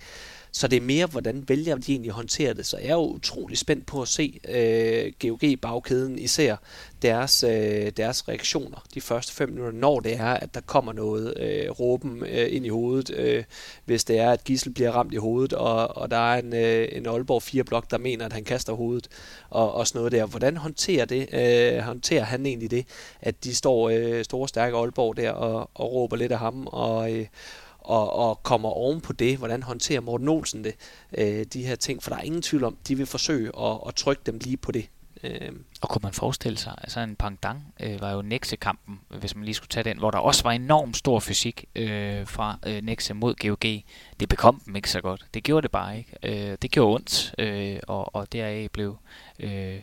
Så 0.53 0.67
det 0.67 0.77
er 0.77 0.81
mere, 0.81 1.05
hvordan 1.05 1.43
vælger 1.47 1.75
de 1.75 1.91
egentlig 1.91 2.09
at 2.09 2.15
håndtere 2.15 2.53
det. 2.53 2.65
Så 2.65 2.77
jeg 2.77 2.87
er 2.87 2.93
jo 2.93 3.07
utrolig 3.07 3.57
spændt 3.57 3.85
på 3.85 4.01
at 4.01 4.07
se 4.07 4.39
øh, 4.49 5.13
GOG-bagkæden, 5.19 6.19
især 6.19 6.55
deres, 7.01 7.43
øh, 7.43 7.91
deres 7.97 8.27
reaktioner 8.27 8.85
de 8.93 9.01
første 9.01 9.33
fem 9.33 9.49
minutter, 9.49 9.79
når 9.79 9.99
det 9.99 10.13
er, 10.13 10.33
at 10.33 10.53
der 10.53 10.61
kommer 10.61 10.93
noget 10.93 11.33
øh, 11.39 11.69
råben 11.69 12.23
øh, 12.25 12.55
ind 12.55 12.65
i 12.65 12.69
hovedet, 12.69 13.15
øh, 13.15 13.43
hvis 13.85 14.03
det 14.03 14.19
er, 14.19 14.31
at 14.31 14.43
Gissel 14.43 14.73
bliver 14.73 14.91
ramt 14.91 15.13
i 15.13 15.17
hovedet, 15.17 15.53
og, 15.53 15.97
og 15.97 16.11
der 16.11 16.33
er 16.33 16.39
en, 16.39 16.55
øh, 16.55 16.87
en 16.91 17.07
Aalborg 17.07 17.43
4-blok, 17.43 17.91
der 17.91 17.97
mener, 17.97 18.25
at 18.25 18.33
han 18.33 18.43
kaster 18.43 18.73
hovedet, 18.73 19.07
og, 19.49 19.73
og 19.73 19.87
sådan 19.87 19.99
noget 19.99 20.11
der. 20.11 20.25
Hvordan 20.25 20.57
håndterer, 20.57 21.05
det, 21.05 21.33
øh, 21.33 21.79
håndterer 21.79 22.23
han 22.23 22.45
egentlig 22.45 22.71
det, 22.71 22.85
at 23.21 23.43
de 23.43 23.55
står 23.55 23.89
øh, 23.89 24.23
store, 24.23 24.47
stærke 24.47 24.77
Aalborg 24.77 25.17
der 25.17 25.31
og, 25.31 25.69
og 25.73 25.93
råber 25.93 26.15
lidt 26.15 26.31
af 26.31 26.39
ham, 26.39 26.67
og, 26.67 27.13
øh, 27.13 27.25
og, 27.81 28.13
og 28.13 28.43
kommer 28.43 28.69
oven 28.69 29.01
på 29.01 29.13
det, 29.13 29.37
hvordan 29.37 29.63
håndterer 29.63 30.01
Morten 30.01 30.27
Olsen 30.27 30.63
det, 30.63 30.75
øh, 31.17 31.45
de 31.53 31.65
her 31.65 31.75
ting, 31.75 32.03
for 32.03 32.09
der 32.09 32.17
er 32.17 32.21
ingen 32.21 32.41
tvivl 32.41 32.63
om, 32.63 32.77
de 32.87 32.95
vil 32.95 33.05
forsøge 33.05 33.51
at, 33.59 33.79
at 33.87 33.95
trykke 33.95 34.21
dem 34.25 34.37
lige 34.37 34.57
på 34.57 34.71
det. 34.71 34.89
Øh. 35.23 35.51
Og 35.81 35.89
kunne 35.89 35.99
man 36.03 36.13
forestille 36.13 36.57
sig, 36.57 36.75
altså 36.77 36.99
en 36.99 37.15
pangdang 37.15 37.73
øh, 37.79 38.01
var 38.01 38.11
jo 38.11 38.21
Nexe-kampen, 38.21 38.99
hvis 39.19 39.35
man 39.35 39.45
lige 39.45 39.55
skulle 39.55 39.69
tage 39.69 39.83
den, 39.83 39.97
hvor 39.97 40.11
der 40.11 40.17
også 40.17 40.43
var 40.43 40.51
enormt 40.51 40.97
stor 40.97 41.19
fysik 41.19 41.65
øh, 41.75 42.27
fra 42.27 42.59
øh, 42.65 42.81
Nexe 42.81 43.13
mod 43.13 43.35
GOG. 43.35 43.83
Det 44.19 44.29
bekom 44.29 44.61
dem 44.65 44.75
ikke 44.75 44.89
så 44.89 45.01
godt. 45.01 45.25
Det 45.33 45.43
gjorde 45.43 45.61
det 45.61 45.71
bare 45.71 45.97
ikke. 45.97 46.17
Øh, 46.23 46.57
det 46.61 46.71
gjorde 46.71 46.95
ondt, 46.95 47.35
øh, 47.37 47.79
og, 47.87 48.15
og 48.15 48.31
deraf 48.31 48.67
blev 48.73 48.97
øh, 49.39 49.81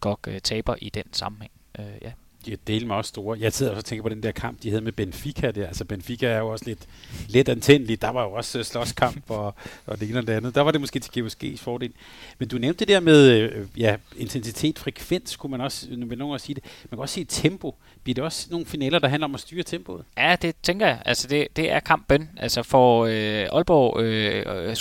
GOG 0.00 0.20
øh, 0.28 0.40
taber 0.40 0.74
i 0.78 0.88
den 0.88 1.12
sammenhæng. 1.12 1.52
Øh, 1.78 1.84
ja. 2.02 2.12
De 2.46 2.52
er 2.52 2.56
del 2.66 2.86
med 2.86 2.96
også 2.96 3.08
store. 3.08 3.38
Jeg 3.40 3.52
sidder 3.52 3.72
også 3.72 3.80
og 3.80 3.84
tænker 3.84 4.02
på 4.02 4.08
den 4.08 4.22
der 4.22 4.32
kamp, 4.32 4.62
de 4.62 4.70
havde 4.70 4.82
med 4.82 4.92
Benfica 4.92 5.50
der. 5.50 5.66
Altså 5.66 5.84
Benfica 5.84 6.26
er 6.26 6.38
jo 6.38 6.48
også 6.48 6.64
lidt, 6.64 6.88
lidt 7.28 7.48
antændelig. 7.48 8.02
Der 8.02 8.08
var 8.08 8.22
jo 8.22 8.32
også 8.32 8.58
øh, 8.58 8.64
slåskamp 8.64 9.30
og, 9.30 9.54
og 9.86 10.00
det 10.00 10.08
ene 10.10 10.18
og 10.18 10.26
det 10.26 10.32
andet. 10.32 10.54
Der 10.54 10.60
var 10.60 10.70
det 10.70 10.80
måske 10.80 11.00
til 11.00 11.20
GVSG's 11.20 11.56
fordel. 11.56 11.92
Men 12.38 12.48
du 12.48 12.58
nævnte 12.58 12.78
det 12.78 12.88
der 12.88 13.00
med 13.00 13.30
øh, 13.30 13.66
ja, 13.76 13.96
intensitet, 14.16 14.78
frekvens, 14.78 15.36
kunne 15.36 15.50
man 15.50 15.60
også, 15.60 15.86
vil 15.90 16.18
nogen 16.18 16.32
også 16.32 16.46
sige 16.46 16.54
det. 16.54 16.64
Man 16.90 16.96
kan 16.96 16.98
også 16.98 17.14
sige 17.14 17.26
tempo. 17.28 17.74
Bliver 18.02 18.14
det 18.14 18.24
også 18.24 18.46
nogle 18.50 18.66
finaler, 18.66 18.98
der 18.98 19.08
handler 19.08 19.24
om 19.24 19.34
at 19.34 19.40
styre 19.40 19.62
tempoet? 19.62 20.04
Ja, 20.16 20.36
det 20.42 20.54
tænker 20.62 20.86
jeg. 20.86 21.02
Altså 21.04 21.28
det, 21.28 21.48
det 21.56 21.72
er 21.72 21.80
kampen. 21.80 22.30
Altså 22.36 22.62
for 22.62 23.04
øh, 23.04 23.46
Aalborg 23.52 24.00
øh, 24.00 24.68
øh 24.68 24.76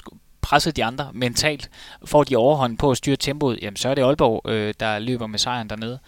presset 0.49 0.75
de 0.75 0.83
andre 0.83 1.09
mentalt, 1.13 1.69
får 2.05 2.23
de 2.23 2.35
overhånd 2.35 2.77
på 2.77 2.91
at 2.91 2.97
styre 2.97 3.15
tempoet, 3.15 3.59
jamen 3.61 3.75
så 3.75 3.89
er 3.89 3.95
det 3.95 4.01
Aalborg, 4.01 4.49
øh, 4.49 4.73
der 4.79 4.99
løber 4.99 5.27
med 5.27 5.39
sejren 5.39 5.69
dernede. 5.69 5.99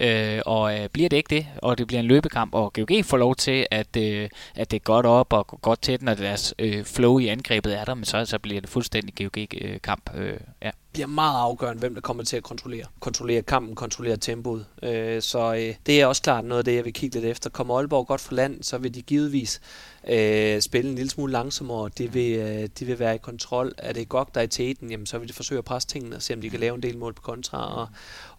Øh, 0.00 0.40
og 0.46 0.78
øh, 0.78 0.88
bliver 0.88 1.08
det 1.08 1.16
ikke 1.16 1.36
det, 1.36 1.46
og 1.56 1.78
det 1.78 1.86
bliver 1.86 2.00
en 2.00 2.06
løbekamp, 2.06 2.54
og 2.54 2.72
GOG 2.72 3.04
får 3.04 3.16
lov 3.16 3.34
til, 3.34 3.66
at, 3.70 3.96
øh, 3.96 4.28
at 4.54 4.70
det 4.70 4.76
er 4.76 4.84
godt 4.84 5.06
op 5.06 5.32
og 5.32 5.46
godt 5.62 5.82
til 5.82 6.00
den, 6.00 6.08
og 6.08 6.18
deres 6.18 6.54
øh, 6.58 6.84
flow 6.84 7.18
i 7.18 7.26
angrebet 7.26 7.78
er 7.78 7.84
der, 7.84 7.94
men 7.94 8.04
så, 8.04 8.24
så 8.24 8.38
bliver 8.38 8.60
det 8.60 8.70
fuldstændig 8.70 9.14
GOG-kamp. 9.14 10.10
Øh, 10.14 10.28
øh, 10.28 10.40
ja 10.62 10.70
bliver 10.98 11.06
meget 11.06 11.40
afgørende, 11.40 11.80
hvem 11.80 11.94
der 11.94 12.00
kommer 12.00 12.24
til 12.24 12.36
at 12.36 12.42
kontrollere. 12.42 12.84
Kontrollere 13.00 13.42
kampen, 13.42 13.74
kontrollere 13.74 14.16
tempoet. 14.16 14.66
Øh, 14.82 15.22
så 15.22 15.54
øh, 15.54 15.74
det 15.86 16.00
er 16.00 16.06
også 16.06 16.22
klart 16.22 16.44
noget 16.44 16.58
af 16.58 16.64
det, 16.64 16.74
jeg 16.74 16.84
vil 16.84 16.92
kigge 16.92 17.14
lidt 17.14 17.30
efter. 17.30 17.50
Kommer 17.50 17.76
Aalborg 17.76 18.06
godt 18.06 18.20
fra 18.20 18.34
land, 18.34 18.62
så 18.62 18.78
vil 18.78 18.94
de 18.94 19.02
givetvis 19.02 19.60
øh, 20.08 20.60
spille 20.60 20.90
en 20.90 20.96
lille 20.96 21.10
smule 21.10 21.32
langsommere. 21.32 21.90
De 21.98 22.12
vil, 22.12 22.38
øh, 22.38 22.68
de 22.78 22.84
vil 22.84 22.98
være 22.98 23.14
i 23.14 23.18
kontrol. 23.18 23.72
Er 23.78 23.92
det 23.92 24.08
godt 24.08 24.34
der 24.34 24.40
er 24.40 24.44
i 24.44 24.48
teten, 24.48 24.90
jamen, 24.90 25.06
så 25.06 25.18
vil 25.18 25.28
de 25.28 25.32
forsøge 25.32 25.58
at 25.58 25.64
presse 25.64 25.88
tingene 25.88 26.16
og 26.16 26.22
se, 26.22 26.34
om 26.34 26.40
de 26.40 26.50
kan 26.50 26.60
lave 26.60 26.74
en 26.74 26.82
del 26.82 26.98
mål 26.98 27.14
på 27.14 27.22
kontra 27.22 27.80
og, 27.80 27.88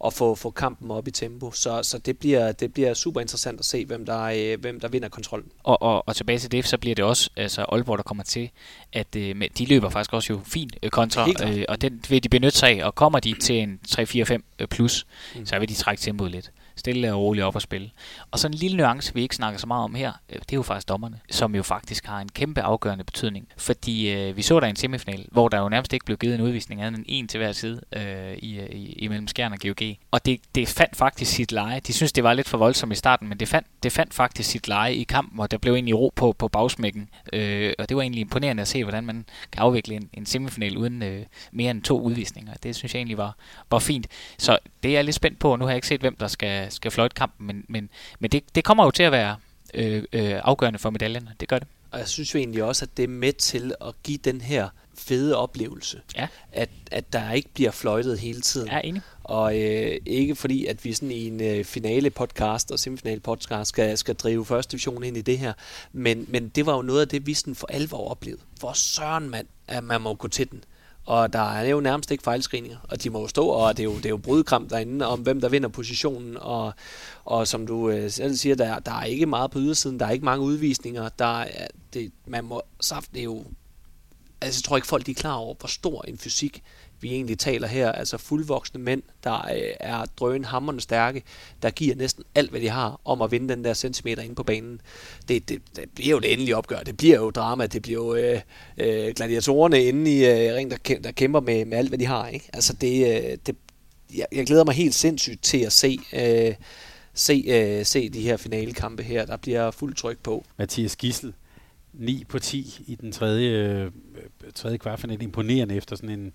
og 0.00 0.12
få, 0.12 0.34
få 0.34 0.50
kampen 0.50 0.90
op 0.90 1.08
i 1.08 1.10
tempo. 1.10 1.52
Så, 1.52 1.82
så 1.82 1.98
det, 1.98 2.18
bliver, 2.18 2.52
det 2.52 2.72
bliver 2.72 2.94
super 2.94 3.20
interessant 3.20 3.60
at 3.60 3.64
se, 3.64 3.84
hvem 3.84 4.06
der, 4.06 4.22
øh, 4.22 4.60
hvem 4.60 4.80
der 4.80 4.88
vinder 4.88 5.08
kontrollen. 5.08 5.48
Og, 5.62 5.82
og, 5.82 6.08
og 6.08 6.16
tilbage 6.16 6.38
til 6.38 6.52
det, 6.52 6.66
så 6.66 6.78
bliver 6.78 6.94
det 6.94 7.04
også 7.04 7.30
altså 7.36 7.62
Aalborg, 7.62 7.98
der 7.98 8.02
kommer 8.02 8.24
til, 8.24 8.50
at 8.92 9.16
øh, 9.16 9.42
de 9.58 9.64
løber 9.66 9.90
faktisk 9.90 10.12
også 10.12 10.32
jo 10.32 10.40
fint 10.44 10.76
øh, 10.82 10.90
kontra, 10.90 11.28
øh, 11.28 11.64
og 11.68 11.80
den 11.80 12.02
vil 12.08 12.24
de 12.24 12.28
benytte 12.28 12.58
sig 12.58 12.68
af, 12.68 12.84
og 12.84 12.94
kommer 12.94 13.20
de 13.20 13.34
til 13.40 13.56
en 13.56 13.80
3-4-5 13.88 14.38
øh, 14.58 14.66
plus, 14.66 15.06
mm. 15.36 15.46
så 15.46 15.58
vil 15.58 15.68
de 15.68 15.74
trække 15.74 16.00
tempoet 16.00 16.30
lidt 16.30 16.50
stille 16.80 17.14
og 17.14 17.20
roligt 17.20 17.44
op 17.44 17.54
og 17.54 17.62
spille. 17.62 17.90
Og 18.30 18.38
så 18.38 18.46
en 18.46 18.54
lille 18.54 18.76
nuance, 18.76 19.14
vi 19.14 19.22
ikke 19.22 19.36
snakker 19.36 19.58
så 19.58 19.66
meget 19.66 19.84
om 19.84 19.94
her, 19.94 20.12
øh, 20.28 20.38
det 20.38 20.52
er 20.52 20.56
jo 20.56 20.62
faktisk 20.62 20.88
dommerne, 20.88 21.20
som 21.30 21.54
jo 21.54 21.62
faktisk 21.62 22.06
har 22.06 22.20
en 22.20 22.28
kæmpe 22.28 22.62
afgørende 22.62 23.04
betydning. 23.04 23.48
Fordi 23.56 24.10
øh, 24.10 24.36
vi 24.36 24.42
så 24.42 24.60
der 24.60 24.66
en 24.66 24.76
semifinal, 24.76 25.26
hvor 25.32 25.48
der 25.48 25.58
jo 25.60 25.68
nærmest 25.68 25.92
ikke 25.92 26.04
blev 26.04 26.16
givet 26.16 26.34
en 26.34 26.40
udvisning 26.40 26.82
andet 26.82 26.98
end 26.98 27.06
en 27.08 27.28
til 27.28 27.38
hver 27.38 27.52
side 27.52 27.80
øh, 27.92 28.32
i, 28.32 28.60
i, 28.60 28.92
imellem 28.92 29.28
Skjern 29.28 29.52
og 29.52 29.58
GOG. 29.58 29.96
Og 30.10 30.26
det, 30.26 30.40
det 30.54 30.68
fandt 30.68 30.96
faktisk 30.96 31.32
sit 31.32 31.52
leje. 31.52 31.80
De 31.80 31.92
synes 31.92 32.12
det 32.12 32.24
var 32.24 32.32
lidt 32.32 32.48
for 32.48 32.58
voldsomt 32.58 32.92
i 32.92 32.96
starten, 32.96 33.28
men 33.28 33.38
det 33.38 33.48
fandt, 33.48 33.66
det 33.82 33.92
fandt 33.92 34.14
faktisk 34.14 34.50
sit 34.50 34.68
leje 34.68 34.94
i 34.94 35.02
kampen, 35.02 35.40
og 35.40 35.50
der 35.50 35.58
blev 35.58 35.74
egentlig 35.74 35.98
ro 35.98 36.12
på, 36.16 36.32
på 36.32 36.48
bagsmækken. 36.48 37.08
Øh, 37.32 37.72
og 37.78 37.88
det 37.88 37.96
var 37.96 38.02
egentlig 38.02 38.20
imponerende 38.20 38.60
at 38.60 38.68
se, 38.68 38.84
hvordan 38.84 39.04
man 39.04 39.24
kan 39.52 39.62
afvikle 39.62 39.94
en, 39.94 40.10
en 40.12 40.26
semifinal 40.26 40.76
uden 40.76 41.02
øh, 41.02 41.26
mere 41.52 41.70
end 41.70 41.82
to 41.82 42.00
udvisninger. 42.00 42.54
Det 42.62 42.76
synes 42.76 42.94
jeg 42.94 42.98
egentlig 42.98 43.18
var, 43.18 43.36
var 43.70 43.78
fint. 43.78 44.06
Så 44.38 44.58
det 44.82 44.88
er 44.88 44.92
jeg 44.92 45.04
lidt 45.04 45.16
spændt 45.16 45.38
på. 45.38 45.56
Nu 45.56 45.64
har 45.64 45.70
jeg 45.70 45.76
ikke 45.76 45.86
set, 45.86 46.00
hvem 46.00 46.16
der 46.16 46.28
skal, 46.28 46.69
skal 46.70 46.90
fløjte 46.90 47.14
kampen, 47.14 47.46
men, 47.46 47.64
men, 47.68 47.88
men 48.18 48.30
det, 48.30 48.54
det 48.54 48.64
kommer 48.64 48.84
jo 48.84 48.90
til 48.90 49.02
at 49.02 49.12
være 49.12 49.36
øh, 49.74 50.02
øh, 50.12 50.40
afgørende 50.44 50.78
for 50.78 50.90
medaljerne. 50.90 51.34
Det 51.40 51.48
gør 51.48 51.58
det. 51.58 51.68
Og 51.90 51.98
jeg 51.98 52.08
synes 52.08 52.34
jo 52.34 52.38
egentlig 52.38 52.64
også, 52.64 52.84
at 52.84 52.96
det 52.96 53.02
er 53.02 53.08
med 53.08 53.32
til 53.32 53.74
at 53.80 53.94
give 54.02 54.18
den 54.18 54.40
her 54.40 54.68
fede 54.94 55.36
oplevelse. 55.36 56.00
Ja. 56.16 56.28
At, 56.52 56.68
at 56.90 57.12
der 57.12 57.32
ikke 57.32 57.48
bliver 57.54 57.70
fløjtet 57.70 58.18
hele 58.18 58.40
tiden. 58.40 58.68
Ja, 58.68 58.80
enig. 58.84 59.02
Og 59.24 59.60
øh, 59.60 59.96
ikke 60.06 60.36
fordi, 60.36 60.66
at 60.66 60.84
vi 60.84 60.92
sådan 60.92 61.10
i 61.10 61.26
en 61.26 61.42
øh, 61.42 61.64
finale 61.64 62.10
podcast 62.10 62.70
og 62.70 62.78
semifinale 62.78 63.20
podcast 63.20 63.68
skal, 63.68 63.98
skal 63.98 64.14
drive 64.14 64.46
første 64.46 64.72
division 64.72 65.04
ind 65.04 65.16
i 65.16 65.20
det 65.20 65.38
her. 65.38 65.52
Men, 65.92 66.24
men 66.28 66.48
det 66.48 66.66
var 66.66 66.76
jo 66.76 66.82
noget 66.82 67.00
af 67.00 67.08
det, 67.08 67.26
vi 67.26 67.34
sådan 67.34 67.54
for 67.54 67.66
alvor 67.70 68.10
oplevede. 68.10 68.42
For 68.60 68.72
søren 68.72 69.30
mand, 69.30 69.46
at 69.68 69.84
man 69.84 70.00
må 70.00 70.14
gå 70.14 70.28
til 70.28 70.50
den. 70.50 70.64
Og 71.06 71.32
der 71.32 71.52
er 71.52 71.68
jo 71.68 71.80
nærmest 71.80 72.10
ikke 72.10 72.24
fejlscreeninger, 72.24 72.78
og 72.82 73.02
de 73.02 73.10
må 73.10 73.20
jo 73.20 73.28
stå, 73.28 73.46
og 73.46 73.76
det 73.76 73.82
er 73.82 73.84
jo, 73.84 73.96
det 73.96 74.06
er 74.06 74.10
jo 74.10 74.16
brudkramp 74.16 74.70
derinde 74.70 75.06
om, 75.06 75.20
hvem 75.20 75.40
der 75.40 75.48
vinder 75.48 75.68
positionen, 75.68 76.36
og, 76.40 76.72
og 77.24 77.48
som 77.48 77.66
du 77.66 77.90
øh, 77.90 78.10
selv 78.10 78.36
siger, 78.36 78.54
der, 78.54 78.78
der 78.78 78.92
er 78.92 79.04
ikke 79.04 79.26
meget 79.26 79.50
på 79.50 79.58
ydersiden, 79.58 80.00
der 80.00 80.06
er 80.06 80.10
ikke 80.10 80.24
mange 80.24 80.44
udvisninger, 80.44 81.08
der 81.08 81.40
er, 81.40 81.66
det, 81.94 82.12
man 82.26 82.44
må, 82.44 82.62
saft, 82.80 83.12
det 83.12 83.20
er 83.20 83.24
jo, 83.24 83.44
altså 84.40 84.58
jeg 84.58 84.64
tror 84.64 84.76
ikke 84.76 84.88
folk 84.88 85.06
de 85.06 85.10
er 85.10 85.14
klar 85.14 85.34
over, 85.34 85.54
hvor 85.58 85.68
stor 85.68 86.04
en 86.08 86.18
fysik 86.18 86.62
vi 87.02 87.12
egentlig 87.14 87.38
taler 87.38 87.68
her, 87.68 87.92
altså 87.92 88.18
fuldvoksne 88.18 88.80
mænd, 88.80 89.02
der 89.24 89.34
øh, 89.34 89.72
er 89.80 90.04
drøn 90.04 90.44
hammerne 90.44 90.80
stærke, 90.80 91.22
der 91.62 91.70
giver 91.70 91.94
næsten 91.94 92.24
alt, 92.34 92.50
hvad 92.50 92.60
de 92.60 92.68
har, 92.68 93.00
om 93.04 93.22
at 93.22 93.30
vinde 93.30 93.54
den 93.54 93.64
der 93.64 93.74
centimeter 93.74 94.22
inde 94.22 94.34
på 94.34 94.42
banen. 94.42 94.80
Det, 95.28 95.48
det, 95.48 95.62
det 95.76 95.84
bliver 95.94 96.10
jo 96.10 96.18
det 96.18 96.32
endelige 96.32 96.56
opgør, 96.56 96.80
det 96.80 96.96
bliver 96.96 97.16
jo 97.16 97.30
drama, 97.30 97.66
det 97.66 97.82
bliver 97.82 98.04
jo 98.04 98.14
øh, 98.14 98.40
øh, 98.78 99.14
gladiatorerne 99.14 99.84
inde 99.84 100.12
i 100.12 100.26
øh, 100.26 100.54
ring, 100.54 100.70
der, 100.70 100.98
der 101.04 101.12
kæmper 101.12 101.40
med, 101.40 101.64
med 101.64 101.78
alt, 101.78 101.88
hvad 101.88 101.98
de 101.98 102.06
har. 102.06 102.28
Ikke? 102.28 102.50
Altså 102.52 102.72
det, 102.72 103.22
øh, 103.22 103.38
det, 103.46 103.56
jeg, 104.16 104.26
jeg 104.32 104.46
glæder 104.46 104.64
mig 104.64 104.74
helt 104.74 104.94
sindssygt 104.94 105.42
til 105.42 105.58
at 105.58 105.72
se, 105.72 105.98
øh, 106.12 106.54
se, 107.14 107.44
øh, 107.48 107.86
se 107.86 108.08
de 108.08 108.20
her 108.20 108.36
finalekampe 108.36 109.02
her. 109.02 109.26
Der 109.26 109.36
bliver 109.36 109.70
fuld 109.70 109.94
tryk 109.94 110.18
på. 110.22 110.44
Mathias 110.58 110.96
Gissel, 110.96 111.32
9 111.92 112.24
på 112.28 112.38
10 112.38 112.84
i 112.86 112.94
den 112.94 113.12
tredje, 113.12 113.50
øh, 113.50 113.90
tredje 114.54 114.78
kvartfinale. 114.78 115.22
Imponerende 115.22 115.74
efter 115.74 115.96
sådan 115.96 116.10
en, 116.10 116.32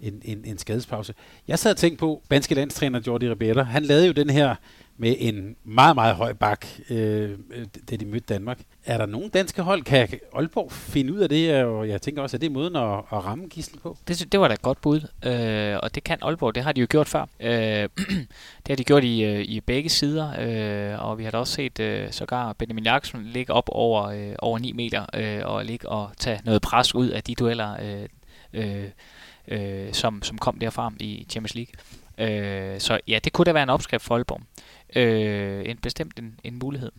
en, 0.00 0.22
en, 0.24 0.44
en 0.44 0.58
skadespause. 0.58 1.14
Jeg 1.48 1.58
sad 1.58 1.70
og 1.70 1.76
tænkte 1.76 2.00
på, 2.00 2.22
danske 2.30 2.54
landstræner 2.54 3.00
Jordi 3.06 3.30
Ribera, 3.30 3.62
han 3.62 3.84
lavede 3.84 4.06
jo 4.06 4.12
den 4.12 4.30
her 4.30 4.54
med 5.00 5.14
en 5.18 5.56
meget, 5.64 5.94
meget 5.94 6.14
høj 6.14 6.32
bak, 6.32 6.66
øh, 6.90 7.38
da 7.90 7.96
de 7.96 8.06
mødte 8.06 8.34
Danmark. 8.34 8.58
Er 8.84 8.98
der 8.98 9.06
nogen 9.06 9.30
danske 9.30 9.62
hold, 9.62 9.82
kan 9.82 10.08
Aalborg 10.34 10.72
finde 10.72 11.12
ud 11.12 11.18
af 11.18 11.28
det, 11.28 11.64
og 11.64 11.88
jeg 11.88 12.02
tænker 12.02 12.22
også, 12.22 12.36
at 12.36 12.40
det 12.40 12.46
er 12.46 12.50
måden 12.50 12.76
at, 12.76 12.98
at 12.98 13.24
ramme 13.24 13.46
Gissel 13.46 13.78
på? 13.78 13.96
Det, 14.08 14.32
det 14.32 14.40
var 14.40 14.48
da 14.48 14.54
et 14.54 14.62
godt 14.62 14.80
bud, 14.80 15.00
øh, 15.24 15.78
og 15.82 15.94
det 15.94 16.04
kan 16.04 16.18
Aalborg, 16.22 16.54
det 16.54 16.62
har 16.62 16.72
de 16.72 16.80
jo 16.80 16.86
gjort 16.90 17.08
før. 17.08 17.26
Øh, 17.40 17.50
det 18.62 18.68
har 18.68 18.76
de 18.76 18.84
gjort 18.84 19.04
i, 19.04 19.24
øh, 19.24 19.40
i 19.40 19.60
begge 19.60 19.88
sider, 19.88 20.32
øh, 20.38 21.08
og 21.08 21.18
vi 21.18 21.24
har 21.24 21.30
da 21.30 21.38
også 21.38 21.52
set 21.52 21.80
øh, 21.80 22.12
sågar 22.12 22.52
Benjamin 22.52 22.84
Jakobsen 22.84 23.24
ligge 23.24 23.52
op 23.52 23.68
over, 23.72 24.04
øh, 24.04 24.34
over 24.38 24.58
9 24.58 24.72
meter, 24.72 25.06
øh, 25.14 25.40
og 25.44 25.64
ligge 25.64 25.88
og 25.88 26.10
tage 26.16 26.40
noget 26.44 26.62
pres 26.62 26.94
ud 26.94 27.08
af 27.08 27.22
de 27.22 27.34
dueller, 27.34 27.76
øh, 27.82 28.08
øh, 28.52 28.88
øh, 29.48 29.92
som, 29.92 30.22
som 30.22 30.38
kom 30.38 30.58
derfra 30.58 30.92
i 31.00 31.26
Champions 31.30 31.54
League. 31.54 31.72
Øh, 32.18 32.80
så 32.80 33.00
ja, 33.08 33.18
det 33.24 33.32
kunne 33.32 33.44
da 33.44 33.52
være 33.52 33.62
en 33.62 33.70
opskrift 33.70 34.04
for 34.04 34.14
Aalborg. 34.14 34.40
Øh, 34.96 35.68
en 35.68 35.76
bestemt 35.76 36.18
en, 36.18 36.40
en 36.44 36.58
mulighed. 36.58 36.92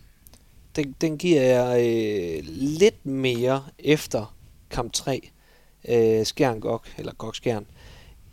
Den, 0.75 0.95
den 1.01 1.17
giver 1.17 1.41
jeg 1.41 1.79
øh, 1.79 2.43
lidt 2.55 3.05
mere 3.05 3.63
efter 3.79 4.35
kamp 4.69 4.93
3, 4.93 5.29
øh, 5.89 6.25
Skjern 6.25 6.59
Gok, 6.59 6.87
eller 6.97 7.13
Gok 7.13 7.35
Skjern. 7.35 7.65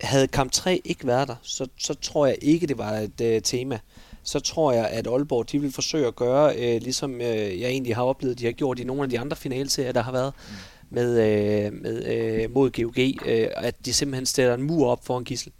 Havde 0.00 0.28
kamp 0.28 0.52
3 0.52 0.80
ikke 0.84 1.06
været 1.06 1.28
der, 1.28 1.36
så, 1.42 1.68
så 1.78 1.94
tror 1.94 2.26
jeg 2.26 2.36
ikke, 2.42 2.66
det 2.66 2.78
var 2.78 2.92
et 2.92 3.20
øh, 3.20 3.42
tema. 3.42 3.78
Så 4.22 4.40
tror 4.40 4.72
jeg, 4.72 4.88
at 4.88 5.06
Aalborg 5.06 5.52
de 5.52 5.60
vil 5.60 5.72
forsøge 5.72 6.06
at 6.06 6.16
gøre, 6.16 6.56
øh, 6.56 6.82
ligesom 6.82 7.14
øh, 7.20 7.60
jeg 7.60 7.70
egentlig 7.70 7.96
har 7.96 8.02
oplevet, 8.02 8.38
de 8.38 8.44
har 8.44 8.52
gjort 8.52 8.78
i 8.78 8.84
nogle 8.84 9.02
af 9.02 9.10
de 9.10 9.18
andre 9.18 9.36
finalserier, 9.36 9.92
der 9.92 10.02
har 10.02 10.12
været 10.12 10.34
mm. 10.48 10.54
Med, 10.90 11.10
øh, 11.10 11.72
med 11.72 12.04
øh, 12.06 12.50
mod 12.50 12.70
GOG, 12.70 13.28
øh, 13.28 13.48
at 13.56 13.86
de 13.86 13.92
simpelthen 13.92 14.26
stiller 14.26 14.54
en 14.54 14.62
mur 14.62 14.90
op 14.90 15.06
for 15.06 15.18
en 15.18 15.24
gissel 15.24 15.52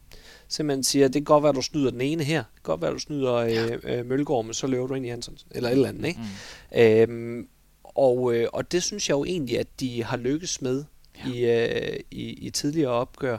simpelthen 0.49 0.85
siger, 0.85 1.09
det 1.09 1.15
kan 1.15 1.25
godt 1.25 1.43
være, 1.43 1.51
at 1.51 1.57
du 1.57 1.63
snyder 1.63 1.91
den 1.91 2.01
ene 2.01 2.25
her, 2.25 2.39
det 2.39 2.55
kan 2.55 2.63
godt 2.63 2.81
være, 2.81 2.91
at 2.91 2.95
du 2.95 2.99
snyder 2.99 3.35
øh, 3.35 3.79
øh, 3.83 4.07
Mølgaard, 4.07 4.45
men 4.45 4.55
så 4.55 4.67
løber 4.67 4.87
du 4.87 4.95
ind 4.95 5.07
i 5.07 5.09
Hansen, 5.09 5.39
eller 5.51 5.69
et 5.69 5.73
eller 5.73 5.89
andet, 5.89 6.07
ikke? 6.07 6.21
Mm. 6.73 6.79
Øhm, 6.81 7.49
og, 7.83 8.35
øh, 8.35 8.49
og 8.53 8.73
det 8.73 8.83
synes 8.83 9.09
jeg 9.09 9.15
jo 9.15 9.25
egentlig, 9.25 9.59
at 9.59 9.81
de 9.81 10.05
har 10.05 10.17
lykkes 10.17 10.63
med 10.63 10.85
ja. 11.25 11.33
i, 11.33 11.91
øh, 11.93 12.01
i, 12.11 12.33
i 12.33 12.51
tidligere 12.51 12.91
opgør. 12.91 13.39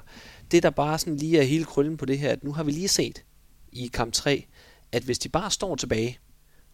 Det, 0.52 0.64
der 0.64 0.70
bare 0.70 1.00
sådan 1.00 1.18
lige 1.18 1.40
er 1.40 1.44
hele 1.44 1.66
krøllen 1.66 1.98
på 1.98 2.06
det 2.06 2.20
her, 2.20 2.32
at 2.32 2.44
nu 2.44 2.52
har 2.52 2.64
vi 2.64 2.72
lige 2.72 2.88
set 2.88 3.24
i 3.72 3.90
kamp 3.94 4.14
3, 4.14 4.46
at 4.92 5.04
hvis 5.04 5.20
de 5.20 5.30
bare 5.30 5.52
står 5.52 5.76
tilbage, 5.76 6.20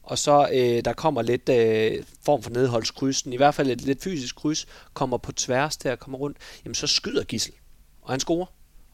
og 0.04 0.18
så 0.18 0.50
øh, 0.54 0.86
der 0.86 0.94
kommer 0.94 1.22
lidt 1.22 1.50
øh, 1.50 2.04
form 2.26 2.44
for 2.44 2.50
nedholdskrydsen, 2.50 3.34
i 3.34 3.38
hvert 3.38 3.56
fald 3.56 3.70
et 3.70 3.82
lidt 3.82 4.04
fysisk 4.04 4.36
kryds, 4.36 4.66
kommer 4.94 5.18
på 5.18 5.32
tværs 5.32 5.78
der, 5.78 5.96
kommer 5.96 6.18
rundt, 6.18 6.38
jamen 6.66 6.76
så 6.76 6.88
skyder 6.88 7.24
Gissel, 7.24 7.54
og 8.02 8.12
han 8.14 8.20
scorer 8.20 8.46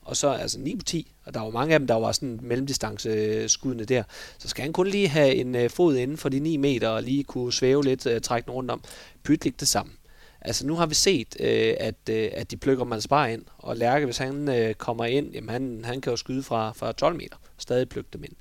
og 0.10 0.18
så 0.18 0.30
altså 0.30 0.60
9 0.60 0.76
på 0.76 0.84
10, 0.84 1.14
og 1.26 1.34
der 1.34 1.40
var 1.40 1.50
mange 1.50 1.74
af 1.74 1.80
dem, 1.80 1.88
der 1.88 1.96
var 1.96 2.12
sådan 2.12 2.40
mellemdistanceskuddene 2.42 3.86
der, 3.86 4.04
så 4.38 4.48
skal 4.48 4.64
han 4.64 4.74
kun 4.74 4.88
lige 4.88 5.08
have 5.08 5.36
en 5.36 5.56
øh, 5.56 5.70
fod 5.70 5.96
inden 5.96 6.18
for 6.18 6.30
de 6.30 6.40
9 6.40 6.58
meter, 6.58 6.90
og 6.90 7.04
lige 7.04 7.24
kunne 7.24 7.54
svæve 7.54 7.84
lidt, 7.84 8.06
øh, 8.06 8.22
trække 8.22 8.46
den 8.46 8.54
rundt 8.54 8.72
om. 8.72 8.84
Pytlik 9.24 9.60
det 9.60 9.68
samme. 9.68 9.92
Altså 10.42 10.68
nu 10.68 10.76
har 10.76 10.86
vi 10.86 10.96
set, 10.96 11.36
øh, 11.40 11.74
at, 11.80 12.10
øh, 12.10 12.30
at 12.34 12.52
de 12.52 12.58
plukker 12.58 12.86
man 12.86 13.02
bare 13.10 13.34
ind, 13.34 13.46
og 13.58 13.78
Lærke, 13.78 14.06
hvis 14.06 14.18
han 14.18 14.50
øh, 14.50 14.74
kommer 14.74 15.06
ind, 15.06 15.32
jamen 15.32 15.50
han, 15.50 15.82
han 15.86 16.02
kan 16.02 16.12
jo 16.12 16.18
skyde 16.18 16.44
fra, 16.44 16.72
fra 16.72 16.92
12 16.92 17.16
meter, 17.16 17.38
stadig 17.58 17.90
plukke 17.90 18.10
dem 18.14 18.24
ind. 18.24 18.36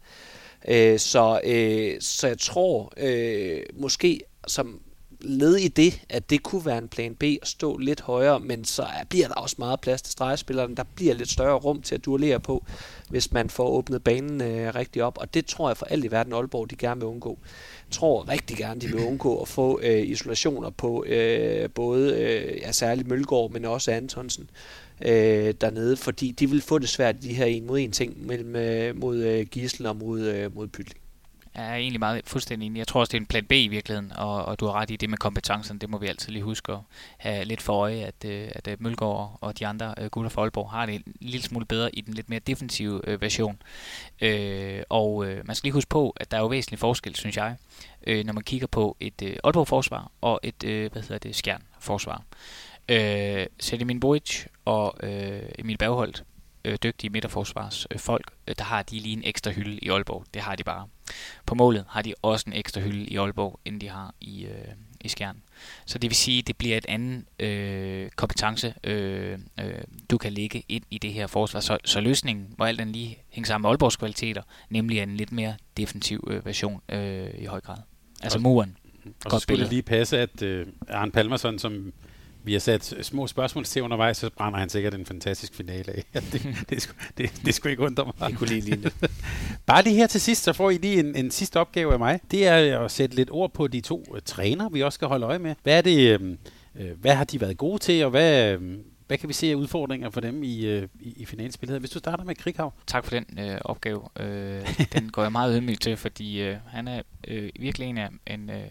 Uh, 0.64 0.98
så, 0.98 1.40
uh, 1.44 2.00
så 2.00 2.26
jeg 2.26 2.38
tror 2.38 2.92
uh, 3.02 3.80
måske, 3.80 4.20
som 4.46 4.80
led 5.20 5.56
i 5.56 5.68
det, 5.68 6.00
at 6.08 6.30
det 6.30 6.42
kunne 6.42 6.66
være 6.66 6.78
en 6.78 6.88
plan 6.88 7.14
B 7.14 7.22
at 7.22 7.48
stå 7.48 7.76
lidt 7.76 8.00
højere, 8.00 8.40
men 8.40 8.64
så 8.64 8.86
bliver 9.08 9.28
der 9.28 9.34
også 9.34 9.56
meget 9.58 9.80
plads 9.80 10.02
til 10.02 10.12
stregspilleren. 10.12 10.76
Der 10.76 10.84
bliver 10.94 11.14
lidt 11.14 11.30
større 11.30 11.58
rum 11.58 11.82
til 11.82 11.94
at 11.94 12.04
duellere 12.04 12.40
på, 12.40 12.64
hvis 13.08 13.32
man 13.32 13.50
får 13.50 13.68
åbnet 13.68 14.04
banen 14.04 14.40
øh, 14.40 14.74
rigtig 14.74 15.02
op. 15.02 15.18
Og 15.18 15.34
det 15.34 15.46
tror 15.46 15.68
jeg 15.68 15.76
for 15.76 15.86
alt 15.86 16.04
i 16.04 16.10
verden 16.10 16.32
Aalborg, 16.32 16.70
de 16.70 16.76
gerne 16.76 17.00
vil 17.00 17.08
undgå. 17.08 17.38
Jeg 17.86 17.92
tror 17.92 18.28
rigtig 18.28 18.56
gerne, 18.56 18.80
de 18.80 18.86
vil 18.86 19.06
undgå 19.06 19.40
at 19.40 19.48
få 19.48 19.80
øh, 19.82 20.08
isolationer 20.08 20.70
på 20.70 21.04
øh, 21.04 21.70
både 21.70 22.14
øh, 22.14 22.58
ja, 22.62 22.72
særligt 22.72 23.08
Mølgaard, 23.08 23.50
men 23.50 23.64
også 23.64 23.90
Antonsen 23.90 24.50
øh, 25.00 25.54
dernede, 25.60 25.96
fordi 25.96 26.30
de 26.30 26.50
vil 26.50 26.62
få 26.62 26.78
det 26.78 26.88
svært, 26.88 27.22
de 27.22 27.34
her 27.34 27.46
en 27.46 27.66
mod 27.66 27.78
en 27.78 27.92
ting 27.92 28.26
mellem, 28.26 28.56
øh, 28.56 28.96
mod 28.96 29.16
øh, 29.16 29.46
Gislen 29.46 29.86
og 29.86 29.96
mod, 29.96 30.20
øh, 30.20 30.54
mod 30.54 30.68
Pytling. 30.68 31.00
Jeg 31.58 31.70
er 31.70 31.74
egentlig 31.74 32.00
meget 32.00 32.22
fuldstændig 32.26 32.66
enig. 32.66 32.78
Jeg 32.78 32.86
tror 32.86 33.00
også, 33.00 33.10
det 33.10 33.16
er 33.16 33.20
en 33.20 33.26
plan 33.26 33.44
B 33.44 33.52
i 33.52 33.68
virkeligheden, 33.68 34.12
og, 34.16 34.44
og 34.44 34.60
du 34.60 34.66
har 34.66 34.72
ret 34.72 34.90
i 34.90 34.96
det 34.96 35.10
med 35.10 35.18
kompetencerne. 35.18 35.80
Det 35.80 35.90
må 35.90 35.98
vi 35.98 36.06
altid 36.06 36.32
lige 36.32 36.42
huske 36.42 36.72
at 36.72 36.78
have 37.18 37.44
lidt 37.44 37.62
for 37.62 37.72
øje, 37.72 38.04
at, 38.04 38.24
øh, 38.24 38.48
at 38.54 38.68
øh, 38.68 38.76
Mølgaard 38.80 39.38
og 39.40 39.58
de 39.58 39.66
andre 39.66 39.94
uh, 40.00 40.06
gutter 40.06 40.28
fra 40.28 40.42
Aalborg 40.42 40.70
har 40.70 40.86
det 40.86 40.94
en 40.94 41.02
lille 41.20 41.42
smule 41.42 41.66
bedre 41.66 41.94
i 41.94 42.00
den 42.00 42.14
lidt 42.14 42.28
mere 42.28 42.40
defensive 42.40 43.08
uh, 43.08 43.22
version. 43.22 43.62
Uh, 44.22 44.28
og 44.88 45.16
uh, 45.16 45.26
man 45.26 45.56
skal 45.56 45.66
lige 45.66 45.72
huske 45.72 45.88
på, 45.88 46.14
at 46.16 46.30
der 46.30 46.36
er 46.36 46.40
jo 46.40 46.46
væsentlig 46.46 46.78
forskel, 46.78 47.14
synes 47.14 47.36
jeg, 47.36 47.56
uh, 48.06 48.26
når 48.26 48.32
man 48.32 48.44
kigger 48.44 48.66
på 48.66 48.96
et 49.00 49.22
uh, 49.22 49.28
Aalborg-forsvar 49.44 50.10
og 50.20 50.40
et 50.42 50.64
uh, 50.64 50.92
hvad 50.92 51.02
hedder 51.02 51.18
det, 51.18 51.36
Skjern-forsvar. 51.36 52.16
Uh, 52.16 52.67
Sedimin 53.60 54.00
Bojic 54.00 54.44
og 54.64 54.96
uh, 55.02 55.08
Emil 55.58 55.78
Bergholdt 55.78 56.24
øh, 56.64 56.78
dygtige 56.82 57.10
midterforsvarsfolk, 57.10 58.32
øh, 58.48 58.54
der 58.58 58.64
har 58.64 58.82
de 58.82 58.98
lige 58.98 59.12
en 59.12 59.22
ekstra 59.24 59.50
hylde 59.50 59.78
i 59.78 59.88
Aalborg. 59.88 60.24
Det 60.34 60.42
har 60.42 60.56
de 60.56 60.64
bare. 60.64 60.88
På 61.46 61.54
målet 61.54 61.84
har 61.88 62.02
de 62.02 62.14
også 62.22 62.44
en 62.46 62.52
ekstra 62.52 62.80
hylde 62.80 63.04
i 63.04 63.16
Aalborg, 63.16 63.60
end 63.64 63.80
de 63.80 63.88
har 63.88 64.14
i, 64.20 64.44
øh, 64.44 64.68
i 65.00 65.08
Skjern. 65.08 65.42
Så 65.86 65.98
det 65.98 66.10
vil 66.10 66.16
sige, 66.16 66.38
at 66.38 66.46
det 66.46 66.56
bliver 66.56 66.76
et 66.76 66.86
andet 66.88 67.24
øh, 67.38 68.10
kompetence, 68.10 68.74
øh, 68.84 69.38
øh, 69.60 69.72
du 70.10 70.18
kan 70.18 70.32
lægge 70.32 70.62
ind 70.68 70.84
i 70.90 70.98
det 70.98 71.12
her 71.12 71.26
forsvar. 71.26 71.60
Så, 71.60 71.78
så 71.84 72.00
løsningen 72.00 72.54
må 72.58 72.64
alt 72.64 72.78
den 72.78 72.92
lige 72.92 73.18
hænge 73.28 73.46
sammen 73.46 73.62
med 73.62 73.70
Aalborgs 73.70 73.96
kvaliteter, 73.96 74.42
nemlig 74.70 74.98
en 74.98 75.16
lidt 75.16 75.32
mere 75.32 75.54
defensiv 75.76 76.28
øh, 76.30 76.46
version 76.46 76.82
øh, 76.88 77.30
i 77.38 77.44
høj 77.44 77.60
grad. 77.60 77.78
Altså 78.22 78.38
muren. 78.38 78.76
Og 79.24 79.30
så 79.30 79.38
skulle 79.38 79.62
det 79.62 79.70
lige 79.70 79.82
passe, 79.82 80.18
at 80.18 80.42
øh, 80.42 80.66
Arne 80.88 81.12
Palmerson, 81.12 81.58
som 81.58 81.92
vi 82.44 82.52
har 82.52 82.60
sat 82.60 82.94
små 83.02 83.26
spørgsmål 83.26 83.64
til 83.64 83.82
undervejs, 83.82 84.16
så 84.16 84.30
brænder 84.36 84.58
han 84.58 84.68
sikkert 84.68 84.94
en 84.94 85.06
fantastisk 85.06 85.54
finale 85.54 85.92
af. 85.92 86.04
det, 86.32 86.42
det, 86.70 86.94
det, 87.18 87.32
det 87.44 87.54
skulle 87.54 87.70
ikke 87.70 87.82
undre 87.82 88.04
mig. 88.04 88.30
Det 88.30 88.38
kunne 88.38 88.48
lige 88.48 88.60
ligne 88.60 88.90
Bare 89.66 89.82
lige 89.82 89.96
her 89.96 90.06
til 90.06 90.20
sidst, 90.20 90.42
så 90.42 90.52
får 90.52 90.70
I 90.70 90.76
lige 90.76 91.00
en, 91.00 91.16
en 91.16 91.30
sidste 91.30 91.60
opgave 91.60 91.92
af 91.92 91.98
mig. 91.98 92.20
Det 92.30 92.46
er 92.46 92.80
at 92.80 92.90
sætte 92.90 93.16
lidt 93.16 93.30
ord 93.30 93.52
på 93.52 93.66
de 93.66 93.80
to 93.80 94.04
uh, 94.10 94.18
træner, 94.24 94.68
vi 94.68 94.82
også 94.82 94.96
skal 94.96 95.08
holde 95.08 95.26
øje 95.26 95.38
med. 95.38 95.54
Hvad 95.62 95.78
er 95.78 95.80
det, 95.80 96.20
øh, 96.20 96.36
øh, 96.80 97.00
hvad 97.00 97.14
har 97.14 97.24
de 97.24 97.40
været 97.40 97.56
gode 97.56 97.78
til, 97.78 98.04
og 98.04 98.10
hvad, 98.10 98.52
øh, 98.52 98.78
hvad 99.08 99.18
kan 99.18 99.28
vi 99.28 99.34
se 99.34 99.50
af 99.50 99.54
udfordringer 99.54 100.10
for 100.10 100.20
dem 100.20 100.42
i, 100.42 100.66
øh, 100.66 100.88
i, 101.00 101.14
i 101.16 101.24
finalspillet? 101.24 101.80
Hvis 101.80 101.90
du 101.90 101.98
starter 101.98 102.24
med 102.24 102.34
Krighav. 102.34 102.72
Tak 102.86 103.04
for 103.04 103.10
den 103.10 103.38
øh, 103.38 103.58
opgave. 103.64 104.02
Øh, 104.20 104.68
den 104.92 105.10
går 105.10 105.22
jeg 105.22 105.32
meget 105.32 105.56
ydmyg 105.56 105.80
til, 105.80 105.96
fordi 105.96 106.42
øh, 106.42 106.56
han 106.66 106.88
er 106.88 107.02
øh, 107.28 107.50
virkelig 107.60 107.88
en 107.88 107.98
af, 107.98 108.08
en, 108.26 108.50
øh, 108.50 108.64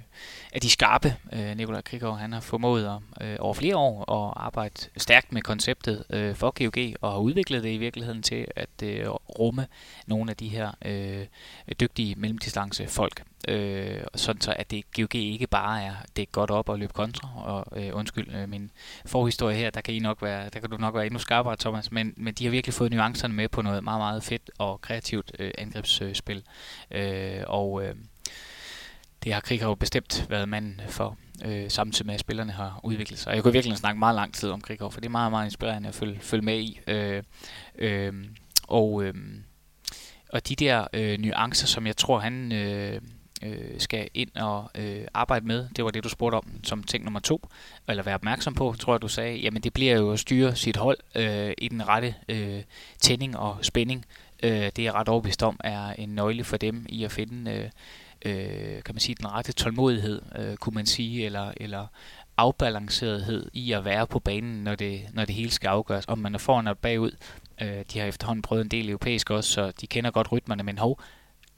af 0.54 0.62
de 0.62 0.70
skarpe, 0.70 1.16
øh, 1.34 1.58
Nikolaj 1.58 1.82
Krighav. 1.82 2.18
Han 2.18 2.34
har 2.34 2.40
formået 2.40 3.00
at, 3.20 3.28
øh, 3.28 3.36
over 3.40 3.54
flere 3.54 3.78
år 3.78 4.12
at 4.12 4.34
arbejde 4.36 4.74
stærkt 4.98 5.34
med 5.34 5.42
konceptet 5.42 6.04
øh, 6.10 6.36
for 6.36 6.52
GOG, 6.52 6.96
og 7.02 7.12
har 7.12 7.20
udviklet 7.20 7.64
det 7.64 7.70
i 7.70 7.78
virkeligheden 7.78 8.24
til 8.24 8.48
at 8.56 8.84
øh, 8.84 9.10
rumme 9.10 9.68
nogle 10.08 10.32
af 10.32 10.38
de 10.38 10.48
her 10.48 10.72
øh, 10.86 11.26
dygtige 11.80 12.16
mellemdistance 12.16 12.88
folk 12.88 13.24
øh, 13.48 14.02
sådan 14.16 14.42
så 14.42 14.54
at 14.58 14.72
det 14.72 14.84
GOG 14.96 15.16
ikke 15.16 15.48
bare 15.48 15.84
er 15.84 15.94
det 16.16 16.22
er 16.22 16.26
godt 16.26 16.52
op 16.52 16.70
og 16.70 16.80
løbe 16.80 16.94
kontra 16.94 17.30
og 17.36 17.82
øh, 17.82 17.96
undskyld 17.96 18.36
øh, 18.36 18.50
min 18.50 18.72
forhistorie 19.06 19.58
her 19.58 19.70
der 19.70 19.82
kan 19.82 19.94
I 19.94 20.00
nok 20.00 20.22
være 20.22 20.50
der 20.50 20.60
kan 20.60 20.70
du 20.70 20.78
nok 20.78 20.96
være 20.96 21.06
endnu 21.06 21.20
skarpere 21.20 21.56
Thomas 21.56 21.92
men, 21.92 22.14
men 22.18 22.34
de 22.34 22.44
har 22.44 22.52
virkelig 22.52 22.74
fået 22.74 22.92
nuancerne 22.92 23.34
med 23.34 23.50
på 23.50 23.62
noget 23.62 23.84
meget 23.84 24.00
meget 24.00 24.24
fedt 24.24 24.52
og 24.58 24.82
kreativt 24.82 25.32
øh, 25.40 25.52
angrebsspil 25.58 26.44
øh, 26.92 27.44
og 27.48 27.84
øh, 27.84 27.96
det 29.24 29.34
har 29.34 29.42
Krig 29.42 29.60
har 29.60 29.68
jo 29.68 29.76
bestemt 29.76 30.26
været 30.30 30.50
manden 30.50 30.82
for, 30.88 31.18
øh, 31.46 31.70
samtidig 31.70 32.06
med 32.06 32.14
at 32.14 32.20
spillerne 32.20 32.52
har 32.52 32.80
udviklet 32.84 33.20
sig. 33.20 33.36
Jeg 33.36 33.44
kunne 33.44 33.54
virkelig 33.54 33.78
snakke 33.78 34.00
meget 34.00 34.16
lang 34.16 34.34
tid 34.34 34.50
om 34.50 34.62
Krighav, 34.62 34.92
for 34.92 35.00
det 35.00 35.08
er 35.08 35.12
meget, 35.12 35.32
meget 35.32 35.46
inspirerende 35.46 35.90
at 35.90 35.96
følge, 35.96 36.20
følge 36.20 36.46
med 36.46 36.60
i. 36.60 36.80
Øh, 36.88 37.24
øh, 37.76 38.14
og, 38.68 39.04
øh, 39.04 39.14
og 40.30 40.48
de 40.48 40.56
der 40.56 40.88
øh, 40.94 41.20
nuancer, 41.20 41.68
som 41.68 41.88
jeg 41.88 41.98
tror, 41.98 42.20
han 42.20 42.52
øh, 42.52 43.02
øh, 43.44 43.80
skal 43.80 44.10
ind 44.14 44.36
og 44.36 44.70
øh, 44.76 45.06
arbejde 45.14 45.46
med. 45.46 45.68
Det 45.76 45.86
var 45.86 45.92
det, 45.92 46.04
du 46.04 46.10
spurgte 46.10 46.36
om 46.36 46.48
som 46.64 46.84
ting 46.84 47.04
nummer 47.04 47.20
to, 47.20 47.50
eller 47.88 48.04
være 48.04 48.16
opmærksom 48.16 48.54
på, 48.54 48.76
tror 48.80 48.94
jeg, 48.94 49.02
du 49.02 49.08
sagde. 49.08 49.38
Jamen, 49.38 49.62
det 49.62 49.74
bliver 49.74 49.96
jo 49.96 50.12
at 50.12 50.20
styre 50.20 50.56
sit 50.56 50.78
hold 50.78 50.98
øh, 51.16 51.52
i 51.58 51.68
den 51.68 51.88
rette 51.88 52.16
øh, 52.30 52.64
tænding 53.02 53.38
og 53.38 53.58
spænding. 53.62 54.06
Øh, 54.44 54.52
det 54.52 54.80
er 54.80 54.84
jeg 54.84 54.94
ret 54.94 55.10
overbevist 55.10 55.44
om 55.44 55.60
er 55.64 55.90
en 55.90 56.10
nøgle 56.10 56.44
for 56.44 56.58
dem 56.58 56.86
i 56.90 57.04
at 57.04 57.12
finde, 57.12 57.52
øh, 57.52 57.70
øh, 58.26 58.84
kan 58.84 58.96
man 58.96 59.00
sige, 59.00 59.16
den 59.16 59.32
rette 59.32 59.52
tålmodighed, 59.52 60.22
øh, 60.40 60.58
kunne 60.58 60.76
man 60.76 60.86
sige, 60.86 61.26
eller, 61.26 61.52
eller 61.58 61.88
afbalancerethed 62.38 63.50
i 63.54 63.72
at 63.72 63.86
være 63.86 64.08
på 64.08 64.20
banen, 64.20 64.64
når 64.64 64.76
det, 64.76 65.02
når 65.14 65.26
det 65.26 65.36
hele 65.36 65.52
skal 65.52 65.68
afgøres. 65.68 66.06
Om 66.08 66.20
man 66.20 66.36
er 66.36 66.40
foran 66.40 66.68
og 66.68 66.78
bagud, 66.78 67.12
Øh, 67.62 67.86
de 67.94 68.00
har 68.00 68.06
efterhånden 68.06 68.42
prøvet 68.42 68.62
en 68.62 68.72
del 68.72 68.90
europæisk 68.90 69.30
også, 69.30 69.52
så 69.52 69.72
de 69.82 69.88
kender 69.88 70.12
godt 70.12 70.32
rytmerne, 70.32 70.64
men 70.64 70.78
hov, 70.78 71.02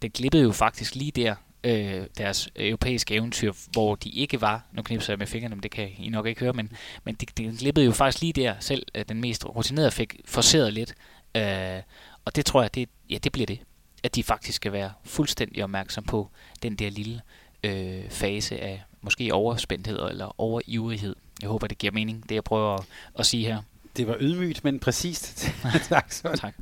det 0.01 0.13
glippede 0.13 0.43
jo 0.43 0.51
faktisk 0.51 0.95
lige 0.95 1.11
der, 1.11 1.35
øh, 1.63 2.05
deres 2.17 2.49
europæiske 2.55 3.15
eventyr, 3.15 3.53
hvor 3.71 3.95
de 3.95 4.09
ikke 4.09 4.41
var, 4.41 4.65
nu 4.71 4.81
knipser 4.81 5.13
jeg 5.13 5.19
med 5.19 5.27
fingrene, 5.27 5.55
men 5.55 5.63
det 5.63 5.71
kan 5.71 5.89
I 5.97 6.09
nok 6.09 6.27
ikke 6.27 6.41
høre, 6.41 6.53
men, 6.53 6.71
men 7.03 7.15
det, 7.15 7.37
det 7.37 7.59
glippede 7.59 7.85
jo 7.85 7.91
faktisk 7.91 8.21
lige 8.21 8.33
der, 8.33 8.55
selv 8.59 8.85
øh, 8.95 9.05
den 9.09 9.21
mest 9.21 9.45
rutinerede 9.45 9.91
fik 9.91 10.15
forceret 10.25 10.73
lidt, 10.73 10.93
øh, 11.35 11.81
og 12.25 12.35
det 12.35 12.45
tror 12.45 12.61
jeg, 12.61 12.75
det, 12.75 12.89
ja, 13.09 13.17
det 13.17 13.31
bliver 13.31 13.45
det, 13.45 13.59
at 14.03 14.15
de 14.15 14.23
faktisk 14.23 14.55
skal 14.55 14.71
være 14.71 14.91
fuldstændig 15.03 15.63
opmærksom 15.63 16.03
på 16.03 16.29
den 16.63 16.75
der 16.75 16.89
lille 16.89 17.21
øh, 17.63 18.09
fase 18.09 18.59
af 18.59 18.83
måske 19.01 19.33
overspændthed 19.33 19.99
eller 20.09 20.41
overivrighed. 20.41 21.15
Jeg 21.41 21.49
håber, 21.49 21.67
det 21.67 21.77
giver 21.77 21.93
mening, 21.93 22.29
det 22.29 22.35
jeg 22.35 22.43
prøver 22.43 22.75
at, 22.75 22.85
at 23.19 23.25
sige 23.25 23.45
her. 23.45 23.61
Det 23.97 24.07
var 24.07 24.17
ydmygt, 24.19 24.63
men 24.63 24.79
præcist. 24.79 25.51
tak, 25.89 26.11
så. 26.11 26.37
Tak. 26.41 26.53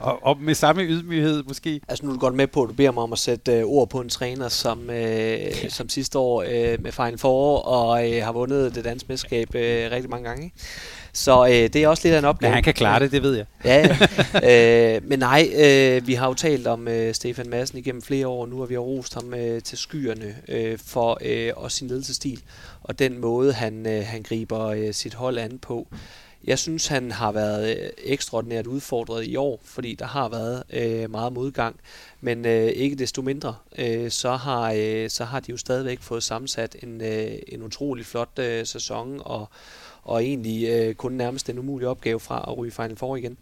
Og, 0.00 0.26
og 0.26 0.38
med 0.40 0.54
samme 0.54 0.82
ydmyghed 0.82 1.42
måske. 1.42 1.80
Altså 1.88 2.04
nu 2.04 2.10
er 2.10 2.14
du 2.14 2.20
godt 2.20 2.34
med 2.34 2.46
på, 2.46 2.62
at 2.62 2.68
du 2.68 2.74
beder 2.74 2.90
mig 2.90 3.02
om 3.02 3.12
at 3.12 3.18
sætte 3.18 3.52
øh, 3.52 3.64
ord 3.64 3.88
på 3.88 4.00
en 4.00 4.08
træner, 4.08 4.48
som, 4.48 4.90
øh, 4.90 5.38
som 5.68 5.88
sidste 5.88 6.18
år 6.18 6.44
øh, 6.48 6.82
med 6.82 6.92
Final 6.92 7.18
Four 7.18 7.58
og 7.58 8.12
øh, 8.12 8.24
har 8.24 8.32
vundet 8.32 8.74
det 8.74 8.84
danske 8.84 9.06
mesterskab 9.08 9.54
øh, 9.54 9.90
rigtig 9.90 10.10
mange 10.10 10.28
gange. 10.28 10.52
Så 11.12 11.46
øh, 11.46 11.52
det 11.52 11.76
er 11.76 11.88
også 11.88 12.02
lidt 12.04 12.14
af 12.14 12.18
en 12.18 12.24
opgave. 12.24 12.48
Ja, 12.48 12.54
han 12.54 12.62
kan 12.62 12.74
klare 12.74 13.00
det, 13.00 13.12
det 13.12 13.22
ved 13.22 13.36
jeg. 13.36 13.46
Ja, 13.64 13.88
ja. 14.42 14.96
øh, 14.96 15.02
men 15.04 15.18
nej, 15.18 15.50
øh, 15.56 16.06
vi 16.06 16.14
har 16.14 16.26
jo 16.26 16.34
talt 16.34 16.66
om 16.66 16.88
øh, 16.88 17.14
Stefan 17.14 17.48
Madsen 17.48 17.78
igennem 17.78 18.02
flere 18.02 18.26
år 18.26 18.46
nu, 18.46 18.62
og 18.62 18.68
vi 18.68 18.74
har 18.74 18.80
rost 18.80 19.14
ham 19.14 19.34
øh, 19.34 19.62
til 19.62 19.78
skyerne 19.78 20.36
øh, 20.48 20.78
for 20.86 21.18
øh, 21.24 21.52
også 21.56 21.76
sin 21.76 21.88
ledelsestil, 21.88 22.42
og 22.82 22.98
den 22.98 23.18
måde, 23.18 23.52
han, 23.52 23.86
øh, 23.86 24.06
han 24.06 24.22
griber 24.22 24.66
øh, 24.66 24.94
sit 24.94 25.14
hold 25.14 25.38
an 25.38 25.58
på. 25.58 25.88
Jeg 26.44 26.58
synes, 26.58 26.86
han 26.86 27.10
har 27.10 27.32
været 27.32 27.76
øh, 27.76 27.88
ekstraordinært 27.98 28.66
udfordret 28.66 29.26
i 29.26 29.36
år, 29.36 29.60
fordi 29.64 29.94
der 29.94 30.04
har 30.06 30.28
været 30.28 30.62
øh, 30.70 31.10
meget 31.10 31.32
modgang. 31.32 31.76
Men 32.20 32.46
øh, 32.46 32.66
ikke 32.66 32.96
desto 32.96 33.22
mindre, 33.22 33.56
øh, 33.78 34.10
så, 34.10 34.30
har, 34.30 34.74
øh, 34.76 35.10
så 35.10 35.24
har 35.24 35.40
de 35.40 35.50
jo 35.50 35.56
stadigvæk 35.56 36.00
fået 36.00 36.22
sammensat 36.22 36.76
en, 36.82 37.00
øh, 37.00 37.32
en 37.48 37.62
utrolig 37.62 38.06
flot 38.06 38.38
øh, 38.38 38.66
sæson, 38.66 39.20
og, 39.24 39.48
og 40.02 40.24
egentlig 40.24 40.68
øh, 40.68 40.94
kun 40.94 41.12
nærmest 41.12 41.50
en 41.50 41.58
umulig 41.58 41.88
opgave 41.88 42.20
fra 42.20 42.44
at 42.48 42.58
ryge 42.58 42.72
Final 42.72 42.96
Four 42.96 43.16
igen. 43.16 43.38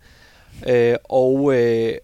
Øh, 0.68 0.96
og, 1.04 1.54
øh, 1.54 1.94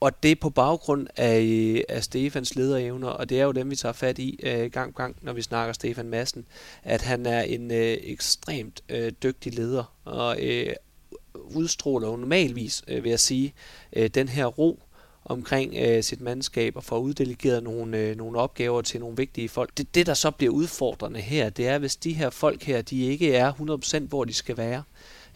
og 0.00 0.22
det 0.22 0.30
er 0.30 0.36
på 0.40 0.50
baggrund 0.50 1.06
af, 1.16 1.84
af 1.88 2.04
Stefans 2.04 2.54
lederevner, 2.54 3.08
og 3.08 3.28
det 3.28 3.40
er 3.40 3.44
jo 3.44 3.52
dem, 3.52 3.70
vi 3.70 3.76
tager 3.76 3.92
fat 3.92 4.18
i 4.18 4.40
øh, 4.42 4.70
gang 4.70 4.94
på 4.94 4.96
gang, 4.96 5.16
når 5.22 5.32
vi 5.32 5.42
snakker 5.42 5.72
Stefan 5.72 6.08
Madsen, 6.08 6.44
at 6.82 7.02
han 7.02 7.26
er 7.26 7.40
en 7.40 7.70
øh, 7.70 7.96
ekstremt 8.00 8.82
øh, 8.88 9.12
dygtig 9.22 9.54
leder, 9.54 9.94
og 10.04 10.42
øh, 10.42 10.72
udstråler 11.34 12.08
jo 12.08 12.16
normalvis, 12.16 12.82
øh, 12.88 13.04
vil 13.04 13.10
jeg 13.10 13.20
sige, 13.20 13.54
øh, 13.92 14.08
den 14.08 14.28
her 14.28 14.46
ro 14.46 14.82
omkring 15.24 15.74
øh, 15.78 16.02
sit 16.02 16.20
mandskab 16.20 16.76
og 16.76 16.84
får 16.84 16.98
uddelegeret 16.98 17.62
nogle, 17.62 17.98
øh, 17.98 18.16
nogle 18.16 18.38
opgaver 18.38 18.82
til 18.82 19.00
nogle 19.00 19.16
vigtige 19.16 19.48
folk. 19.48 19.78
Det, 19.78 19.94
det, 19.94 20.06
der 20.06 20.14
så 20.14 20.30
bliver 20.30 20.52
udfordrende 20.52 21.20
her, 21.20 21.50
det 21.50 21.68
er, 21.68 21.78
hvis 21.78 21.96
de 21.96 22.12
her 22.12 22.30
folk 22.30 22.62
her, 22.62 22.82
de 22.82 23.02
ikke 23.02 23.34
er 23.34 23.52
100% 24.02 24.08
hvor 24.08 24.24
de 24.24 24.34
skal 24.34 24.56
være, 24.56 24.82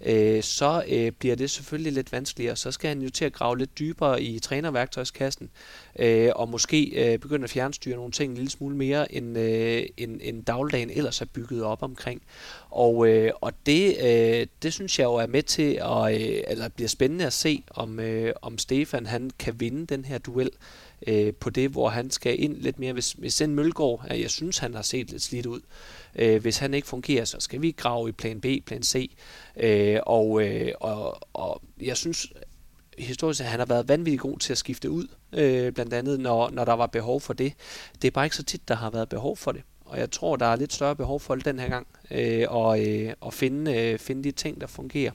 øh, 0.07 0.43
så 0.43 0.85
øh, 0.89 1.13
bliver 1.13 1.37
det 1.37 1.51
selvfølgelig 1.51 1.93
lidt 1.93 2.13
vanskeligere. 2.13 2.57
Så 2.57 2.71
skal 2.71 2.89
han 2.89 3.03
jo 3.03 3.11
til 3.11 3.25
at 3.25 3.33
grave 3.33 3.59
lidt 3.59 3.79
dybere 3.79 4.23
i 4.23 4.39
trænerværktøjskassen, 4.39 5.51
øh, 5.99 6.31
og 6.37 6.49
måske 6.49 6.85
øh, 6.85 7.19
begynde 7.19 7.45
at 7.45 7.51
fjernstyre 7.51 7.97
nogle 7.97 8.13
ting 8.13 8.31
en 8.31 8.37
lille 8.37 8.51
smule 8.51 8.77
mere, 8.77 9.15
end, 9.15 9.39
øh, 9.39 9.83
end, 9.97 10.21
end 10.23 10.45
dagligdagen 10.45 10.91
ellers 10.91 11.21
er 11.21 11.27
bygget 11.27 11.63
op 11.63 11.83
omkring. 11.83 12.23
Og, 12.71 13.09
øh, 13.09 13.31
og 13.41 13.53
det, 13.67 13.97
øh, 14.03 14.47
det 14.63 14.73
synes 14.73 14.99
jeg 14.99 15.05
jo 15.05 15.15
er 15.15 15.27
med 15.27 15.43
til, 15.43 15.81
at, 15.83 16.15
øh, 16.15 16.43
eller 16.49 16.69
bliver 16.69 16.89
spændende 16.89 17.27
at 17.27 17.33
se, 17.33 17.65
om, 17.71 18.01
øh, 18.01 18.33
om 18.43 18.59
Stefan 18.59 19.07
han 19.07 19.31
kan 19.39 19.61
vinde 19.61 19.87
den 19.87 20.05
her 20.05 20.19
duel 20.19 20.51
øh, 21.07 21.35
på 21.35 21.51
det, 21.51 21.71
hvor 21.71 21.89
han 21.89 22.11
skal 22.11 22.43
ind 22.43 22.57
lidt 22.57 22.79
mere. 22.79 22.93
Hvis, 22.93 23.13
hvis 23.13 23.41
en 23.41 23.55
Mølgaard, 23.55 24.07
jeg 24.11 24.31
synes, 24.31 24.59
han 24.59 24.75
har 24.75 24.83
set 24.83 25.11
lidt 25.11 25.23
slidt 25.23 25.47
ud, 25.47 25.61
øh, 25.61 26.02
Øh, 26.17 26.43
hvis 26.43 26.59
han 26.59 26.75
ikke 26.75 26.89
fungerer, 26.89 27.25
så 27.25 27.37
skal 27.41 27.63
vi 27.63 27.71
grave 27.71 28.09
i 28.09 28.13
plan 28.13 28.41
B, 28.41 28.47
plan 28.67 28.83
C. 28.83 29.11
Øh, 29.57 29.99
og, 30.07 30.43
øh, 30.43 30.73
og, 30.81 31.19
og 31.33 31.63
jeg 31.81 31.97
synes, 31.97 32.33
historisk 32.99 33.41
at 33.41 33.47
han 33.47 33.59
har 33.59 33.67
været 33.67 33.89
vanvittigt 33.89 34.21
god 34.21 34.39
til 34.39 34.53
at 34.53 34.59
skifte 34.59 34.91
ud, 34.91 35.07
øh, 35.33 35.73
blandt 35.73 35.95
andet 35.95 36.21
når, 36.21 36.51
når 36.51 36.65
der 36.65 36.73
var 36.73 36.87
behov 36.87 37.21
for 37.21 37.33
det. 37.33 37.53
Det 38.03 38.09
er 38.09 38.13
bare 38.13 38.27
ikke 38.27 38.37
så 38.37 38.43
tit, 38.43 38.69
der 38.69 38.75
har 38.75 38.91
været 38.91 39.09
behov 39.09 39.37
for 39.37 39.53
det. 39.53 39.63
Og 39.85 39.99
jeg 39.99 40.11
tror, 40.11 40.37
der 40.37 40.47
er 40.47 40.57
lidt 40.57 40.73
større 40.73 40.97
behov 40.97 41.21
for 41.21 41.35
det 41.35 41.45
den 41.45 41.59
her 41.59 41.69
gang, 41.69 41.87
øh, 42.11 42.45
og, 42.49 42.87
øh, 42.87 43.13
og 43.21 43.35
finde, 43.35 43.75
øh, 43.75 43.99
finde 43.99 44.25
de 44.25 44.31
ting, 44.31 44.61
der 44.61 44.67
fungerer. 44.67 45.13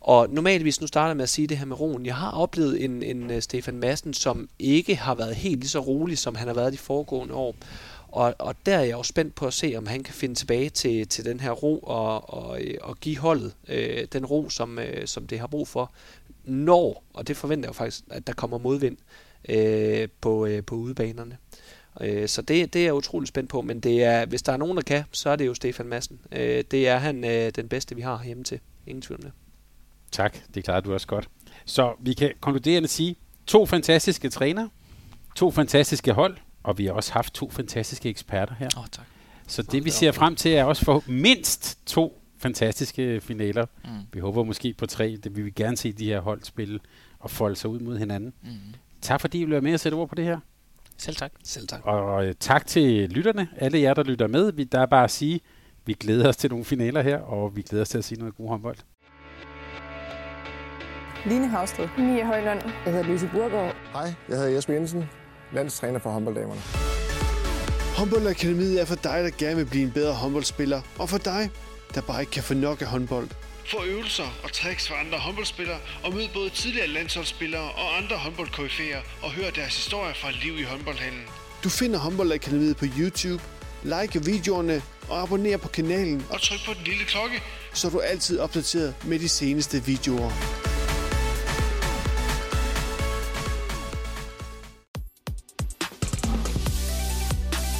Og 0.00 0.28
normalvis, 0.30 0.80
nu 0.80 0.86
starter 0.86 1.14
med 1.14 1.22
at 1.22 1.28
sige 1.28 1.46
det 1.46 1.58
her 1.58 1.64
med 1.64 1.80
roen. 1.80 2.06
Jeg 2.06 2.14
har 2.14 2.30
oplevet 2.30 2.84
en, 2.84 3.02
en 3.02 3.30
uh, 3.30 3.40
Stefan 3.40 3.76
Madsen, 3.76 4.14
som 4.14 4.48
ikke 4.58 4.96
har 4.96 5.14
været 5.14 5.34
helt 5.34 5.60
lige 5.60 5.68
så 5.68 5.78
rolig, 5.78 6.18
som 6.18 6.34
han 6.34 6.46
har 6.46 6.54
været 6.54 6.72
de 6.72 6.78
foregående 6.78 7.34
år. 7.34 7.54
Og, 8.12 8.34
og 8.38 8.54
der 8.66 8.76
er 8.76 8.80
jeg 8.80 8.92
jo 8.92 9.02
spændt 9.02 9.34
på 9.34 9.46
at 9.46 9.52
se, 9.52 9.74
om 9.76 9.86
han 9.86 10.02
kan 10.02 10.14
finde 10.14 10.34
tilbage 10.34 10.70
til, 10.70 11.08
til 11.08 11.24
den 11.24 11.40
her 11.40 11.50
ro 11.50 11.78
og, 11.78 12.34
og, 12.34 12.60
og 12.80 12.96
give 13.00 13.18
holdet 13.18 13.54
øh, 13.68 14.06
den 14.12 14.26
ro, 14.26 14.48
som, 14.48 14.78
øh, 14.78 15.06
som 15.06 15.26
det 15.26 15.40
har 15.40 15.46
brug 15.46 15.68
for, 15.68 15.92
når, 16.44 17.04
og 17.14 17.28
det 17.28 17.36
forventer 17.36 17.68
jeg 17.68 17.74
faktisk, 17.74 18.04
at 18.10 18.26
der 18.26 18.32
kommer 18.32 18.58
modvind 18.58 18.96
øh, 19.48 20.08
på, 20.20 20.46
øh, 20.46 20.64
på 20.64 20.74
udebanerne. 20.74 21.36
Øh, 22.00 22.28
så 22.28 22.42
det, 22.42 22.72
det 22.74 22.80
er 22.80 22.84
jeg 22.84 22.94
utrolig 22.94 23.28
spændt 23.28 23.50
på, 23.50 23.62
men 23.62 23.80
det 23.80 24.04
er, 24.04 24.26
hvis 24.26 24.42
der 24.42 24.52
er 24.52 24.56
nogen, 24.56 24.76
der 24.76 24.82
kan, 24.82 25.04
så 25.12 25.30
er 25.30 25.36
det 25.36 25.46
jo 25.46 25.54
Stefan 25.54 25.86
Madsen. 25.86 26.20
Øh, 26.32 26.64
det 26.70 26.88
er 26.88 26.96
han 26.96 27.24
øh, 27.24 27.52
den 27.56 27.68
bedste, 27.68 27.96
vi 27.96 28.02
har 28.02 28.24
hjemme 28.24 28.44
til. 28.44 28.60
Ingen 28.86 29.02
tvivl 29.02 29.20
om 29.20 29.22
det. 29.22 29.32
Tak, 30.12 30.36
det 30.54 30.64
klarer 30.64 30.80
du 30.80 30.92
også 30.92 31.06
godt. 31.06 31.28
Så 31.64 31.94
vi 32.00 32.12
kan 32.12 32.32
konkluderende 32.40 32.88
sige, 32.88 33.16
to 33.46 33.66
fantastiske 33.66 34.28
træner, 34.28 34.68
to 35.36 35.50
fantastiske 35.50 36.12
hold, 36.12 36.36
og 36.62 36.78
vi 36.78 36.86
har 36.86 36.92
også 36.92 37.12
haft 37.12 37.34
to 37.34 37.50
fantastiske 37.50 38.08
eksperter 38.08 38.54
her. 38.54 38.68
Åh, 38.76 38.82
oh, 38.82 38.88
tak. 38.92 39.04
Så 39.46 39.62
det 39.62 39.84
vi 39.84 39.90
ser 39.90 40.12
frem 40.12 40.36
til 40.36 40.52
er 40.52 40.64
også 40.64 40.84
for 40.84 41.04
mindst 41.06 41.86
to 41.86 42.22
fantastiske 42.38 43.20
finaler. 43.20 43.66
Mm. 43.84 43.90
Vi 44.12 44.20
håber 44.20 44.44
måske 44.44 44.74
på 44.78 44.86
tre. 44.86 45.18
Det 45.24 45.36
vil 45.36 45.44
vi 45.44 45.50
gerne 45.50 45.76
se 45.76 45.92
de 45.92 46.04
her 46.04 46.20
hold 46.20 46.42
spille 46.42 46.80
og 47.18 47.30
folde 47.30 47.56
sig 47.56 47.70
ud 47.70 47.80
mod 47.80 47.98
hinanden. 47.98 48.32
Mm. 48.42 48.50
Tak 49.02 49.20
fordi 49.20 49.40
I 49.40 49.44
vil 49.44 49.52
være 49.52 49.60
med 49.60 49.74
og 49.74 49.80
sætte 49.80 49.96
ord 49.96 50.08
på 50.08 50.14
det 50.14 50.24
her. 50.24 50.38
Selv 50.98 51.16
tak. 51.16 51.32
Selv 51.44 51.68
tak. 51.68 51.80
Og 51.84 52.26
øh, 52.26 52.34
tak 52.40 52.66
til 52.66 53.10
lytterne, 53.10 53.48
alle 53.56 53.80
jer, 53.80 53.94
der 53.94 54.02
lytter 54.02 54.26
med. 54.26 54.52
Vi, 54.52 54.64
der 54.64 54.80
er 54.80 54.86
bare 54.86 55.04
at 55.04 55.10
sige, 55.10 55.40
vi 55.86 55.92
glæder 55.92 56.28
os 56.28 56.36
til 56.36 56.50
nogle 56.50 56.64
finaler 56.64 57.02
her, 57.02 57.18
og 57.18 57.56
vi 57.56 57.62
glæder 57.62 57.82
os 57.82 57.88
til 57.88 57.98
at 57.98 58.04
se 58.04 58.14
noget 58.14 58.36
god 58.36 58.48
håndbold. 58.48 58.76
Line 61.26 61.48
Havsted. 61.48 61.88
Mia 61.98 62.26
Højlund. 62.26 62.60
Jeg 62.84 62.92
hedder 62.92 63.02
Louise 63.02 63.30
Burgaard. 63.32 63.76
Hej, 63.92 64.14
jeg 64.28 64.36
hedder 64.36 64.50
Jesper 64.50 64.74
Jensen, 64.74 65.04
landstræner 65.52 65.98
for 65.98 66.10
håndbolddamerne. 66.10 66.60
Håndboldakademiet 67.96 68.80
er 68.80 68.84
for 68.84 68.94
dig, 68.94 69.24
der 69.24 69.30
gerne 69.38 69.56
vil 69.56 69.64
blive 69.64 69.84
en 69.84 69.90
bedre 69.90 70.12
håndboldspiller, 70.12 70.80
og 70.98 71.08
for 71.08 71.18
dig, 71.18 71.50
der 71.94 72.00
bare 72.00 72.20
ikke 72.20 72.32
kan 72.32 72.42
få 72.42 72.54
nok 72.54 72.82
af 72.82 72.86
håndbold. 72.86 73.28
Få 73.70 73.84
øvelser 73.84 74.38
og 74.44 74.52
tricks 74.52 74.88
fra 74.88 74.94
andre 75.00 75.18
håndboldspillere, 75.18 75.78
og 76.04 76.14
mød 76.14 76.28
både 76.34 76.50
tidligere 76.50 76.86
landsholdsspillere 76.86 77.62
og 77.62 77.96
andre 77.96 78.16
håndboldkoryfæer, 78.16 79.00
og 79.22 79.30
hør 79.30 79.50
deres 79.50 79.76
historier 79.76 80.14
fra 80.14 80.30
liv 80.30 80.58
i 80.58 80.62
håndboldhallen. 80.62 81.22
Du 81.64 81.68
finder 81.68 81.98
Håndboldakademiet 81.98 82.76
på 82.76 82.84
YouTube, 82.98 83.42
like 83.82 84.24
videoerne 84.24 84.82
og 85.08 85.22
abonner 85.22 85.56
på 85.56 85.68
kanalen, 85.68 86.26
og 86.30 86.40
tryk 86.40 86.58
på 86.66 86.74
den 86.74 86.84
lille 86.84 87.04
klokke, 87.04 87.42
så 87.72 87.86
er 87.86 87.90
du 87.90 88.00
altid 88.00 88.38
opdateret 88.38 88.94
med 89.04 89.18
de 89.18 89.28
seneste 89.28 89.84
videoer. 89.84 90.69